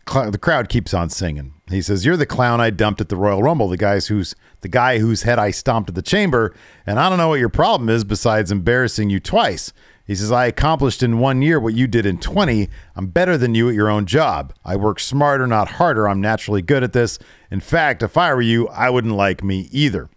Cl- 0.09 0.31
the 0.31 0.39
crowd 0.39 0.69
keeps 0.69 0.95
on 0.95 1.11
singing. 1.11 1.54
He 1.71 1.81
says, 1.81 2.05
"You're 2.05 2.17
the 2.17 2.27
clown 2.27 2.61
I 2.61 2.71
dumped 2.71 3.01
at 3.01 3.09
the 3.09 3.17
Royal 3.17 3.43
Rumble. 3.43 3.69
The 3.69 3.77
guys 3.77 4.09
who's 4.09 4.35
the 4.61 4.69
guy 4.69 4.99
whose 4.99 5.23
head 5.23 5.39
I 5.39 5.51
stomped 5.51 5.89
at 5.89 5.95
the 5.95 6.03
Chamber, 6.03 6.55
and 6.87 7.01
I 7.01 7.09
don't 7.09 7.19
know 7.19 7.29
what 7.29 7.41
your 7.41 7.49
problem 7.49 7.89
is 7.89 8.05
besides 8.05 8.53
embarrassing 8.53 9.11
you 9.11 9.21
twice." 9.21 9.73
He 10.07 10.15
says, 10.15 10.31
"I 10.31 10.45
accomplished 10.45 11.03
in 11.03 11.19
one 11.19 11.41
year 11.41 11.59
what 11.59 11.73
you 11.73 11.87
did 11.87 12.05
in 12.05 12.19
20. 12.19 12.69
I'm 12.95 13.07
better 13.07 13.39
than 13.39 13.55
you 13.55 13.71
at 13.71 13.75
your 13.75 13.89
own 13.89 14.05
job. 14.05 14.53
I 14.63 14.77
work 14.77 15.01
smarter, 15.01 15.47
not 15.47 15.73
harder. 15.73 16.07
I'm 16.07 16.21
naturally 16.21 16.61
good 16.61 16.83
at 16.83 16.93
this. 16.93 17.19
In 17.51 17.61
fact, 17.61 18.03
if 18.03 18.19
I 18.19 18.35
were 18.35 18.43
you, 18.43 18.69
I 18.69 18.91
wouldn't 18.91 19.15
like 19.15 19.43
me 19.43 19.69
either." 19.73 20.11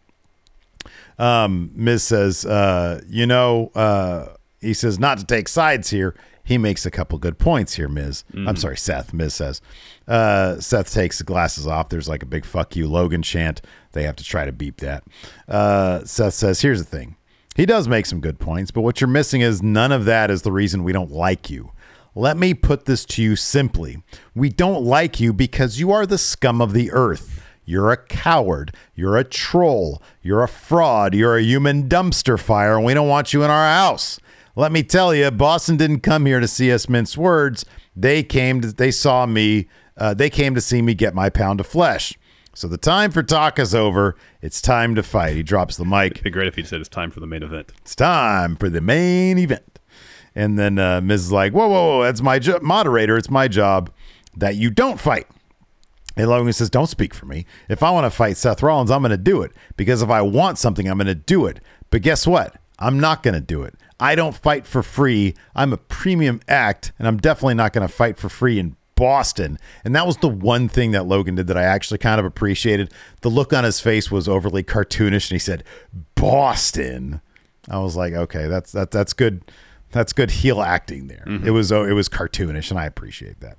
Um, 1.17 1.71
Miz 1.73 2.03
says, 2.03 2.45
uh, 2.45 3.01
you 3.07 3.25
know, 3.25 3.71
uh, 3.73 4.35
he 4.61 4.73
says 4.73 4.99
not 4.99 5.17
to 5.17 5.25
take 5.25 5.47
sides 5.47 5.89
here. 5.89 6.15
He 6.47 6.57
makes 6.57 6.85
a 6.85 6.91
couple 6.91 7.17
good 7.19 7.37
points 7.37 7.73
here, 7.73 7.89
Miz. 7.89 8.23
I'm 8.33 8.45
Mhm. 8.55 8.57
sorry, 8.57 8.77
Seth. 8.77 9.11
Miz 9.13 9.33
says. 9.33 9.61
Uh, 10.07 10.61
Seth 10.61 10.93
takes 10.93 11.17
the 11.17 11.25
glasses 11.25 11.67
off. 11.67 11.89
There's 11.89 12.07
like 12.07 12.23
a 12.23 12.25
big 12.25 12.45
fuck 12.45 12.73
you 12.75 12.87
Logan 12.87 13.21
chant. 13.21 13.61
They 13.91 14.03
have 14.03 14.15
to 14.15 14.23
try 14.23 14.45
to 14.45 14.53
beep 14.53 14.77
that. 14.77 15.03
Uh, 15.47 16.05
Seth 16.05 16.35
says, 16.35 16.61
here's 16.61 16.79
the 16.79 16.85
thing. 16.85 17.17
He 17.55 17.65
does 17.65 17.89
make 17.89 18.05
some 18.05 18.21
good 18.21 18.39
points, 18.39 18.71
but 18.71 18.81
what 18.81 19.01
you're 19.01 19.07
missing 19.09 19.41
is 19.41 19.61
none 19.61 19.91
of 19.91 20.05
that 20.05 20.31
is 20.31 20.43
the 20.43 20.51
reason 20.53 20.83
we 20.85 20.93
don't 20.93 21.11
like 21.11 21.49
you. 21.49 21.71
Let 22.15 22.37
me 22.37 22.53
put 22.53 22.85
this 22.85 23.03
to 23.05 23.21
you 23.21 23.35
simply. 23.35 24.01
We 24.33 24.47
don't 24.49 24.83
like 24.85 25.19
you 25.19 25.33
because 25.33 25.79
you 25.81 25.91
are 25.91 26.05
the 26.05 26.17
scum 26.17 26.61
of 26.61 26.71
the 26.73 26.91
earth. 26.91 27.41
You're 27.65 27.91
a 27.91 27.97
coward. 27.97 28.73
You're 28.95 29.17
a 29.17 29.25
troll. 29.25 30.01
You're 30.21 30.43
a 30.43 30.47
fraud. 30.47 31.13
You're 31.13 31.35
a 31.35 31.43
human 31.43 31.89
dumpster 31.89 32.39
fire, 32.39 32.77
and 32.77 32.85
we 32.85 32.93
don't 32.93 33.09
want 33.09 33.33
you 33.33 33.43
in 33.43 33.49
our 33.51 33.67
house. 33.67 34.19
Let 34.57 34.71
me 34.71 34.81
tell 34.81 35.13
you, 35.13 35.29
Boston 35.29 35.77
didn't 35.77 35.99
come 35.99 36.25
here 36.25 36.39
to 36.39 36.47
see 36.47 36.71
us 36.71 36.89
mince 36.89 37.15
words. 37.15 37.63
They 37.95 38.23
came 38.23 38.59
to, 38.61 38.73
they 38.73 38.89
saw 38.89 39.27
me, 39.27 39.67
uh, 39.97 40.15
they 40.15 40.31
came 40.31 40.55
to 40.55 40.61
see 40.61 40.81
me 40.81 40.95
get 40.95 41.13
my 41.13 41.29
pound 41.29 41.59
of 41.59 41.67
flesh. 41.67 42.17
So 42.55 42.67
the 42.67 42.79
time 42.79 43.11
for 43.11 43.21
talk 43.21 43.59
is 43.59 43.75
over. 43.75 44.15
It's 44.41 44.59
time 44.59 44.95
to 44.95 45.03
fight. 45.03 45.35
He 45.35 45.43
drops 45.43 45.77
the 45.77 45.85
mic. 45.85 46.13
It'd 46.13 46.23
be 46.23 46.31
great 46.31 46.47
if 46.47 46.55
he 46.55 46.63
said 46.63 46.79
it's 46.79 46.89
time 46.89 47.11
for 47.11 47.19
the 47.19 47.27
main 47.27 47.43
event. 47.43 47.71
It's 47.81 47.93
time 47.93 48.55
for 48.55 48.67
the 48.67 48.81
main 48.81 49.37
event. 49.37 49.77
And 50.33 50.57
then 50.57 50.79
uh, 50.79 51.01
Miz 51.01 51.25
is 51.25 51.31
like, 51.31 51.53
whoa, 51.53 51.67
whoa, 51.67 51.97
whoa, 51.97 52.03
that's 52.05 52.23
my 52.23 52.39
jo- 52.39 52.57
moderator. 52.63 53.15
It's 53.15 53.29
my 53.29 53.47
job 53.47 53.91
that 54.35 54.55
you 54.55 54.71
don't 54.71 54.99
fight. 54.99 55.27
And 56.15 56.27
Logan 56.27 56.51
says, 56.51 56.71
don't 56.71 56.87
speak 56.87 57.13
for 57.13 57.27
me. 57.27 57.45
If 57.69 57.83
I 57.83 57.91
want 57.91 58.05
to 58.05 58.09
fight 58.09 58.37
Seth 58.37 58.63
Rollins, 58.63 58.89
I'm 58.89 59.03
going 59.03 59.11
to 59.11 59.17
do 59.17 59.43
it. 59.43 59.51
Because 59.75 60.01
if 60.01 60.09
I 60.09 60.23
want 60.23 60.57
something, 60.57 60.89
I'm 60.89 60.97
going 60.97 61.05
to 61.05 61.13
do 61.13 61.45
it. 61.45 61.59
But 61.91 62.01
guess 62.01 62.25
what? 62.25 62.55
I'm 62.79 62.99
not 62.99 63.21
going 63.21 63.35
to 63.35 63.39
do 63.39 63.61
it. 63.61 63.75
I 63.99 64.15
don't 64.15 64.35
fight 64.35 64.67
for 64.67 64.83
free. 64.83 65.33
I'm 65.55 65.73
a 65.73 65.77
premium 65.77 66.39
act, 66.47 66.91
and 66.99 67.07
I'm 67.07 67.17
definitely 67.17 67.55
not 67.55 67.73
going 67.73 67.87
to 67.87 67.93
fight 67.93 68.17
for 68.17 68.29
free 68.29 68.59
in 68.59 68.75
Boston. 68.95 69.57
And 69.83 69.95
that 69.95 70.05
was 70.05 70.17
the 70.17 70.27
one 70.27 70.69
thing 70.69 70.91
that 70.91 71.05
Logan 71.05 71.35
did 71.35 71.47
that 71.47 71.57
I 71.57 71.63
actually 71.63 71.97
kind 71.97 72.19
of 72.19 72.25
appreciated. 72.25 72.91
The 73.21 73.29
look 73.29 73.53
on 73.53 73.63
his 73.63 73.79
face 73.79 74.11
was 74.11 74.27
overly 74.27 74.63
cartoonish, 74.63 75.29
and 75.29 75.35
he 75.35 75.39
said, 75.39 75.63
Boston. 76.15 77.21
I 77.69 77.79
was 77.79 77.95
like, 77.95 78.13
okay, 78.13 78.47
that's 78.47 78.71
that 78.71 78.91
that's 78.91 79.13
good. 79.13 79.41
That's 79.91 80.11
good 80.13 80.31
heel 80.31 80.61
acting 80.61 81.07
there. 81.07 81.23
It 81.45 81.51
was 81.51 81.71
oh, 81.71 81.83
it 81.85 81.93
was 81.93 82.09
cartoonish, 82.09 82.71
and 82.71 82.79
I 82.79 82.85
appreciate 82.85 83.37
that. 83.39 83.57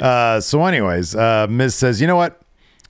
Uh, 0.00 0.40
so, 0.40 0.64
anyways, 0.64 1.14
uh, 1.14 1.46
Miz 1.48 1.74
says, 1.74 2.00
you 2.00 2.06
know 2.06 2.16
what? 2.16 2.40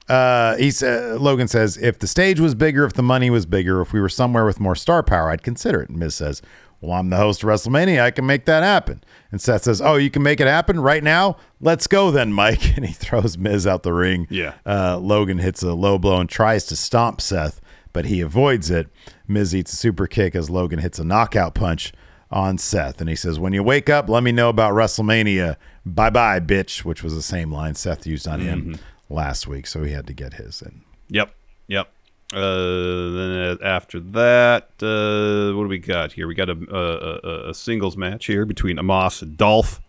Uh, 0.08 0.56
he 0.56 0.70
sa- 0.70 1.16
Logan 1.20 1.46
says, 1.46 1.76
if 1.76 1.98
the 1.98 2.06
stage 2.06 2.40
was 2.40 2.54
bigger, 2.54 2.84
if 2.84 2.94
the 2.94 3.02
money 3.02 3.30
was 3.30 3.46
bigger, 3.46 3.80
if 3.80 3.92
we 3.92 4.00
were 4.00 4.08
somewhere 4.08 4.44
with 4.44 4.58
more 4.58 4.74
star 4.74 5.02
power, 5.02 5.30
I'd 5.30 5.42
consider 5.42 5.82
it. 5.82 5.88
And 5.88 5.98
Miz 5.98 6.14
says, 6.16 6.42
well, 6.80 6.92
I'm 6.92 7.10
the 7.10 7.16
host 7.16 7.42
of 7.42 7.48
WrestleMania. 7.48 8.00
I 8.00 8.10
can 8.10 8.24
make 8.24 8.46
that 8.46 8.62
happen. 8.62 9.04
And 9.30 9.40
Seth 9.40 9.64
says, 9.64 9.82
oh, 9.82 9.96
you 9.96 10.10
can 10.10 10.22
make 10.22 10.40
it 10.40 10.46
happen 10.46 10.80
right 10.80 11.04
now? 11.04 11.36
Let's 11.60 11.86
go 11.86 12.10
then, 12.10 12.32
Mike. 12.32 12.60
And 12.76 12.86
he 12.86 12.94
throws 12.94 13.36
Miz 13.36 13.66
out 13.66 13.82
the 13.82 13.92
ring. 13.92 14.26
Yeah. 14.30 14.54
Uh, 14.64 14.96
Logan 14.98 15.38
hits 15.38 15.62
a 15.62 15.74
low 15.74 15.98
blow 15.98 16.18
and 16.18 16.30
tries 16.30 16.64
to 16.66 16.76
stomp 16.76 17.20
Seth, 17.20 17.60
but 17.92 18.06
he 18.06 18.20
avoids 18.22 18.70
it. 18.70 18.88
Miz 19.28 19.54
eats 19.54 19.72
a 19.74 19.76
super 19.76 20.06
kick 20.06 20.34
as 20.34 20.48
Logan 20.48 20.78
hits 20.78 20.98
a 20.98 21.04
knockout 21.04 21.54
punch 21.54 21.92
on 22.30 22.56
Seth. 22.56 23.00
And 23.00 23.10
he 23.10 23.16
says, 23.16 23.38
When 23.38 23.52
you 23.52 23.62
wake 23.62 23.90
up, 23.90 24.08
let 24.08 24.22
me 24.22 24.32
know 24.32 24.48
about 24.48 24.72
WrestleMania. 24.72 25.56
Bye 25.84 26.10
bye, 26.10 26.40
bitch, 26.40 26.84
which 26.84 27.02
was 27.02 27.14
the 27.14 27.22
same 27.22 27.52
line 27.52 27.74
Seth 27.74 28.06
used 28.06 28.26
on 28.26 28.40
him 28.40 28.78
last 29.10 29.46
week. 29.46 29.66
So 29.66 29.82
he 29.82 29.92
had 29.92 30.06
to 30.06 30.14
get 30.14 30.34
his 30.34 30.62
in. 30.62 30.82
Yep. 31.08 31.34
Yep. 31.66 31.92
Uh, 32.32 33.10
then 33.10 33.58
after 33.62 33.98
that, 34.00 34.68
uh, 34.82 35.56
what 35.56 35.64
do 35.64 35.68
we 35.68 35.78
got 35.78 36.12
here? 36.12 36.28
We 36.28 36.34
got 36.34 36.48
a, 36.48 36.56
a, 36.70 37.28
a, 37.28 37.50
a 37.50 37.54
singles 37.54 37.96
match 37.96 38.26
here 38.26 38.44
between 38.46 38.76
Omos 38.76 39.22
and 39.22 39.36
Dolph. 39.36 39.80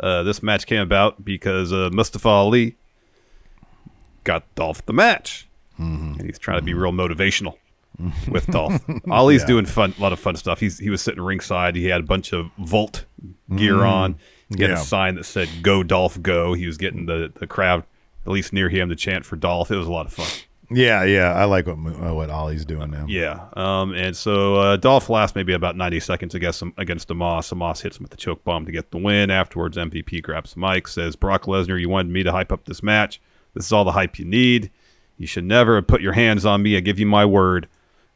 Uh, 0.00 0.22
this 0.24 0.42
match 0.42 0.66
came 0.66 0.80
about 0.82 1.24
because 1.24 1.72
uh, 1.72 1.90
Mustafa 1.92 2.28
Ali 2.28 2.76
got 4.24 4.42
Dolph 4.54 4.84
the 4.86 4.92
match, 4.92 5.48
and 5.76 6.20
he's 6.22 6.38
trying 6.38 6.58
to 6.58 6.64
be 6.64 6.74
real 6.74 6.92
motivational 6.92 7.54
with 8.28 8.46
Dolph. 8.48 8.82
Ali's 9.10 9.42
Yeah. 9.42 9.46
doing 9.46 9.66
fun, 9.66 9.94
a 9.98 10.00
lot 10.02 10.12
of 10.12 10.18
fun 10.20 10.36
stuff. 10.36 10.60
He's 10.60 10.78
he 10.78 10.90
was 10.90 11.00
sitting 11.02 11.22
ringside. 11.22 11.76
He 11.76 11.86
had 11.86 12.00
a 12.00 12.04
bunch 12.04 12.32
of 12.32 12.50
Volt 12.58 13.04
gear 13.54 13.74
Mhm. 13.74 13.88
on. 13.90 14.14
He 14.56 14.62
had 14.62 14.70
Yeah. 14.70 14.80
a 14.80 14.84
sign 14.84 15.14
that 15.16 15.24
said 15.24 15.48
"Go 15.62 15.82
Dolph, 15.82 16.20
go." 16.22 16.54
He 16.54 16.66
was 16.66 16.76
getting 16.76 17.06
the 17.06 17.32
the 17.34 17.46
crowd 17.46 17.84
at 18.26 18.32
least 18.32 18.52
near 18.52 18.68
him 18.68 18.88
to 18.88 18.96
chant 18.96 19.24
for 19.24 19.36
Dolph. 19.36 19.70
It 19.70 19.76
was 19.76 19.86
a 19.86 19.92
lot 19.92 20.06
of 20.06 20.12
fun. 20.12 20.26
Yeah, 20.70 21.04
yeah. 21.04 21.32
I 21.32 21.44
like 21.44 21.66
what 21.66 21.76
uh, 21.76 22.14
what 22.14 22.30
Ali's 22.30 22.64
doing 22.64 22.90
now. 22.90 23.06
Yeah. 23.08 23.46
Um, 23.54 23.94
and 23.94 24.14
so 24.14 24.56
uh, 24.56 24.76
Dolph 24.76 25.08
lasts 25.08 25.34
maybe 25.34 25.54
about 25.54 25.76
90 25.76 26.00
seconds 26.00 26.34
against 26.34 26.62
against 26.76 27.08
Omos. 27.08 27.52
Omos 27.52 27.80
hits 27.80 27.96
him 27.96 28.02
with 28.04 28.10
the 28.10 28.18
choke 28.18 28.44
bomb 28.44 28.66
to 28.66 28.72
get 28.72 28.90
the 28.90 28.98
win. 28.98 29.30
Afterwards, 29.30 29.76
MVP 29.76 30.22
grabs 30.22 30.54
the 30.54 30.60
mic, 30.60 30.86
says, 30.86 31.16
Brock 31.16 31.44
Lesnar, 31.44 31.80
you 31.80 31.88
wanted 31.88 32.12
me 32.12 32.22
to 32.22 32.32
hype 32.32 32.52
up 32.52 32.66
this 32.66 32.82
match. 32.82 33.20
This 33.54 33.66
is 33.66 33.72
all 33.72 33.84
the 33.84 33.92
hype 33.92 34.18
you 34.18 34.24
need. 34.24 34.70
You 35.16 35.26
should 35.26 35.44
never 35.44 35.80
put 35.80 36.00
your 36.02 36.12
hands 36.12 36.44
on 36.44 36.62
me. 36.62 36.76
I 36.76 36.80
give 36.80 36.98
you 36.98 37.06
my 37.06 37.24
word. 37.24 37.68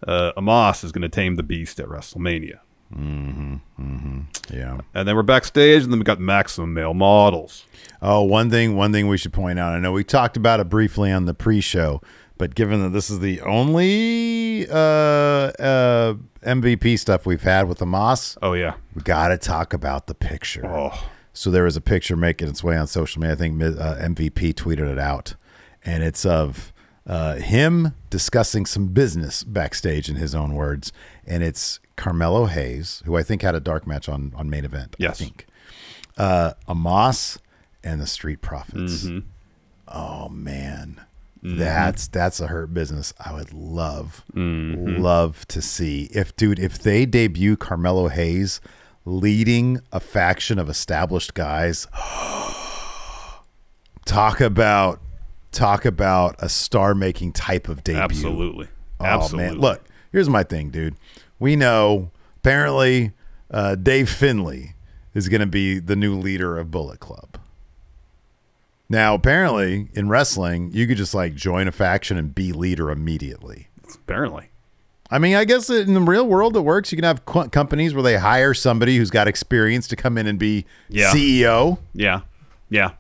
Uh, 0.07 0.33
Omos 0.37 0.85
is 0.85 0.93
going 0.93 1.03
to 1.03 1.09
tame 1.09 1.37
the 1.37 1.43
beast 1.43 1.81
at 1.81 1.87
WrestleMania. 1.87 2.59
Mm-hmm. 2.95 3.55
Mm-hmm. 3.81 4.21
Yeah. 4.55 4.81
And 4.95 5.09
then 5.09 5.17
we're 5.17 5.23
backstage, 5.23 5.85
and 5.85 5.93
then 5.93 5.99
we 5.99 6.05
got 6.05 6.21
Maximum 6.21 6.75
Male 6.75 6.95
Models. 6.95 7.65
Oh, 8.01 8.23
one 8.23 8.51
thing, 8.51 8.77
one 8.77 8.93
thing 8.93 9.09
we 9.09 9.17
should 9.17 9.33
point 9.33 9.59
out. 9.59 9.73
I 9.73 9.79
know 9.79 9.93
we 9.93 10.05
talked 10.05 10.37
about 10.37 10.61
it 10.61 10.69
briefly 10.69 11.11
on 11.11 11.25
the 11.25 11.35
pre-show, 11.35 12.03
but 12.43 12.57
given 12.57 12.83
that 12.83 12.89
this 12.89 13.09
is 13.09 13.21
the 13.21 13.41
only 13.43 14.69
uh, 14.69 14.75
uh, 14.75 16.15
MVP 16.45 16.99
stuff 16.99 17.25
we've 17.25 17.45
had 17.45 17.69
with 17.69 17.79
Omos, 17.79 18.37
oh 18.43 18.55
yeah, 18.55 18.75
we 18.97 19.03
got 19.03 19.29
to 19.29 19.39
talk 19.39 19.73
about 19.73 20.09
the 20.09 20.15
picture. 20.17 20.67
Oh. 20.67 21.09
So 21.33 21.53
there 21.53 21.63
was 21.63 21.77
a 21.77 21.81
picture 21.81 22.17
making 22.17 22.49
its 22.49 22.65
way 22.65 22.77
on 22.77 22.89
social 22.89 23.21
media. 23.23 23.35
I 23.35 23.39
think 23.39 23.63
uh, 23.63 23.95
MVP 23.95 24.55
tweeted 24.55 24.91
it 24.91 24.99
out, 24.99 25.37
and 25.85 26.03
it's 26.03 26.27
of 26.27 26.73
uh, 27.07 27.37
him 27.37 27.95
discussing 28.11 28.67
some 28.67 28.89
business 28.89 29.45
backstage, 29.45 30.09
in 30.09 30.17
his 30.17 30.35
own 30.35 30.55
words, 30.55 30.91
and 31.25 31.45
it's 31.45 31.79
Carmelo 31.95 32.47
Hayes, 32.47 33.05
who 33.05 33.17
I 33.17 33.23
think 33.23 33.43
had 33.43 33.55
a 33.55 33.61
dark 33.61 33.87
match 33.87 34.09
on 34.09 34.33
on 34.35 34.51
main 34.51 34.65
event. 34.65 34.97
Yes. 34.99 35.13
I 35.21 35.25
think 35.27 35.47
uh, 36.19 36.55
Omos 36.67 37.39
and 37.85 38.01
the 38.01 38.07
Street 38.09 38.43
Profits. 38.43 39.05
Mhm. 39.05 39.27
Oh 39.87 40.29
man, 40.29 41.03
Mhm. 41.45 41.59
that's 41.59 42.07
that's 42.09 42.41
a 42.41 42.47
hurt 42.47 42.73
business. 42.73 43.13
I 43.19 43.33
would 43.35 43.53
love 43.53 44.23
Mhm. 44.35 45.01
love 45.01 45.47
to 45.49 45.61
see 45.61 46.05
if 46.13 46.35
dude 46.37 46.59
if 46.61 46.79
they 46.79 47.05
debut 47.07 47.57
Carmelo 47.57 48.09
Hayes 48.09 48.61
leading 49.05 49.81
a 49.93 49.99
faction 49.99 50.59
of 50.59 50.69
established 50.69 51.35
guys. 51.35 51.89
talk 54.05 54.41
about 54.41 55.01
talk 55.51 55.85
about 55.85 56.37
a 56.39 56.49
star 56.49 56.95
making 56.95 57.33
type 57.33 57.69
of 57.69 57.85
debut. 57.85 58.01
Absolutely. 58.03 58.69
Oh 59.01 59.05
Absolutely. 59.05 59.51
man, 59.53 59.61
look, 59.61 59.85
here's 60.13 60.29
my 60.29 60.43
thing, 60.43 60.71
dude. 60.71 60.97
We 61.39 61.57
know 61.57 62.11
apparently 62.37 63.13
uh, 63.51 63.75
Dave 63.75 64.09
Finlay 64.09 64.75
is 65.15 65.29
going 65.29 65.41
to 65.41 65.47
be 65.47 65.79
the 65.79 65.97
new 65.97 66.17
leader 66.19 66.57
of 66.57 66.71
Bullet 66.71 67.01
Club. 67.01 67.37
Now, 68.93 69.15
apparently, 69.15 69.89
in 69.95 70.11
wrestling, 70.11 70.71
you 70.75 70.87
could 70.87 70.99
just 70.99 71.15
like 71.15 71.35
join 71.35 71.67
a 71.67 71.73
faction 71.73 72.19
and 72.19 72.35
be 72.35 72.53
leader 72.53 72.91
immediately. 72.91 73.69
Apparently. 73.95 74.51
I 75.11 75.19
mean, 75.19 75.35
I 75.35 75.47
guess 75.47 75.71
in 75.71 75.95
the 75.95 76.01
real 76.03 76.27
world 76.27 76.55
it 76.59 76.61
works. 76.61 76.93
You 76.93 76.97
can 76.97 77.05
have 77.07 77.25
co- 77.25 77.49
companies 77.49 77.95
where 77.95 78.03
they 78.03 78.19
hire 78.19 78.53
somebody 78.53 78.99
who's 78.99 79.11
got 79.11 79.29
experience 79.29 79.89
to 79.89 79.97
come 79.97 80.19
in 80.19 80.27
and 80.27 80.39
be 80.39 80.67
Yeah. 80.91 81.11
CEO. 81.11 81.79
Yeah. 81.95 82.21
Yeah. 82.69 82.91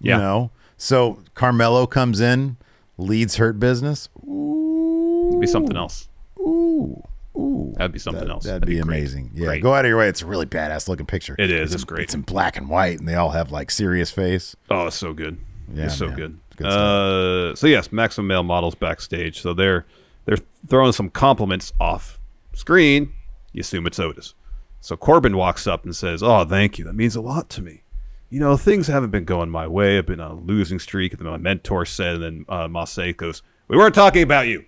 You 0.00 0.12
know, 0.12 0.50
so 0.76 1.22
Carmelo 1.34 1.86
comes 1.86 2.20
in, 2.20 2.58
leads 2.98 3.36
Hurt 3.36 3.58
Business. 3.58 4.10
It'd 4.22 5.40
be 5.40 5.46
something 5.46 5.76
else. 5.76 6.06
Ooh, 6.38 7.02
ooh, 7.38 7.72
That'd 7.76 7.92
be 7.92 7.98
something 7.98 8.28
else. 8.28 8.44
That'd, 8.44 8.66
be, 8.66 8.74
great. 8.74 8.82
amazing. 8.82 9.30
Yeah, 9.34 9.46
Great. 9.46 9.62
go 9.62 9.74
out 9.74 9.84
of 9.84 9.88
your 9.88 9.98
way. 9.98 10.08
It's 10.08 10.22
a 10.22 10.26
really 10.26 10.46
badass 10.46 10.88
looking 10.88 11.06
picture. 11.06 11.36
It 11.38 11.50
is. 11.50 11.72
It's 11.72 11.82
in- 11.82 11.86
great. 11.86 12.02
It's 12.04 12.14
in 12.14 12.22
black 12.22 12.56
and 12.56 12.68
white, 12.68 12.98
and 12.98 13.08
they 13.08 13.14
all 13.14 13.30
have 13.30 13.50
like 13.52 13.70
serious 13.70 14.10
face. 14.10 14.56
Oh, 14.70 14.86
it's 14.88 14.96
so 14.96 15.12
good. 15.12 15.38
Yeah, 15.72 15.84
it's 15.84 15.96
so 15.96 16.06
man. 16.08 16.16
good. 16.16 16.38
Good 16.56 16.66
uh, 16.66 17.54
so 17.54 17.66
yes, 17.66 17.92
Maximum 17.92 18.26
Male 18.26 18.42
models 18.42 18.74
backstage. 18.74 19.40
So 19.40 19.54
they're 19.54 19.86
they're 20.24 20.38
throwing 20.66 20.92
some 20.92 21.08
compliments 21.10 21.72
off 21.80 22.18
screen. 22.54 23.12
You 23.52 23.60
assume 23.60 23.86
it's 23.86 23.98
Otis. 23.98 24.34
So 24.80 24.96
Corbin 24.96 25.36
walks 25.36 25.66
up 25.66 25.84
and 25.84 25.94
says, 25.94 26.22
"Oh, 26.22 26.44
thank 26.44 26.78
you. 26.78 26.84
That 26.84 26.94
means 26.94 27.16
a 27.16 27.20
lot 27.20 27.48
to 27.50 27.62
me. 27.62 27.82
You 28.30 28.40
know, 28.40 28.56
things 28.56 28.86
haven't 28.86 29.10
been 29.10 29.24
going 29.24 29.48
my 29.50 29.66
way. 29.66 29.96
I've 29.98 30.06
been 30.06 30.20
on 30.20 30.30
a 30.32 30.34
losing 30.40 30.78
streak." 30.78 31.12
And 31.12 31.20
then 31.20 31.28
my 31.30 31.36
mentor 31.38 31.84
said, 31.84 32.16
and 32.16 32.22
then 32.22 32.44
uh, 32.48 32.66
Mace 32.68 33.14
goes, 33.16 33.42
"We 33.68 33.76
weren't 33.76 33.94
talking 33.94 34.22
about 34.22 34.48
you." 34.48 34.64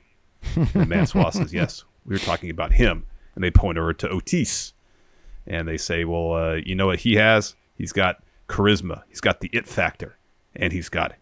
and 0.74 0.88
Mansoor 0.88 1.30
says, 1.32 1.52
"Yes, 1.52 1.84
we 2.06 2.14
were 2.14 2.18
talking 2.20 2.50
about 2.50 2.72
him." 2.72 3.04
And 3.34 3.44
they 3.44 3.50
point 3.50 3.78
over 3.78 3.92
to 3.92 4.08
Otis, 4.08 4.72
and 5.46 5.66
they 5.68 5.76
say, 5.76 6.04
"Well, 6.04 6.32
uh, 6.32 6.54
you 6.54 6.74
know 6.74 6.86
what 6.86 7.00
he 7.00 7.14
has? 7.14 7.54
He's 7.76 7.92
got 7.92 8.22
charisma. 8.48 9.02
He's 9.08 9.20
got 9.20 9.40
the 9.40 9.48
it 9.52 9.66
factor, 9.66 10.16
and 10.56 10.72
he's 10.72 10.88
got 10.88 11.14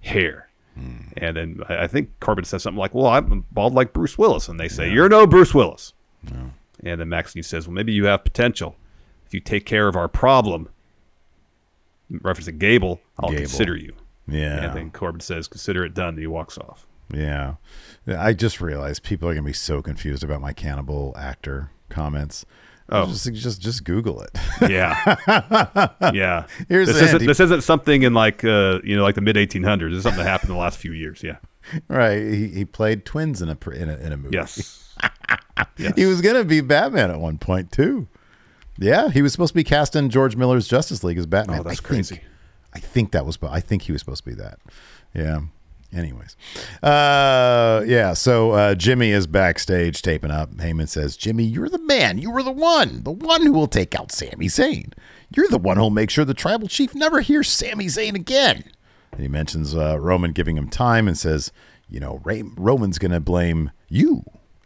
hair." 0.00 0.48
And 1.16 1.36
then 1.36 1.60
I 1.68 1.86
think 1.86 2.10
Corbin 2.20 2.44
says 2.44 2.62
something 2.62 2.78
like, 2.78 2.94
"Well, 2.94 3.06
I'm 3.06 3.46
bald 3.50 3.72
like 3.72 3.92
Bruce 3.94 4.18
Willis," 4.18 4.48
and 4.48 4.60
they 4.60 4.68
say, 4.68 4.90
"You're 4.92 5.08
no 5.08 5.26
Bruce 5.26 5.54
Willis." 5.54 5.94
And 6.84 7.00
then 7.00 7.08
Maxxine 7.08 7.42
says, 7.42 7.66
"Well, 7.66 7.74
maybe 7.74 7.92
you 7.94 8.04
have 8.04 8.24
potential. 8.24 8.76
If 9.26 9.32
you 9.32 9.40
take 9.40 9.64
care 9.64 9.88
of 9.88 9.96
our 9.96 10.08
problem, 10.08 10.68
referencing 12.12 12.58
Gable, 12.58 13.00
I'll 13.18 13.30
Gable. 13.30 13.40
consider 13.42 13.74
you." 13.76 13.94
Yeah. 14.28 14.66
And 14.66 14.76
then 14.76 14.90
Corbin 14.90 15.20
says, 15.20 15.48
"Consider 15.48 15.84
it 15.84 15.94
done." 15.94 16.10
And 16.10 16.18
he 16.18 16.26
walks 16.26 16.58
off. 16.58 16.86
Yeah. 17.12 17.54
I 18.06 18.32
just 18.32 18.60
realized 18.60 19.02
people 19.02 19.28
are 19.28 19.32
going 19.32 19.44
to 19.44 19.48
be 19.48 19.52
so 19.52 19.82
confused 19.82 20.22
about 20.22 20.40
my 20.40 20.52
cannibal 20.52 21.14
actor 21.16 21.70
comments. 21.88 22.44
Oh. 22.88 23.06
Just, 23.06 23.32
just, 23.34 23.60
just 23.60 23.84
Google 23.84 24.20
it. 24.20 24.30
Yeah, 24.70 25.16
yeah. 26.14 26.46
Here's 26.68 26.86
this 26.86 27.02
isn't 27.02 27.26
this 27.26 27.40
isn't 27.40 27.62
something 27.62 28.04
in 28.04 28.14
like 28.14 28.44
uh, 28.44 28.78
you 28.84 28.96
know 28.96 29.02
like 29.02 29.16
the 29.16 29.20
mid 29.22 29.34
1800s. 29.34 29.90
This 29.90 29.96
is 29.96 30.02
something 30.04 30.22
that 30.22 30.30
happened 30.30 30.50
in 30.50 30.54
the 30.54 30.60
last 30.60 30.78
few 30.78 30.92
years. 30.92 31.20
Yeah. 31.20 31.38
right. 31.88 32.22
He, 32.22 32.48
he 32.48 32.64
played 32.64 33.04
twins 33.04 33.42
in 33.42 33.48
a, 33.48 33.70
in 33.70 33.88
a, 33.88 33.96
in 33.96 34.12
a 34.12 34.16
movie. 34.16 34.36
Yes. 34.36 34.94
yes. 35.76 35.94
He 35.96 36.06
was 36.06 36.20
going 36.20 36.36
to 36.36 36.44
be 36.44 36.60
Batman 36.60 37.10
at 37.10 37.20
one 37.20 37.38
point, 37.38 37.72
too. 37.72 38.08
Yeah. 38.78 39.10
He 39.10 39.22
was 39.22 39.32
supposed 39.32 39.50
to 39.50 39.56
be 39.56 39.64
cast 39.64 39.96
in 39.96 40.10
George 40.10 40.36
Miller's 40.36 40.68
Justice 40.68 41.02
League 41.02 41.18
as 41.18 41.26
Batman. 41.26 41.60
Oh, 41.60 41.62
that's 41.62 41.80
I 41.80 41.82
think. 41.82 41.86
crazy. 41.86 42.20
I 42.74 42.78
think 42.78 43.12
that 43.12 43.24
was, 43.24 43.38
I 43.42 43.60
think 43.60 43.82
he 43.82 43.92
was 43.92 44.00
supposed 44.00 44.24
to 44.24 44.30
be 44.30 44.36
that. 44.36 44.58
Yeah. 45.14 45.40
Anyways, 45.92 46.36
uh, 46.82 47.82
yeah. 47.86 48.12
So 48.12 48.52
uh, 48.52 48.74
Jimmy 48.74 49.10
is 49.10 49.26
backstage 49.26 50.02
taping 50.02 50.30
up. 50.30 50.50
Heyman 50.54 50.88
says, 50.88 51.16
"Jimmy, 51.16 51.44
you're 51.44 51.68
the 51.68 51.78
man. 51.78 52.18
You 52.18 52.30
were 52.30 52.42
the 52.42 52.50
one, 52.52 53.02
the 53.04 53.12
one 53.12 53.42
who 53.42 53.52
will 53.52 53.68
take 53.68 53.94
out 53.98 54.12
Sami 54.12 54.46
Zayn. 54.46 54.92
You're 55.34 55.48
the 55.48 55.58
one 55.58 55.76
who'll 55.76 55.90
make 55.90 56.10
sure 56.10 56.24
the 56.24 56.34
tribal 56.34 56.68
chief 56.68 56.94
never 56.94 57.20
hears 57.20 57.48
Sami 57.48 57.86
Zayn 57.86 58.14
again." 58.14 58.64
And 59.12 59.20
he 59.22 59.28
mentions 59.28 59.74
uh, 59.74 59.98
Roman 59.98 60.32
giving 60.32 60.56
him 60.56 60.68
time 60.68 61.08
and 61.08 61.16
says, 61.16 61.52
"You 61.88 62.00
know, 62.00 62.20
Ray- 62.24 62.42
Roman's 62.42 62.98
to 62.98 63.20
blame 63.20 63.70
you 63.88 64.24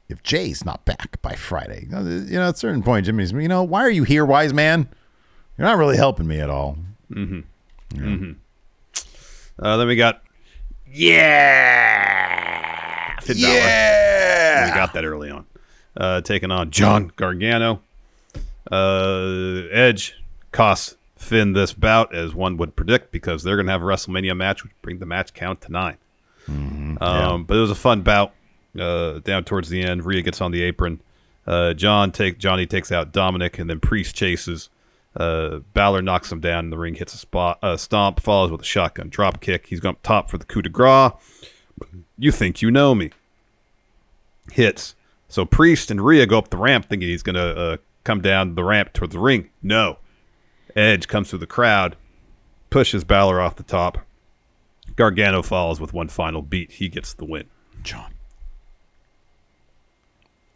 if 0.08 0.22
Jay's 0.22 0.64
not 0.64 0.84
back 0.84 1.20
by 1.22 1.34
Friday." 1.34 1.86
You 1.88 1.92
know, 1.92 2.00
you 2.02 2.38
know, 2.38 2.48
at 2.48 2.54
a 2.54 2.58
certain 2.58 2.82
point, 2.82 3.06
Jimmy's, 3.06 3.32
you 3.32 3.46
know, 3.48 3.62
why 3.62 3.82
are 3.82 3.90
you 3.90 4.04
here, 4.04 4.24
wise 4.24 4.52
man? 4.54 4.88
You're 5.56 5.66
not 5.68 5.78
really 5.78 5.96
helping 5.96 6.26
me 6.26 6.40
at 6.40 6.50
all. 6.50 6.78
mm-hmm 7.10 7.40
mm-hmm 7.94 8.32
then 9.58 9.86
we 9.86 9.96
got 9.96 10.22
yeah, 10.92 12.00
Finn 13.20 13.36
Balor. 13.36 13.54
Yeah. 13.54 14.66
We 14.66 14.72
got 14.74 14.92
that 14.94 15.04
early 15.04 15.30
on. 15.30 15.46
Uh, 15.96 16.20
taking 16.20 16.50
on 16.50 16.70
John 16.70 17.12
Gargano. 17.16 17.80
Uh, 18.70 19.62
Edge 19.70 20.14
costs 20.52 20.96
Finn 21.16 21.52
this 21.52 21.72
bout, 21.72 22.14
as 22.14 22.34
one 22.34 22.56
would 22.56 22.76
predict, 22.76 23.12
because 23.12 23.42
they're 23.42 23.56
going 23.56 23.66
to 23.66 23.72
have 23.72 23.82
a 23.82 23.84
WrestleMania 23.84 24.36
match, 24.36 24.62
which 24.62 24.72
bring 24.82 24.98
the 24.98 25.06
match 25.06 25.34
count 25.34 25.60
to 25.62 25.72
9 25.72 25.96
um, 27.00 27.44
But 27.44 27.56
it 27.56 27.60
was 27.60 27.70
a 27.70 27.76
fun 27.76 28.02
bout. 28.02 28.32
Uh, 28.78 29.18
down 29.18 29.42
towards 29.44 29.68
the 29.68 29.82
end, 29.82 30.04
Rhea 30.04 30.22
gets 30.22 30.40
on 30.40 30.52
the 30.52 30.62
apron. 30.62 31.00
Uh, 31.46 31.72
John 31.74 32.12
take 32.12 32.38
Johnny 32.38 32.66
takes 32.66 32.92
out 32.92 33.12
Dominic, 33.12 33.58
and 33.58 33.68
then 33.68 33.80
Priest 33.80 34.14
chases. 34.14 34.70
Uh, 35.20 35.58
Balor 35.74 36.00
knocks 36.00 36.32
him 36.32 36.40
down 36.40 36.64
in 36.64 36.70
the 36.70 36.78
ring, 36.78 36.94
hits 36.94 37.12
a 37.12 37.18
spot, 37.18 37.58
uh, 37.62 37.76
stomp, 37.76 38.20
follows 38.20 38.50
with 38.50 38.62
a 38.62 38.64
shotgun 38.64 39.10
drop 39.10 39.42
kick. 39.42 39.66
He's 39.66 39.78
going 39.78 39.94
up 39.96 40.02
top 40.02 40.30
for 40.30 40.38
the 40.38 40.46
coup 40.46 40.62
de 40.62 40.70
grace. 40.70 41.12
You 42.18 42.32
think 42.32 42.62
you 42.62 42.70
know 42.70 42.94
me? 42.94 43.10
Hits. 44.52 44.94
So 45.28 45.44
Priest 45.44 45.90
and 45.90 46.00
Rhea 46.00 46.24
go 46.24 46.38
up 46.38 46.48
the 46.48 46.56
ramp, 46.56 46.86
thinking 46.86 47.06
he's 47.08 47.22
going 47.22 47.34
to 47.36 47.56
uh, 47.56 47.76
come 48.02 48.22
down 48.22 48.54
the 48.54 48.64
ramp 48.64 48.94
towards 48.94 49.12
the 49.12 49.18
ring. 49.18 49.50
No. 49.62 49.98
Edge 50.74 51.06
comes 51.06 51.28
through 51.28 51.40
the 51.40 51.46
crowd, 51.46 51.96
pushes 52.70 53.04
Balor 53.04 53.42
off 53.42 53.56
the 53.56 53.62
top. 53.62 53.98
Gargano 54.96 55.42
follows 55.42 55.80
with 55.80 55.92
one 55.92 56.08
final 56.08 56.40
beat. 56.40 56.72
He 56.72 56.88
gets 56.88 57.12
the 57.12 57.26
win. 57.26 57.44
John. 57.82 58.14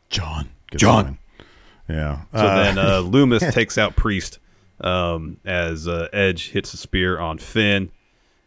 John. 0.09 0.49
John. 0.75 1.19
Yeah. 1.89 2.23
So 2.33 2.39
Uh, 2.39 2.63
then 2.63 2.79
uh, 2.79 2.83
Lumis 3.03 3.53
takes 3.53 3.77
out 3.77 3.95
Priest 3.95 4.39
um, 4.81 5.39
as 5.45 5.87
uh, 5.89 6.09
Edge 6.13 6.51
hits 6.51 6.75
a 6.75 6.77
spear 6.77 7.19
on 7.19 7.39
Finn, 7.39 7.91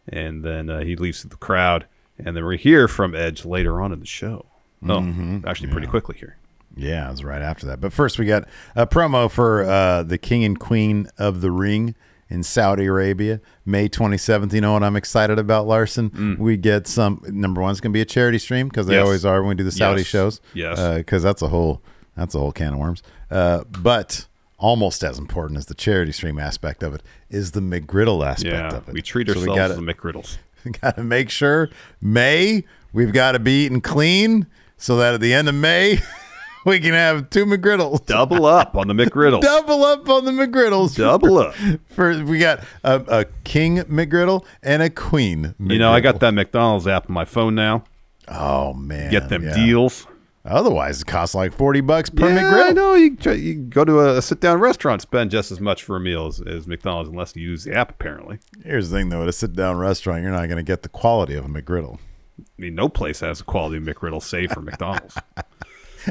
and 0.08 0.44
then 0.44 0.70
uh, 0.70 0.80
he 0.80 0.96
leaves 0.96 1.22
the 1.22 1.36
crowd. 1.36 1.86
And 2.18 2.36
then 2.36 2.44
we 2.44 2.56
hear 2.58 2.88
from 2.88 3.14
Edge 3.14 3.44
later 3.44 3.80
on 3.80 3.92
in 3.92 4.00
the 4.00 4.06
show. 4.06 4.46
Oh, 4.82 4.86
Mm-hmm. 5.00 5.46
actually, 5.46 5.70
pretty 5.70 5.86
quickly 5.86 6.16
here. 6.18 6.36
Yeah, 6.76 7.08
it 7.08 7.10
was 7.10 7.24
right 7.24 7.42
after 7.42 7.66
that. 7.66 7.80
But 7.80 7.92
first, 7.92 8.18
we 8.18 8.26
got 8.26 8.44
a 8.76 8.86
promo 8.86 9.30
for 9.30 9.62
uh, 9.64 10.02
the 10.04 10.18
King 10.18 10.44
and 10.44 10.58
Queen 10.58 11.08
of 11.18 11.40
the 11.40 11.50
Ring 11.50 11.94
in 12.30 12.42
Saudi 12.42 12.84
Arabia, 12.86 13.40
May 13.64 13.88
27th. 13.88 14.52
You 14.52 14.60
know 14.60 14.74
what 14.74 14.82
I'm 14.84 14.94
excited 14.96 15.38
about, 15.38 15.66
Larson? 15.66 16.36
We 16.38 16.56
get 16.56 16.86
some. 16.86 17.22
Number 17.26 17.60
one, 17.62 17.70
it's 17.72 17.80
going 17.80 17.90
to 17.92 17.96
be 17.96 18.02
a 18.02 18.04
charity 18.04 18.38
stream 18.38 18.68
because 18.68 18.86
they 18.86 18.94
Mm. 18.94 18.98
Yes. 18.98 19.04
always 19.04 19.24
are 19.24 19.40
when 19.42 19.48
we 19.50 19.54
do 19.56 19.64
the 19.64 19.72
Saudi 19.72 20.00
Yes. 20.02 20.06
shows. 20.06 20.40
Yes. 20.54 20.98
because 20.98 21.22
that's 21.22 21.42
a 21.42 21.48
whole 21.48 21.82
that's 22.16 22.34
a 22.34 22.38
whole 22.38 22.52
can 22.52 22.74
of 22.74 22.78
worms. 22.80 23.02
Uh, 23.30 23.64
but 23.70 24.26
almost 24.58 25.02
as 25.04 25.18
important 25.18 25.56
as 25.58 25.66
the 25.66 25.74
charity 25.74 26.12
stream 26.12 26.38
aspect 26.38 26.82
of 26.82 26.94
it 26.94 27.02
is 27.30 27.52
the 27.52 27.60
McGriddle 27.60 28.26
aspect 28.26 28.52
Yeah, 28.54 28.76
of 28.76 28.88
it. 28.88 28.92
we 28.94 29.02
treat 29.02 29.28
So 29.28 29.34
ourselves 29.34 29.56
gotta- 29.58 29.74
as 29.74 29.80
the 29.80 29.82
McGriddles. 29.94 30.36
we 30.64 30.72
got 30.72 30.96
to 30.96 31.04
make 31.04 31.30
sure 31.30 31.68
May 32.00 32.64
we've 32.92 33.12
got 33.12 33.32
to 33.32 33.38
be 33.38 33.64
eating 33.66 33.80
clean 33.80 34.46
so 34.76 34.96
that 34.96 35.14
at 35.14 35.20
the 35.20 35.32
end 35.32 35.48
of 35.48 35.54
May 35.54 36.00
we 36.66 36.80
can 36.80 36.92
have 36.92 37.30
two 37.30 37.46
McGriddles. 37.46 38.04
Double 38.06 38.44
up 38.46 38.74
on 38.76 38.88
the 38.88 38.94
McGriddles. 38.94 39.40
Double 39.42 39.84
up 39.84 40.08
on 40.08 40.24
the 40.24 40.32
McGriddles. 40.32 40.96
Double 40.96 41.38
up. 41.38 41.54
For 41.90 42.24
we 42.24 42.38
got 42.40 42.64
a, 42.84 43.02
a 43.08 43.24
king 43.44 43.78
McGriddle 43.82 44.44
and 44.62 44.82
a 44.82 44.90
queen. 44.90 45.54
McGriddle. 45.60 45.72
You 45.72 45.78
know, 45.78 45.92
I 45.92 46.00
got 46.00 46.18
that 46.20 46.34
McDonald's 46.34 46.86
app 46.88 47.08
on 47.08 47.14
my 47.14 47.24
phone 47.24 47.54
now. 47.54 47.84
Oh 48.26 48.74
man, 48.74 49.10
Get 49.10 49.28
them 49.28 49.44
yeah. 49.44 49.54
deals. 49.54 50.06
Otherwise, 50.48 51.00
it 51.02 51.06
costs 51.06 51.34
like 51.34 51.52
forty 51.52 51.80
bucks 51.80 52.10
per 52.10 52.28
yeah, 52.28 52.42
McGriddle. 52.42 52.68
I 52.68 52.70
know. 52.72 52.94
You, 52.94 53.16
try, 53.16 53.32
you 53.34 53.54
go 53.54 53.84
to 53.84 54.16
a 54.16 54.22
sit-down 54.22 54.58
restaurant, 54.60 55.02
spend 55.02 55.30
just 55.30 55.50
as 55.52 55.60
much 55.60 55.82
for 55.84 55.96
a 55.96 56.00
meal 56.00 56.26
as, 56.26 56.40
as 56.40 56.66
McDonald's, 56.66 57.08
unless 57.10 57.36
you 57.36 57.42
use 57.48 57.64
the 57.64 57.74
app. 57.74 57.90
Apparently, 57.90 58.38
Here's 58.64 58.90
the 58.90 58.96
thing, 58.98 59.08
though: 59.10 59.22
at 59.22 59.28
a 59.28 59.32
sit-down 59.32 59.76
restaurant, 59.76 60.22
you're 60.22 60.32
not 60.32 60.46
going 60.46 60.56
to 60.56 60.62
get 60.62 60.82
the 60.82 60.88
quality 60.88 61.34
of 61.34 61.44
a 61.44 61.48
McGriddle. 61.48 61.98
I 62.40 62.44
mean, 62.56 62.74
no 62.74 62.88
place 62.88 63.20
has 63.20 63.40
a 63.40 63.44
quality 63.44 63.76
of 63.78 63.82
McGriddle 63.84 64.22
save 64.22 64.52
for 64.52 64.60
McDonald's. 64.60 65.16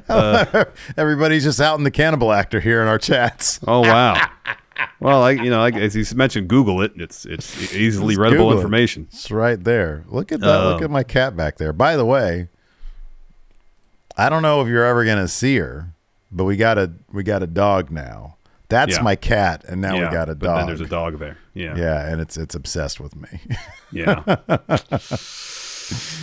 Everybody's 0.97 1.43
just 1.43 1.59
out 1.61 1.77
in 1.77 1.83
the 1.83 1.91
cannibal 1.91 2.31
actor 2.31 2.59
here 2.59 2.81
in 2.81 2.87
our 2.87 2.99
chats. 2.99 3.59
Oh 3.67 3.81
wow. 3.81 4.15
Well, 4.99 5.23
I 5.23 5.31
you 5.31 5.49
know, 5.49 5.59
I, 5.61 5.69
as 5.71 5.95
you 5.95 6.05
mentioned, 6.15 6.47
Google 6.49 6.81
it. 6.83 6.91
It's 6.97 7.25
it's 7.25 7.73
easily 7.73 8.13
Just 8.13 8.21
readable 8.21 8.45
Google 8.45 8.51
it. 8.51 8.55
information. 8.61 9.07
It's 9.11 9.31
right 9.31 9.63
there. 9.63 10.03
Look 10.07 10.31
at 10.31 10.39
that. 10.39 10.63
Look 10.65 10.77
Um, 10.77 10.83
at 10.83 10.89
my 10.91 11.01
cat 11.01 11.35
back 11.35 11.57
there. 11.57 11.73
By 11.73 11.95
the 11.95 12.05
way, 12.05 12.49
I 14.17 14.29
don't 14.29 14.41
know 14.41 14.61
if 14.61 14.67
you're 14.67 14.83
ever 14.85 15.05
gonna 15.05 15.27
see 15.27 15.57
her, 15.57 15.93
but 16.31 16.45
we 16.45 16.57
got 16.57 16.77
a 16.77 16.91
we 17.13 17.23
got 17.23 17.43
a 17.43 17.47
dog 17.47 17.91
now. 17.91 18.35
That's 18.69 18.97
Yeah. 18.97 19.03
my 19.03 19.15
cat, 19.15 19.63
and 19.67 19.79
now 19.79 19.95
yeah, 19.95 20.09
we 20.09 20.13
got 20.13 20.27
a 20.29 20.35
but 20.35 20.47
dog. 20.47 20.57
then 20.57 20.65
there's 20.67 20.81
a 20.81 20.85
dog 20.87 21.19
there. 21.19 21.37
Yeah. 21.53 21.77
Yeah, 21.77 22.07
and 22.11 22.19
it's 22.19 22.35
it's 22.37 22.55
obsessed 22.55 22.99
with 22.99 23.15
me. 23.15 23.39
Yeah. 23.91 24.23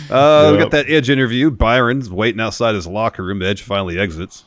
uh, 0.09 0.49
We 0.51 0.57
got 0.59 0.71
that 0.71 0.85
Edge 0.87 1.09
interview. 1.09 1.49
Byron's 1.49 2.09
waiting 2.09 2.39
outside 2.41 2.75
his 2.75 2.85
locker 2.87 3.23
room. 3.23 3.41
Edge 3.41 3.61
finally 3.63 3.97
exits. 3.97 4.43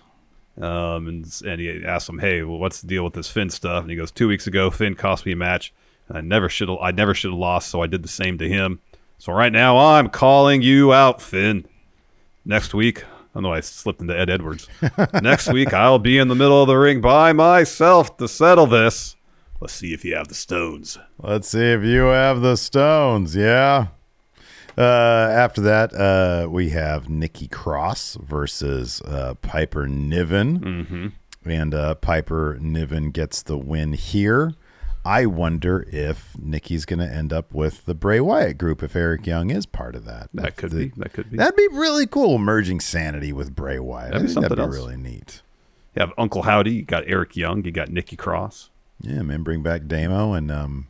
Um, 0.61 1.07
and, 1.09 1.41
and 1.47 1.61
he 1.61 1.85
asks 1.85 2.09
him, 2.09 2.19
"Hey, 2.19 2.43
well, 2.43 2.59
what's 2.59 2.81
the 2.81 2.87
deal 2.89 3.05
with 3.05 3.15
this 3.15 3.29
Finn 3.31 3.51
stuff?" 3.51 3.83
And 3.83 3.91
he 3.91 3.97
goes, 3.97 4.11
two 4.11 4.27
weeks 4.29 4.47
ago, 4.47 4.71
Finn 4.71 4.95
cost 4.95 5.25
me 5.27 5.33
a 5.33 5.37
match. 5.37 5.73
I 6.11 6.21
never 6.21 6.49
should. 6.49 6.69
I 6.81 6.91
never 6.91 7.15
should 7.15 7.31
have 7.31 7.39
lost, 7.39 7.69
so 7.71 7.83
I 7.83 7.87
did 7.87 8.03
the 8.03 8.09
same 8.09 8.39
to 8.39 8.49
him. 8.49 8.81
So 9.19 9.33
right 9.33 9.53
now, 9.53 9.77
I'm 9.77 10.09
calling 10.09 10.63
you 10.63 10.93
out, 10.93 11.21
Finn. 11.23 11.65
Next 12.45 12.73
week, 12.75 13.05
I 13.39 13.41
know 13.41 13.53
I 13.53 13.61
slipped 13.61 14.01
into 14.01 14.18
Ed 14.18 14.28
Edwards. 14.28 14.66
Next 15.22 15.53
week, 15.53 15.72
I'll 15.72 16.01
be 16.01 16.18
in 16.18 16.26
the 16.26 16.34
middle 16.34 16.61
of 16.61 16.66
the 16.66 16.76
ring 16.76 17.01
by 17.01 17.32
myself 17.32 18.16
to 18.16 18.26
settle 18.26 18.66
this. 18.66 19.14
Let's 19.61 19.74
see 19.74 19.95
if 19.95 20.05
you 20.05 20.16
have 20.16 20.26
the 20.26 20.34
stones. 20.34 20.99
Let's 21.22 21.49
see 21.49 21.70
if 21.70 21.84
you 21.84 22.07
have 22.07 22.41
the 22.41 22.57
stones. 22.57 23.36
Yeah. 23.36 23.89
Uh, 24.76 24.80
after 25.30 25.61
that, 25.61 25.95
uh, 25.95 26.49
we 26.51 26.70
have 26.70 27.09
Nikki 27.09 27.47
Cross 27.47 28.18
versus 28.20 29.01
uh, 29.03 29.34
Piper 29.34 29.86
Niven. 29.86 30.59
Mm-hmm. 30.59 31.49
And 31.49 31.74
uh, 31.74 31.95
Piper 31.95 32.59
Niven 32.61 33.12
gets 33.12 33.43
the 33.43 33.57
win 33.57 33.93
here. 33.93 34.53
I 35.05 35.27
wonder 35.27 35.87
if 35.91 36.37
Nikki's 36.39 36.85
going 36.85 36.99
to 37.01 37.07
end 37.13 37.33
up 37.33 37.53
with 37.55 37.85
the 37.87 37.95
Bray 37.95 38.21
Wyatt 38.21 38.59
group 38.59 38.83
if 38.83 38.95
Eric 38.95 39.27
Young 39.27 39.51
is 39.51 39.65
part 39.67 39.95
of 39.95 40.05
that. 40.05 40.29
That 40.35 40.49
If 40.49 40.57
could 40.57 40.71
the- 40.71 40.87
be. 40.89 40.93
That 40.97 41.13
could 41.13 41.31
be. 41.31 41.37
That'd 41.39 41.57
be 41.57 41.69
really 41.73 42.07
cool, 42.07 42.39
merging 42.39 42.81
sanity 42.81 43.33
with 43.33 43.55
Bray 43.55 43.79
Wyatt. 43.79 44.13
That'd 44.13 44.27
be 44.29 44.33
think 44.33 44.43
that'd 44.43 44.57
be 44.57 44.63
something 44.63 44.75
else. 44.79 44.85
really 44.85 44.97
neat. 44.97 45.43
You 45.95 46.01
have 46.01 46.13
Uncle 46.19 46.43
Howdy. 46.43 46.73
You 46.73 46.83
got 46.83 47.05
Eric 47.07 47.37
Young. 47.37 47.65
You 47.65 47.71
got 47.71 47.89
Nikki 47.91 48.17
Cross. 48.17 48.71
Yeah, 49.01 49.23
man, 49.23 49.43
bring 49.43 49.63
back 49.63 49.87
Damo 49.87 50.33
and 50.35 50.51
um, 50.51 50.89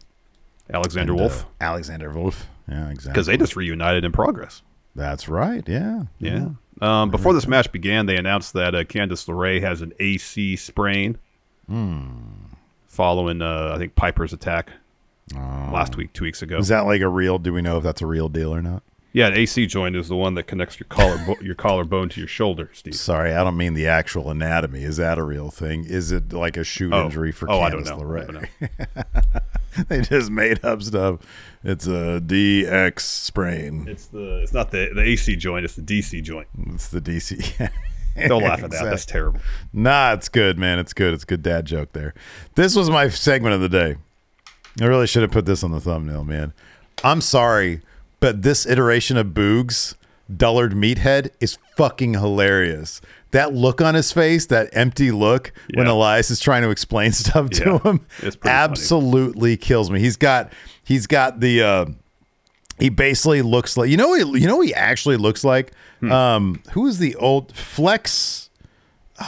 Alexander 0.73 1.13
and, 1.13 1.21
uh, 1.21 1.25
Wolf. 1.25 1.47
Alexander 1.61 2.11
Wolf. 2.11 2.47
Yeah, 2.69 2.89
exactly. 2.91 3.13
Because 3.13 3.27
they 3.27 3.37
just 3.37 3.55
reunited 3.57 4.05
in 4.05 4.13
progress. 4.13 4.63
That's 4.97 5.29
right. 5.29 5.67
Yeah. 5.69 6.03
Yeah. 6.19 6.51
Um, 6.81 7.11
before 7.11 7.33
this 7.35 7.47
match 7.47 7.71
began, 7.73 8.07
they 8.07 8.17
announced 8.17 8.53
that 8.55 8.75
uh, 8.75 8.85
Candice 8.85 9.27
LeRae 9.29 9.61
has 9.61 9.81
an 9.83 9.93
AC 10.01 10.57
sprain 10.57 11.19
following, 12.99 13.40
uh, 13.42 13.70
I 13.74 13.78
think, 13.78 13.94
Piper's 13.94 14.32
attack 14.32 14.70
last 15.32 15.96
week, 15.96 16.12
two 16.12 16.24
weeks 16.24 16.42
ago. 16.42 16.59
Is 16.59 16.66
that 16.66 16.80
like 16.80 17.01
a 17.01 17.07
real? 17.09 17.38
Do 17.38 17.53
we 17.53 17.62
know 17.62 17.78
if 17.78 17.84
that's 17.84 18.03
a 18.03 18.07
real 18.07 18.28
deal 18.28 18.53
or 18.53 18.61
not? 18.61 18.82
yeah, 19.12 19.28
an 19.28 19.34
AC 19.34 19.66
joint 19.66 19.94
is 19.96 20.09
the 20.09 20.16
one 20.16 20.34
that 20.34 20.42
connects 20.49 20.78
your 20.80 20.86
collar 20.88 21.16
your 21.40 21.55
collarbone 21.55 22.09
to 22.11 22.20
your 22.20 22.26
shoulder, 22.28 22.70
Steve. 22.74 22.94
Sorry, 22.96 23.32
I 23.32 23.44
don't 23.44 23.57
mean 23.57 23.74
the 23.74 23.86
actual 23.86 24.30
anatomy. 24.30 24.82
Is 24.82 24.96
that 24.96 25.16
a 25.16 25.22
real 25.22 25.49
thing? 25.51 25.84
Is 25.84 26.11
it 26.12 26.32
like 26.32 26.57
a 26.57 26.64
shoot 26.64 26.92
Oh. 26.92 27.05
injury 27.07 27.30
for 27.32 27.49
Oh, 27.49 27.61
Candice 27.61 27.64
I 27.64 27.70
don't 27.70 27.84
know. 27.86 27.99
I 27.99 28.03
LeRae? 28.03 29.42
they 29.88 30.01
just 30.03 30.30
made 30.30 30.64
up 30.64 30.82
stuff. 30.82 31.20
It's 31.62 31.86
a 31.86 32.20
DX 32.20 33.01
sprain. 33.01 33.86
It's 33.88 34.07
the 34.07 34.40
it's 34.42 34.53
not 34.53 34.72
the 34.72 34.90
the 34.94 35.03
AC 35.03 35.36
joint, 35.36 35.64
it's 35.64 35.76
the 35.76 35.82
DC 35.82 36.20
joint. 36.22 36.49
It's 36.74 36.88
the 36.88 37.01
DC. 37.01 37.70
Don't 38.29 38.43
laugh 38.43 38.62
at 38.62 38.71
that. 38.71 38.85
That's 38.85 39.07
terrible. 39.07 39.41
Nah, 39.73 40.12
it's 40.14 40.29
good, 40.29 40.59
man. 40.59 40.79
It's 40.79 40.93
good. 40.93 41.14
It's 41.14 41.23
a 41.25 41.27
good 41.27 41.43
dad 41.43 41.64
joke 41.66 41.93
there. 41.93 42.14
This 42.55 42.75
was 42.75 42.91
my 42.91 43.09
segment 43.09 43.55
of 43.55 43.61
the 43.61 43.69
day. 43.69 43.97
I 44.81 44.85
really 44.85 45.07
should 45.07 45.23
have 45.23 45.31
put 45.33 45.47
this 45.47 45.62
on 45.64 45.71
the 45.73 45.81
thumbnail, 45.81 46.25
man. 46.25 46.53
I'm 47.05 47.21
sorry, 47.21 47.81
but 48.21 48.43
this 48.43 48.66
iteration 48.66 49.16
of 49.16 49.29
Boogs, 49.29 49.95
Dullard 50.35 50.73
Meathead, 50.73 51.31
is 51.41 51.59
fucking 51.77 52.14
hilarious. 52.14 53.01
That 53.33 53.53
look 53.55 53.81
on 53.81 53.95
his 53.95 54.11
face, 54.12 54.47
that 54.47 54.71
empty 54.73 55.11
look 55.11 55.53
when 55.75 55.87
Elias 55.87 56.31
is 56.31 56.41
trying 56.41 56.62
to 56.62 56.71
explain 56.71 57.12
stuff 57.12 57.51
to 57.51 57.64
Yeah, 57.85 57.91
him, 57.91 58.07
it's 58.21 58.37
funny. 58.37 58.53
absolutely 58.55 59.57
kills 59.57 59.91
me. 59.91 60.01
He's 60.01 60.16
got 60.16 60.53
he's 60.83 61.07
got 61.07 61.41
the 61.41 61.62
uh 61.62 61.87
he 62.81 62.89
basically 62.89 63.43
looks 63.43 63.76
like 63.76 63.89
you 63.91 63.97
know 63.97 64.12
he, 64.14 64.41
you 64.41 64.47
know 64.47 64.57
what 64.57 64.66
he 64.66 64.74
actually 64.74 65.16
looks 65.16 65.45
like 65.45 65.72
Hmm. 66.01 66.12
um 66.12 66.62
who 66.72 66.87
is 66.87 66.99
the 66.99 67.16
old 67.16 67.55
flex 67.57 68.51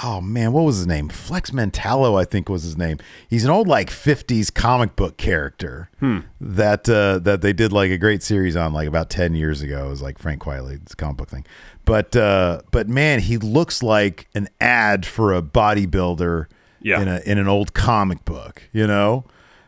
oh 0.05 0.21
man 0.21 0.53
what 0.53 0.63
was 0.63 0.77
his 0.77 0.87
name 0.87 1.09
flex 1.09 1.51
mentallo 1.51 2.15
i 2.21 2.25
think 2.25 2.49
was 2.49 2.63
his 2.63 2.79
name 2.79 2.99
he's 3.29 3.45
an 3.45 3.51
old 3.51 3.67
like 3.67 3.91
50s 3.91 4.55
comic 4.55 4.95
book 4.95 5.17
character 5.17 5.91
Hmm. 5.99 6.21
that 6.41 6.89
uh 6.89 7.19
that 7.21 7.41
they 7.43 7.53
did 7.53 7.73
like 7.73 7.91
a 7.91 7.99
great 7.99 8.23
series 8.23 8.55
on 8.55 8.73
like 8.73 8.87
about 8.87 9.11
10 9.11 9.35
years 9.35 9.63
ago 9.63 9.87
it 9.87 9.91
was 9.91 10.01
like 10.01 10.19
frank 10.19 10.47
a 10.47 10.79
comic 10.97 11.17
book 11.17 11.29
thing 11.29 11.45
but 11.85 12.15
uh 12.15 12.61
but 12.71 12.89
man 12.89 13.19
he 13.19 13.37
looks 13.37 13.83
like 13.83 14.29
an 14.35 14.49
ad 14.61 15.05
for 15.05 15.35
a 15.35 15.43
bodybuilder 15.43 16.47
Yeah. 16.81 17.03
in 17.03 17.09
a 17.09 17.21
in 17.27 17.39
an 17.39 17.49
old 17.49 17.75
comic 17.75 18.25
book 18.25 18.63
you 18.73 18.87
know 18.87 19.25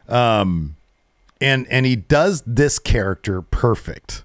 um 0.09 0.77
and 1.43 1.67
and 1.69 1.85
he 1.87 1.97
does 1.97 2.43
this 2.47 2.79
character 2.79 3.43
perfect. 3.43 4.25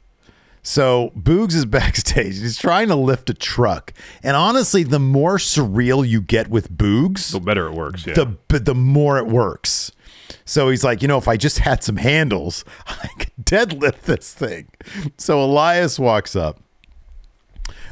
So 0.63 1.11
Boogs 1.17 1.55
is 1.55 1.65
backstage. 1.79 2.39
He's 2.39 2.57
trying 2.57 2.89
to 2.89 2.95
lift 2.95 3.29
a 3.29 3.33
truck, 3.33 3.93
and 4.23 4.35
honestly, 4.35 4.83
the 4.83 4.99
more 4.99 5.37
surreal 5.37 6.07
you 6.07 6.21
get 6.21 6.49
with 6.49 6.71
Boogs, 6.71 7.31
The 7.31 7.39
better 7.39 7.67
it 7.67 7.73
works. 7.73 8.05
Yeah. 8.05 8.13
the 8.15 8.25
but 8.47 8.65
the 8.65 8.75
more 8.75 9.17
it 9.17 9.27
works. 9.27 9.91
So 10.43 10.69
he's 10.69 10.83
like, 10.83 11.01
you 11.01 11.07
know, 11.07 11.17
if 11.17 11.27
I 11.27 11.37
just 11.37 11.59
had 11.59 11.83
some 11.83 11.95
handles, 11.97 12.65
I 12.87 13.07
could 13.19 13.31
deadlift 13.41 14.01
this 14.01 14.33
thing. 14.33 14.67
So 15.17 15.41
Elias 15.41 15.97
walks 15.99 16.35
up. 16.35 16.59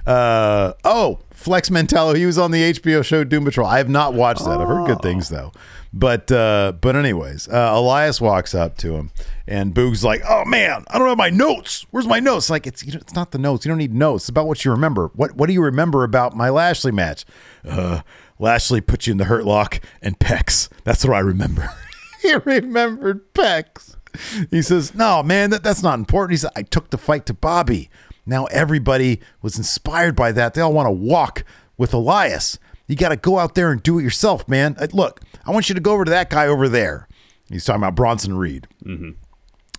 Uh 0.06 0.74
oh, 0.84 1.20
Flex 1.32 1.70
Mentallo. 1.70 2.16
He 2.16 2.26
was 2.26 2.38
on 2.38 2.52
the 2.52 2.74
HBO 2.74 3.04
show 3.04 3.24
Doom 3.24 3.44
Patrol. 3.46 3.68
I 3.68 3.78
have 3.80 3.90
not 3.90 4.14
watched 4.14 4.46
that. 4.46 4.60
I've 4.62 4.68
heard 4.68 4.86
good 4.88 5.02
things 5.02 5.30
though. 5.30 5.52
But 5.98 6.30
uh 6.30 6.74
but 6.82 6.98
anyways, 6.98 7.48
uh, 7.48 7.72
Elias 7.74 8.20
walks 8.20 8.54
up 8.54 8.78
to 8.80 8.96
him, 8.96 9.12
and 9.48 9.74
Boog's 9.74 10.04
like, 10.04 10.22
"Oh 10.28 10.44
man, 10.44 10.84
I 10.90 11.00
don't 11.00 11.08
have 11.08 11.18
my 11.18 11.30
notes. 11.30 11.86
Where's 11.90 12.06
my 12.06 12.20
notes?" 12.20 12.50
Like 12.50 12.68
it's 12.68 12.86
you 12.86 12.92
know, 12.92 13.00
it's 13.00 13.16
not 13.16 13.32
the 13.32 13.38
notes. 13.38 13.66
You 13.66 13.70
don't 13.70 13.78
need 13.78 13.94
notes. 13.94 14.24
It's 14.24 14.30
about 14.30 14.46
what 14.46 14.66
you 14.66 14.72
remember. 14.72 15.10
What 15.16 15.38
what 15.38 15.48
do 15.48 15.54
you 15.54 15.64
remember 15.64 16.04
about 16.04 16.36
my 16.36 16.50
Lashley 16.50 16.92
match? 16.92 17.24
Uh, 17.64 18.02
Lashley 18.40 18.82
put 18.82 19.08
you 19.08 19.12
in 19.12 19.18
the 19.18 19.24
hurt 19.24 19.46
lock 19.46 19.80
and 20.02 20.20
pecs. 20.20 20.68
That's 20.84 21.06
what 21.06 21.16
I 21.16 21.20
remember. 21.20 21.72
he 22.22 22.36
remembered 22.36 23.34
pecs. 23.34 23.96
He 24.52 24.62
says, 24.62 24.94
"No, 24.94 25.24
man, 25.24 25.50
that, 25.52 25.64
that's 25.64 25.82
not 25.82 25.98
important." 25.98 26.32
He 26.32 26.38
said, 26.38 26.52
"I 26.58 26.64
took 26.64 26.90
the 26.90 26.98
fight 26.98 27.26
to 27.28 27.34
Bobby. 27.34 27.90
Now 28.26 28.46
everybody 28.48 29.22
was 29.42 29.58
inspired 29.58 30.18
by 30.18 30.34
that. 30.34 30.56
They 30.56 30.62
all 30.62 30.74
want 30.74 30.88
to 30.88 30.92
walk 30.92 31.46
with 31.78 31.94
Elias. 31.94 32.60
You 32.88 32.96
got 32.96 33.10
to 33.10 33.18
go 33.18 33.40
out 33.40 33.56
there 33.56 33.72
and 33.72 33.82
do 33.82 33.98
it 34.00 34.04
yourself, 34.04 34.48
man. 34.48 34.76
Uh, 34.80 34.88
Look, 34.94 35.22
I 35.46 35.52
want 35.52 35.70
you 35.70 35.76
to 35.76 35.82
go 35.82 35.94
over 35.94 36.06
to 36.06 36.12
that 36.12 36.30
guy 36.30 36.48
over 36.48 36.70
there." 36.70 37.08
He's 37.50 37.64
talking 37.66 37.82
about 37.82 37.96
Bronson 37.96 38.38
Reed. 38.38 38.68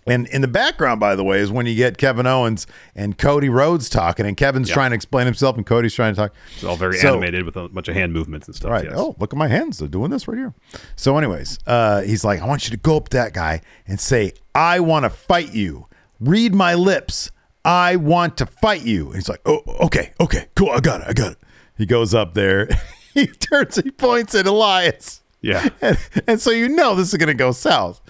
And 0.09 0.29
in 0.29 0.41
the 0.41 0.47
background, 0.49 1.01
by 1.01 1.17
the 1.17 1.25
way, 1.25 1.41
is 1.41 1.51
when 1.51 1.67
you 1.67 1.75
get 1.75 1.99
Kevin 1.99 2.29
Owens 2.29 2.69
and 2.95 3.19
Cody 3.19 3.49
Rhodes 3.49 3.89
talking, 3.89 4.25
and 4.25 4.37
Kevin's 4.37 4.71
trying 4.71 4.91
to 4.93 4.95
explain 4.95 5.27
himself, 5.27 5.57
and 5.57 5.67
Cody's 5.67 5.95
trying 5.95 6.15
to 6.15 6.21
talk. 6.21 6.33
It's 6.55 6.63
all 6.63 6.77
very 6.77 6.97
So- 6.99 7.09
animated 7.09 7.45
with 7.45 7.57
a 7.57 7.69
bunch 7.69 7.89
of 7.89 7.97
hand 7.97 8.13
movements 8.13 8.47
and 8.47 8.55
stuff. 8.55 8.71
Right. 8.71 8.85
Yes. 8.85 8.93
Oh, 8.97 9.17
look 9.19 9.33
at 9.33 9.37
my 9.37 9.49
hands. 9.49 9.79
They're 9.79 9.89
doing 9.89 10.13
this 10.13 10.29
right 10.29 10.39
here. 10.39 10.55
So, 10.95 11.19
anyways, 11.19 11.59
uh, 11.67 12.03
he's 12.03 12.25
like, 12.25 12.41
I 12.41 12.47
want 12.47 12.67
you 12.67 12.71
to 12.71 12.77
go 12.77 12.97
up 12.97 13.09
to 13.09 13.17
that 13.17 13.33
guy 13.35 13.63
and 13.89 13.99
say, 13.99 14.31
I 14.55 14.79
want 14.79 15.05
to 15.07 15.11
fight 15.11 15.53
you. 15.55 15.89
Read 16.21 16.55
my 16.55 16.75
lips. 16.75 17.33
I 17.65 17.97
want 17.97 18.37
to 18.37 18.47
fight 18.47 18.83
you. 18.83 19.07
And 19.07 19.17
he's 19.17 19.29
like, 19.29 19.41
Oh, 19.45 19.63
okay, 19.87 20.13
okay, 20.21 20.47
cool. 20.55 20.71
I 20.71 20.79
got 20.79 21.01
it. 21.01 21.09
I 21.09 21.15
got 21.15 21.33
it. 21.33 21.39
He 21.77 21.85
goes 21.85 22.15
up 22.15 22.35
there. 22.35 22.69
he 23.21 23.27
turns, 23.29 23.77
he 23.77 23.91
points 23.91 24.35
at 24.35 24.47
Elias. 24.47 25.23
Yeah. 25.41 25.69
And, 25.81 25.99
and 26.27 26.41
so 26.41 26.51
you 26.51 26.69
know 26.69 26.95
this 26.95 27.13
is 27.13 27.19
going 27.19 27.29
to 27.29 27.35
go 27.35 27.51
south. 27.53 28.03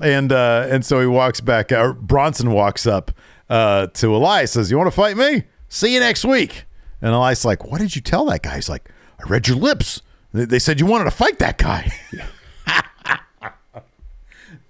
And 0.00 0.32
uh, 0.32 0.66
and 0.70 0.84
so 0.84 1.00
he 1.00 1.06
walks 1.06 1.40
back 1.40 1.72
out. 1.72 2.00
Bronson 2.00 2.52
walks 2.52 2.86
up 2.86 3.10
uh, 3.48 3.88
to 3.88 4.14
Elias, 4.14 4.52
says, 4.52 4.70
You 4.70 4.78
want 4.78 4.88
to 4.88 4.96
fight 4.96 5.16
me? 5.16 5.44
See 5.68 5.94
you 5.94 6.00
next 6.00 6.24
week. 6.24 6.64
And 7.00 7.12
Elias 7.12 7.44
like, 7.44 7.64
What 7.64 7.80
did 7.80 7.94
you 7.96 8.02
tell 8.02 8.24
that 8.26 8.42
guy? 8.42 8.56
He's 8.56 8.68
like, 8.68 8.88
I 9.20 9.28
read 9.28 9.48
your 9.48 9.56
lips. 9.56 10.02
They 10.32 10.44
they 10.44 10.58
said 10.58 10.80
you 10.80 10.86
wanted 10.86 11.04
to 11.04 11.10
fight 11.12 11.38
that 11.38 11.58
guy. 11.58 11.92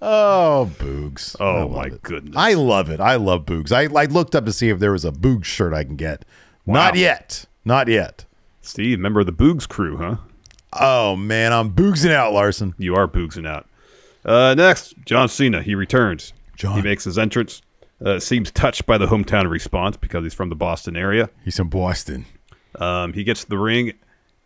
oh, 0.01 0.71
Boogs. 0.77 1.35
Oh 1.39 1.69
my 1.69 1.85
it. 1.85 2.01
goodness. 2.03 2.35
I 2.35 2.53
love 2.53 2.89
it. 2.89 2.99
I 2.99 3.15
love 3.15 3.45
Boogs. 3.45 3.71
I, 3.71 3.83
I 3.99 4.05
looked 4.05 4.35
up 4.35 4.45
to 4.45 4.53
see 4.53 4.69
if 4.69 4.79
there 4.79 4.91
was 4.91 5.05
a 5.05 5.11
Boogs 5.11 5.45
shirt 5.45 5.73
I 5.73 5.83
can 5.83 5.95
get. 5.95 6.25
Not 6.67 6.95
yet. 6.95 7.45
Not 7.63 7.87
yet. 7.87 8.24
Steve, 8.65 8.99
member 8.99 9.19
of 9.19 9.25
the 9.25 9.33
Boogs 9.33 9.67
crew, 9.67 9.97
huh? 9.97 10.17
Oh, 10.73 11.15
man. 11.15 11.53
I'm 11.53 11.73
Boogsing 11.73 12.11
out, 12.11 12.33
Larson. 12.33 12.73
You 12.77 12.95
are 12.95 13.07
boogsing 13.07 13.47
out. 13.47 13.67
Uh, 14.25 14.55
next, 14.55 14.95
John 15.05 15.29
Cena. 15.29 15.61
He 15.61 15.75
returns. 15.75 16.33
John. 16.57 16.75
He 16.75 16.81
makes 16.81 17.03
his 17.03 17.17
entrance. 17.17 17.61
Uh, 18.03 18.19
seems 18.19 18.51
touched 18.51 18.85
by 18.85 18.97
the 18.97 19.05
hometown 19.05 19.49
response 19.49 19.95
because 19.95 20.23
he's 20.23 20.33
from 20.33 20.49
the 20.49 20.55
Boston 20.55 20.97
area. 20.97 21.29
He's 21.45 21.55
from 21.55 21.69
Boston. 21.69 22.25
Um, 22.79 23.13
he 23.13 23.23
gets 23.23 23.43
to 23.43 23.49
the 23.49 23.57
ring. 23.57 23.93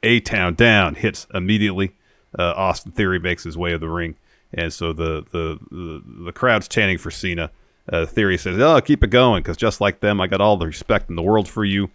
A 0.04 0.20
Town 0.20 0.54
down 0.54 0.96
hits 0.96 1.26
immediately. 1.34 1.96
Uh, 2.38 2.54
Austin 2.56 2.92
Theory 2.92 3.20
makes 3.20 3.44
his 3.44 3.58
way 3.58 3.74
of 3.74 3.82
the 3.82 3.90
ring, 3.90 4.16
and 4.54 4.72
so 4.72 4.94
the 4.94 5.26
the 5.32 5.60
the, 5.72 6.04
the 6.26 6.32
crowd's 6.32 6.68
chanting 6.68 6.98
for 7.00 7.10
Cena. 7.12 7.52
Uh, 7.92 8.06
Theory 8.06 8.38
says, 8.38 8.60
"Oh, 8.62 8.80
keep 8.82 9.04
it 9.04 9.10
going, 9.10 9.42
because 9.42 9.58
just 9.58 9.82
like 9.82 10.00
them, 10.00 10.22
I 10.22 10.28
got 10.28 10.42
all 10.42 10.56
the 10.56 10.68
respect 10.68 11.10
in 11.10 11.16
the 11.16 11.24
world 11.24 11.50
for 11.50 11.66
you. 11.66 11.90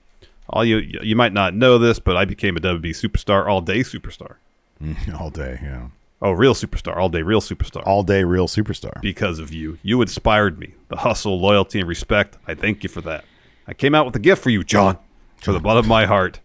All 0.51 0.65
you 0.65 0.79
you 1.03 1.16
might 1.16 1.33
not 1.33 1.55
know 1.55 1.79
this, 1.79 1.99
but 1.99 2.16
I 2.16 2.25
became 2.25 2.57
a 2.57 2.61
WWE 2.61 2.91
superstar, 2.91 3.47
all 3.47 3.61
day 3.61 3.81
superstar. 3.81 4.37
All 5.19 5.31
day, 5.31 5.59
yeah. 5.62 5.87
Oh, 6.21 6.33
real 6.33 6.53
superstar, 6.53 6.97
all 6.97 7.09
day 7.09 7.23
real 7.23 7.41
superstar. 7.41 7.87
All 7.87 8.03
day 8.03 8.25
real 8.25 8.49
superstar. 8.49 9.01
because 9.01 9.39
of 9.39 9.53
you. 9.53 9.79
You 9.83 10.03
inspired 10.03 10.59
me. 10.59 10.75
The 10.89 10.97
hustle, 10.97 11.41
loyalty, 11.41 11.79
and 11.81 11.89
respect. 11.89 12.37
I 12.47 12.55
thank 12.55 12.83
you 12.83 12.89
for 12.89 13.01
that. 13.03 13.25
I 13.66 13.73
came 13.75 13.95
out 13.95 14.05
with 14.05 14.16
a 14.16 14.19
gift 14.19 14.43
for 14.43 14.51
you, 14.51 14.65
John, 14.65 14.99
for 15.37 15.53
the 15.53 15.61
bottom 15.61 15.79
of 15.79 15.87
my 15.89 16.07
heart. 16.07 16.41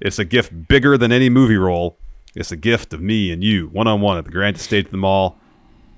It's 0.00 0.18
a 0.18 0.24
gift 0.24 0.66
bigger 0.66 0.96
than 0.98 1.12
any 1.12 1.28
movie 1.28 1.56
role. 1.56 1.98
It's 2.34 2.50
a 2.52 2.56
gift 2.56 2.92
of 2.92 3.00
me 3.00 3.30
and 3.30 3.44
you, 3.44 3.68
one 3.68 3.86
on 3.86 4.00
one 4.00 4.18
at 4.18 4.24
the 4.24 4.30
grandest 4.32 4.64
stage 4.64 4.86
of 4.86 4.90
them 4.90 5.04
all. 5.04 5.38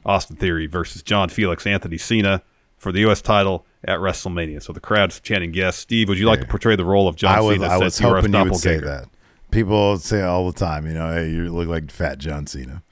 Austin 0.04 0.36
Theory 0.36 0.66
versus 0.66 1.02
John 1.02 1.28
Felix 1.28 1.66
Anthony 1.66 1.98
Cena 1.98 2.42
for 2.78 2.92
the 2.92 3.00
U.S. 3.00 3.22
title 3.22 3.64
at 3.86 4.00
WrestleMania. 4.00 4.62
So 4.62 4.72
the 4.72 4.80
crowd's 4.80 5.20
chanting 5.20 5.54
yes. 5.54 5.76
Steve, 5.76 6.08
would 6.08 6.18
you 6.18 6.26
like 6.26 6.40
to 6.40 6.46
portray 6.46 6.76
the 6.76 6.84
role 6.84 7.08
of 7.08 7.16
John 7.16 7.38
I 7.38 7.40
was, 7.40 7.56
Cena? 7.56 7.68
I 7.68 7.76
was 7.78 7.94
since 7.94 8.00
you 8.00 8.08
are 8.08 8.16
hoping 8.16 8.34
you 8.34 8.44
would 8.44 8.56
say 8.56 8.78
that. 8.78 9.08
People 9.50 9.98
say 9.98 10.22
all 10.22 10.50
the 10.50 10.58
time, 10.58 10.86
you 10.86 10.92
know, 10.92 11.12
hey, 11.12 11.30
you 11.30 11.48
look 11.50 11.68
like 11.68 11.90
fat 11.90 12.18
John 12.18 12.46
Cena. 12.46 12.82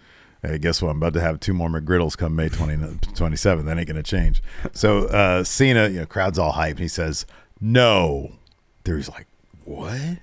Hey, 0.41 0.59
guess 0.59 0.81
what? 0.81 0.91
I'm 0.91 0.99
about 0.99 1.15
to 1.15 1.21
have 1.21 1.41
two 1.41 1.55
more 1.55 1.69
McGriddles 1.69 2.17
come 2.17 2.37
May 2.37 2.49
20, 2.49 2.77
27th. 2.77 3.65
That 3.65 3.79
ain't 3.79 3.89
going 3.89 3.97
to 3.97 4.03
change. 4.03 4.43
So 4.73 5.07
uh, 5.09 5.43
Cena, 5.43 5.89
you 5.89 6.01
know, 6.01 6.07
crowd's 6.07 6.39
all 6.39 6.53
hype. 6.53 6.79
He 6.79 6.89
says, 6.89 7.27
no. 7.61 8.33
There's 8.85 9.09
like, 9.09 9.27
what? 9.65 10.01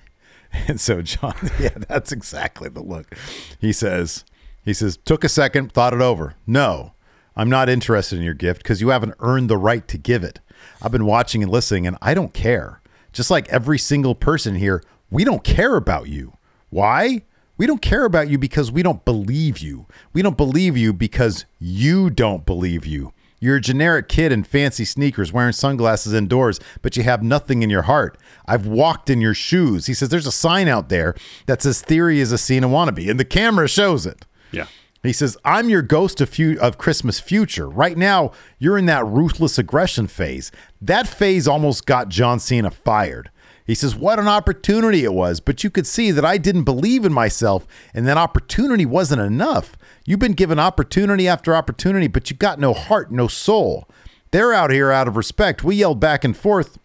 And 0.67 0.81
so 0.81 1.01
John, 1.01 1.33
yeah, 1.61 1.77
that's 1.87 2.11
exactly 2.11 2.67
the 2.67 2.81
look. 2.81 3.15
He 3.57 3.71
says, 3.71 4.25
he 4.65 4.73
says, 4.73 4.97
took 4.97 5.23
a 5.23 5.29
second, 5.29 5.71
thought 5.71 5.93
it 5.93 6.01
over. 6.01 6.35
No, 6.45 6.91
I'm 7.37 7.49
not 7.49 7.69
interested 7.69 8.17
in 8.17 8.25
your 8.25 8.33
gift 8.33 8.61
because 8.61 8.81
you 8.81 8.89
haven't 8.89 9.15
earned 9.19 9.49
the 9.49 9.57
right 9.57 9.87
to 9.87 9.97
give 9.97 10.25
it. 10.25 10.39
I've 10.81 10.91
been 10.91 11.05
watching 11.05 11.43
and 11.43 11.51
listening, 11.51 11.87
and 11.87 11.97
I 12.01 12.13
don't 12.13 12.33
care. 12.33 12.81
Just 13.13 13.31
like 13.31 13.49
every 13.49 13.77
single 13.77 14.15
person 14.15 14.55
here, 14.55 14.83
we 15.09 15.23
don't 15.23 15.43
care 15.43 15.75
about 15.75 16.07
you. 16.07 16.33
Why? 16.69 17.23
We 17.57 17.67
don't 17.67 17.81
care 17.81 18.05
about 18.05 18.29
you 18.29 18.37
because 18.37 18.71
we 18.71 18.81
don't 18.81 19.05
believe 19.05 19.59
you. 19.59 19.85
We 20.13 20.21
don't 20.21 20.37
believe 20.37 20.77
you 20.77 20.93
because 20.93 21.45
you 21.59 22.09
don't 22.09 22.45
believe 22.45 22.85
you. 22.85 23.13
You're 23.39 23.57
a 23.57 23.61
generic 23.61 24.07
kid 24.07 24.31
in 24.31 24.43
fancy 24.43 24.85
sneakers 24.85 25.33
wearing 25.33 25.53
sunglasses 25.53 26.13
indoors, 26.13 26.59
but 26.83 26.95
you 26.95 27.01
have 27.03 27.23
nothing 27.23 27.63
in 27.63 27.71
your 27.71 27.81
heart. 27.83 28.17
I've 28.45 28.67
walked 28.67 29.09
in 29.09 29.19
your 29.19 29.33
shoes. 29.33 29.87
He 29.87 29.95
says 29.95 30.09
there's 30.09 30.27
a 30.27 30.31
sign 30.31 30.67
out 30.67 30.89
there 30.89 31.15
that 31.47 31.63
says 31.63 31.81
theory 31.81 32.19
is 32.19 32.31
a 32.31 32.37
scene 32.37 32.61
Cena 32.61 32.71
wannabe, 32.71 33.09
and 33.09 33.19
the 33.19 33.25
camera 33.25 33.67
shows 33.67 34.05
it. 34.05 34.25
Yeah. 34.51 34.67
He 35.03 35.13
says, 35.13 35.35
I'm 35.43 35.67
your 35.67 35.81
ghost 35.81 36.21
of, 36.21 36.29
fu- 36.29 36.57
of 36.61 36.77
Christmas 36.77 37.19
future. 37.19 37.67
Right 37.67 37.97
now, 37.97 38.31
you're 38.59 38.77
in 38.77 38.85
that 38.85 39.05
ruthless 39.05 39.57
aggression 39.57 40.07
phase. 40.07 40.51
That 40.79 41.07
phase 41.07 41.47
almost 41.47 41.85
got 41.85 42.09
John 42.09 42.39
Cena 42.39 42.69
fired. 42.69 43.31
He 43.65 43.75
says, 43.75 43.95
What 43.95 44.19
an 44.19 44.27
opportunity 44.27 45.03
it 45.03 45.13
was, 45.13 45.39
but 45.39 45.63
you 45.63 45.69
could 45.69 45.87
see 45.87 46.11
that 46.11 46.25
I 46.25 46.37
didn't 46.37 46.63
believe 46.63 47.05
in 47.05 47.13
myself, 47.13 47.65
and 47.93 48.07
that 48.07 48.17
opportunity 48.17 48.85
wasn't 48.85 49.21
enough. 49.21 49.75
You've 50.05 50.19
been 50.19 50.33
given 50.33 50.59
opportunity 50.59 51.27
after 51.27 51.55
opportunity, 51.55 52.07
but 52.07 52.29
you 52.29 52.35
got 52.35 52.59
no 52.59 52.73
heart, 52.73 53.11
no 53.11 53.27
soul. 53.27 53.87
They're 54.31 54.53
out 54.53 54.71
here 54.71 54.91
out 54.91 55.07
of 55.07 55.17
respect. 55.17 55.63
We 55.63 55.77
yelled 55.77 55.99
back 55.99 56.23
and 56.23 56.35
forth 56.35 56.77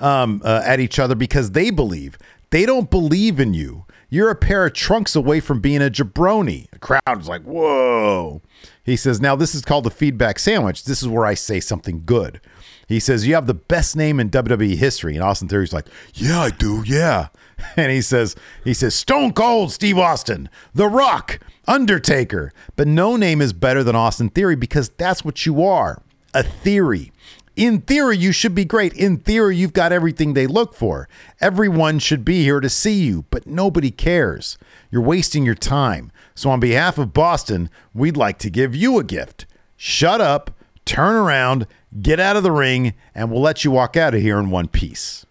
um, 0.00 0.42
uh, 0.44 0.62
at 0.64 0.80
each 0.80 0.98
other 0.98 1.14
because 1.14 1.52
they 1.52 1.70
believe. 1.70 2.18
They 2.50 2.66
don't 2.66 2.90
believe 2.90 3.40
in 3.40 3.54
you. 3.54 3.85
You're 4.08 4.30
a 4.30 4.36
pair 4.36 4.64
of 4.66 4.72
trunks 4.72 5.16
away 5.16 5.40
from 5.40 5.60
being 5.60 5.82
a 5.82 5.90
jabroni. 5.90 6.70
The 6.70 6.78
crowd 6.78 7.20
is 7.20 7.28
like, 7.28 7.42
whoa. 7.42 8.40
He 8.84 8.96
says, 8.96 9.20
now 9.20 9.34
this 9.34 9.54
is 9.54 9.64
called 9.64 9.84
the 9.84 9.90
feedback 9.90 10.38
sandwich. 10.38 10.84
This 10.84 11.02
is 11.02 11.08
where 11.08 11.26
I 11.26 11.34
say 11.34 11.58
something 11.58 12.02
good. 12.06 12.40
He 12.86 13.00
says, 13.00 13.26
you 13.26 13.34
have 13.34 13.48
the 13.48 13.54
best 13.54 13.96
name 13.96 14.20
in 14.20 14.30
WWE 14.30 14.76
history. 14.76 15.14
And 15.14 15.24
Austin 15.24 15.48
Theory's 15.48 15.72
like, 15.72 15.88
yeah, 16.14 16.40
I 16.40 16.50
do. 16.50 16.82
Yeah. 16.86 17.28
And 17.74 17.90
he 17.90 18.02
says, 18.02 18.36
he 18.64 18.74
says, 18.74 18.94
Stone 18.94 19.32
Cold 19.32 19.72
Steve 19.72 19.96
Austin, 19.96 20.50
The 20.74 20.88
Rock, 20.88 21.40
Undertaker. 21.66 22.52
But 22.76 22.86
no 22.86 23.16
name 23.16 23.40
is 23.40 23.54
better 23.54 23.82
than 23.82 23.96
Austin 23.96 24.28
Theory 24.28 24.56
because 24.56 24.90
that's 24.90 25.24
what 25.24 25.46
you 25.46 25.64
are. 25.64 26.02
A 26.34 26.42
theory. 26.42 27.12
In 27.56 27.80
theory, 27.80 28.18
you 28.18 28.32
should 28.32 28.54
be 28.54 28.66
great. 28.66 28.92
In 28.92 29.16
theory, 29.16 29.56
you've 29.56 29.72
got 29.72 29.90
everything 29.90 30.34
they 30.34 30.46
look 30.46 30.74
for. 30.74 31.08
Everyone 31.40 31.98
should 31.98 32.22
be 32.22 32.42
here 32.42 32.60
to 32.60 32.68
see 32.68 33.02
you, 33.02 33.24
but 33.30 33.46
nobody 33.46 33.90
cares. 33.90 34.58
You're 34.90 35.02
wasting 35.02 35.46
your 35.46 35.54
time. 35.54 36.12
So, 36.34 36.50
on 36.50 36.60
behalf 36.60 36.98
of 36.98 37.14
Boston, 37.14 37.70
we'd 37.94 38.16
like 38.16 38.38
to 38.40 38.50
give 38.50 38.76
you 38.76 38.98
a 38.98 39.04
gift. 39.04 39.46
Shut 39.74 40.20
up, 40.20 40.50
turn 40.84 41.14
around, 41.14 41.66
get 42.02 42.20
out 42.20 42.36
of 42.36 42.42
the 42.42 42.52
ring, 42.52 42.92
and 43.14 43.30
we'll 43.30 43.40
let 43.40 43.64
you 43.64 43.70
walk 43.70 43.96
out 43.96 44.14
of 44.14 44.20
here 44.20 44.38
in 44.38 44.50
one 44.50 44.68
piece. 44.68 45.24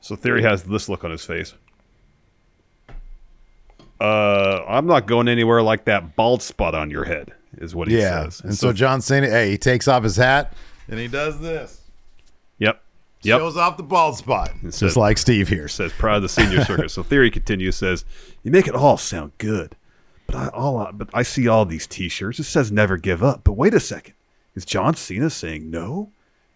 So 0.00 0.16
Theory 0.16 0.42
has 0.42 0.64
this 0.64 0.88
look 0.88 1.04
on 1.04 1.12
his 1.12 1.24
face. 1.24 1.54
Uh, 4.00 4.64
I'm 4.66 4.86
not 4.86 5.06
going 5.06 5.28
anywhere 5.28 5.62
like 5.62 5.84
that 5.84 6.16
bald 6.16 6.42
spot 6.42 6.74
on 6.74 6.90
your 6.90 7.04
head, 7.04 7.32
is 7.58 7.72
what 7.72 7.86
he 7.86 7.98
yeah. 7.98 8.24
says. 8.24 8.40
And 8.40 8.54
so, 8.56 8.72
John 8.72 9.00
Cena, 9.00 9.28
hey, 9.28 9.50
he 9.50 9.58
takes 9.58 9.86
off 9.86 10.02
his 10.02 10.16
hat 10.16 10.52
and 10.90 10.98
he 11.00 11.08
does 11.08 11.40
this. 11.40 11.80
Yep. 12.58 12.82
Yep. 13.22 13.38
Shows 13.38 13.56
off 13.56 13.76
the 13.76 13.82
bald 13.82 14.16
spot. 14.16 14.50
It 14.62 14.66
Just 14.66 14.78
says- 14.78 14.96
like 14.96 15.18
Steve 15.18 15.48
here. 15.48 15.68
says 15.68 15.92
proud 15.92 16.16
of 16.16 16.22
the 16.22 16.28
senior 16.28 16.64
circuit. 16.64 16.90
So 16.90 17.02
Theory 17.02 17.30
continues 17.30 17.76
says, 17.76 18.04
"You 18.42 18.50
make 18.50 18.66
it 18.66 18.74
all 18.74 18.96
sound 18.96 19.32
good, 19.38 19.76
but 20.26 20.36
I 20.36 20.48
all 20.48 20.78
I- 20.78 20.90
but 20.92 21.08
I 21.14 21.22
see 21.22 21.46
all 21.48 21.64
these 21.64 21.86
T-shirts. 21.86 22.38
It 22.38 22.44
says 22.44 22.70
never 22.72 22.96
give 22.96 23.22
up. 23.22 23.42
But 23.44 23.52
wait 23.54 23.74
a 23.74 23.80
second, 23.80 24.14
is 24.54 24.64
John 24.64 24.94
Cena 24.94 25.30
saying 25.30 25.70
no? 25.70 26.10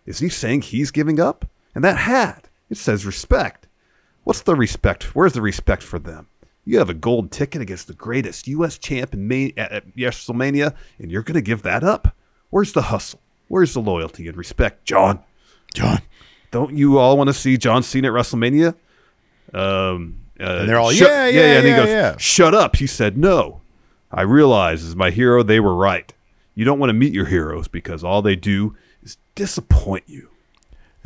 Is 0.06 0.18
he 0.18 0.28
saying 0.28 0.62
he's 0.62 0.90
giving 0.90 1.18
up? 1.20 1.46
And 1.74 1.82
that 1.84 1.96
hat, 1.98 2.48
it 2.70 2.76
says 2.76 3.04
respect. 3.06 3.66
What's 4.24 4.40
the 4.42 4.54
respect? 4.54 5.14
Where's 5.14 5.32
the 5.34 5.42
respect 5.42 5.82
for 5.82 5.98
them? 5.98 6.28
You 6.64 6.78
have 6.78 6.88
a 6.88 6.94
gold 6.94 7.30
ticket 7.30 7.60
against 7.60 7.88
the 7.88 7.92
greatest 7.94 8.48
U.S. 8.48 8.78
champ 8.78 9.12
in 9.12 9.28
May, 9.28 9.52
at, 9.56 9.70
at 9.70 9.96
WrestleMania, 9.96 10.74
and 10.98 11.10
you're 11.10 11.22
going 11.22 11.34
to 11.34 11.42
give 11.42 11.60
that 11.62 11.84
up? 11.84 12.16
Where's 12.48 12.72
the 12.72 12.82
hustle? 12.82 13.20
Where's 13.48 13.74
the 13.74 13.80
loyalty 13.80 14.26
and 14.28 14.36
respect, 14.36 14.84
John? 14.84 15.20
John. 15.74 16.00
Don't 16.50 16.76
you 16.76 16.98
all 16.98 17.16
want 17.18 17.28
to 17.28 17.34
see 17.34 17.56
John 17.56 17.82
Cena 17.82 18.08
at 18.08 18.14
WrestleMania? 18.14 18.74
Um, 19.52 20.20
uh, 20.40 20.44
And 20.60 20.68
they're 20.68 20.78
all, 20.78 20.90
shut- 20.90 21.08
"Yeah, 21.08 21.26
yeah, 21.28 21.42
And 21.58 21.64
he 21.64 21.70
yeah, 21.70 21.76
goes, 21.76 21.88
yeah." 21.88 22.16
"Shut 22.18 22.54
up!" 22.54 22.76
He 22.76 22.86
said, 22.86 23.16
"No, 23.16 23.60
I 24.10 24.22
realize 24.22 24.84
as 24.84 24.96
my 24.96 25.10
hero, 25.10 25.42
they 25.42 25.60
were 25.60 25.74
right. 25.74 26.12
You 26.54 26.64
don't 26.64 26.78
want 26.78 26.90
to 26.90 26.94
meet 26.94 27.12
your 27.12 27.26
heroes 27.26 27.68
because 27.68 28.02
all 28.04 28.22
they 28.22 28.36
do 28.36 28.76
is 29.02 29.16
disappoint 29.34 30.04
you." 30.06 30.28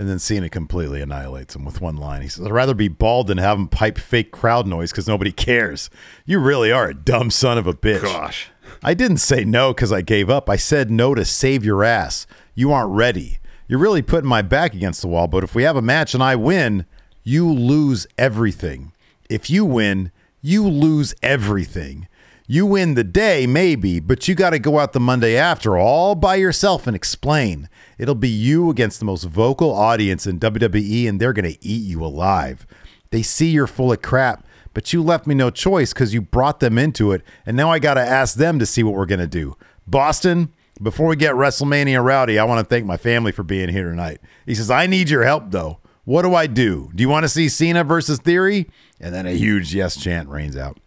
And 0.01 0.09
then 0.09 0.21
Cena 0.21 0.49
completely 0.49 1.03
annihilates 1.03 1.57
him 1.57 1.65
with 1.65 1.81
one 1.81 1.97
line. 1.97 2.23
He 2.23 2.29
says, 2.29 2.47
I'd 2.47 2.53
rather 2.53 2.73
be 2.75 2.87
bald 2.87 3.27
than 3.27 3.39
have 3.39 3.59
him 3.59 3.67
pipe 3.67 3.99
fake 3.99 4.31
crowd 4.31 4.65
noise 4.65 4.93
because 4.93 5.09
nobody 5.09 5.33
cares. 5.33 5.91
You 6.25 6.39
really 6.39 6.71
are 6.71 6.89
a 6.91 6.95
dumb 6.95 7.33
son 7.33 7.59
of 7.59 7.67
a 7.67 7.73
bitch. 7.75 8.03
Gosh. 8.03 8.49
I 8.83 8.95
didn't 8.95 9.19
say 9.19 9.45
no 9.45 9.73
because 9.73 9.93
I 9.93 10.03
gave 10.03 10.31
up. 10.31 10.49
I 10.49 10.57
said 10.57 10.91
no 10.91 11.15
to 11.15 11.25
save 11.25 11.65
your 11.65 11.83
ass. 11.83 12.27
You 12.55 12.73
aren't 12.73 12.93
ready. 12.93 13.39
You're 13.67 13.79
really 13.79 14.03
putting 14.03 14.29
my 14.29 14.43
back 14.43 14.75
against 14.75 15.03
the 15.03 15.09
wall, 15.09 15.29
but 15.29 15.45
if 15.45 15.55
we 15.55 15.65
have 15.65 15.77
a 15.77 15.83
match 15.83 16.15
and 16.15 16.23
I 16.23 16.37
win, 16.37 16.87
you 17.23 17.53
lose 17.53 18.07
everything. 18.17 18.93
If 19.29 19.51
you 19.51 19.65
win, 19.65 20.11
you 20.41 20.67
lose 20.67 21.15
everything. 21.23 22.09
You 22.47 22.65
win 22.65 22.95
the 22.95 23.05
day, 23.05 23.47
maybe, 23.47 24.01
but 24.01 24.27
you 24.27 24.35
got 24.35 24.51
to 24.51 24.59
go 24.59 24.79
out 24.79 24.95
the 24.95 25.01
Monday 25.01 25.37
after 25.37 25.77
all 25.77 26.15
by 26.15 26.37
yourself 26.37 26.87
and 26.87 26.97
explain. 26.97 27.69
It'll 27.99 28.15
be 28.15 28.31
you 28.31 28.71
against 28.71 29.01
the 29.01 29.05
most 29.05 29.25
vocal 29.25 29.71
audience 29.71 30.27
in 30.27 30.41
WWE, 30.41 31.07
and 31.07 31.21
they're 31.21 31.35
going 31.35 31.53
to 31.53 31.63
eat 31.63 31.85
you 31.85 32.03
alive. 32.03 32.67
They 33.11 33.21
see 33.21 33.51
you're 33.51 33.67
full 33.67 33.93
of 33.93 34.01
crap, 34.01 34.47
but 34.79 34.93
you 34.93 35.03
left 35.03 35.27
me 35.27 35.35
no 35.35 35.51
choice 35.51 35.93
because 35.93 36.15
you 36.15 36.21
brought 36.21 36.61
them 36.61 36.79
into 36.79 37.11
it, 37.11 37.23
and 37.45 37.57
now 37.57 37.69
I 37.69 37.81
got 37.81 37.95
to 37.95 38.01
ask 38.01 38.37
them 38.37 38.61
to 38.61 38.65
see 38.65 38.85
what 38.85 38.95
we're 38.95 39.07
going 39.07 39.19
to 39.19 39.27
do. 39.27 39.57
Boston, 39.89 40.53
before 40.81 41.09
we 41.09 41.17
get 41.17 41.35
WrestleMania 41.35 42.01
rowdy, 42.01 42.39
I 42.39 42.45
want 42.45 42.61
to 42.61 42.65
thank 42.65 42.87
my 42.87 42.97
family 42.97 43.33
for 43.33 43.43
being 43.43 43.71
here 43.71 43.91
tonight. 43.91 44.21
He 44.47 44.55
says, 44.55 44.71
I 44.71 44.87
need 44.87 45.11
your 45.11 45.25
help, 45.25 45.51
though. 45.51 45.81
What 46.05 46.23
do 46.23 46.33
I 46.33 46.47
do? 46.47 46.93
Do 46.95 47.03
you 47.03 47.09
want 47.09 47.25
to 47.25 47.29
see 47.29 47.49
Cena 47.49 47.83
versus 47.83 48.21
Theory? 48.21 48.71
And 49.01 49.13
then 49.13 49.27
a 49.27 49.33
huge 49.33 49.75
yes 49.75 50.01
chant 50.01 50.29
rains 50.29 50.57
out. 50.57 50.79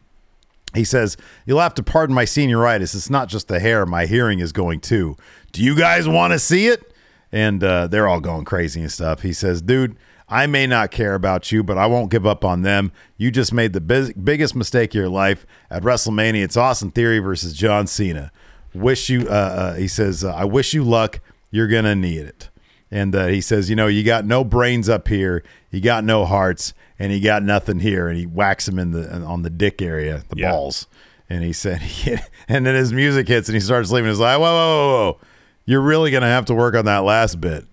He 0.73 0.85
says, 0.85 1.17
You'll 1.45 1.59
have 1.59 1.73
to 1.73 1.83
pardon 1.83 2.15
my 2.15 2.23
senioritis. 2.23 2.95
It's 2.95 3.09
not 3.09 3.27
just 3.27 3.49
the 3.49 3.59
hair, 3.59 3.85
my 3.85 4.05
hearing 4.05 4.39
is 4.39 4.53
going 4.53 4.79
too. 4.79 5.17
Do 5.51 5.61
you 5.61 5.75
guys 5.75 6.07
want 6.07 6.31
to 6.31 6.39
see 6.39 6.67
it? 6.67 6.93
And 7.29 7.61
uh, 7.61 7.87
they're 7.87 8.07
all 8.07 8.21
going 8.21 8.45
crazy 8.45 8.79
and 8.79 8.89
stuff. 8.89 9.23
He 9.23 9.33
says, 9.33 9.61
Dude, 9.61 9.97
I 10.31 10.47
may 10.47 10.65
not 10.65 10.91
care 10.91 11.13
about 11.13 11.51
you, 11.51 11.61
but 11.61 11.77
I 11.77 11.85
won't 11.87 12.09
give 12.09 12.25
up 12.25 12.45
on 12.45 12.61
them. 12.61 12.91
You 13.17 13.29
just 13.31 13.53
made 13.53 13.73
the 13.73 13.81
biz- 13.81 14.13
biggest 14.13 14.55
mistake 14.55 14.91
of 14.91 14.95
your 14.95 15.09
life 15.09 15.45
at 15.69 15.83
WrestleMania. 15.83 16.43
It's 16.43 16.55
Austin 16.57 16.89
Theory 16.91 17.19
versus 17.19 17.53
John 17.53 17.85
Cena. 17.85 18.31
Wish 18.73 19.09
you, 19.09 19.27
uh, 19.27 19.31
uh, 19.33 19.73
he 19.75 19.87
says, 19.89 20.23
uh, 20.23 20.33
I 20.33 20.45
wish 20.45 20.73
you 20.73 20.83
luck. 20.85 21.19
You're 21.51 21.67
going 21.67 21.83
to 21.83 21.95
need 21.95 22.21
it. 22.21 22.49
And 22.89 23.13
uh, 23.13 23.27
he 23.27 23.41
says, 23.41 23.69
You 23.69 23.75
know, 23.75 23.87
you 23.87 24.03
got 24.03 24.25
no 24.25 24.43
brains 24.43 24.87
up 24.89 25.07
here, 25.09 25.43
you 25.69 25.79
got 25.81 26.03
no 26.03 26.25
hearts, 26.25 26.73
and 26.99 27.11
you 27.13 27.21
got 27.21 27.43
nothing 27.43 27.79
here. 27.79 28.07
And 28.07 28.17
he 28.17 28.25
whacks 28.25 28.67
him 28.67 28.79
in 28.79 28.91
the 28.91 29.13
on 29.21 29.41
the 29.43 29.49
dick 29.49 29.81
area, 29.81 30.23
the 30.29 30.37
Yeah. 30.37 30.51
balls. 30.51 30.87
And 31.29 31.43
he 31.43 31.53
said, 31.53 31.81
and 32.49 32.65
then 32.65 32.75
his 32.75 32.91
music 32.93 33.27
hits 33.29 33.47
and 33.47 33.53
he 33.55 33.61
starts 33.61 33.91
leaving 33.91 34.09
his 34.09 34.19
like, 34.19 34.37
whoa, 34.39 34.43
whoa, 34.45 34.77
whoa, 34.87 35.11
whoa. 35.13 35.19
You're 35.65 35.81
really 35.81 36.11
going 36.11 36.21
to 36.21 36.27
have 36.27 36.45
to 36.45 36.53
work 36.53 36.75
on 36.75 36.85
that 36.85 37.03
last 37.05 37.39
bit. 37.39 37.65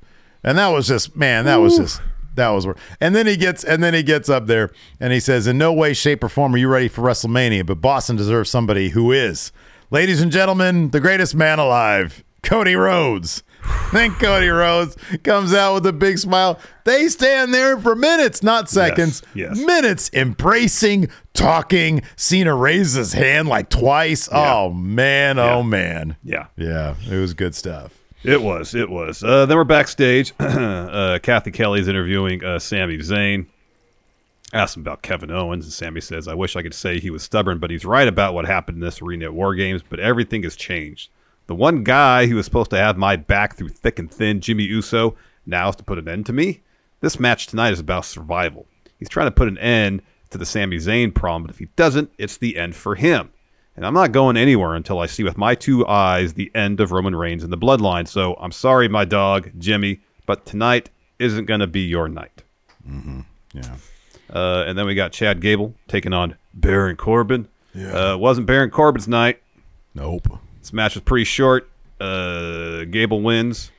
And 0.44 0.58
that 0.58 0.68
was 0.68 0.86
just, 0.86 1.16
man, 1.16 1.46
that 1.46 1.56
was 1.56 1.76
just, 1.76 2.00
that 2.38 2.48
was 2.48 2.66
where. 2.66 2.76
And 3.00 3.14
then 3.14 3.26
he 3.26 3.36
gets, 3.36 3.62
and 3.64 3.82
then 3.82 3.94
he 3.94 4.02
gets 4.02 4.28
up 4.28 4.46
there 4.46 4.70
and 4.98 5.12
he 5.12 5.20
says, 5.20 5.46
in 5.46 5.58
no 5.58 5.72
way, 5.72 5.92
shape, 5.92 6.24
or 6.24 6.28
form 6.28 6.54
are 6.54 6.58
you 6.58 6.68
ready 6.68 6.88
for 6.88 7.02
WrestleMania, 7.02 7.66
but 7.66 7.80
Boston 7.80 8.16
deserves 8.16 8.50
somebody 8.50 8.90
who 8.90 9.12
is. 9.12 9.52
Ladies 9.90 10.20
and 10.20 10.32
gentlemen, 10.32 10.90
the 10.90 11.00
greatest 11.00 11.34
man 11.34 11.58
alive, 11.58 12.24
Cody 12.42 12.74
Rhodes. 12.74 13.42
then 13.92 14.12
Cody 14.14 14.48
Rhodes 14.48 14.96
comes 15.24 15.52
out 15.52 15.74
with 15.74 15.86
a 15.86 15.92
big 15.92 16.18
smile. 16.18 16.58
They 16.84 17.08
stand 17.08 17.52
there 17.52 17.78
for 17.78 17.94
minutes, 17.94 18.42
not 18.42 18.70
seconds. 18.70 19.22
Yes, 19.34 19.56
yes. 19.56 19.66
Minutes 19.66 20.10
embracing, 20.12 21.08
talking. 21.34 22.02
Cena 22.16 22.54
raises 22.54 22.94
his 22.94 23.12
hand 23.12 23.48
like 23.48 23.68
twice. 23.68 24.28
Oh 24.30 24.70
man, 24.70 25.38
oh 25.38 25.62
man. 25.62 26.16
Yeah. 26.22 26.46
Yeah, 26.56 26.94
it 27.10 27.16
was 27.16 27.34
good 27.34 27.54
stuff. 27.54 27.97
It 28.28 28.42
was. 28.42 28.74
It 28.74 28.90
was. 28.90 29.24
Uh, 29.24 29.46
then 29.46 29.56
we're 29.56 29.64
backstage. 29.64 30.34
uh, 30.38 31.18
Cathy 31.22 31.50
Kelley's 31.50 31.88
interviewing 31.88 32.44
uh, 32.44 32.58
Sami 32.58 32.98
Zayn. 32.98 33.46
Asked 34.52 34.76
him 34.76 34.82
about 34.82 35.00
Kevin 35.00 35.30
Owens, 35.30 35.64
and 35.64 35.72
Sami 35.72 36.02
says, 36.02 36.28
I 36.28 36.34
wish 36.34 36.54
I 36.54 36.60
could 36.60 36.74
say 36.74 37.00
he 37.00 37.08
was 37.08 37.22
stubborn, 37.22 37.58
but 37.58 37.70
he's 37.70 37.86
right 37.86 38.06
about 38.06 38.34
what 38.34 38.44
happened 38.44 38.76
in 38.76 38.80
this 38.80 39.00
arena 39.00 39.24
at 39.24 39.34
War 39.34 39.54
Games, 39.54 39.82
but 39.88 39.98
everything 39.98 40.42
has 40.42 40.56
changed. 40.56 41.08
The 41.46 41.54
one 41.54 41.84
guy 41.84 42.26
who 42.26 42.36
was 42.36 42.44
supposed 42.44 42.68
to 42.70 42.76
have 42.76 42.98
my 42.98 43.16
back 43.16 43.56
through 43.56 43.70
thick 43.70 43.98
and 43.98 44.10
thin, 44.10 44.42
Jimmy 44.42 44.64
Uso, 44.64 45.16
now 45.46 45.70
is 45.70 45.76
to 45.76 45.84
put 45.84 45.98
an 45.98 46.06
end 46.06 46.26
to 46.26 46.34
me. 46.34 46.60
This 47.00 47.18
match 47.18 47.46
tonight 47.46 47.72
is 47.72 47.80
about 47.80 48.04
survival. 48.04 48.66
He's 48.98 49.08
trying 49.08 49.28
to 49.28 49.34
put 49.34 49.48
an 49.48 49.56
end 49.56 50.02
to 50.28 50.36
the 50.36 50.44
Sami 50.44 50.76
Zayn 50.76 51.14
problem, 51.14 51.44
but 51.44 51.50
if 51.50 51.58
he 51.58 51.68
doesn't, 51.76 52.10
it's 52.18 52.36
the 52.36 52.58
end 52.58 52.76
for 52.76 52.94
him. 52.94 53.30
And 53.78 53.86
I'm 53.86 53.94
not 53.94 54.10
going 54.10 54.36
anywhere 54.36 54.74
until 54.74 54.98
I 54.98 55.06
see 55.06 55.22
with 55.22 55.38
my 55.38 55.54
two 55.54 55.86
eyes 55.86 56.34
the 56.34 56.50
end 56.52 56.80
of 56.80 56.90
Roman 56.90 57.14
Reigns 57.14 57.44
and 57.44 57.52
the 57.52 57.56
bloodline. 57.56 58.08
So 58.08 58.34
I'm 58.40 58.50
sorry, 58.50 58.88
my 58.88 59.04
dog, 59.04 59.52
Jimmy, 59.56 60.00
but 60.26 60.44
tonight 60.44 60.90
isn't 61.20 61.44
going 61.44 61.60
to 61.60 61.68
be 61.68 61.82
your 61.82 62.08
night. 62.08 62.42
Mm-hmm. 62.84 63.20
Yeah. 63.52 63.76
Uh, 64.34 64.64
and 64.66 64.76
then 64.76 64.84
we 64.84 64.96
got 64.96 65.12
Chad 65.12 65.40
Gable 65.40 65.76
taking 65.86 66.12
on 66.12 66.34
Baron 66.54 66.96
Corbin. 66.96 67.46
Yeah. 67.72 68.14
Uh, 68.14 68.16
wasn't 68.16 68.48
Baron 68.48 68.70
Corbin's 68.70 69.06
night. 69.06 69.40
Nope. 69.94 70.26
This 70.58 70.72
match 70.72 70.96
was 70.96 71.04
pretty 71.04 71.22
short. 71.22 71.70
Uh, 72.00 72.82
Gable 72.82 73.22
wins. 73.22 73.70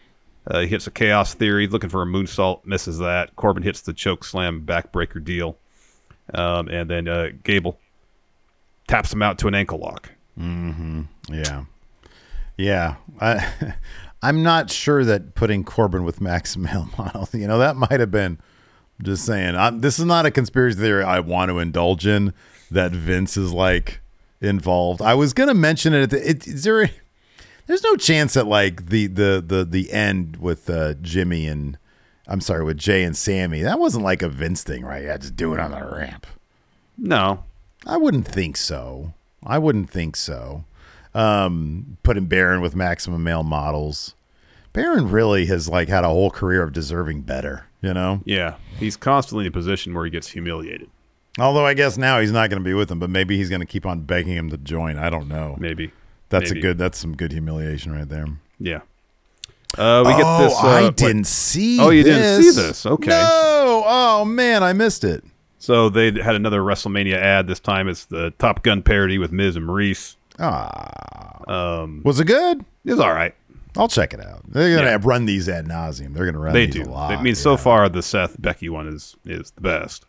Uh, 0.48 0.62
he 0.62 0.68
hits 0.68 0.88
a 0.88 0.92
chaos 0.92 1.34
theory, 1.34 1.68
looking 1.68 1.90
for 1.90 2.04
a 2.04 2.06
moonsault, 2.06 2.66
misses 2.66 3.00
that. 3.00 3.36
Corbin 3.36 3.64
hits 3.64 3.82
the 3.82 3.92
choke 3.92 4.24
slam 4.24 4.62
backbreaker 4.66 5.22
deal. 5.22 5.58
Um, 6.34 6.70
and 6.70 6.90
then 6.90 7.10
uh, 7.10 7.32
Gable 7.44 7.78
taps 8.90 9.14
him 9.14 9.22
out 9.22 9.38
to 9.40 9.48
an 9.48 9.56
ankle 9.56 9.80
lock. 9.80 10.12
Mm-hmm. 10.38 11.04
Yeah. 11.32 11.66
Yeah. 12.58 12.96
I, 13.22 13.76
I'm 14.22 14.44
not 14.44 14.72
sure 14.72 15.06
that 15.06 15.36
putting 15.36 15.64
Corbin 15.64 16.04
with 16.04 16.20
Max 16.20 16.58
Male 16.58 16.90
you 17.34 17.48
know, 17.48 17.60
that 17.60 17.76
might 17.76 18.00
have 18.00 18.12
been 18.12 18.40
just 19.02 19.26
saying. 19.26 19.56
I'm, 19.56 19.80
this 19.80 20.00
is 20.00 20.06
not 20.06 20.26
a 20.26 20.32
conspiracy 20.32 20.80
theory 20.80 21.04
I 21.04 21.20
want 21.20 21.50
to 21.50 21.60
indulge 21.60 22.06
in 22.06 22.34
that 22.72 22.92
Vince 22.92 23.38
is 23.38 23.54
like 23.54 24.02
involved. 24.42 25.02
I 25.02 25.14
was 25.14 25.34
gonna 25.34 25.54
mention 25.54 25.94
it. 25.94 26.04
At 26.04 26.10
the, 26.10 26.30
it 26.30 26.48
is 26.48 26.64
there? 26.64 26.84
A, 26.84 26.92
there's 27.68 27.84
no 27.84 27.96
chance 27.96 28.34
that 28.34 28.48
like 28.48 28.88
the 28.88 29.08
the 29.08 29.44
the 29.46 29.64
the 29.64 29.92
end 29.92 30.38
with 30.38 30.70
uh, 30.70 30.96
Jimmy 30.96 31.48
and 31.48 31.78
I'm 32.28 32.42
sorry 32.42 32.64
with 32.64 32.78
Jay 32.78 33.04
and 33.04 33.16
Sami. 33.16 33.62
That 33.62 33.80
wasn't 33.80 34.04
like 34.04 34.22
a 34.22 34.30
Vince 34.30 34.64
thing, 34.64 34.84
right? 34.84 35.04
Yeah, 35.04 35.18
just 35.18 35.36
do 35.36 35.54
it 35.54 35.60
on 35.60 35.72
the 35.72 35.84
ramp. 35.84 36.28
No, 36.98 37.44
I 37.86 37.98
wouldn't 37.98 38.28
think 38.28 38.58
so. 38.58 39.14
I 39.44 39.58
wouldn't 39.58 39.90
think 39.90 40.16
so. 40.16 40.66
Um, 41.14 41.98
putting 42.04 42.26
Baron 42.26 42.62
with 42.62 42.76
maximum 42.76 43.24
male 43.24 43.44
models. 43.44 44.16
Baron 44.74 45.10
really 45.10 45.46
has 45.48 45.68
like 45.68 45.88
had 45.88 46.04
a 46.04 46.10
whole 46.10 46.30
career 46.30 46.62
of 46.62 46.74
deserving 46.74 47.22
better, 47.22 47.66
you 47.82 47.94
know? 47.94 48.22
Yeah. 48.26 48.56
He's 48.78 48.96
constantly 48.96 49.46
in 49.46 49.50
a 49.50 49.54
position 49.54 49.94
where 49.94 50.06
he 50.06 50.12
gets 50.12 50.30
humiliated. 50.30 50.90
Although 51.40 51.66
I 51.66 51.74
guess 51.74 51.98
now 51.98 52.20
he's 52.20 52.32
not 52.32 52.50
going 52.50 52.62
to 52.62 52.68
be 52.68 52.74
with 52.74 52.92
him, 52.92 53.00
but 53.00 53.10
maybe 53.10 53.38
he's 53.38 53.50
going 53.50 53.62
to 53.62 53.66
keep 53.66 53.86
on 53.86 54.02
begging 54.02 54.34
him 54.34 54.50
to 54.50 54.58
join. 54.58 54.98
I 54.98 55.10
don't 55.10 55.28
know. 55.28 55.56
Maybe. 55.60 55.92
That's 56.30 56.52
Maybe. 56.52 56.60
a 56.60 56.62
good. 56.62 56.78
That's 56.78 56.98
some 56.98 57.16
good 57.16 57.32
humiliation 57.32 57.92
right 57.92 58.08
there. 58.08 58.28
Yeah. 58.60 58.82
Uh, 59.78 60.04
we 60.06 60.14
get 60.14 60.24
oh, 60.26 60.44
this. 60.44 60.54
Uh, 60.56 60.68
I 60.68 60.90
didn't 60.90 61.26
see. 61.26 61.80
Oh, 61.80 61.90
you 61.90 62.04
didn't 62.04 62.44
see 62.44 62.52
this? 62.52 62.86
Okay. 62.86 63.10
No. 63.10 63.84
Oh 63.86 64.26
man, 64.26 64.64
I 64.64 64.74
missed 64.74 65.04
it. 65.04 65.24
So 65.60 65.90
they 65.90 66.06
had 66.12 66.36
another 66.36 66.62
WrestleMania 66.62 67.16
ad. 67.16 67.48
This 67.48 67.60
time 67.60 67.88
it's 67.88 68.06
the 68.06 68.32
Top 68.40 68.64
Gun 68.64 68.82
parody 68.82 69.18
with 69.18 69.32
Miz 69.32 69.56
and 69.56 69.66
Maurice. 69.66 70.16
Ah, 70.40 71.44
Um, 71.48 72.02
was 72.06 72.20
it 72.20 72.26
good? 72.26 72.64
it 72.86 72.92
was 72.92 73.00
all 73.00 73.14
right. 73.14 73.36
I'll 73.78 73.88
check 73.90 74.14
it 74.14 74.20
out. 74.20 74.42
They're 74.48 74.76
gonna 74.76 74.90
Yeah. 74.92 74.98
run 75.02 75.26
these 75.26 75.48
ad 75.50 75.68
nauseum. 75.68 76.14
They're 76.14 76.26
gonna 76.26 76.40
run 76.40 76.54
They 76.54 76.66
these 76.66 76.76
do. 76.76 76.84
a 76.84 76.92
lot. 76.92 77.12
I 77.14 77.22
mean, 77.22 77.36
so 77.36 77.56
far 77.58 77.88
the 77.90 78.02
Seth 78.02 78.42
Becky 78.42 78.70
one 78.70 78.88
is 78.88 79.16
is 79.26 79.52
the 79.52 79.62
best. 79.62 80.06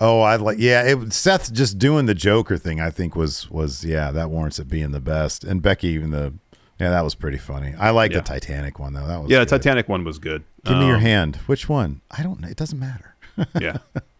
Oh, 0.00 0.20
I 0.20 0.36
like. 0.36 0.58
Yeah, 0.58 0.82
it, 0.82 1.12
Seth 1.12 1.52
just 1.52 1.78
doing 1.78 2.06
the 2.06 2.14
Joker 2.14 2.58
thing. 2.58 2.80
I 2.80 2.90
think 2.90 3.16
was 3.16 3.50
was 3.50 3.84
yeah 3.84 4.10
that 4.12 4.28
warrants 4.30 4.58
it 4.58 4.68
being 4.68 4.90
the 4.92 5.00
best. 5.00 5.42
And 5.44 5.62
Becky 5.62 5.88
even 5.88 6.10
the 6.10 6.34
yeah 6.78 6.90
that 6.90 7.02
was 7.02 7.14
pretty 7.14 7.38
funny. 7.38 7.74
I 7.78 7.90
like 7.90 8.12
Yeah. 8.12 8.18
the 8.18 8.24
Titanic 8.24 8.78
one 8.78 8.92
though. 8.92 9.06
That 9.06 9.22
was 9.22 9.30
Yeah, 9.30 9.40
the. 9.40 9.46
Titanic 9.46 9.88
one 9.88 10.04
was 10.04 10.18
good. 10.18 10.44
Give 10.64 10.76
me 10.78 10.86
your 10.86 10.96
Um, 10.96 11.02
hand. 11.02 11.36
Which 11.46 11.68
one? 11.68 12.02
I 12.10 12.22
don't 12.22 12.40
know. 12.40 12.48
It 12.48 12.56
doesn't 12.56 12.78
matter. 12.78 13.14
yeah. 13.60 13.78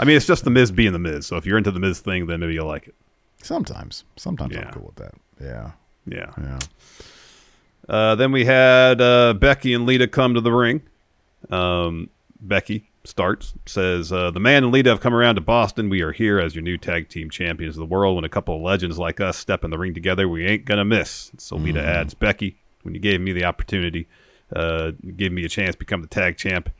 I 0.00 0.06
mean, 0.06 0.16
it's 0.16 0.26
just 0.26 0.44
the 0.44 0.50
Miz 0.50 0.72
being 0.72 0.92
the 0.92 0.98
Miz. 0.98 1.26
So 1.26 1.36
if 1.36 1.44
you're 1.44 1.58
into 1.58 1.70
the 1.70 1.78
Miz 1.78 2.00
thing, 2.00 2.26
then 2.26 2.40
maybe 2.40 2.54
you'll 2.54 2.66
like 2.66 2.88
it. 2.88 2.94
Sometimes, 3.42 4.04
sometimes 4.16 4.54
Yeah. 4.54 4.66
I'm 4.66 4.72
cool 4.72 4.86
with 4.86 4.96
that. 4.96 5.14
Yeah, 5.40 5.70
Yeah. 6.06 6.30
yeah. 6.38 6.58
Uh, 7.88 8.14
then 8.14 8.32
we 8.32 8.46
had 8.46 9.00
uh, 9.00 9.34
Becky 9.34 9.74
and 9.74 9.84
Lita 9.84 10.08
come 10.08 10.34
to 10.34 10.40
the 10.40 10.52
ring. 10.52 10.80
Um, 11.50 12.08
Becky 12.40 12.88
starts, 13.04 13.52
says, 13.66 14.10
uh, 14.10 14.30
The 14.30 14.40
man 14.40 14.64
and 14.64 14.72
Lita 14.72 14.88
have 14.90 15.00
come 15.00 15.14
around 15.14 15.34
to 15.34 15.40
Boston. 15.42 15.90
We 15.90 16.00
are 16.00 16.12
here 16.12 16.38
as 16.40 16.54
your 16.54 16.62
new 16.62 16.78
tag 16.78 17.08
team 17.08 17.28
champions 17.28 17.76
of 17.76 17.80
the 17.80 17.86
world. 17.86 18.16
When 18.16 18.24
a 18.24 18.28
couple 18.30 18.54
of 18.56 18.62
legends 18.62 18.98
like 18.98 19.20
us 19.20 19.36
step 19.36 19.64
in 19.64 19.70
the 19.70 19.78
ring 19.78 19.92
together, 19.92 20.28
we 20.28 20.46
ain't 20.46 20.64
to 20.66 20.84
miss. 20.84 21.30
So 21.36 21.56
Lita 21.56 21.82
adds, 21.82 22.14
Becky, 22.14 22.56
when 22.82 22.94
you 22.94 23.00
gave 23.00 23.20
me 23.20 23.32
the 23.32 23.44
opportunity, 23.44 24.08
uh, 24.56 24.92
gave 25.16 25.32
me 25.32 25.44
a 25.44 25.48
chance 25.48 25.74
to 25.74 25.78
become 25.78 26.00
the 26.00 26.08
tag 26.08 26.38
champ. 26.38 26.70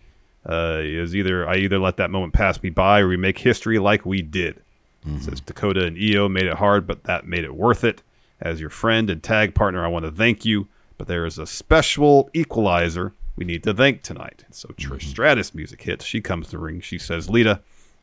Uh, 0.44 0.80
was 1.00 1.14
either 1.14 1.48
I 1.48 1.56
either 1.56 1.78
let 1.78 1.98
that 1.98 2.10
moment 2.10 2.32
pass 2.32 2.62
me 2.62 2.70
by 2.70 3.00
or 3.00 3.08
we 3.08 3.16
make 3.16 3.38
history 3.38 3.78
like 3.78 4.06
we 4.06 4.22
did. 4.22 4.62
Says 5.20 5.40
Dakota 5.40 5.86
and 5.86 5.96
Io 5.96 6.28
made 6.28 6.44
it 6.44 6.58
hard, 6.58 6.86
but 6.86 7.04
that 7.04 7.26
made 7.26 7.44
it 7.44 7.54
worth 7.54 7.84
it. 7.84 8.02
As 8.38 8.60
your 8.60 8.68
friend 8.70 9.08
and 9.08 9.22
tag 9.22 9.54
partner, 9.54 9.84
I 9.84 9.88
want 9.88 10.04
to 10.04 10.10
thank 10.10 10.44
you. 10.44 10.68
But 10.98 11.08
there 11.08 11.24
is 11.24 11.38
a 11.38 11.46
special 11.46 12.28
equalizer 12.34 13.14
we 13.36 13.46
need 13.46 13.62
to 13.62 13.72
thank 13.72 14.02
tonight. 14.02 14.44
So 14.50 14.68
Trish 14.70 15.04
Stratus 15.04 15.54
music 15.54 15.80
hits. 15.80 16.04
She 16.04 16.20
comes 16.20 16.46
to 16.46 16.52
the 16.52 16.58
ring. 16.58 16.82
She 16.82 16.98
says, 16.98 17.30
Lita, 17.30 17.62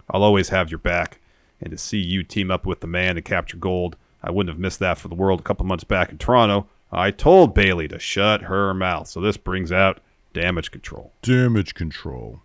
I'll 0.09 0.23
always 0.23 0.49
have 0.49 0.72
your 0.72 0.80
back. 0.80 1.19
And 1.61 1.69
to 1.69 1.77
see 1.77 1.99
you 1.99 2.23
team 2.23 2.49
up 2.49 2.65
with 2.65 2.80
the 2.80 2.88
man 2.88 3.15
to 3.15 3.22
capture 3.22 3.57
gold, 3.57 3.95
I 4.23 4.31
wouldn't 4.31 4.51
have 4.51 4.59
missed 4.59 4.80
that 4.80 4.97
for 4.97 5.07
the 5.09 5.15
world 5.15 5.39
a 5.39 5.43
couple 5.43 5.65
months 5.68 5.84
back 5.84 6.11
in 6.11 6.18
Toronto. 6.18 6.68
I 6.91 7.11
told 7.11 7.53
Bayley 7.53 7.88
to 7.89 7.99
shut 7.99 8.43
her 8.43 8.73
mouth. 8.73 9.07
So 9.07 9.22
this 9.22 9.38
brings 9.38 9.72
out 9.72 9.99
damage 10.38 10.72
control. 10.72 11.14
Damage 11.22 11.73
control. 11.73 12.39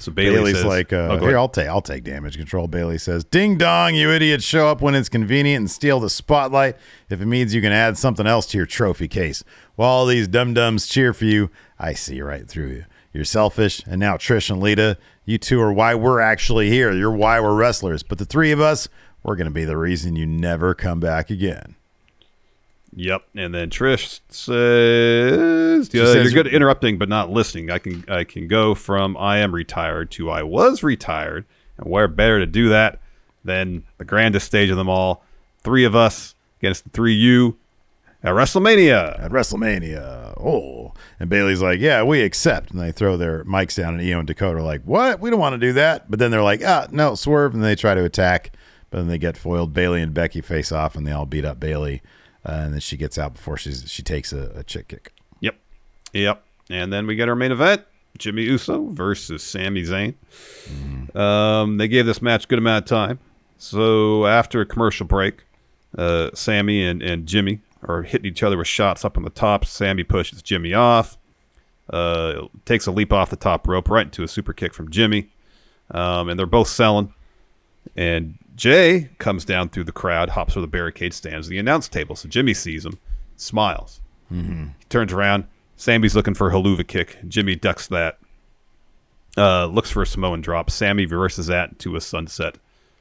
So 0.00 0.12
Bayley 0.12 0.36
Bayley's 0.36 0.56
says, 0.56 0.64
like, 0.64 0.92
uh, 0.92 1.08
Oh, 1.10 1.18
here. 1.18 1.36
I'll 1.36 1.48
take, 1.48 1.66
I'll 1.66 1.82
take 1.82 2.04
damage 2.04 2.36
control. 2.36 2.68
Bayley 2.68 2.98
says, 2.98 3.24
"Ding 3.24 3.58
dong, 3.58 3.96
you 3.96 4.10
idiots! 4.12 4.44
Show 4.44 4.68
up 4.68 4.80
when 4.80 4.94
it's 4.94 5.08
convenient 5.08 5.60
and 5.62 5.70
steal 5.70 5.98
the 5.98 6.08
spotlight. 6.08 6.76
If 7.10 7.20
it 7.20 7.26
means 7.26 7.52
you 7.52 7.60
can 7.60 7.72
add 7.72 7.98
something 7.98 8.24
else 8.26 8.46
to 8.48 8.56
your 8.58 8.66
trophy 8.66 9.08
case, 9.08 9.42
while 9.74 9.88
all 9.90 10.06
these 10.06 10.28
dum 10.28 10.54
dums 10.54 10.86
cheer 10.86 11.12
for 11.12 11.24
you, 11.24 11.50
I 11.80 11.94
see 11.94 12.22
right 12.22 12.48
through 12.48 12.68
you. 12.68 12.84
You're 13.12 13.24
selfish, 13.24 13.82
and 13.86 13.98
now 13.98 14.16
Trish 14.16 14.50
and 14.50 14.60
Lita, 14.60 14.98
you 15.24 15.36
two 15.36 15.60
are 15.60 15.72
why 15.72 15.96
we're 15.96 16.20
actually 16.20 16.68
here. 16.70 16.92
You're 16.92 17.10
why 17.10 17.40
we're 17.40 17.56
wrestlers. 17.56 18.04
But 18.04 18.18
the 18.18 18.24
three 18.24 18.52
of 18.52 18.60
us, 18.60 18.88
we're 19.24 19.34
gonna 19.34 19.50
be 19.50 19.64
the 19.64 19.76
reason 19.76 20.14
you 20.14 20.26
never 20.26 20.74
come 20.74 21.00
back 21.00 21.28
again." 21.28 21.74
Yep. 22.98 23.22
And 23.36 23.54
then 23.54 23.70
Trish 23.70 24.18
says, 24.28 25.88
yeah, 25.94 26.04
says 26.04 26.24
"You're 26.24 26.32
good 26.32 26.48
at 26.48 26.52
interrupting, 26.52 26.98
but 26.98 27.08
not 27.08 27.30
listening. 27.30 27.70
I 27.70 27.78
can 27.78 28.04
I 28.08 28.24
can 28.24 28.48
go 28.48 28.74
from 28.74 29.16
I 29.16 29.38
am 29.38 29.54
retired 29.54 30.10
to 30.12 30.30
I 30.30 30.42
was 30.42 30.82
retired, 30.82 31.44
and 31.76 31.88
where 31.88 32.08
better 32.08 32.40
to 32.40 32.46
do 32.46 32.68
that 32.70 33.00
than 33.44 33.84
the 33.98 34.04
grandest 34.04 34.46
stage 34.46 34.68
of 34.68 34.76
them 34.76 34.88
all? 34.88 35.24
Three 35.62 35.84
of 35.84 35.94
us 35.94 36.34
against 36.60 36.84
the 36.84 36.90
three 36.90 37.14
you 37.14 37.56
at 38.24 38.34
WrestleMania. 38.34 39.22
at 39.22 39.30
WrestleMania. 39.30 40.34
Oh, 40.36 40.92
and 41.20 41.30
Bayley's 41.30 41.62
like, 41.62 41.78
"Yeah, 41.78 42.02
we 42.02 42.22
accept." 42.22 42.72
And 42.72 42.80
they 42.80 42.90
throw 42.90 43.16
their 43.16 43.44
mics 43.44 43.76
down, 43.76 43.94
and 43.94 44.02
Io 44.02 44.18
and 44.18 44.26
Dakota 44.26 44.58
are 44.58 44.62
like, 44.62 44.82
"What? 44.82 45.20
We 45.20 45.30
don't 45.30 45.38
want 45.38 45.52
to 45.52 45.64
do 45.64 45.72
that." 45.74 46.10
But 46.10 46.18
then 46.18 46.32
they're 46.32 46.42
like, 46.42 46.62
"Ah, 46.66 46.88
no, 46.90 47.14
swerve!" 47.14 47.54
And 47.54 47.62
they 47.62 47.76
try 47.76 47.94
to 47.94 48.04
attack, 48.04 48.50
but 48.90 48.98
then 48.98 49.06
they 49.06 49.18
get 49.18 49.36
foiled. 49.36 49.72
Bayley 49.72 50.02
and 50.02 50.12
Becky 50.12 50.40
face 50.40 50.72
off, 50.72 50.96
and 50.96 51.06
they 51.06 51.12
all 51.12 51.26
beat 51.26 51.44
up 51.44 51.60
Bayley. 51.60 52.02
And 52.48 52.72
then 52.72 52.80
she 52.80 52.96
gets 52.96 53.18
out 53.18 53.34
before 53.34 53.56
she's 53.56 53.84
she 53.90 54.02
takes 54.02 54.32
a, 54.32 54.52
a 54.54 54.62
chick 54.64 54.88
kick. 54.88 55.12
Yep. 55.40 55.56
Yep. 56.12 56.42
And 56.70 56.92
then 56.92 57.06
we 57.06 57.14
get 57.14 57.28
our 57.28 57.36
main 57.36 57.52
event: 57.52 57.82
Jimmy 58.16 58.42
Uso 58.42 58.88
versus 58.92 59.42
Sami 59.42 59.82
Zayn. 59.82 60.14
Um, 61.16 61.76
they 61.78 61.88
gave 61.88 62.06
this 62.06 62.22
match 62.22 62.44
a 62.44 62.48
good 62.48 62.58
amount 62.58 62.84
of 62.84 62.88
time. 62.88 63.18
So 63.58 64.26
after 64.26 64.60
a 64.60 64.66
commercial 64.66 65.06
break, 65.06 65.44
uh, 65.96 66.30
Sami 66.34 66.84
and, 66.84 67.02
and 67.02 67.26
Jimmy 67.26 67.60
are 67.86 68.02
hitting 68.02 68.26
each 68.26 68.42
other 68.42 68.56
with 68.56 68.66
shots 68.66 69.04
up 69.04 69.16
on 69.16 69.24
the 69.24 69.30
top. 69.30 69.64
Sami 69.64 70.04
pushes 70.04 70.42
Jimmy 70.42 70.74
off, 70.74 71.16
uh, 71.90 72.46
takes 72.64 72.86
a 72.86 72.92
leap 72.92 73.12
off 73.12 73.30
the 73.30 73.36
top 73.36 73.66
rope 73.66 73.88
right 73.88 74.06
into 74.06 74.22
a 74.22 74.28
super 74.28 74.52
kick 74.52 74.74
from 74.74 74.90
Jimmy, 74.90 75.28
um, 75.90 76.28
and 76.28 76.38
they're 76.38 76.46
both 76.46 76.68
selling. 76.68 77.12
And 77.96 78.38
Jay 78.58 79.08
comes 79.18 79.44
down 79.44 79.68
through 79.70 79.84
the 79.84 79.92
crowd, 79.92 80.28
hops 80.28 80.52
over 80.54 80.60
the 80.60 80.66
barricade, 80.66 81.14
stands 81.14 81.46
at 81.46 81.50
the 81.50 81.58
announce 81.58 81.88
table. 81.88 82.16
So 82.16 82.28
Jimmy 82.28 82.52
sees 82.52 82.84
him, 82.84 82.98
smiles. 83.36 84.00
He 84.30 84.84
turns 84.90 85.12
around, 85.12 85.44
Sami's 85.76 86.14
looking 86.14 86.34
for 86.34 86.48
a 86.48 86.52
Helluva 86.52 86.86
Kick. 86.86 87.18
Jimmy 87.28 87.54
ducks 87.56 87.86
that. 87.86 88.18
Uh, 89.36 89.66
looks 89.66 89.90
for 89.90 90.02
a 90.02 90.06
Samoan 90.06 90.40
drop. 90.40 90.68
Sami 90.70 91.06
reverses 91.06 91.46
that 91.46 91.78
to 91.78 91.94
a 91.94 92.00
sunset. 92.00 92.56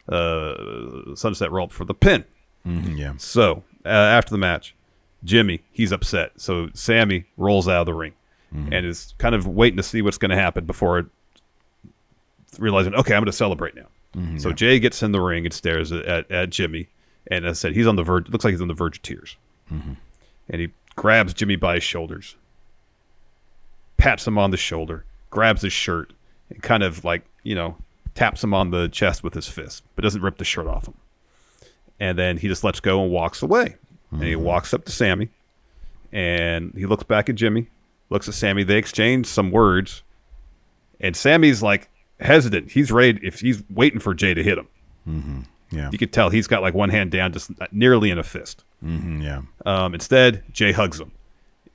Uh, 0.07 1.15
sunset 1.15 1.51
roll 1.51 1.67
for 1.67 1.83
the 1.83 1.93
pin. 1.95 2.23
Mhm, 2.65 2.97
yeah. 2.97 3.13
So 3.17 3.63
uh, 3.83 3.89
after 3.89 4.29
the 4.31 4.37
match, 4.37 4.75
Jimmy 5.23 5.61
he's 5.71 5.91
upset. 5.91 6.31
So 6.37 6.69
Sami 6.75 7.25
rolls 7.37 7.67
out 7.67 7.81
of 7.81 7.85
the 7.87 7.93
ring 7.95 8.13
and 8.71 8.85
is 8.85 9.13
kind 9.17 9.33
of 9.35 9.45
waiting 9.47 9.77
to 9.77 9.83
see 9.83 10.01
what's 10.01 10.17
going 10.17 10.29
to 10.31 10.37
happen 10.37 10.65
before 10.65 11.09
realizing, 12.59 12.93
okay, 12.95 13.13
I'm 13.13 13.21
going 13.21 13.25
to 13.25 13.33
celebrate 13.33 13.75
now. 13.75 13.87
Mm-hmm, 14.15 14.37
so 14.37 14.51
Jay 14.51 14.79
gets 14.79 15.03
in 15.03 15.11
the 15.11 15.21
ring 15.21 15.45
and 15.45 15.53
stares 15.53 15.91
at, 15.91 16.05
at, 16.05 16.31
at 16.31 16.49
Jimmy, 16.49 16.89
and 17.29 17.45
as 17.45 17.59
I 17.59 17.59
said, 17.59 17.75
he's 17.75 17.87
on 17.87 17.95
the 17.95 18.03
verge. 18.03 18.29
Looks 18.29 18.45
like 18.45 18.53
he's 18.53 18.61
on 18.61 18.67
the 18.67 18.73
verge 18.73 18.97
of 18.97 19.01
tears. 19.03 19.35
Mm-hmm. 19.71 19.93
And 20.49 20.61
he 20.61 20.69
grabs 20.95 21.33
Jimmy 21.33 21.55
by 21.55 21.75
his 21.75 21.83
shoulders, 21.83 22.35
pats 23.97 24.25
him 24.25 24.37
on 24.37 24.51
the 24.51 24.57
shoulder, 24.57 25.03
grabs 25.29 25.61
his 25.61 25.73
shirt, 25.73 26.13
and 26.49 26.63
kind 26.63 26.83
of 26.83 27.03
like 27.03 27.23
you 27.43 27.53
know 27.53 27.77
taps 28.15 28.43
him 28.43 28.53
on 28.53 28.71
the 28.71 28.87
chest 28.87 29.23
with 29.23 29.33
his 29.33 29.47
fist, 29.47 29.83
but 29.95 30.03
doesn't 30.03 30.21
rip 30.21 30.37
the 30.37 30.45
shirt 30.45 30.67
off 30.67 30.87
him 30.87 30.95
and 31.99 32.17
then 32.17 32.37
he 32.37 32.47
just 32.47 32.63
lets 32.63 32.79
go 32.79 33.03
and 33.03 33.11
walks 33.11 33.41
away. 33.41 33.75
And 34.11 34.23
he 34.23 34.33
mm-hmm. 34.33 34.43
walks 34.43 34.73
up 34.73 34.85
to 34.85 34.91
Sami, 34.91 35.29
and 36.13 36.73
he 36.75 36.85
looks 36.85 37.03
back 37.03 37.27
at 37.27 37.35
Jimmy, 37.35 37.67
looks 38.09 38.29
at 38.29 38.35
Sami. 38.35 38.63
They 38.63 38.77
exchange 38.77 39.25
some 39.25 39.51
words, 39.51 40.01
and 41.01 41.15
Sami's 41.15 41.61
like 41.61 41.89
hesitant. 42.19 42.71
He's 42.71 42.91
ready. 42.91 43.19
If 43.23 43.39
he's 43.41 43.63
waiting 43.69 43.99
for 43.99 44.13
Jay 44.13 44.33
to 44.33 44.43
hit 44.43 44.57
him, 44.57 45.45
Yeah. 45.71 45.89
you 45.91 45.97
could 45.97 46.11
tell 46.13 46.29
he's 46.29 46.47
got 46.47 46.61
like 46.61 46.73
one 46.73 46.89
hand 46.89 47.11
down, 47.11 47.33
just 47.33 47.51
nearly 47.71 48.09
in 48.11 48.17
a 48.17 48.23
fist. 48.23 48.63
Mhm, 48.83 49.23
yeah. 49.23 49.41
Um, 49.65 49.93
instead, 49.93 50.43
Jay 50.53 50.71
hugs 50.71 50.99
him, 50.99 51.11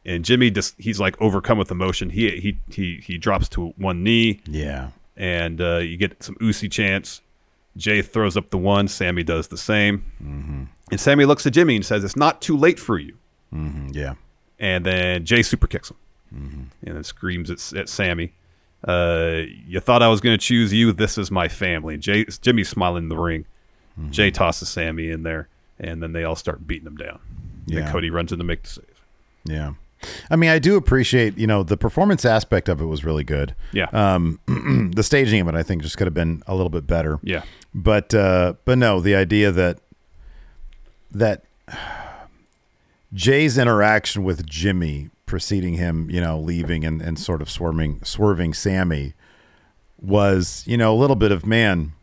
and 0.05 0.24
Jimmy 0.24 0.51
just 0.51 0.74
he's 0.78 1.01
like 1.01 1.20
overcome 1.20 1.59
with 1.59 1.70
emotion. 1.70 2.10
He 2.10 2.31
he 2.40 2.59
he 2.70 3.01
he 3.02 3.19
drops 3.19 3.48
to 3.51 3.69
one 3.77 4.02
knee, 4.02 4.40
Yeah. 4.47 4.89
and 5.16 5.60
uh, 5.60 5.78
you 5.78 5.97
get 5.97 6.23
some 6.23 6.36
Usi 6.40 6.69
chants. 6.69 7.20
Jay 7.77 8.02
throws 8.02 8.36
up 8.36 8.51
the 8.51 8.59
one. 8.59 8.86
Sami 8.86 9.23
does 9.23 9.48
the 9.48 9.56
same. 9.56 10.05
Mm-hmm. 10.23 10.64
And 10.90 11.01
Sami 11.01 11.24
looks 11.24 11.47
at 11.47 11.55
Jimmy 11.55 11.74
and 11.77 11.85
says, 11.85 12.05
"It's 12.05 12.16
not 12.16 12.43
too 12.43 12.56
late 12.56 12.78
for 12.78 12.98
you." 12.98 13.16
Mhm, 13.52 13.94
yeah. 13.94 14.14
And 14.59 14.85
then 14.86 15.24
Jay 15.24 15.43
super 15.43 15.66
kicks 15.66 15.90
him, 15.90 15.97
Mm-hmm. 16.35 16.62
and 16.86 16.97
then 16.97 17.02
screams 17.05 17.51
at, 17.51 17.73
at 17.78 17.89
Sami, 17.89 18.32
uh, 18.84 19.42
"You 19.66 19.80
thought 19.80 20.02
I 20.02 20.09
was 20.09 20.20
going 20.20 20.36
to 20.36 20.44
choose 20.44 20.72
you? 20.72 20.92
This 20.92 21.18
is 21.18 21.30
my 21.30 21.48
family." 21.48 21.96
Jay 21.96 22.24
Jimmy's 22.24 22.68
smiling 22.68 23.04
in 23.04 23.09
the 23.09 23.18
ring. 23.18 23.46
Mm-hmm. 23.98 24.10
Jay 24.10 24.30
tosses 24.30 24.68
Sami 24.68 25.10
in 25.10 25.22
there, 25.22 25.48
and 25.78 26.02
then 26.02 26.12
they 26.12 26.24
all 26.24 26.36
start 26.36 26.66
beating 26.66 26.86
him 26.86 26.96
down. 26.96 27.18
Yeah. 27.66 27.80
And 27.80 27.88
Cody 27.88 28.10
runs 28.10 28.32
in 28.32 28.38
to 28.38 28.44
make 28.44 28.62
the 28.62 28.68
save. 28.68 29.04
Yeah. 29.44 29.74
I 30.30 30.36
mean, 30.36 30.50
I 30.50 30.59
do 30.59 30.76
appreciate, 30.76 31.38
you 31.38 31.46
know, 31.46 31.62
the 31.62 31.76
performance 31.76 32.24
aspect 32.24 32.68
of 32.68 32.80
it 32.80 32.86
was 32.86 33.04
really 33.04 33.24
good. 33.24 33.54
Yeah. 33.72 33.86
Um, 33.92 34.40
the 34.94 35.02
staging 35.02 35.40
of 35.40 35.48
it, 35.48 35.54
I 35.54 35.62
think, 35.62 35.82
just 35.82 35.96
could 35.96 36.06
have 36.06 36.14
been 36.14 36.42
a 36.46 36.54
little 36.54 36.70
bit 36.70 36.86
better. 36.86 37.20
Yeah. 37.22 37.42
But, 37.74 38.12
uh, 38.14 38.54
but 38.64 38.78
no, 38.78 39.00
the 39.00 39.14
idea 39.14 39.52
that, 39.52 39.78
that 41.12 41.44
Jay's 43.14 43.59
interaction 43.59 44.24
with 44.24 44.46
Jimmy 44.46 45.10
preceding 45.32 45.72
him, 45.72 46.10
you 46.10 46.20
know, 46.20 46.38
leaving 46.38 46.84
and, 46.84 47.00
and 47.00 47.18
sort 47.18 47.40
of 47.40 47.48
swerving, 47.48 47.98
swerving 48.04 48.52
Sami 48.52 49.14
was, 49.98 50.62
you 50.66 50.76
know, 50.76 50.92
a 50.92 50.98
little 50.98 51.16
bit 51.16 51.32
of, 51.32 51.46
man, 51.46 51.94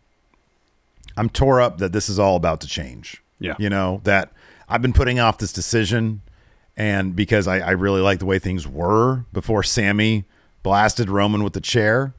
I'm 1.15 1.29
tore 1.29 1.61
up 1.61 1.77
that 1.77 1.91
this 1.91 2.09
is 2.09 2.17
all 2.17 2.35
about 2.35 2.59
to 2.61 2.67
change. 2.67 3.21
Yeah. 3.39 3.53
You 3.59 3.69
know, 3.69 4.01
that 4.03 4.31
I've 4.67 4.81
been 4.81 4.93
putting 4.93 5.19
off 5.19 5.37
this 5.37 5.53
decision 5.53 6.23
and 6.75 7.15
because 7.15 7.47
I, 7.47 7.59
I 7.59 7.69
really 7.73 8.01
like 8.01 8.17
the 8.17 8.25
way 8.25 8.39
things 8.39 8.67
were 8.67 9.25
before 9.31 9.61
Sami 9.61 10.23
blasted 10.63 11.07
Roman 11.07 11.43
with 11.43 11.53
the 11.53 11.61
chair, 11.61 12.15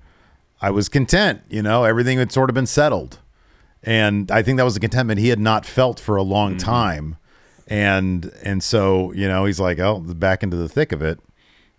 I 0.63 0.71
was 0.71 0.89
content. 0.89 1.43
You 1.51 1.63
know, 1.63 1.83
everything 1.83 2.19
had 2.19 2.31
sort 2.31 2.51
of 2.51 2.55
been 2.55 2.67
settled. 2.67 3.19
And 3.83 4.31
I 4.31 4.43
think 4.43 4.59
that 4.59 4.65
was 4.65 4.77
a 4.77 4.81
contentment 4.81 5.19
he 5.19 5.31
had 5.31 5.41
not 5.41 5.67
felt 5.67 5.99
for 5.99 6.15
a 6.15 6.23
long 6.23 6.53
mm-hmm. 6.53 6.59
time. 6.59 7.17
And 7.71 8.31
and 8.43 8.63
so, 8.63 9.13
you 9.13 9.29
know, 9.29 9.45
he's 9.47 9.61
like, 9.61 9.79
oh, 9.79 10.01
back 10.01 10.43
into 10.43 10.57
the 10.57 10.69
thick 10.69 10.93
of 10.93 11.01
it. 11.03 11.21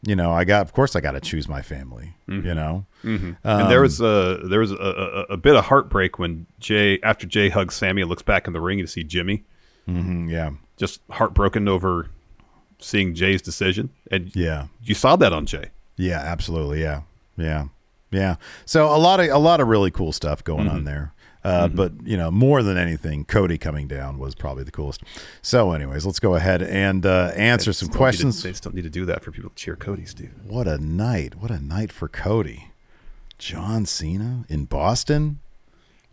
You 0.03 0.15
know, 0.15 0.31
I 0.31 0.45
got, 0.45 0.61
of 0.65 0.73
course, 0.73 0.95
I 0.95 1.01
got 1.01 1.11
to 1.11 1.19
choose 1.19 1.47
my 1.47 1.61
family. 1.61 2.15
You 2.27 2.55
know, 2.55 2.85
and 3.03 3.35
Um, 3.43 3.69
there 3.69 3.81
was 3.81 3.99
a 3.99 4.39
there 4.49 4.61
was 4.61 4.72
a, 4.72 4.76
a, 5.30 5.34
a 5.34 5.38
bit 5.38 5.55
of 5.55 5.65
heartbreak 5.65 6.18
when 6.18 6.45
Jay 6.59 6.97
after 7.03 7.27
Jay 7.27 7.49
hugs 7.49 7.76
Sami 7.76 8.01
and 8.01 8.09
looks 8.09 8.23
back 8.23 8.47
in 8.47 8.53
the 8.53 8.61
ring 8.61 8.80
to 8.80 8.88
see 8.88 9.03
Jimmy 9.03 9.43
mhm, 9.88 10.30
yeah, 10.30 10.51
just 10.77 11.01
heartbroken 11.09 11.68
over 11.68 12.07
seeing 12.80 13.13
Jay's 13.13 13.41
decision, 13.41 13.89
and 14.09 14.34
yeah. 14.35 14.68
you 14.81 14.95
saw 14.95 15.15
that 15.18 15.34
on 15.34 15.45
Jay. 15.45 15.65
Yeah, 15.97 16.19
absolutely. 16.19 16.81
Yeah, 16.81 17.01
yeah, 17.38 17.65
yeah. 18.11 18.38
So 18.65 18.88
a 18.88 18.97
lot 18.97 19.19
of 19.19 19.27
a 19.30 19.38
lot 19.38 19.59
of 19.59 19.68
really 19.68 19.91
cool 19.91 20.13
stuff 20.13 20.41
going 20.43 20.68
Mm-hmm. 20.68 20.76
on 20.77 20.84
there. 20.85 21.13
Uh, 21.43 21.68
But 21.68 21.93
you 22.03 22.18
know, 22.18 22.30
more 22.31 22.61
than 22.63 22.77
anything, 22.77 23.26
Cody 23.26 23.57
coming 23.57 23.88
down 23.88 24.19
was 24.19 24.35
probably 24.35 24.63
the 24.63 24.72
coolest. 24.72 25.01
So, 25.41 25.72
anyways, 25.72 26.05
let's 26.05 26.19
go 26.19 26.35
ahead 26.35 26.61
and 26.61 27.05
uh, 27.05 27.31
answer 27.35 27.73
some 27.73 27.88
Just 27.88 27.91
to- 27.93 27.97
questions. 27.97 28.43
they 28.43 28.51
just 28.51 28.63
don't 28.63 28.76
need 28.76 28.84
to 28.84 28.89
do 28.89 29.05
that 29.05 29.23
for 29.23 29.31
people 29.31 29.49
to 29.49 29.55
cheer 29.55 29.76
Cody, 29.76 30.05
Steve. 30.05 30.31
What 30.45 30.68
a 30.68 30.77
night! 30.77 31.35
What 31.39 31.49
a 31.51 31.59
night 31.59 31.91
for 31.91 32.07
Cody. 32.07 32.72
John 33.39 33.85
Cena 33.88 34.45
in 34.49 34.65
Boston. 34.65 35.39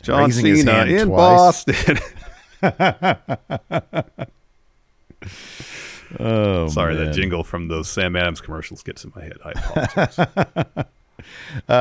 John 0.01 0.25
Raising 0.25 0.55
Cena 0.55 0.85
in 0.85 1.07
twice. 1.07 1.65
Boston. 1.65 1.97
Oh, 6.19 6.67
Sorry, 6.69 6.95
man. 6.95 7.05
that 7.05 7.13
jingle 7.13 7.43
from 7.43 7.67
those 7.67 7.87
Sam 7.87 8.15
Adams 8.15 8.41
commercials 8.41 8.81
gets 8.81 9.03
in 9.03 9.11
my 9.15 9.21
head. 9.23 9.37
I 9.45 9.51
apologize. 9.51 10.85
Uh, 11.67 11.73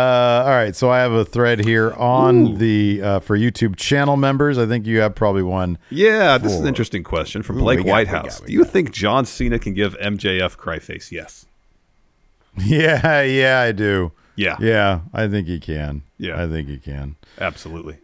all 0.46 0.50
right, 0.50 0.74
so 0.74 0.90
I 0.90 0.98
have 1.00 1.12
a 1.12 1.24
thread 1.24 1.64
here 1.64 1.92
on 1.92 2.58
the 2.58 3.00
uh, 3.02 3.20
for 3.20 3.36
YouTube 3.38 3.76
channel 3.76 4.16
members. 4.16 4.58
I 4.58 4.66
think 4.66 4.86
you 4.86 5.00
have 5.00 5.14
probably 5.14 5.42
one. 5.42 5.78
yeah, 5.90 6.38
this 6.38 6.52
is 6.52 6.60
an 6.60 6.66
interesting 6.66 7.04
question 7.04 7.42
from 7.42 7.56
Ooh, 7.58 7.60
Blake 7.60 7.78
we 7.78 7.84
got- 7.84 7.86
we 7.86 7.92
Whitehouse. 7.92 8.38
got- 8.40 8.46
we 8.46 8.46
Do 8.48 8.52
you 8.54 8.64
think 8.64 8.92
John 8.92 9.24
Cena 9.26 9.58
can 9.58 9.74
give 9.74 9.94
MJF 9.98 10.56
cryface? 10.56 11.10
Yes. 11.10 11.44
Yeah, 12.64 13.22
yeah, 13.22 13.60
I 13.60 13.72
do. 13.72 14.10
Yeah. 14.36 14.56
Yeah, 14.60 15.00
I 15.14 15.28
think 15.28 15.46
he 15.46 15.60
can. 15.60 16.02
Yeah. 16.18 16.42
I 16.42 16.48
think 16.48 16.68
he 16.68 16.78
can. 16.78 17.14
Absolutely. 17.40 17.98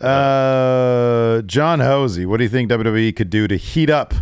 Uh, 0.00 1.42
John 1.42 1.78
Hosey, 1.80 2.26
what 2.26 2.38
do 2.38 2.42
you 2.44 2.50
think 2.50 2.70
WWE 2.70 3.14
could 3.14 3.30
do 3.30 3.46
to 3.46 3.56
heat 3.56 3.88
up 3.90 4.14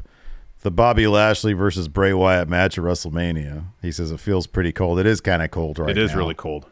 the 0.63 0.71
Bobby 0.71 1.07
Lashley 1.07 1.53
versus 1.53 1.89
Bray 1.89 2.13
Wyatt 2.13 2.49
match 2.49 2.79
at 2.79 2.85
WrestleMania? 2.85 3.65
He 3.83 3.93
says 3.93 4.11
it 4.11 4.21
feels 4.21 4.47
pretty 4.47 4.73
cold. 4.73 4.99
It 4.99 5.07
is 5.07 5.21
kind 5.21 5.43
of 5.43 5.51
cold 5.51 5.79
right 5.79 5.91
it 5.91 5.99
is 5.99 6.13
now. 6.13 6.19
really 6.19 6.35
cold. 6.35 6.67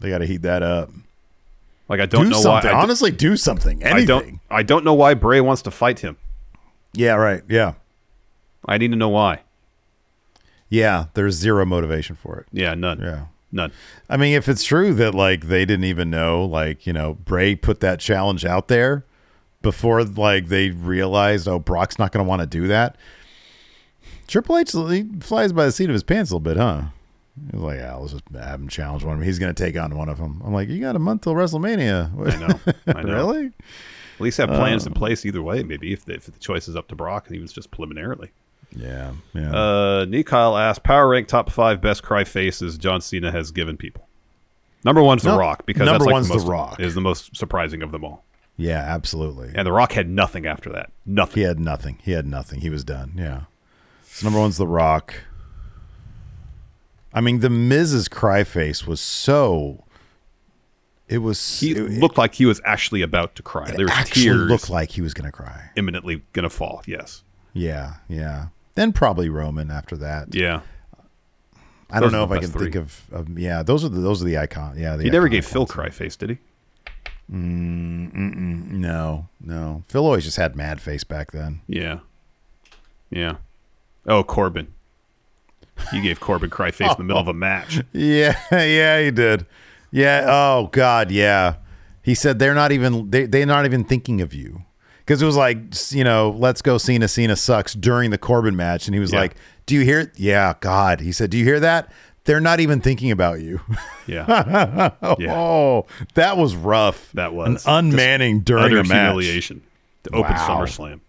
They 0.00 0.10
got 0.10 0.18
to 0.18 0.26
heat 0.26 0.42
that 0.42 0.62
up. 0.62 0.90
Like 1.88 2.00
I 2.00 2.06
don't 2.06 2.24
do 2.24 2.30
know 2.30 2.36
why. 2.38 2.42
something. 2.42 2.70
I, 2.70 2.74
d- 2.74 2.82
Honestly, 2.82 3.10
do 3.10 3.36
something. 3.36 3.82
Anything. 3.82 4.02
I 4.02 4.04
don't. 4.04 4.40
I 4.50 4.62
don't 4.62 4.84
know 4.84 4.94
why 4.94 5.14
Bray 5.14 5.40
wants 5.40 5.62
to 5.62 5.70
fight 5.70 6.00
him. 6.00 6.16
Yeah, 6.92 7.14
right. 7.14 7.42
Yeah. 7.48 7.74
I 8.66 8.78
need 8.78 8.90
to 8.92 8.96
know 8.96 9.08
why. 9.08 9.40
Yeah, 10.68 11.06
there's 11.14 11.34
zero 11.34 11.64
motivation 11.66 12.16
for 12.16 12.38
it. 12.38 12.46
Yeah, 12.52 12.74
none. 12.74 13.00
Yeah. 13.00 13.26
None. 13.54 13.72
I 14.08 14.16
mean, 14.16 14.34
if 14.34 14.48
it's 14.48 14.64
true 14.64 14.94
that 14.94 15.14
like 15.14 15.48
they 15.48 15.66
didn't 15.66 15.84
even 15.84 16.08
know, 16.08 16.44
like 16.44 16.86
you 16.86 16.92
know, 16.94 17.14
Bray 17.14 17.54
put 17.54 17.80
that 17.80 18.00
challenge 18.00 18.46
out 18.46 18.68
there 18.68 19.04
before 19.62 20.04
like 20.04 20.48
they 20.48 20.70
realized, 20.70 21.48
oh, 21.48 21.58
Brock's 21.58 21.98
not 21.98 22.12
going 22.12 22.24
to 22.24 22.28
want 22.28 22.40
to 22.40 22.46
do 22.46 22.68
that. 22.68 22.96
Triple 24.26 24.58
H 24.58 24.72
he 24.72 25.04
flies 25.20 25.52
by 25.52 25.66
the 25.66 25.72
seat 25.72 25.88
of 25.90 25.94
his 25.94 26.02
pants 26.02 26.30
a 26.30 26.34
little 26.34 26.40
bit, 26.40 26.56
huh? 26.56 26.84
He's 27.50 27.60
like, 27.60 27.78
yeah, 27.78 27.94
let's 27.94 28.12
just 28.12 28.24
have 28.34 28.60
him 28.60 28.68
challenge 28.68 29.04
one 29.04 29.14
of 29.14 29.18
them. 29.20 29.26
He's 29.26 29.38
going 29.38 29.54
to 29.54 29.64
take 29.64 29.76
on 29.76 29.96
one 29.96 30.08
of 30.08 30.18
them. 30.18 30.42
I'm 30.44 30.52
like, 30.52 30.68
you 30.68 30.80
got 30.80 30.96
a 30.96 30.98
month 30.98 31.22
till 31.22 31.34
WrestleMania. 31.34 32.10
I 32.14 32.36
know. 32.38 32.74
I 32.98 33.02
know. 33.02 33.14
really? 33.14 33.46
At 33.46 34.20
least 34.20 34.38
have 34.38 34.50
plans 34.50 34.86
in 34.86 34.92
place 34.92 35.24
either 35.24 35.42
way. 35.42 35.62
Maybe 35.62 35.92
if 35.92 36.04
the, 36.04 36.14
if 36.14 36.26
the 36.26 36.38
choice 36.38 36.68
is 36.68 36.76
up 36.76 36.88
to 36.88 36.94
Brock, 36.94 37.26
and 37.26 37.34
he 37.34 37.40
was 37.40 37.52
just 37.52 37.70
preliminarily. 37.70 38.30
Yeah, 38.76 39.12
yeah. 39.34 39.52
Uh, 39.52 40.06
Nick 40.08 40.26
Kyle 40.26 40.56
asked, 40.56 40.82
"Power 40.82 41.08
rank 41.08 41.28
top 41.28 41.50
five 41.50 41.80
best 41.80 42.02
cry 42.02 42.24
faces 42.24 42.78
John 42.78 43.00
Cena 43.00 43.30
has 43.30 43.50
given 43.50 43.76
people." 43.76 44.06
Number 44.84 45.02
one's 45.02 45.22
The 45.22 45.36
Rock 45.36 45.66
because 45.66 45.86
number 45.86 45.98
that's 46.00 46.06
like 46.06 46.12
one's 46.12 46.28
the, 46.28 46.38
The 46.38 46.46
Rock. 46.46 46.80
is 46.80 46.94
the 46.94 47.00
most 47.00 47.36
surprising 47.36 47.82
of 47.82 47.92
them 47.92 48.04
all. 48.04 48.24
Yeah, 48.62 48.78
absolutely. 48.78 49.52
And 49.54 49.66
The 49.66 49.72
Rock 49.72 49.92
had 49.92 50.08
nothing 50.08 50.46
after 50.46 50.70
that. 50.70 50.90
Nothing. 51.04 51.34
He 51.34 51.42
had 51.42 51.58
nothing. 51.60 51.98
He 52.02 52.12
had 52.12 52.26
nothing. 52.26 52.60
He 52.60 52.70
was 52.70 52.84
done. 52.84 53.12
Yeah. 53.16 53.42
So 54.04 54.26
number 54.26 54.40
one's 54.40 54.56
The 54.56 54.66
Rock. 54.66 55.14
I 57.14 57.20
mean, 57.20 57.40
the 57.40 57.50
Miz's 57.50 58.08
cry 58.08 58.44
face 58.44 58.86
was 58.86 59.00
so. 59.00 59.84
It 61.08 61.18
was. 61.18 61.60
He 61.60 61.72
it, 61.72 62.00
looked 62.00 62.16
like 62.16 62.34
he 62.34 62.46
was 62.46 62.60
actually 62.64 63.02
about 63.02 63.34
to 63.34 63.42
cry. 63.42 63.70
There 63.70 63.84
was 63.84 63.92
actually 63.92 64.22
tears 64.22 64.50
looked 64.50 64.70
like 64.70 64.90
he 64.92 65.02
was 65.02 65.12
going 65.12 65.26
to 65.26 65.32
cry. 65.32 65.70
imminently 65.76 66.22
gonna 66.32 66.48
fall. 66.48 66.82
Yes. 66.86 67.22
Yeah, 67.52 67.96
yeah. 68.08 68.46
Then 68.74 68.92
probably 68.92 69.28
Roman 69.28 69.70
after 69.70 69.96
that. 69.98 70.34
Yeah. 70.34 70.62
I 71.90 72.00
don't 72.00 72.12
know 72.12 72.24
if 72.24 72.30
I 72.30 72.38
can 72.38 72.50
think 72.50 72.74
of, 72.74 73.02
of. 73.12 73.38
Yeah, 73.38 73.62
those 73.62 73.84
are 73.84 73.90
the 73.90 74.00
those 74.00 74.22
are 74.22 74.24
the 74.24 74.38
icon. 74.38 74.78
Yeah, 74.78 74.96
the 74.96 75.04
He 75.04 75.10
never 75.10 75.28
gave 75.28 75.44
Phil 75.44 75.62
ones. 75.62 75.70
cry 75.70 75.90
face, 75.90 76.16
did 76.16 76.30
he? 76.30 76.38
Mm, 77.32 78.12
mm, 78.12 78.34
mm. 78.36 78.70
No, 78.72 79.28
no. 79.40 79.82
Phil 79.88 80.04
always 80.04 80.24
just 80.24 80.36
had 80.36 80.54
mad 80.56 80.80
face 80.80 81.04
back 81.04 81.32
then. 81.32 81.60
Yeah. 81.66 82.00
Yeah. 83.10 83.36
Oh, 84.06 84.22
Corbin. 84.22 84.68
You 85.92 86.02
gave 86.02 86.20
Corbin 86.20 86.50
cry 86.50 86.70
face 86.70 86.90
in 86.90 86.96
the 86.98 87.04
middle 87.04 87.20
of 87.22 87.28
a 87.28 87.32
match. 87.34 87.80
Yeah, 87.92 88.36
yeah, 88.50 89.00
he 89.02 89.10
did. 89.10 89.46
Yeah. 89.90 90.24
Oh 90.28 90.68
God, 90.72 91.10
yeah. 91.10 91.56
He 92.02 92.14
said 92.14 92.38
they're 92.38 92.54
not 92.54 92.72
even 92.72 93.10
they 93.10 93.26
they're 93.26 93.46
not 93.46 93.64
even 93.64 93.84
thinking 93.84 94.20
of 94.20 94.34
you 94.34 94.62
because 94.98 95.22
it 95.22 95.26
was 95.26 95.36
like 95.36 95.58
you 95.90 96.04
know 96.04 96.34
let's 96.38 96.62
go 96.62 96.78
Cena 96.78 97.08
Cena 97.08 97.36
sucks 97.36 97.74
during 97.74 98.10
the 98.10 98.18
Corbin 98.18 98.54
match 98.56 98.86
and 98.86 98.94
he 98.94 99.00
was 99.00 99.12
Yeah. 99.12 99.20
like, 99.20 99.36
do 99.66 99.74
you 99.74 99.82
hear? 99.82 100.12
Yeah, 100.16 100.54
God. 100.60 101.00
He 101.00 101.12
said, 101.12 101.30
do 101.30 101.38
you 101.38 101.44
hear 101.44 101.60
that? 101.60 101.90
They're 102.24 102.40
not 102.40 102.60
even 102.60 102.80
thinking 102.80 103.10
about 103.10 103.40
you. 103.40 103.60
Yeah. 104.06 104.90
Yeah. 105.18 105.34
Oh, 105.34 105.86
that 106.14 106.36
was 106.36 106.54
rough. 106.54 107.10
That 107.12 107.34
was. 107.34 107.48
an 107.48 107.54
Just 107.54 107.66
unmanning 107.66 108.44
during 108.44 108.64
Utter 108.64 108.78
a 108.78 108.84
match. 108.84 108.88
humiliation 109.12 109.62
to 110.04 110.10
open 110.14 110.32
Wow. 110.32 110.46
SummerSlam. 110.64 111.00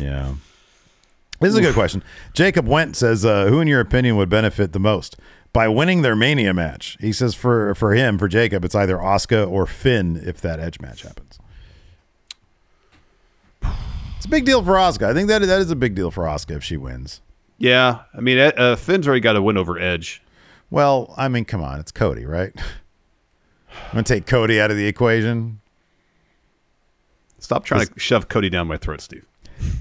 Yeah. 0.00 0.34
This 1.40 1.50
is 1.50 1.56
a 1.56 1.60
good 1.60 1.74
question. 1.74 2.02
Jacob 2.32 2.66
Went 2.66 2.96
says, 2.96 3.24
uh, 3.24 3.46
"Who, 3.46 3.60
in 3.60 3.68
your 3.68 3.80
opinion, 3.80 4.16
would 4.16 4.28
benefit 4.30 4.72
the 4.72 4.78
most 4.80 5.16
by 5.52 5.68
winning 5.68 6.02
their 6.02 6.16
Mania 6.16 6.54
match?" 6.54 6.96
He 7.00 7.12
says, 7.12 7.34
"For 7.34 7.74
for 7.74 7.94
him, 7.94 8.16
for 8.18 8.28
Jacob, 8.28 8.64
it's 8.64 8.74
either 8.74 8.96
Asuka 8.96 9.48
or 9.48 9.66
Finn 9.66 10.20
if 10.24 10.40
that 10.40 10.58
Edge 10.60 10.80
match 10.80 11.02
happens." 11.02 11.38
It's 14.16 14.26
a 14.26 14.28
big 14.28 14.44
deal 14.44 14.62
for 14.64 14.72
Asuka. 14.72 15.06
I 15.06 15.14
think 15.14 15.28
that 15.28 15.42
that 15.42 15.60
is 15.60 15.70
a 15.70 15.76
big 15.76 15.94
deal 15.94 16.10
for 16.10 16.24
Asuka 16.24 16.56
if 16.56 16.64
she 16.64 16.76
wins. 16.76 17.20
Yeah. 17.58 18.00
I 18.16 18.20
mean, 18.20 18.38
uh, 18.38 18.76
Finn's 18.76 19.06
already 19.06 19.20
got 19.20 19.36
a 19.36 19.42
win 19.42 19.56
over 19.56 19.78
Edge. 19.78 20.22
Well, 20.74 21.14
I 21.16 21.28
mean, 21.28 21.44
come 21.44 21.62
on, 21.62 21.78
it's 21.78 21.92
Cody, 21.92 22.26
right? 22.26 22.50
I'm 23.70 23.92
gonna 23.92 24.02
take 24.02 24.26
Cody 24.26 24.60
out 24.60 24.72
of 24.72 24.76
the 24.76 24.88
equation. 24.88 25.60
Stop 27.38 27.64
trying 27.64 27.86
to 27.86 27.92
shove 27.96 28.28
Cody 28.28 28.50
down 28.50 28.66
my 28.66 28.76
throat, 28.76 29.00
Steve. 29.00 29.24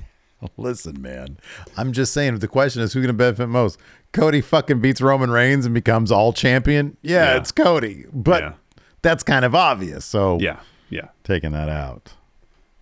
Listen, 0.57 1.02
man, 1.02 1.38
I'm 1.78 1.94
just 1.94 2.14
saying. 2.14 2.36
If 2.36 2.41
the 2.41 2.48
question 2.48 2.84
is 2.84 2.94
who's 2.94 3.02
going 3.02 3.07
to 3.07 3.18
benefit 3.18 3.48
most, 3.48 3.80
Cody 4.11 4.40
fucking 4.41 4.82
beats 4.82 5.02
Roman 5.02 5.32
Reigns 5.32 5.65
and 5.65 5.74
becomes 5.74 6.11
all 6.11 6.32
champion. 6.32 6.95
Yeah, 7.02 7.32
Yeah. 7.32 7.38
it's 7.38 7.52
Cody, 7.52 8.06
but 8.14 8.44
Yeah. 8.44 8.53
that's 9.02 9.24
kind 9.24 9.45
of 9.45 9.56
obvious. 9.56 10.06
So 10.06 10.38
Yeah. 10.40 10.60
Yeah. 10.91 11.07
taking 11.24 11.53
that 11.53 11.70
out. 11.70 12.14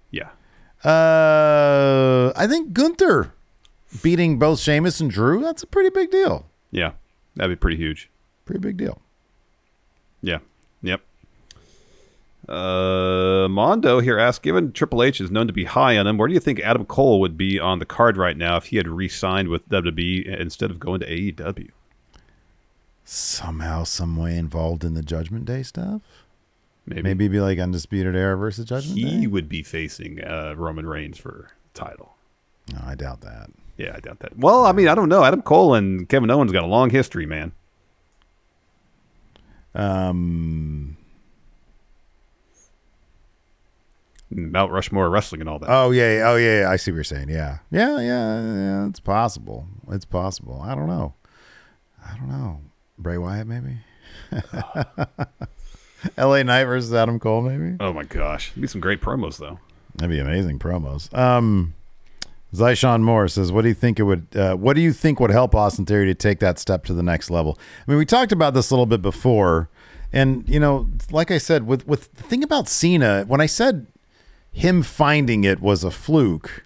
Yeah. 0.09 0.31
Uh, 0.83 2.33
I 2.35 2.45
think 2.47 2.73
Gunther 2.73 3.31
beating 4.03 4.38
both 4.38 4.59
Sheamus 4.59 4.99
and 4.99 5.09
Drew. 5.09 5.41
That's 5.41 5.63
a 5.63 5.67
pretty 5.67 5.91
big 5.91 6.11
deal. 6.11 6.47
Yeah. 6.71 6.91
That'd 7.35 7.57
be 7.57 7.59
pretty 7.59 7.77
huge. 7.77 8.09
Pretty 8.45 8.59
big 8.59 8.77
deal. 8.77 8.99
Yeah. 10.21 10.39
Yep. 10.83 11.01
Uh, 12.49 13.47
Mondo 13.49 13.99
here 13.99 14.17
asks, 14.19 14.39
given 14.43 14.71
Triple 14.73 15.03
H 15.03 15.21
is 15.21 15.31
known 15.31 15.47
to 15.47 15.53
be 15.53 15.63
high 15.63 15.97
on 15.97 16.07
him, 16.07 16.17
where 16.17 16.27
do 16.27 16.33
you 16.33 16.39
think 16.39 16.59
Adam 16.59 16.85
Cole 16.85 17.19
would 17.21 17.37
be 17.37 17.59
on 17.59 17.79
the 17.79 17.85
card 17.85 18.17
right 18.17 18.35
now 18.35 18.57
if 18.57 18.65
he 18.65 18.77
had 18.77 18.87
re-signed 18.87 19.47
with 19.47 19.67
WWE 19.69 20.39
instead 20.39 20.69
of 20.71 20.79
going 20.79 20.99
to 20.99 21.05
AEW? 21.07 21.69
Somehow, 23.05 23.83
some 23.83 24.17
way 24.17 24.37
involved 24.37 24.83
in 24.83 24.93
the 24.93 25.01
Judgment 25.03 25.45
Day 25.45 25.63
stuff. 25.63 26.01
Maybe, 26.85 27.01
Maybe 27.03 27.27
be 27.27 27.39
like 27.39 27.59
Undisputed 27.59 28.15
Era 28.15 28.35
versus 28.35 28.65
Judgment 28.65 28.95
Day? 28.99 29.01
he 29.07 29.21
Day. 29.21 29.27
would 29.27 29.47
be 29.47 29.63
facing 29.63 30.23
uh, 30.23 30.55
Roman 30.57 30.87
Reigns 30.87 31.17
for 31.17 31.51
title. 31.73 32.15
No, 32.73 32.79
I 32.85 32.95
doubt 32.95 33.21
that. 33.21 33.49
Yeah, 33.77 33.93
I 33.95 33.99
doubt 33.99 34.19
that. 34.19 34.38
Well, 34.38 34.65
I 34.65 34.72
mean, 34.73 34.88
I 34.88 34.95
don't 34.95 35.10
know. 35.10 35.23
Adam 35.23 35.41
Cole 35.41 35.73
and 35.73 36.07
Kevin 36.07 36.30
Owens 36.30 36.52
got 36.52 36.64
a 36.64 36.68
long 36.68 36.89
history, 36.89 37.26
man. 37.26 37.52
Um. 39.73 40.98
Mount 44.34 44.72
Rushmore 44.72 45.10
wrestling 45.10 45.41
and 45.41 45.49
all 45.49 45.60
that. 45.60 45.69
Oh 45.69 45.91
yeah, 45.91 46.18
yeah, 46.18 46.30
oh 46.30 46.35
yeah, 46.38 46.61
yeah, 46.61 46.69
I 46.69 46.77
see 46.77 46.91
what 46.91 46.95
you're 46.95 47.03
saying. 47.03 47.27
Yeah, 47.30 47.57
yeah, 47.69 47.99
yeah, 47.99 48.41
yeah. 48.56 48.88
It's 48.88 49.02
possible. 49.02 49.68
It's 49.89 50.06
possible. 50.06 50.61
I 50.64 50.73
don't 50.73 50.88
know. 50.88 51.15
I 52.06 52.15
don't 52.18 52.30
know. 52.30 52.61
Bray 52.98 53.18
Wyatt, 53.18 53.45
maybe. 53.48 53.77
L.A. 56.18 56.43
Knight 56.45 56.64
versus 56.64 56.93
Adam 56.93 57.19
Cole, 57.19 57.41
maybe. 57.41 57.76
oh 57.80 57.91
my 57.93 58.03
gosh, 58.03 58.52
It'd 58.52 58.61
be 58.61 58.68
some 58.68 58.81
great 58.81 59.02
promos 59.02 59.38
though. 59.38 59.60
That'd 59.95 60.11
be 60.11 60.19
amazing 60.19 60.60
promos. 60.60 61.14
Um, 61.18 61.73
Zyshawn 62.53 63.01
Moore 63.01 63.27
says, 63.29 63.51
"What 63.51 63.61
do 63.61 63.69
you 63.69 63.73
think 63.73 63.99
it 63.99 64.03
would? 64.03 64.27
Uh, 64.35 64.55
what 64.55 64.75
do 64.75 64.81
you 64.81 64.91
think 64.91 65.19
would 65.19 65.31
help 65.31 65.55
Austin 65.55 65.85
Theory 65.85 66.05
to 66.07 66.13
take 66.15 66.39
that 66.39 66.59
step 66.59 66.83
to 66.85 66.93
the 66.93 67.03
next 67.03 67.29
level?" 67.29 67.57
I 67.87 67.91
mean, 67.91 67.97
we 67.97 68.05
talked 68.05 68.31
about 68.33 68.53
this 68.53 68.69
a 68.71 68.73
little 68.73 68.85
bit 68.85 69.01
before, 69.01 69.69
and 70.11 70.47
you 70.49 70.59
know, 70.59 70.89
like 71.11 71.31
I 71.31 71.37
said, 71.37 71.65
with 71.65 71.87
with 71.87 72.13
the 72.15 72.23
thing 72.23 72.43
about 72.43 72.67
Cena, 72.67 73.23
when 73.25 73.39
I 73.39 73.45
said 73.45 73.87
him 74.51 74.83
finding 74.83 75.45
it 75.45 75.61
was 75.61 75.85
a 75.85 75.91
fluke, 75.91 76.65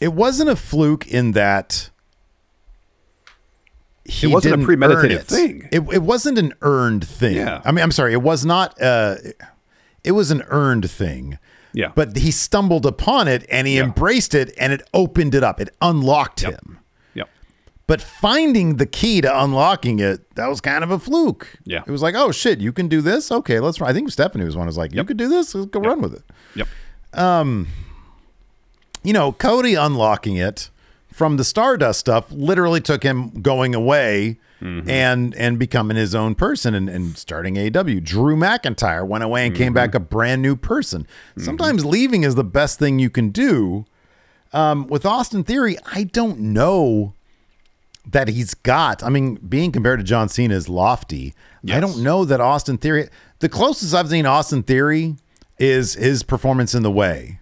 it 0.00 0.12
wasn't 0.12 0.50
a 0.50 0.56
fluke 0.56 1.06
in 1.08 1.32
that. 1.32 1.90
He 4.04 4.26
It 4.28 4.30
wasn't 4.34 4.62
a 4.62 4.64
premeditated 4.64 5.20
it. 5.20 5.26
thing. 5.26 5.68
It, 5.72 5.80
it 5.90 6.02
wasn't 6.02 6.38
an 6.38 6.52
earned 6.60 7.06
thing. 7.06 7.36
Yeah. 7.36 7.62
I 7.64 7.72
mean, 7.72 7.82
I'm 7.82 7.90
sorry. 7.90 8.12
It 8.12 8.20
was 8.22 8.44
not. 8.44 8.80
Uh, 8.80 9.16
it 10.04 10.12
was 10.12 10.30
an 10.30 10.42
earned 10.48 10.90
thing. 10.90 11.38
Yeah. 11.74 11.90
But 11.94 12.16
he 12.16 12.30
stumbled 12.30 12.86
upon 12.86 13.28
it 13.28 13.44
and 13.50 13.66
he 13.66 13.76
Yeah. 13.76 13.82
embraced 13.84 14.34
it 14.34 14.54
and 14.58 14.72
it 14.72 14.80
opened 14.94 15.34
it 15.34 15.42
up. 15.44 15.60
It 15.60 15.68
unlocked 15.82 16.42
Yep. 16.42 16.52
him. 16.52 16.78
Yep. 17.14 17.28
But 17.86 18.00
finding 18.00 18.76
the 18.76 18.86
key 18.86 19.20
to 19.20 19.42
unlocking 19.44 19.98
it, 19.98 20.34
that 20.36 20.46
was 20.48 20.60
kind 20.60 20.82
of 20.84 20.90
a 20.90 20.98
fluke. 20.98 21.48
Yeah. 21.64 21.82
It 21.86 21.90
was 21.90 22.00
like, 22.00 22.14
oh 22.14 22.30
shit, 22.32 22.60
you 22.60 22.72
can 22.72 22.88
do 22.88 23.00
this? 23.02 23.30
Okay, 23.32 23.58
let's 23.60 23.76
try. 23.78 23.88
I 23.88 23.92
think 23.92 24.10
Stephanie 24.10 24.44
was 24.44 24.56
one 24.56 24.64
who 24.66 24.68
was 24.68 24.78
like, 24.78 24.92
you 24.92 24.98
Yep. 24.98 25.06
could 25.08 25.16
do 25.16 25.28
this? 25.28 25.54
Let's 25.54 25.66
go 25.66 25.80
run 25.80 26.00
with 26.00 26.14
it. 26.14 26.22
Yep. 26.54 26.68
Um, 27.12 27.66
you 29.02 29.12
know, 29.12 29.32
Cody 29.32 29.74
unlocking 29.74 30.36
it 30.36 30.70
from 31.12 31.36
the 31.36 31.44
Stardust 31.44 32.00
stuff 32.00 32.26
literally 32.30 32.80
took 32.80 33.02
him 33.02 33.30
going 33.42 33.74
away 33.74 34.38
and 34.88 35.34
and 35.34 35.58
becoming 35.58 35.96
his 35.96 36.14
own 36.14 36.34
person 36.34 36.74
and, 36.74 36.88
and 36.88 37.18
starting 37.18 37.56
AEW. 37.56 38.02
Drew 38.02 38.34
McIntyre 38.34 39.06
went 39.06 39.22
away 39.22 39.46
and 39.46 39.54
came 39.54 39.74
back 39.74 39.94
a 39.94 40.00
brand 40.00 40.40
new 40.40 40.56
person. 40.56 41.06
Sometimes 41.36 41.84
leaving 41.84 42.22
is 42.22 42.34
the 42.34 42.44
best 42.44 42.78
thing 42.78 42.98
you 42.98 43.10
can 43.10 43.28
do. 43.30 43.84
Um, 44.54 44.86
with 44.86 45.04
Austin 45.04 45.44
Theory, 45.44 45.76
I 45.84 46.04
don't 46.04 46.38
know 46.38 47.12
that 48.10 48.28
he's 48.28 48.54
got. 48.54 49.02
I 49.02 49.08
mean, 49.08 49.34
being 49.36 49.72
compared 49.72 49.98
to 50.00 50.04
John 50.04 50.28
Cena 50.28 50.54
is 50.54 50.68
lofty. 50.68 51.34
I 51.76 51.80
don't 51.80 52.02
know 52.02 52.24
that 52.24 52.40
Austin 52.40 52.78
Theory. 52.78 53.08
The 53.40 53.48
closest 53.48 53.94
I've 53.94 54.08
seen 54.08 54.26
Austin 54.26 54.62
Theory 54.62 55.16
is 55.58 55.94
his 55.94 56.22
performance 56.22 56.74
in 56.74 56.82
the 56.82 56.90
way. 56.90 57.38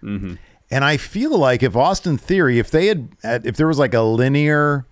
And 0.71 0.83
I 0.83 0.97
feel 0.97 1.37
like 1.37 1.61
if 1.63 1.75
Austin 1.75 2.17
Theory, 2.17 2.57
if 2.59 2.71
they 2.71 2.87
had, 2.87 3.09
if 3.23 3.55
there 3.57 3.67
was 3.67 3.77
like 3.77 3.93
a 3.93 4.01
linear 4.01 4.85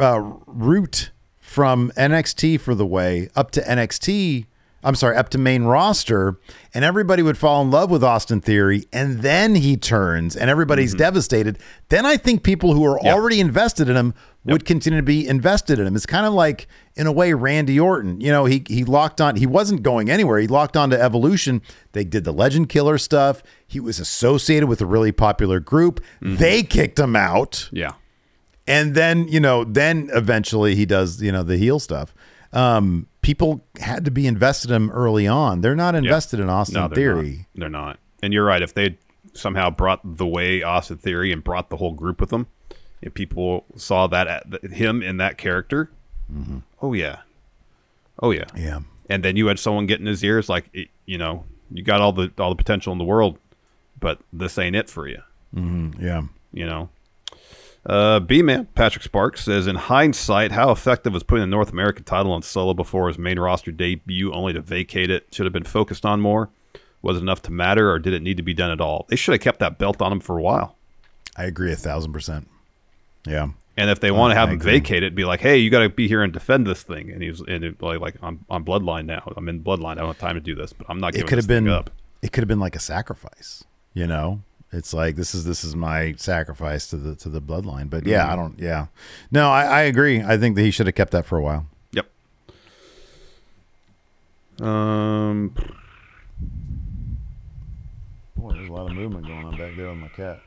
uh, 0.00 0.18
route 0.46 1.10
from 1.44 1.92
NXT 1.96 2.58
for 2.58 2.74
the 2.74 2.86
way 2.86 3.28
up 3.36 3.50
to 3.50 3.60
NXT, 3.60 4.46
I'm 4.82 4.94
sorry, 4.94 5.14
up 5.14 5.28
to 5.28 5.38
main 5.38 5.64
roster, 5.64 6.38
and 6.72 6.84
everybody 6.84 7.22
would 7.22 7.36
fall 7.36 7.60
in 7.60 7.70
love 7.70 7.90
with 7.90 8.02
Austin 8.02 8.40
Theory, 8.40 8.86
and 8.94 9.20
then 9.20 9.54
he 9.54 9.76
turns 9.76 10.36
and 10.36 10.48
everybody's 10.48 10.92
mm-hmm. 10.92 11.00
devastated, 11.00 11.58
then 11.90 12.06
I 12.06 12.16
think 12.16 12.42
people 12.42 12.72
who 12.72 12.84
are 12.86 12.98
already 12.98 13.40
invested 13.40 13.90
in 13.90 13.94
him 13.96 14.14
would 14.44 14.64
continue 14.64 14.98
to 14.98 15.04
be 15.04 15.28
invested 15.28 15.78
in 15.78 15.86
him. 15.86 15.94
It's 15.94 16.06
kind 16.06 16.26
of 16.26 16.32
like, 16.32 16.66
in 16.96 17.06
a 17.06 17.12
way, 17.12 17.34
Randy 17.34 17.78
Orton. 17.78 18.22
You 18.22 18.32
know, 18.32 18.46
he 18.46 18.64
he 18.66 18.82
locked 18.82 19.20
on. 19.20 19.36
He 19.36 19.46
wasn't 19.46 19.82
going 19.82 20.10
anywhere. 20.10 20.38
He 20.38 20.46
locked 20.46 20.78
on 20.78 20.90
to 20.90 21.00
Evolution. 21.00 21.60
They 21.92 22.04
did 22.04 22.24
the 22.24 22.32
Legend 22.32 22.70
Killer 22.70 22.96
stuff. 22.98 23.42
He 23.66 23.80
was 23.80 24.00
associated 24.00 24.66
with 24.66 24.80
a 24.80 24.86
really 24.86 25.12
popular 25.12 25.60
group. 25.60 26.00
Mm-hmm. 26.22 26.36
They 26.36 26.62
kicked 26.62 26.98
him 26.98 27.14
out 27.14 27.68
Yeah. 27.70 27.92
And 28.66 28.94
then 28.94 29.28
you 29.28 29.40
know 29.40 29.64
then 29.64 30.10
eventually 30.12 30.74
he 30.74 30.86
does 30.86 31.22
you 31.22 31.32
know 31.32 31.42
the 31.42 31.56
heel 31.56 31.78
stuff. 31.78 32.14
Um 32.52 33.06
people 33.22 33.64
had 33.80 34.04
to 34.04 34.10
be 34.10 34.26
invested 34.26 34.70
in 34.70 34.76
him 34.84 34.90
early 34.90 35.26
on. 35.26 35.60
They're 35.60 35.74
not 35.74 35.94
invested 35.94 36.40
in 36.40 36.48
austin 36.48 36.74
No, 36.74 36.88
they're 36.88 36.96
theory. 36.96 37.36
Not. 37.54 37.60
They're 37.60 37.68
not. 37.68 37.98
And 38.22 38.32
you're 38.32 38.44
right. 38.44 38.62
If 38.62 38.74
they 38.74 38.98
somehow 39.32 39.70
brought 39.70 40.00
the 40.04 40.26
way 40.26 40.62
Austin 40.62 40.96
Theory 40.96 41.32
and 41.32 41.42
brought 41.42 41.68
the 41.68 41.76
whole 41.76 41.92
group 41.92 42.20
with 42.20 42.30
them, 42.30 42.46
if 43.02 43.12
people 43.12 43.64
saw 43.76 44.06
that 44.06 44.28
uh, 44.28 44.40
at 44.62 44.70
him 44.70 45.02
in 45.02 45.16
that 45.18 45.36
character, 45.36 45.90
mm-hmm. 46.32 46.58
oh 46.80 46.92
yeah, 46.92 47.18
oh 48.22 48.30
yeah, 48.30 48.46
yeah. 48.56 48.80
And 49.10 49.22
then 49.22 49.36
you 49.36 49.48
had 49.48 49.58
someone 49.58 49.86
get 49.86 50.00
in 50.00 50.06
his 50.06 50.24
ears 50.24 50.48
like 50.48 50.70
you 51.04 51.18
know 51.18 51.44
you 51.70 51.82
got 51.82 52.00
all 52.00 52.12
the 52.12 52.32
all 52.38 52.50
the 52.50 52.56
potential 52.56 52.92
in 52.92 52.98
the 52.98 53.04
world 53.04 53.38
but 54.04 54.18
this 54.32 54.58
ain't 54.58 54.76
it 54.76 54.90
for 54.90 55.08
you. 55.08 55.22
Mm-hmm. 55.54 56.04
Yeah. 56.04 56.22
You 56.52 56.66
know 56.66 56.90
uh, 57.86 58.20
B 58.20 58.42
man 58.42 58.66
Patrick 58.74 59.02
Sparks 59.02 59.44
says 59.44 59.66
in 59.66 59.76
hindsight 59.76 60.52
how 60.52 60.70
effective 60.70 61.12
was 61.12 61.22
putting 61.22 61.42
the 61.42 61.46
North 61.46 61.70
American 61.70 62.04
title 62.04 62.32
on 62.32 62.42
Solo 62.42 62.74
before 62.74 63.08
his 63.08 63.18
main 63.18 63.38
roster 63.38 63.70
debut 63.72 64.32
only 64.32 64.52
to 64.52 64.60
vacate 64.60 65.10
it 65.10 65.26
should 65.32 65.46
have 65.46 65.52
been 65.52 65.64
focused 65.64 66.06
on 66.06 66.20
more 66.20 66.48
was 67.02 67.16
it 67.18 67.20
enough 67.20 67.42
to 67.42 67.52
matter 67.52 67.90
or 67.90 67.98
did 67.98 68.14
it 68.14 68.22
need 68.22 68.36
to 68.38 68.42
be 68.42 68.54
done 68.54 68.70
at 68.70 68.80
all 68.80 69.04
they 69.08 69.16
should 69.16 69.32
have 69.32 69.40
kept 69.40 69.58
that 69.58 69.78
belt 69.78 70.00
on 70.00 70.12
him 70.12 70.20
for 70.20 70.38
a 70.38 70.42
while 70.42 70.76
i 71.36 71.44
agree 71.44 71.72
a 71.72 71.76
thousand 71.76 72.12
percent 72.12 72.48
yeah 73.26 73.48
and 73.76 73.90
if 73.90 73.98
they 74.00 74.10
want 74.12 74.30
to 74.30 74.36
have 74.36 74.48
I 74.50 74.52
him 74.52 74.60
agree. 74.60 74.72
vacate 74.74 75.02
it, 75.02 75.16
be 75.16 75.24
like, 75.24 75.40
"Hey, 75.40 75.58
you 75.58 75.68
got 75.68 75.80
to 75.80 75.88
be 75.88 76.06
here 76.06 76.22
and 76.22 76.32
defend 76.32 76.64
this 76.64 76.84
thing." 76.84 77.10
And 77.10 77.20
he's 77.20 77.40
and 77.40 77.64
it, 77.64 77.82
like, 77.82 77.98
like 77.98 78.14
I'm 78.22 78.44
on 78.48 78.64
Bloodline 78.64 79.04
now. 79.04 79.32
I'm 79.36 79.48
in 79.48 79.64
Bloodline. 79.64 79.92
I 79.92 79.94
don't 79.96 80.06
have 80.06 80.18
time 80.18 80.36
to 80.36 80.40
do 80.40 80.54
this, 80.54 80.72
but 80.72 80.86
I'm 80.88 81.00
not 81.00 81.12
going 81.12 81.22
to 81.22 81.26
it 81.26 81.28
could 81.28 81.38
have 81.38 81.48
been 81.48 81.68
up. 81.68 81.90
it 82.22 82.30
could 82.30 82.42
have 82.42 82.48
been 82.48 82.60
like 82.60 82.76
a 82.76 82.80
sacrifice 82.80 83.64
you 83.92 84.06
know 84.06 84.42
It's 84.74 84.92
like 84.92 85.14
this 85.14 85.36
is 85.36 85.44
this 85.44 85.62
is 85.62 85.76
my 85.76 86.14
sacrifice 86.16 86.88
to 86.88 86.96
the 86.96 87.14
to 87.16 87.28
the 87.28 87.40
bloodline. 87.40 87.88
But 87.88 88.06
yeah, 88.06 88.30
I 88.30 88.34
don't. 88.34 88.58
Yeah, 88.58 88.86
no, 89.30 89.50
I, 89.50 89.62
I 89.62 89.80
agree. 89.82 90.20
I 90.20 90.36
think 90.36 90.56
that 90.56 90.62
he 90.62 90.72
should 90.72 90.86
have 90.86 90.96
kept 90.96 91.12
that 91.12 91.26
for 91.26 91.38
a 91.38 91.42
while. 91.42 91.66
Yep. 91.92 92.06
Um, 94.60 95.54
Boy, 98.36 98.52
there's 98.52 98.68
a 98.68 98.72
lot 98.72 98.90
of 98.90 98.96
movement 98.96 99.26
going 99.26 99.44
on 99.44 99.56
back 99.56 99.76
there 99.76 99.90
with 99.90 99.98
my 99.98 100.08
cat. 100.08 100.40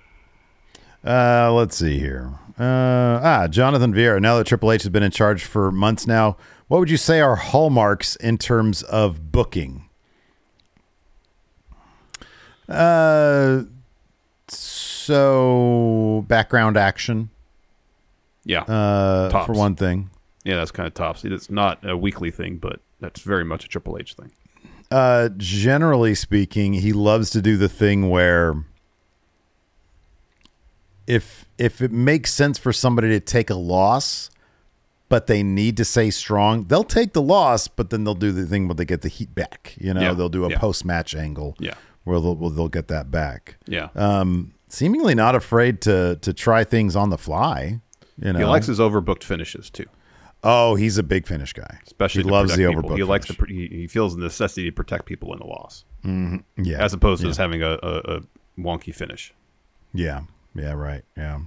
Uh, 1.05 1.53
let's 1.53 1.77
see 1.77 1.97
here. 1.97 2.33
Uh, 2.59 3.21
ah, 3.23 3.47
Jonathan 3.49 3.93
Vieira. 3.93 4.19
Now 4.19 4.37
that 4.37 4.47
Triple 4.47 4.73
H 4.73 4.83
has 4.83 4.89
been 4.89 5.03
in 5.03 5.11
charge 5.11 5.45
for 5.45 5.71
months 5.71 6.05
now, 6.05 6.35
what 6.67 6.79
would 6.79 6.89
you 6.89 6.97
say 6.97 7.21
are 7.21 7.37
hallmarks 7.37 8.17
in 8.17 8.37
terms 8.37 8.83
of 8.83 9.31
booking? 9.31 9.87
Uh, 12.67 13.63
so 15.07 16.25
background 16.27 16.77
action. 16.77 17.29
yeah. 18.45 18.61
Uh, 18.63 19.29
Tops. 19.29 19.45
for 19.47 19.53
one 19.53 19.75
thing. 19.75 20.09
yeah, 20.43 20.55
that's 20.57 20.71
kind 20.71 20.85
of 20.87 20.93
tops. 20.93 21.23
It's 21.25 21.49
not 21.49 21.79
a 21.87 21.95
weekly 21.97 22.29
thing, 22.31 22.57
but 22.57 22.79
that's 22.99 23.21
very 23.21 23.43
much 23.45 23.65
a 23.65 23.67
Triple 23.67 23.97
H 23.99 24.13
thing. 24.15 24.31
Uh, 24.91 25.29
generally 25.37 26.15
speaking, 26.15 26.73
he 26.73 26.93
loves 26.93 27.29
to 27.31 27.41
do 27.41 27.57
the 27.57 27.67
thing 27.69 28.09
where 28.09 28.63
if 31.05 31.45
if 31.57 31.81
it 31.81 31.91
makes 31.91 32.33
sense 32.33 32.57
for 32.57 32.71
somebody 32.73 33.09
to 33.09 33.19
take 33.19 33.49
a 33.49 33.55
loss, 33.55 34.29
but 35.09 35.27
they 35.27 35.41
need 35.43 35.77
to 35.77 35.85
stay 35.85 36.09
strong, 36.09 36.65
they'll 36.65 36.83
take 36.83 37.13
the 37.13 37.21
loss, 37.21 37.67
but 37.67 37.89
then 37.89 38.03
they'll 38.03 38.13
do 38.15 38.31
the 38.31 38.45
thing 38.45 38.67
where 38.67 38.75
they 38.75 38.85
get 38.85 39.01
the 39.01 39.09
heat 39.09 39.33
back. 39.33 39.75
You 39.79 39.93
know, 39.93 40.01
Yeah, 40.01 40.13
they'll 40.13 40.29
do 40.29 40.45
a 40.45 40.49
yeah. 40.49 40.59
post 40.59 40.85
match 40.85 41.15
angle. 41.15 41.55
Yeah. 41.59 41.75
where 42.03 42.19
they'll 42.19 42.35
where 42.35 42.51
they'll 42.51 42.67
get 42.69 42.87
that 42.89 43.09
back. 43.11 43.57
Yeah. 43.67 43.89
Um, 43.95 44.53
seemingly 44.77 45.15
not 45.15 45.35
afraid 45.35 45.81
to 45.81 46.17
to 46.21 46.33
try 46.33 46.63
things 46.63 46.95
on 46.95 47.09
the 47.09 47.17
fly. 47.17 47.81
You 48.21 48.33
know, 48.33 48.39
he 48.39 48.45
likes 48.45 48.67
his 48.67 48.79
overbooked 48.79 49.23
finishes 49.23 49.69
too, 49.69 49.85
oh, 50.43 50.75
he's 50.75 50.97
a 50.97 51.03
big 51.03 51.27
finish 51.27 51.53
guy. 51.53 51.79
especially 51.85 52.23
he 52.23 52.29
loves 52.29 52.55
the 52.55 52.63
protect 52.63 52.75
people. 52.75 52.89
overbook. 52.89 52.97
He 52.97 53.03
likes 53.03 53.27
to. 53.27 53.33
finish. 53.33 53.71
He, 53.71 53.87
feels 53.87 54.15
the 54.15 54.23
necessity 54.23 54.65
to 54.69 54.71
protect 54.71 55.05
people 55.05 55.33
in 55.33 55.39
the 55.39 55.45
loss, 55.45 55.85
yeah, 56.03 56.83
as 56.83 56.93
opposed 56.93 57.21
to 57.21 57.27
yeah. 57.27 57.29
just 57.29 57.39
having 57.39 57.63
a, 57.63 57.77
a, 57.83 58.17
a 58.17 58.21
wonky 58.59 58.93
finish. 58.93 59.33
Yeah. 59.93 60.21
Yeah. 60.55 60.73
Right. 60.73 61.03
Yeah. 61.15 61.41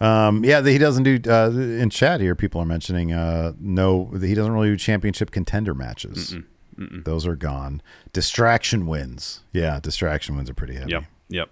Um, 0.00 0.44
yeah, 0.44 0.62
he 0.62 0.78
doesn't 0.78 1.04
do 1.04 1.20
uh, 1.30 1.50
in 1.50 1.88
chat 1.88 2.20
here. 2.20 2.34
People 2.34 2.60
are 2.60 2.66
mentioning 2.66 3.12
uh, 3.12 3.52
no, 3.58 4.06
he 4.20 4.34
doesn't 4.34 4.52
really 4.52 4.70
do 4.70 4.76
championship 4.76 5.30
contender 5.30 5.74
matches. 5.74 6.36
Those 6.76 7.24
are 7.24 7.36
gone. 7.36 7.80
Distraction 8.12 8.86
wins. 8.86 9.40
Yeah, 9.52 9.78
distraction 9.78 10.36
wins 10.36 10.50
are 10.50 10.54
pretty 10.54 10.74
heavy. 10.74 10.90
Yep. 10.90 11.04
Yep. 11.28 11.50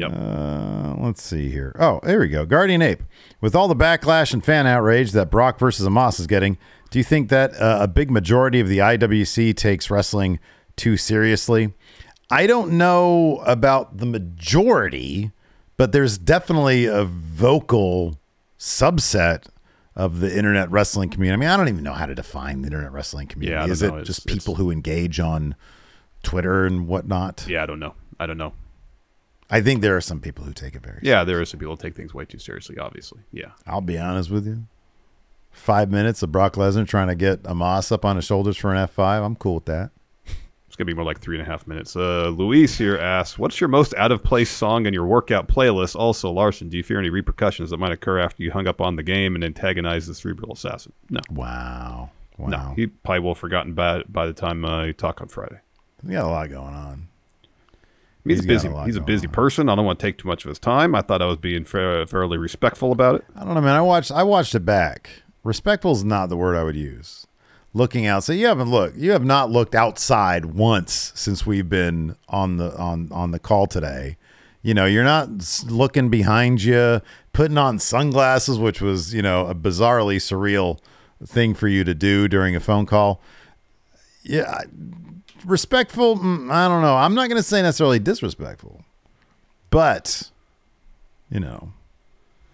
Yep. 0.00 0.12
Uh, 0.12 0.94
let's 0.98 1.22
see 1.22 1.50
here. 1.50 1.74
Oh, 1.78 2.00
there 2.02 2.20
we 2.20 2.28
go. 2.28 2.44
Guardian 2.46 2.82
Ape. 2.82 3.02
With 3.40 3.54
all 3.54 3.68
the 3.68 3.76
backlash 3.76 4.32
and 4.32 4.44
fan 4.44 4.66
outrage 4.66 5.12
that 5.12 5.30
Brock 5.30 5.58
versus 5.58 5.86
Omos 5.86 6.18
is 6.20 6.26
getting, 6.26 6.58
do 6.90 6.98
you 6.98 7.04
think 7.04 7.28
that 7.30 7.52
uh, 7.54 7.78
a 7.82 7.88
big 7.88 8.10
majority 8.10 8.60
of 8.60 8.68
the 8.68 8.78
IWC 8.78 9.54
takes 9.56 9.90
wrestling 9.90 10.38
too 10.76 10.96
seriously? 10.96 11.74
I 12.30 12.46
don't 12.46 12.72
know 12.72 13.42
about 13.46 13.98
the 13.98 14.06
majority, 14.06 15.32
but 15.76 15.92
there's 15.92 16.16
definitely 16.18 16.86
a 16.86 17.04
vocal 17.04 18.18
subset 18.58 19.46
of 19.96 20.20
the 20.20 20.36
internet 20.36 20.70
wrestling 20.70 21.10
community. 21.10 21.34
I 21.34 21.36
mean, 21.44 21.48
I 21.52 21.56
don't 21.56 21.68
even 21.68 21.82
know 21.82 21.92
how 21.92 22.06
to 22.06 22.14
define 22.14 22.62
the 22.62 22.66
internet 22.68 22.92
wrestling 22.92 23.26
community. 23.26 23.66
Yeah, 23.66 23.70
is 23.72 23.82
know. 23.82 23.88
it 23.88 24.00
It's- 24.02 24.06
just 24.06 24.26
people 24.26 24.54
who 24.54 24.70
engage 24.70 25.18
on 25.20 25.54
Twitter 26.22 26.64
and 26.66 26.86
whatnot? 26.86 27.46
yeah, 27.48 27.62
I 27.62 27.66
don't 27.66 27.80
know. 27.80 27.94
I 28.18 28.26
don't 28.26 28.38
know. 28.38 28.52
I 29.50 29.60
think 29.60 29.80
there 29.80 29.96
are 29.96 30.00
some 30.00 30.20
people 30.20 30.44
who 30.44 30.52
take 30.52 30.74
it 30.74 30.82
very 30.82 31.00
Yeah, 31.02 31.24
there 31.24 31.40
are 31.40 31.44
some 31.44 31.58
people 31.60 31.74
who 31.76 31.82
take 31.82 31.94
things 31.96 32.14
way 32.14 32.24
too 32.24 32.38
seriously. 32.38 32.78
Obviously. 32.78 33.20
Yeah. 33.32 33.50
I'll 33.66 33.80
be 33.80 33.98
honest 33.98 34.30
with 34.30 34.46
you. 34.46 34.64
Five 35.50 35.90
minutes 35.90 36.22
of 36.22 36.30
Brock 36.30 36.54
Lesnar 36.54 36.86
trying 36.86 37.08
to 37.08 37.16
get 37.16 37.42
Omos 37.42 37.90
up 37.90 38.04
on 38.04 38.16
his 38.16 38.24
shoulders 38.24 38.56
for 38.56 38.72
an 38.72 38.86
F5. 38.88 39.24
I'm 39.24 39.34
cool 39.36 39.54
with 39.56 39.64
that. 39.66 39.90
It's 40.68 40.76
gonna 40.76 40.86
be 40.86 40.94
more 40.94 41.04
like 41.04 41.18
three 41.18 41.36
and 41.36 41.44
a 41.46 41.50
half 41.50 41.66
minutes. 41.66 41.96
Uh, 41.96 42.28
Luis 42.28 42.78
here 42.78 42.96
asks, 42.96 43.36
"What's 43.36 43.60
your 43.60 43.66
most 43.66 43.92
out 43.96 44.12
of 44.12 44.22
place 44.22 44.48
song 44.48 44.86
in 44.86 44.94
your 44.94 45.04
workout 45.04 45.48
playlist?" 45.48 45.96
Also, 45.96 46.30
Larson, 46.30 46.68
do 46.68 46.76
you 46.76 46.84
fear 46.84 47.00
any 47.00 47.10
repercussions 47.10 47.70
that 47.70 47.78
might 47.78 47.90
occur 47.90 48.20
after 48.20 48.44
you 48.44 48.52
hung 48.52 48.68
up 48.68 48.80
on 48.80 48.94
the 48.94 49.02
game 49.02 49.34
and 49.34 49.42
antagonized 49.42 50.08
the 50.08 50.14
cerebral 50.14 50.52
assassin? 50.52 50.92
No, 51.10 51.20
Wow. 51.32 52.10
Wow. 52.38 52.46
no. 52.48 52.72
He 52.76 52.86
probably 52.86 53.18
will 53.18 53.30
have 53.34 53.38
forgotten 53.38 53.74
by 53.74 54.04
by 54.08 54.26
the 54.26 54.32
time 54.32 54.64
uh, 54.64 54.84
you 54.84 54.92
talk 54.92 55.20
on 55.20 55.26
Friday. 55.26 55.58
We 56.04 56.12
got 56.12 56.26
a 56.26 56.28
lot 56.28 56.48
going 56.48 56.72
on. 56.72 57.08
He's, 58.24 58.38
He's 58.38 58.44
a 58.44 58.48
busy. 58.48 58.68
a 58.68 58.84
he's 58.84 58.96
a 58.96 59.00
busy 59.00 59.26
on. 59.26 59.32
person. 59.32 59.68
I 59.68 59.74
don't 59.74 59.84
want 59.86 59.98
to 59.98 60.06
take 60.06 60.18
too 60.18 60.28
much 60.28 60.44
of 60.44 60.50
his 60.50 60.58
time. 60.58 60.94
I 60.94 61.00
thought 61.00 61.22
I 61.22 61.26
was 61.26 61.38
being 61.38 61.64
fair, 61.64 62.06
fairly 62.06 62.36
respectful 62.38 62.92
about 62.92 63.14
it. 63.16 63.24
I 63.34 63.44
don't 63.44 63.54
know, 63.54 63.60
man. 63.60 63.74
I 63.76 63.80
watched 63.80 64.12
I 64.12 64.22
watched 64.22 64.54
it 64.54 64.64
back. 64.64 65.08
Respectful 65.42 65.92
is 65.92 66.04
not 66.04 66.28
the 66.28 66.36
word 66.36 66.54
I 66.56 66.62
would 66.64 66.76
use. 66.76 67.26
Looking 67.72 68.04
out. 68.06 68.24
So 68.24 68.32
you 68.32 68.46
haven't 68.46 68.70
looked. 68.70 68.96
You 68.96 69.12
have 69.12 69.24
not 69.24 69.50
looked 69.50 69.74
outside 69.74 70.46
once 70.46 71.12
since 71.14 71.46
we've 71.46 71.68
been 71.68 72.16
on 72.28 72.56
the 72.58 72.76
on 72.76 73.08
on 73.12 73.30
the 73.30 73.38
call 73.38 73.66
today. 73.66 74.16
You 74.62 74.74
know, 74.74 74.84
you're 74.84 75.04
not 75.04 75.30
looking 75.68 76.10
behind 76.10 76.62
you, 76.62 77.00
putting 77.32 77.56
on 77.56 77.78
sunglasses, 77.78 78.58
which 78.58 78.82
was, 78.82 79.14
you 79.14 79.22
know, 79.22 79.46
a 79.46 79.54
bizarrely 79.54 80.16
surreal 80.16 80.78
thing 81.24 81.54
for 81.54 81.66
you 81.68 81.82
to 81.84 81.94
do 81.94 82.28
during 82.28 82.54
a 82.54 82.60
phone 82.60 82.84
call. 82.84 83.22
Yeah, 84.22 84.50
I- 84.50 84.64
respectful. 85.44 86.16
mm, 86.18 86.50
I 86.50 86.68
don't 86.68 86.82
know. 86.82 86.96
I'm 86.96 87.14
not 87.14 87.28
going 87.28 87.36
to 87.38 87.42
say 87.42 87.62
necessarily 87.62 87.98
disrespectful, 87.98 88.84
but 89.70 90.30
you 91.30 91.40
know, 91.40 91.72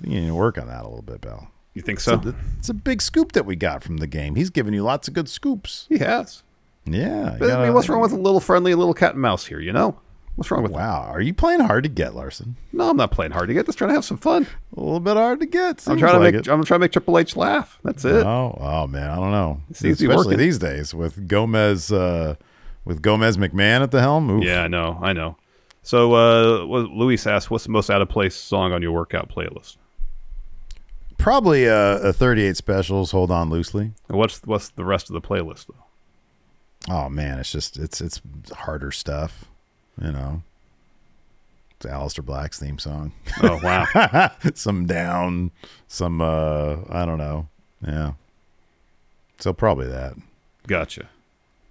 you 0.03 0.21
need 0.21 0.27
to 0.29 0.35
work 0.35 0.59
on 0.59 0.67
that 0.69 0.83
a 0.83 0.89
little 0.89 1.03
bit, 1.03 1.21
Bell. 1.21 1.49
You 1.75 1.83
think 1.83 2.01
so? 2.01 2.15
It's 2.15 2.27
a, 2.27 2.35
it's 2.59 2.69
a 2.71 2.75
big 2.75 3.03
scoop 3.03 3.33
that 3.33 3.45
we 3.45 3.55
got 3.57 3.83
from 3.85 3.99
the 3.99 4.07
game. 4.07 4.35
He's 4.35 4.51
giving 4.51 4.73
you 4.75 4.83
lots 4.83 5.09
of 5.09 5.15
good 5.15 5.29
scoops. 5.29 5.87
he 5.89 5.99
has. 5.99 6.43
Yeah. 6.87 7.37
But, 7.39 7.47
I 7.47 7.49
gotta- 7.53 7.65
mean, 7.65 7.75
what's 7.75 7.89
wrong 7.89 8.01
with 8.01 8.13
a 8.13 8.17
little 8.17 8.41
friendly 8.41 8.75
little 8.75 8.95
cat 8.95 9.13
and 9.13 9.21
mouse 9.21 9.45
here? 9.47 9.61
You 9.61 9.73
know, 9.73 9.99
what's 10.37 10.51
wrong 10.51 10.63
with 10.63 10.73
that? 10.73 10.79
Wow. 10.79 11.03
Are 11.09 11.21
you 11.21 11.35
playing 11.35 11.61
hard 11.61 11.83
to 11.85 11.91
get, 11.91 12.15
Larson? 12.15 12.57
No, 12.73 12.89
I'm 12.91 12.97
not 12.97 13.11
playing 13.11 13.33
hard 13.33 13.49
to 13.49 13.55
get. 13.55 13.67
Just 13.67 13.77
trying 13.77 13.89
to 13.91 13.95
have 13.95 14.05
some 14.07 14.17
fun. 14.17 14.47
A 14.77 14.81
little 14.81 15.01
bit 15.01 15.17
hard 15.17 15.41
to 15.41 15.47
get. 15.47 15.69
I'm 15.71 15.79
seems 15.79 16.01
trying 16.01 16.13
to 16.15 16.19
like 16.21 16.35
make. 16.35 16.47
it. 16.47 16.49
I'm 16.51 16.65
trying 16.65 16.79
to 16.81 16.85
make 16.85 16.93
Triple 16.93 17.19
H 17.19 17.37
laugh. 17.37 17.79
That's 17.85 18.05
it. 18.07 18.25
Oh, 18.25 18.57
oh 18.61 18.87
man, 18.87 19.11
I 19.11 19.17
don't 19.17 19.33
know. 19.33 19.61
be 19.69 19.91
Especially 19.91 20.17
working. 20.17 20.39
these 20.39 20.59
days 20.59 20.95
with 20.95 21.29
Gomez, 21.29 21.91
uh, 21.93 22.37
with 22.87 23.03
Gomez 23.03 23.37
McMahon 23.37 23.83
at 23.83 23.91
the 23.91 24.01
helm. 24.01 24.31
Oof. 24.31 24.45
Yeah, 24.45 24.63
I 24.63 24.69
know. 24.69 24.99
I 25.03 25.13
know. 25.13 25.37
So, 25.83 26.15
uh, 26.15 26.65
what- 26.67 26.91
Luis 26.91 27.27
asked, 27.27 27.51
"What's 27.51 27.65
the 27.65 27.71
most 27.71 27.91
out 27.91 28.01
of 28.01 28.09
place 28.09 28.35
song 28.35 28.73
on 28.73 28.81
your 28.81 28.93
workout 28.93 29.29
playlist?" 29.29 29.77
Probably 31.19 31.65
a, 31.65 31.99
a 31.99 32.13
38 32.13 32.57
specials. 32.57 33.11
Hold 33.11 33.31
on 33.31 33.51
loosely. 33.51 33.93
And 34.09 34.17
what's 34.19 34.41
what's 34.45 34.69
the 34.71 34.85
rest 34.85 35.11
of 35.11 35.15
the 35.15 35.21
playlist 35.21 35.67
though? 35.67 36.95
Oh 36.95 37.09
man, 37.09 37.39
it's 37.39 37.53
just 37.53 37.77
it's 37.79 38.01
it's 38.01 38.21
harder 38.53 38.91
stuff. 38.93 39.45
You 40.01 40.13
know. 40.13 40.43
It's 41.79 41.87
Aleister 41.87 42.25
Black's 42.25 42.59
theme 42.59 42.79
song. 42.79 43.13
Oh 43.43 43.59
wow. 43.63 44.31
some 44.55 44.87
down, 44.87 45.51
some 45.89 46.21
uh 46.21 46.77
I 46.91 47.05
don't 47.07 47.19
know. 47.19 47.49
Yeah. 47.87 48.13
So 49.39 49.53
probably 49.53 49.87
that. 49.89 50.15
gotcha. 50.67 51.09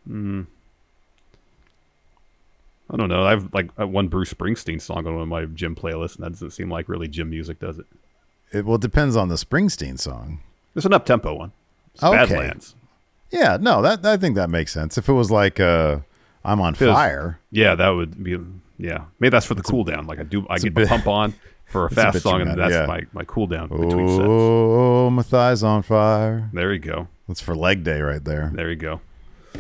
Mm. 0.10 0.46
I 2.90 2.98
don't 2.98 3.10
know. 3.10 3.24
I've 3.24 3.52
like 3.54 3.72
one 3.78 4.08
Bruce 4.08 4.34
Springsteen 4.34 4.82
song 4.82 5.08
on 5.08 5.14
one 5.14 5.24
of 5.24 5.28
my 5.28 5.46
gym 5.46 5.76
playlists, 5.76 6.16
and 6.18 6.26
that 6.26 6.32
doesn't 6.32 6.52
seem 6.52 6.70
like 6.70 6.88
really 6.88 7.08
gym 7.08 7.30
music, 7.30 7.60
does 7.60 7.80
it? 7.80 7.86
It 8.52 8.66
well 8.66 8.76
it 8.76 8.82
depends 8.82 9.16
on 9.16 9.28
the 9.28 9.36
Springsteen 9.36 10.00
song. 10.00 10.40
It's 10.76 10.86
an 10.86 10.94
up 10.94 11.06
tempo 11.06 11.34
one. 11.34 11.52
It's 11.94 12.04
Okay. 12.04 12.18
Badlands. 12.18 12.76
Yeah, 13.32 13.58
no, 13.60 13.82
that 13.82 14.06
I 14.06 14.18
think 14.18 14.36
that 14.36 14.50
makes 14.50 14.72
sense. 14.72 14.98
If 14.98 15.10
it 15.10 15.14
was 15.14 15.32
like 15.32 15.60
uh 15.60 16.00
I'm 16.44 16.62
on 16.62 16.76
fire. 16.76 17.40
Yeah, 17.52 17.76
that 17.76 17.90
would 17.90 18.24
be. 18.24 18.38
Yeah, 18.78 19.06
maybe 19.20 19.32
that's 19.32 19.46
for 19.46 19.56
the 19.56 19.64
cool 19.64 19.84
down. 19.84 20.06
Like 20.06 20.20
I 20.20 20.24
do, 20.24 20.46
I 20.50 20.60
get 20.60 20.74
bit- 20.74 20.90
my 20.90 20.98
pump 20.98 21.08
on 21.08 21.34
for 21.66 21.84
a 21.84 21.86
a 21.88 21.90
fast 21.90 22.14
bit 22.14 22.22
song, 22.22 22.42
and 22.42 22.58
that's 22.60 22.72
yeah. 22.74 22.86
my 22.86 23.02
my 23.14 23.24
cool 23.24 23.48
down 23.48 23.70
between 23.70 24.08
sets. 24.10 24.22
Oh, 24.22 25.10
my 25.10 25.24
thighs 25.24 25.64
on 25.64 25.82
fire. 25.82 26.50
There 26.54 26.72
you 26.72 26.80
go. 26.80 27.08
That's 27.28 27.42
for 27.42 27.56
leg 27.56 27.84
day 27.84 28.00
right 28.02 28.24
there. 28.24 28.52
There 28.54 28.70
you 28.70 28.76
go. 28.76 29.02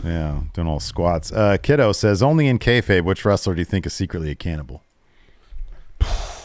Yeah, 0.06 0.41
doing 0.53 0.68
all 0.68 0.80
squats. 0.80 1.32
Uh, 1.32 1.57
Kiddo 1.61 1.91
says, 1.91 2.22
only 2.22 2.48
in 2.48 2.60
kayfabe, 2.60 3.03
which 3.03 3.26
wrestler 3.26 3.56
do 3.56 3.61
you 3.61 3.65
think 3.65 3.86
is 3.88 3.94
secretly 3.94 4.30
a 4.30 4.36
cannibal? 4.36 4.84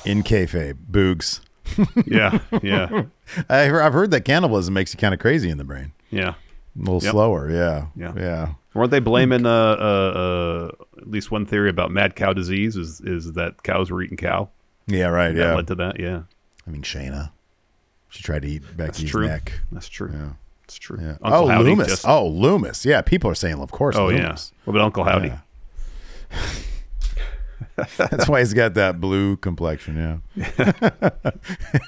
In 0.05 0.23
kayfabe, 0.23 0.77
Boogs. 0.91 1.41
Yeah, 2.07 2.41
yeah, 2.63 3.05
I, 3.49 3.65
I've 3.71 3.93
heard 3.93 4.11
that 4.11 4.25
cannibalism 4.25 4.75
makes 4.75 4.93
you 4.93 4.99
kind 4.99 5.15
of 5.15 5.21
crazy 5.21 5.51
in 5.51 5.59
the 5.59 5.65
brain. 5.65 5.93
yeah. 6.11 6.35
A 6.77 6.79
little 6.79 7.03
Yep. 7.03 7.11
slower, 7.13 7.51
yeah. 7.51 7.87
Yeah. 7.97 8.13
Yeah. 8.17 8.53
Weren't 8.75 8.91
they 8.93 9.01
blaming 9.01 9.45
uh, 9.45 9.51
uh, 9.51 10.71
uh, 10.73 10.85
at 11.01 11.11
least 11.11 11.31
one 11.33 11.45
theory 11.45 11.69
about 11.69 11.91
mad 11.91 12.15
cow 12.17 12.33
disease? 12.33 12.77
Is 12.77 13.01
is 13.01 13.33
that 13.33 13.63
cows 13.65 13.91
were 13.91 14.01
eating 14.03 14.17
cow? 14.17 14.49
Yeah, 14.87 15.07
right. 15.09 15.33
That 15.35 15.41
Yeah. 15.41 15.55
led 15.57 15.67
to 15.67 15.75
that. 15.77 15.99
Yeah, 16.01 16.23
I 16.67 16.71
mean, 16.71 16.83
Shayna. 16.83 17.33
She 18.09 18.23
tried 18.23 18.43
to 18.43 18.49
eat 18.49 18.63
that's 18.77 18.99
Becky's 18.99 19.11
true. 19.11 19.27
neck. 19.27 19.61
That's 19.73 19.89
true. 19.89 20.11
Yeah. 20.13 20.31
That's 20.71 20.79
true. 20.79 20.99
Yeah. 21.01 21.17
Uncle 21.21 21.33
oh, 21.33 21.47
Howdy 21.49 21.75
Lumis. 21.75 21.89
just- 21.89 22.07
Oh, 22.07 22.31
Lumis. 22.31 22.85
Yeah, 22.85 23.03
people 23.03 23.29
are 23.29 23.35
saying, 23.35 23.59
of 23.59 23.73
course, 23.73 23.97
oh 23.97 24.09
yeah. 24.09 24.31
Lumis. 24.31 24.53
What 24.65 24.75
about 24.77 24.85
Uncle 24.85 25.03
Howdy? 25.03 25.29
Yeah. 25.29 25.41
That's 27.99 28.29
why 28.29 28.39
he's 28.39 28.55
got 28.55 28.75
that 28.75 29.01
blue 29.01 29.37
complexion. 29.37 29.97
Yeah, 30.37 30.47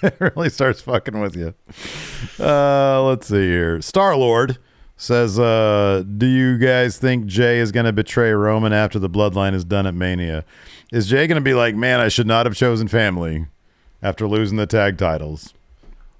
it 0.02 0.16
really 0.20 0.48
starts 0.48 0.80
fucking 0.80 1.20
with 1.20 1.36
you. 1.36 1.54
Uh, 2.44 3.02
let's 3.04 3.28
see 3.28 3.46
here. 3.46 3.80
Star 3.80 4.16
Lord 4.16 4.58
says, 4.96 5.38
uh, 5.38 6.02
"Do 6.16 6.26
you 6.26 6.58
guys 6.58 6.98
think 6.98 7.26
Jey 7.26 7.58
is 7.58 7.70
going 7.70 7.86
to 7.86 7.92
betray 7.92 8.32
Roman 8.32 8.72
after 8.72 8.98
the 8.98 9.08
Bloodline 9.08 9.54
is 9.54 9.64
done 9.64 9.86
at 9.86 9.94
Mania? 9.94 10.44
Is 10.90 11.06
Jey 11.06 11.28
going 11.28 11.36
to 11.36 11.44
be 11.44 11.54
like, 11.54 11.76
man, 11.76 12.00
I 12.00 12.08
should 12.08 12.26
not 12.26 12.46
have 12.46 12.56
chosen 12.56 12.88
family 12.88 13.46
after 14.02 14.26
losing 14.26 14.56
the 14.56 14.66
tag 14.66 14.98
titles?" 14.98 15.54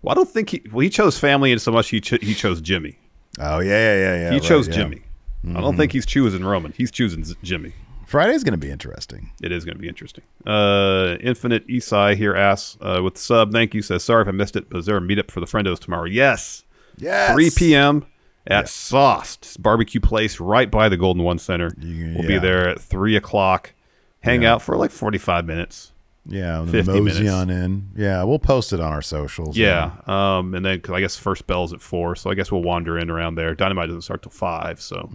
Well, 0.03 0.13
I 0.13 0.15
don't 0.15 0.29
think 0.29 0.51
he. 0.51 0.63
Well, 0.73 0.81
he 0.81 0.91
chose 0.91 1.19
family, 1.19 1.53
and 1.53 1.61
so 1.61 1.73
much 1.73 1.89
he 1.89 2.01
cho- 2.01 2.19
he 2.21 2.35
chose 2.35 2.61
Jimmy. 2.61 2.99
Oh 3.41 3.61
yeah, 3.61 3.71
yeah, 3.71 3.95
yeah. 3.95 4.15
yeah 4.17 4.29
he 4.31 4.37
right, 4.37 4.43
chose 4.43 4.69
yeah. 4.69 4.75
Jimmy. 4.75 5.03
I 5.49 5.61
don't 5.61 5.77
think 5.77 5.91
he's 5.93 6.07
choosing 6.07 6.45
Roman. 6.45 6.73
He's 6.77 6.91
choosing 6.93 7.25
Z- 7.25 7.35
Jimmy. 7.43 7.73
Friday's 8.07 8.45
going 8.45 8.53
to 8.53 8.59
be 8.59 8.71
interesting. 8.71 9.33
It 9.43 9.51
is 9.53 9.65
going 9.65 9.75
to 9.77 9.81
be 9.81 9.89
interesting. 9.89 10.23
Uh, 10.47 11.17
Infinite 11.21 11.67
Esai 11.67 12.15
here 12.15 12.35
asks 12.37 12.77
uh, 12.81 13.01
with 13.03 13.17
sub. 13.19 13.53
Thank 13.53 13.75
you. 13.75 13.83
Says 13.83 14.05
sorry 14.05 14.23
if 14.23 14.29
I 14.29 14.33
missed 14.33 14.55
it, 14.55 14.69
but 14.69 14.79
is 14.79 14.87
there 14.87 14.97
a 14.97 15.01
meetup 15.01 15.31
for 15.31 15.41
the 15.41 15.47
friendos 15.47 15.79
tomorrow? 15.81 16.05
Yes. 16.05 16.65
Yes. 16.99 17.33
3 17.33 17.51
p.m. 17.57 18.05
at 18.47 18.69
Sauced 18.69 19.61
barbecue 19.63 20.01
place 20.01 20.39
right 20.41 20.71
by 20.71 20.89
the 20.89 20.97
Golden 20.97 21.23
One 21.23 21.39
Center. 21.39 21.73
we'll 21.81 22.27
be 22.29 22.39
there 22.39 22.69
at 22.69 22.81
three 22.81 23.17
o'clock. 23.17 23.73
Hang 24.21 24.43
Yeah. 24.43 24.55
out 24.55 24.63
for 24.63 24.77
like 24.77 24.91
forty-five 24.91 25.45
minutes. 25.47 25.92
Yeah, 26.25 26.63
the 26.65 26.71
50 26.71 27.01
mosey 27.01 27.21
minutes. 27.25 27.35
on 27.35 27.51
in. 27.51 27.91
Yeah, 27.97 28.23
we'll 28.23 28.39
post 28.39 28.73
it 28.73 28.79
on 28.81 28.93
our 28.93 29.03
socials. 29.03 29.57
Yeah, 29.57 29.91
um, 30.07 30.55
and 30.55 30.65
then 30.65 30.81
'cause 30.81 30.95
I 30.95 31.01
guess 31.01 31.17
first 31.17 31.47
bell's 31.49 31.73
at 31.73 31.81
four, 31.81 32.15
so 32.15 32.31
I 32.31 32.35
guess 32.35 32.53
we'll 32.53 32.63
wander 32.63 32.97
in 32.99 33.11
around 33.11 33.35
there. 33.35 33.55
Dynamite 33.57 33.89
doesn't 33.89 34.03
start 34.03 34.23
till 34.23 34.31
five, 34.31 34.81
so 34.81 35.11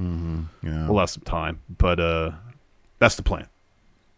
yeah. 0.64 0.88
we'll 0.90 1.00
have 1.00 1.10
some 1.10 1.24
time. 1.24 1.60
But 1.78 2.00
uh, 2.02 2.32
that's 3.00 3.16
the 3.16 3.24
plan. 3.24 3.48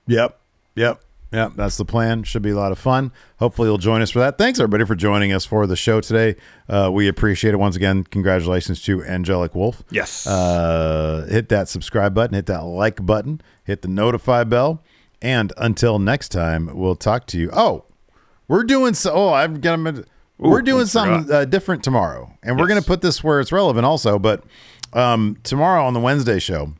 Yep. 0.08 0.40
Yep. 0.76 1.02
Yep. 1.32 1.52
That's 1.56 1.78
the 1.78 1.86
plan. 1.86 2.24
Should 2.24 2.42
be 2.42 2.50
a 2.50 2.56
lot 2.56 2.72
of 2.72 2.80
fun. 2.80 3.12
Hopefully, 3.38 3.68
you'll 3.68 3.78
join 3.78 4.02
us 4.02 4.10
for 4.10 4.18
that. 4.18 4.40
Thanks, 4.40 4.60
everybody, 4.60 4.84
for 4.84 4.96
joining 4.96 5.32
us 5.32 5.46
for 5.46 5.68
the 5.68 5.76
show 5.76 6.02
today. 6.02 6.36
Uh, 6.68 6.90
we 6.92 7.08
appreciate 7.08 7.54
it. 7.54 7.58
Once 7.58 7.76
again, 7.76 8.04
congratulations 8.04 8.82
to 8.82 9.04
Angelic 9.04 9.54
Wolf. 9.54 9.84
Yes. 9.92 10.26
Uh, 10.26 11.28
hit 11.30 11.50
that 11.50 11.70
subscribe 11.70 12.16
button, 12.16 12.34
hit 12.34 12.48
that 12.48 12.64
like 12.64 13.06
button, 13.06 13.42
hit 13.64 13.84
the 13.84 13.88
notify 13.88 14.44
bell. 14.44 14.82
And 15.22 15.52
until 15.58 16.00
next 16.00 16.30
time, 16.30 16.70
we'll 16.74 16.96
talk 16.96 17.28
to 17.28 17.38
you. 17.38 17.50
Oh, 17.52 17.86
we're 18.48 18.64
doing 18.64 18.94
so. 18.94 19.12
Oh, 19.12 19.30
I've 19.34 19.62
got 19.62 19.78
them. 19.78 20.06
We're 20.38 20.62
doing 20.62 20.86
something 20.86 21.32
uh, 21.32 21.44
different 21.44 21.84
tomorrow, 21.84 22.34
and 22.42 22.58
we're 22.58 22.68
going 22.68 22.82
to 22.82 22.88
put 22.88 23.02
this 23.02 23.22
where 23.22 23.42
it's 23.42 23.52
relevant, 23.52 23.86
also. 23.86 24.18
But 24.18 24.44
um, 24.94 25.38
tomorrow 25.44 25.86
on 25.86 25.94
the 25.94 26.00
Wednesday 26.00 26.40
show, 26.40 26.74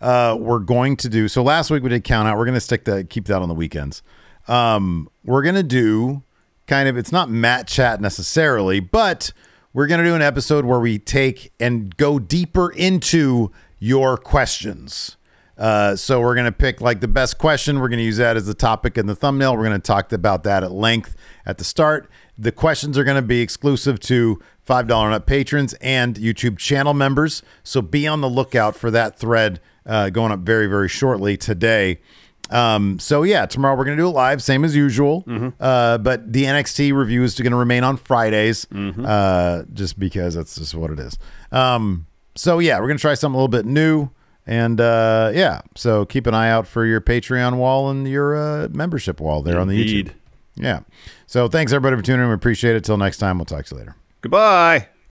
uh, 0.00 0.34
we're 0.40 0.58
going 0.58 0.96
to 0.96 1.10
do. 1.10 1.28
So 1.28 1.42
last 1.42 1.70
week 1.70 1.82
we 1.82 1.90
did 1.90 2.04
count 2.04 2.26
out. 2.26 2.38
We're 2.38 2.46
going 2.46 2.54
to 2.54 2.60
stick 2.60 2.86
that, 2.86 3.10
keep 3.10 3.26
that 3.26 3.42
on 3.42 3.48
the 3.48 3.54
weekends. 3.54 4.02
Um, 4.46 5.10
we're 5.24 5.42
going 5.42 5.56
to 5.56 5.62
do 5.62 6.22
kind 6.66 6.88
of. 6.88 6.96
It's 6.96 7.12
not 7.12 7.28
Matt 7.28 7.68
chat 7.68 8.00
necessarily, 8.00 8.80
but 8.80 9.30
we're 9.74 9.86
going 9.86 10.02
to 10.02 10.06
do 10.06 10.14
an 10.14 10.22
episode 10.22 10.64
where 10.64 10.80
we 10.80 10.98
take 10.98 11.52
and 11.60 11.94
go 11.98 12.18
deeper 12.18 12.70
into 12.70 13.52
your 13.78 14.16
questions. 14.16 15.17
Uh, 15.58 15.96
so 15.96 16.20
we're 16.20 16.34
going 16.34 16.46
to 16.46 16.52
pick 16.52 16.80
like 16.80 17.00
the 17.00 17.08
best 17.08 17.38
question. 17.38 17.80
We're 17.80 17.88
going 17.88 17.98
to 17.98 18.04
use 18.04 18.18
that 18.18 18.36
as 18.36 18.46
the 18.46 18.54
topic 18.54 18.96
in 18.96 19.06
the 19.06 19.16
thumbnail. 19.16 19.56
We're 19.56 19.64
going 19.64 19.80
to 19.80 19.86
talk 19.86 20.12
about 20.12 20.44
that 20.44 20.62
at 20.62 20.70
length 20.72 21.16
at 21.44 21.58
the 21.58 21.64
start. 21.64 22.08
The 22.38 22.52
questions 22.52 22.96
are 22.96 23.04
going 23.04 23.16
to 23.16 23.22
be 23.22 23.40
exclusive 23.40 23.98
to 24.00 24.40
$5 24.66 24.80
and 25.04 25.14
up 25.14 25.26
patrons 25.26 25.74
and 25.74 26.14
YouTube 26.14 26.58
channel 26.58 26.94
members. 26.94 27.42
So 27.64 27.82
be 27.82 28.06
on 28.06 28.20
the 28.20 28.28
lookout 28.30 28.76
for 28.76 28.90
that 28.92 29.18
thread 29.18 29.60
uh, 29.84 30.10
going 30.10 30.30
up 30.30 30.40
very, 30.40 30.66
very 30.66 30.88
shortly 30.88 31.36
today. 31.36 31.98
Um, 32.50 32.98
so 32.98 33.24
yeah, 33.24 33.44
tomorrow 33.46 33.76
we're 33.76 33.84
going 33.84 33.96
to 33.96 34.02
do 34.02 34.06
it 34.08 34.12
live, 34.12 34.42
same 34.42 34.64
as 34.64 34.74
usual. 34.76 35.24
Uh, 35.60 35.98
but 35.98 36.32
the 36.32 36.44
NXT 36.44 36.94
review 36.94 37.22
is 37.24 37.34
going 37.34 37.50
to 37.50 37.58
remain 37.58 37.84
on 37.84 37.96
Fridays, 37.96 38.66
uh, 39.04 39.64
just 39.74 39.98
because 39.98 40.34
that's 40.34 40.54
just 40.56 40.74
what 40.74 40.90
it 40.90 40.98
is. 40.98 41.18
Um, 41.52 42.06
so 42.36 42.58
yeah, 42.58 42.78
we're 42.78 42.86
going 42.86 42.96
to 42.96 43.02
try 43.02 43.14
something 43.14 43.34
a 43.34 43.38
little 43.38 43.48
bit 43.48 43.66
new. 43.66 44.10
And 44.48 44.80
uh, 44.80 45.30
yeah, 45.34 45.60
so 45.76 46.06
keep 46.06 46.26
an 46.26 46.32
eye 46.34 46.48
out 46.48 46.66
for 46.66 46.86
your 46.86 47.02
Patreon 47.02 47.58
wall 47.58 47.90
and 47.90 48.08
your 48.08 48.34
uh, 48.34 48.68
membership 48.72 49.20
wall 49.20 49.42
there 49.42 49.60
on 49.60 49.68
the 49.68 49.74
YouTube. 50.04 50.12
Yeah. 50.54 50.80
So 51.26 51.48
thanks 51.48 51.70
everybody 51.70 51.96
for 51.96 52.02
tuning 52.02 52.22
in. 52.22 52.28
We 52.28 52.34
appreciate 52.34 52.74
it. 52.74 52.82
Till 52.82 52.96
next 52.96 53.18
time, 53.18 53.36
we'll 53.36 53.44
talk 53.44 53.66
to 53.66 53.74
you 53.74 53.80
later. 53.80 53.96
Goodbye. 54.22 54.88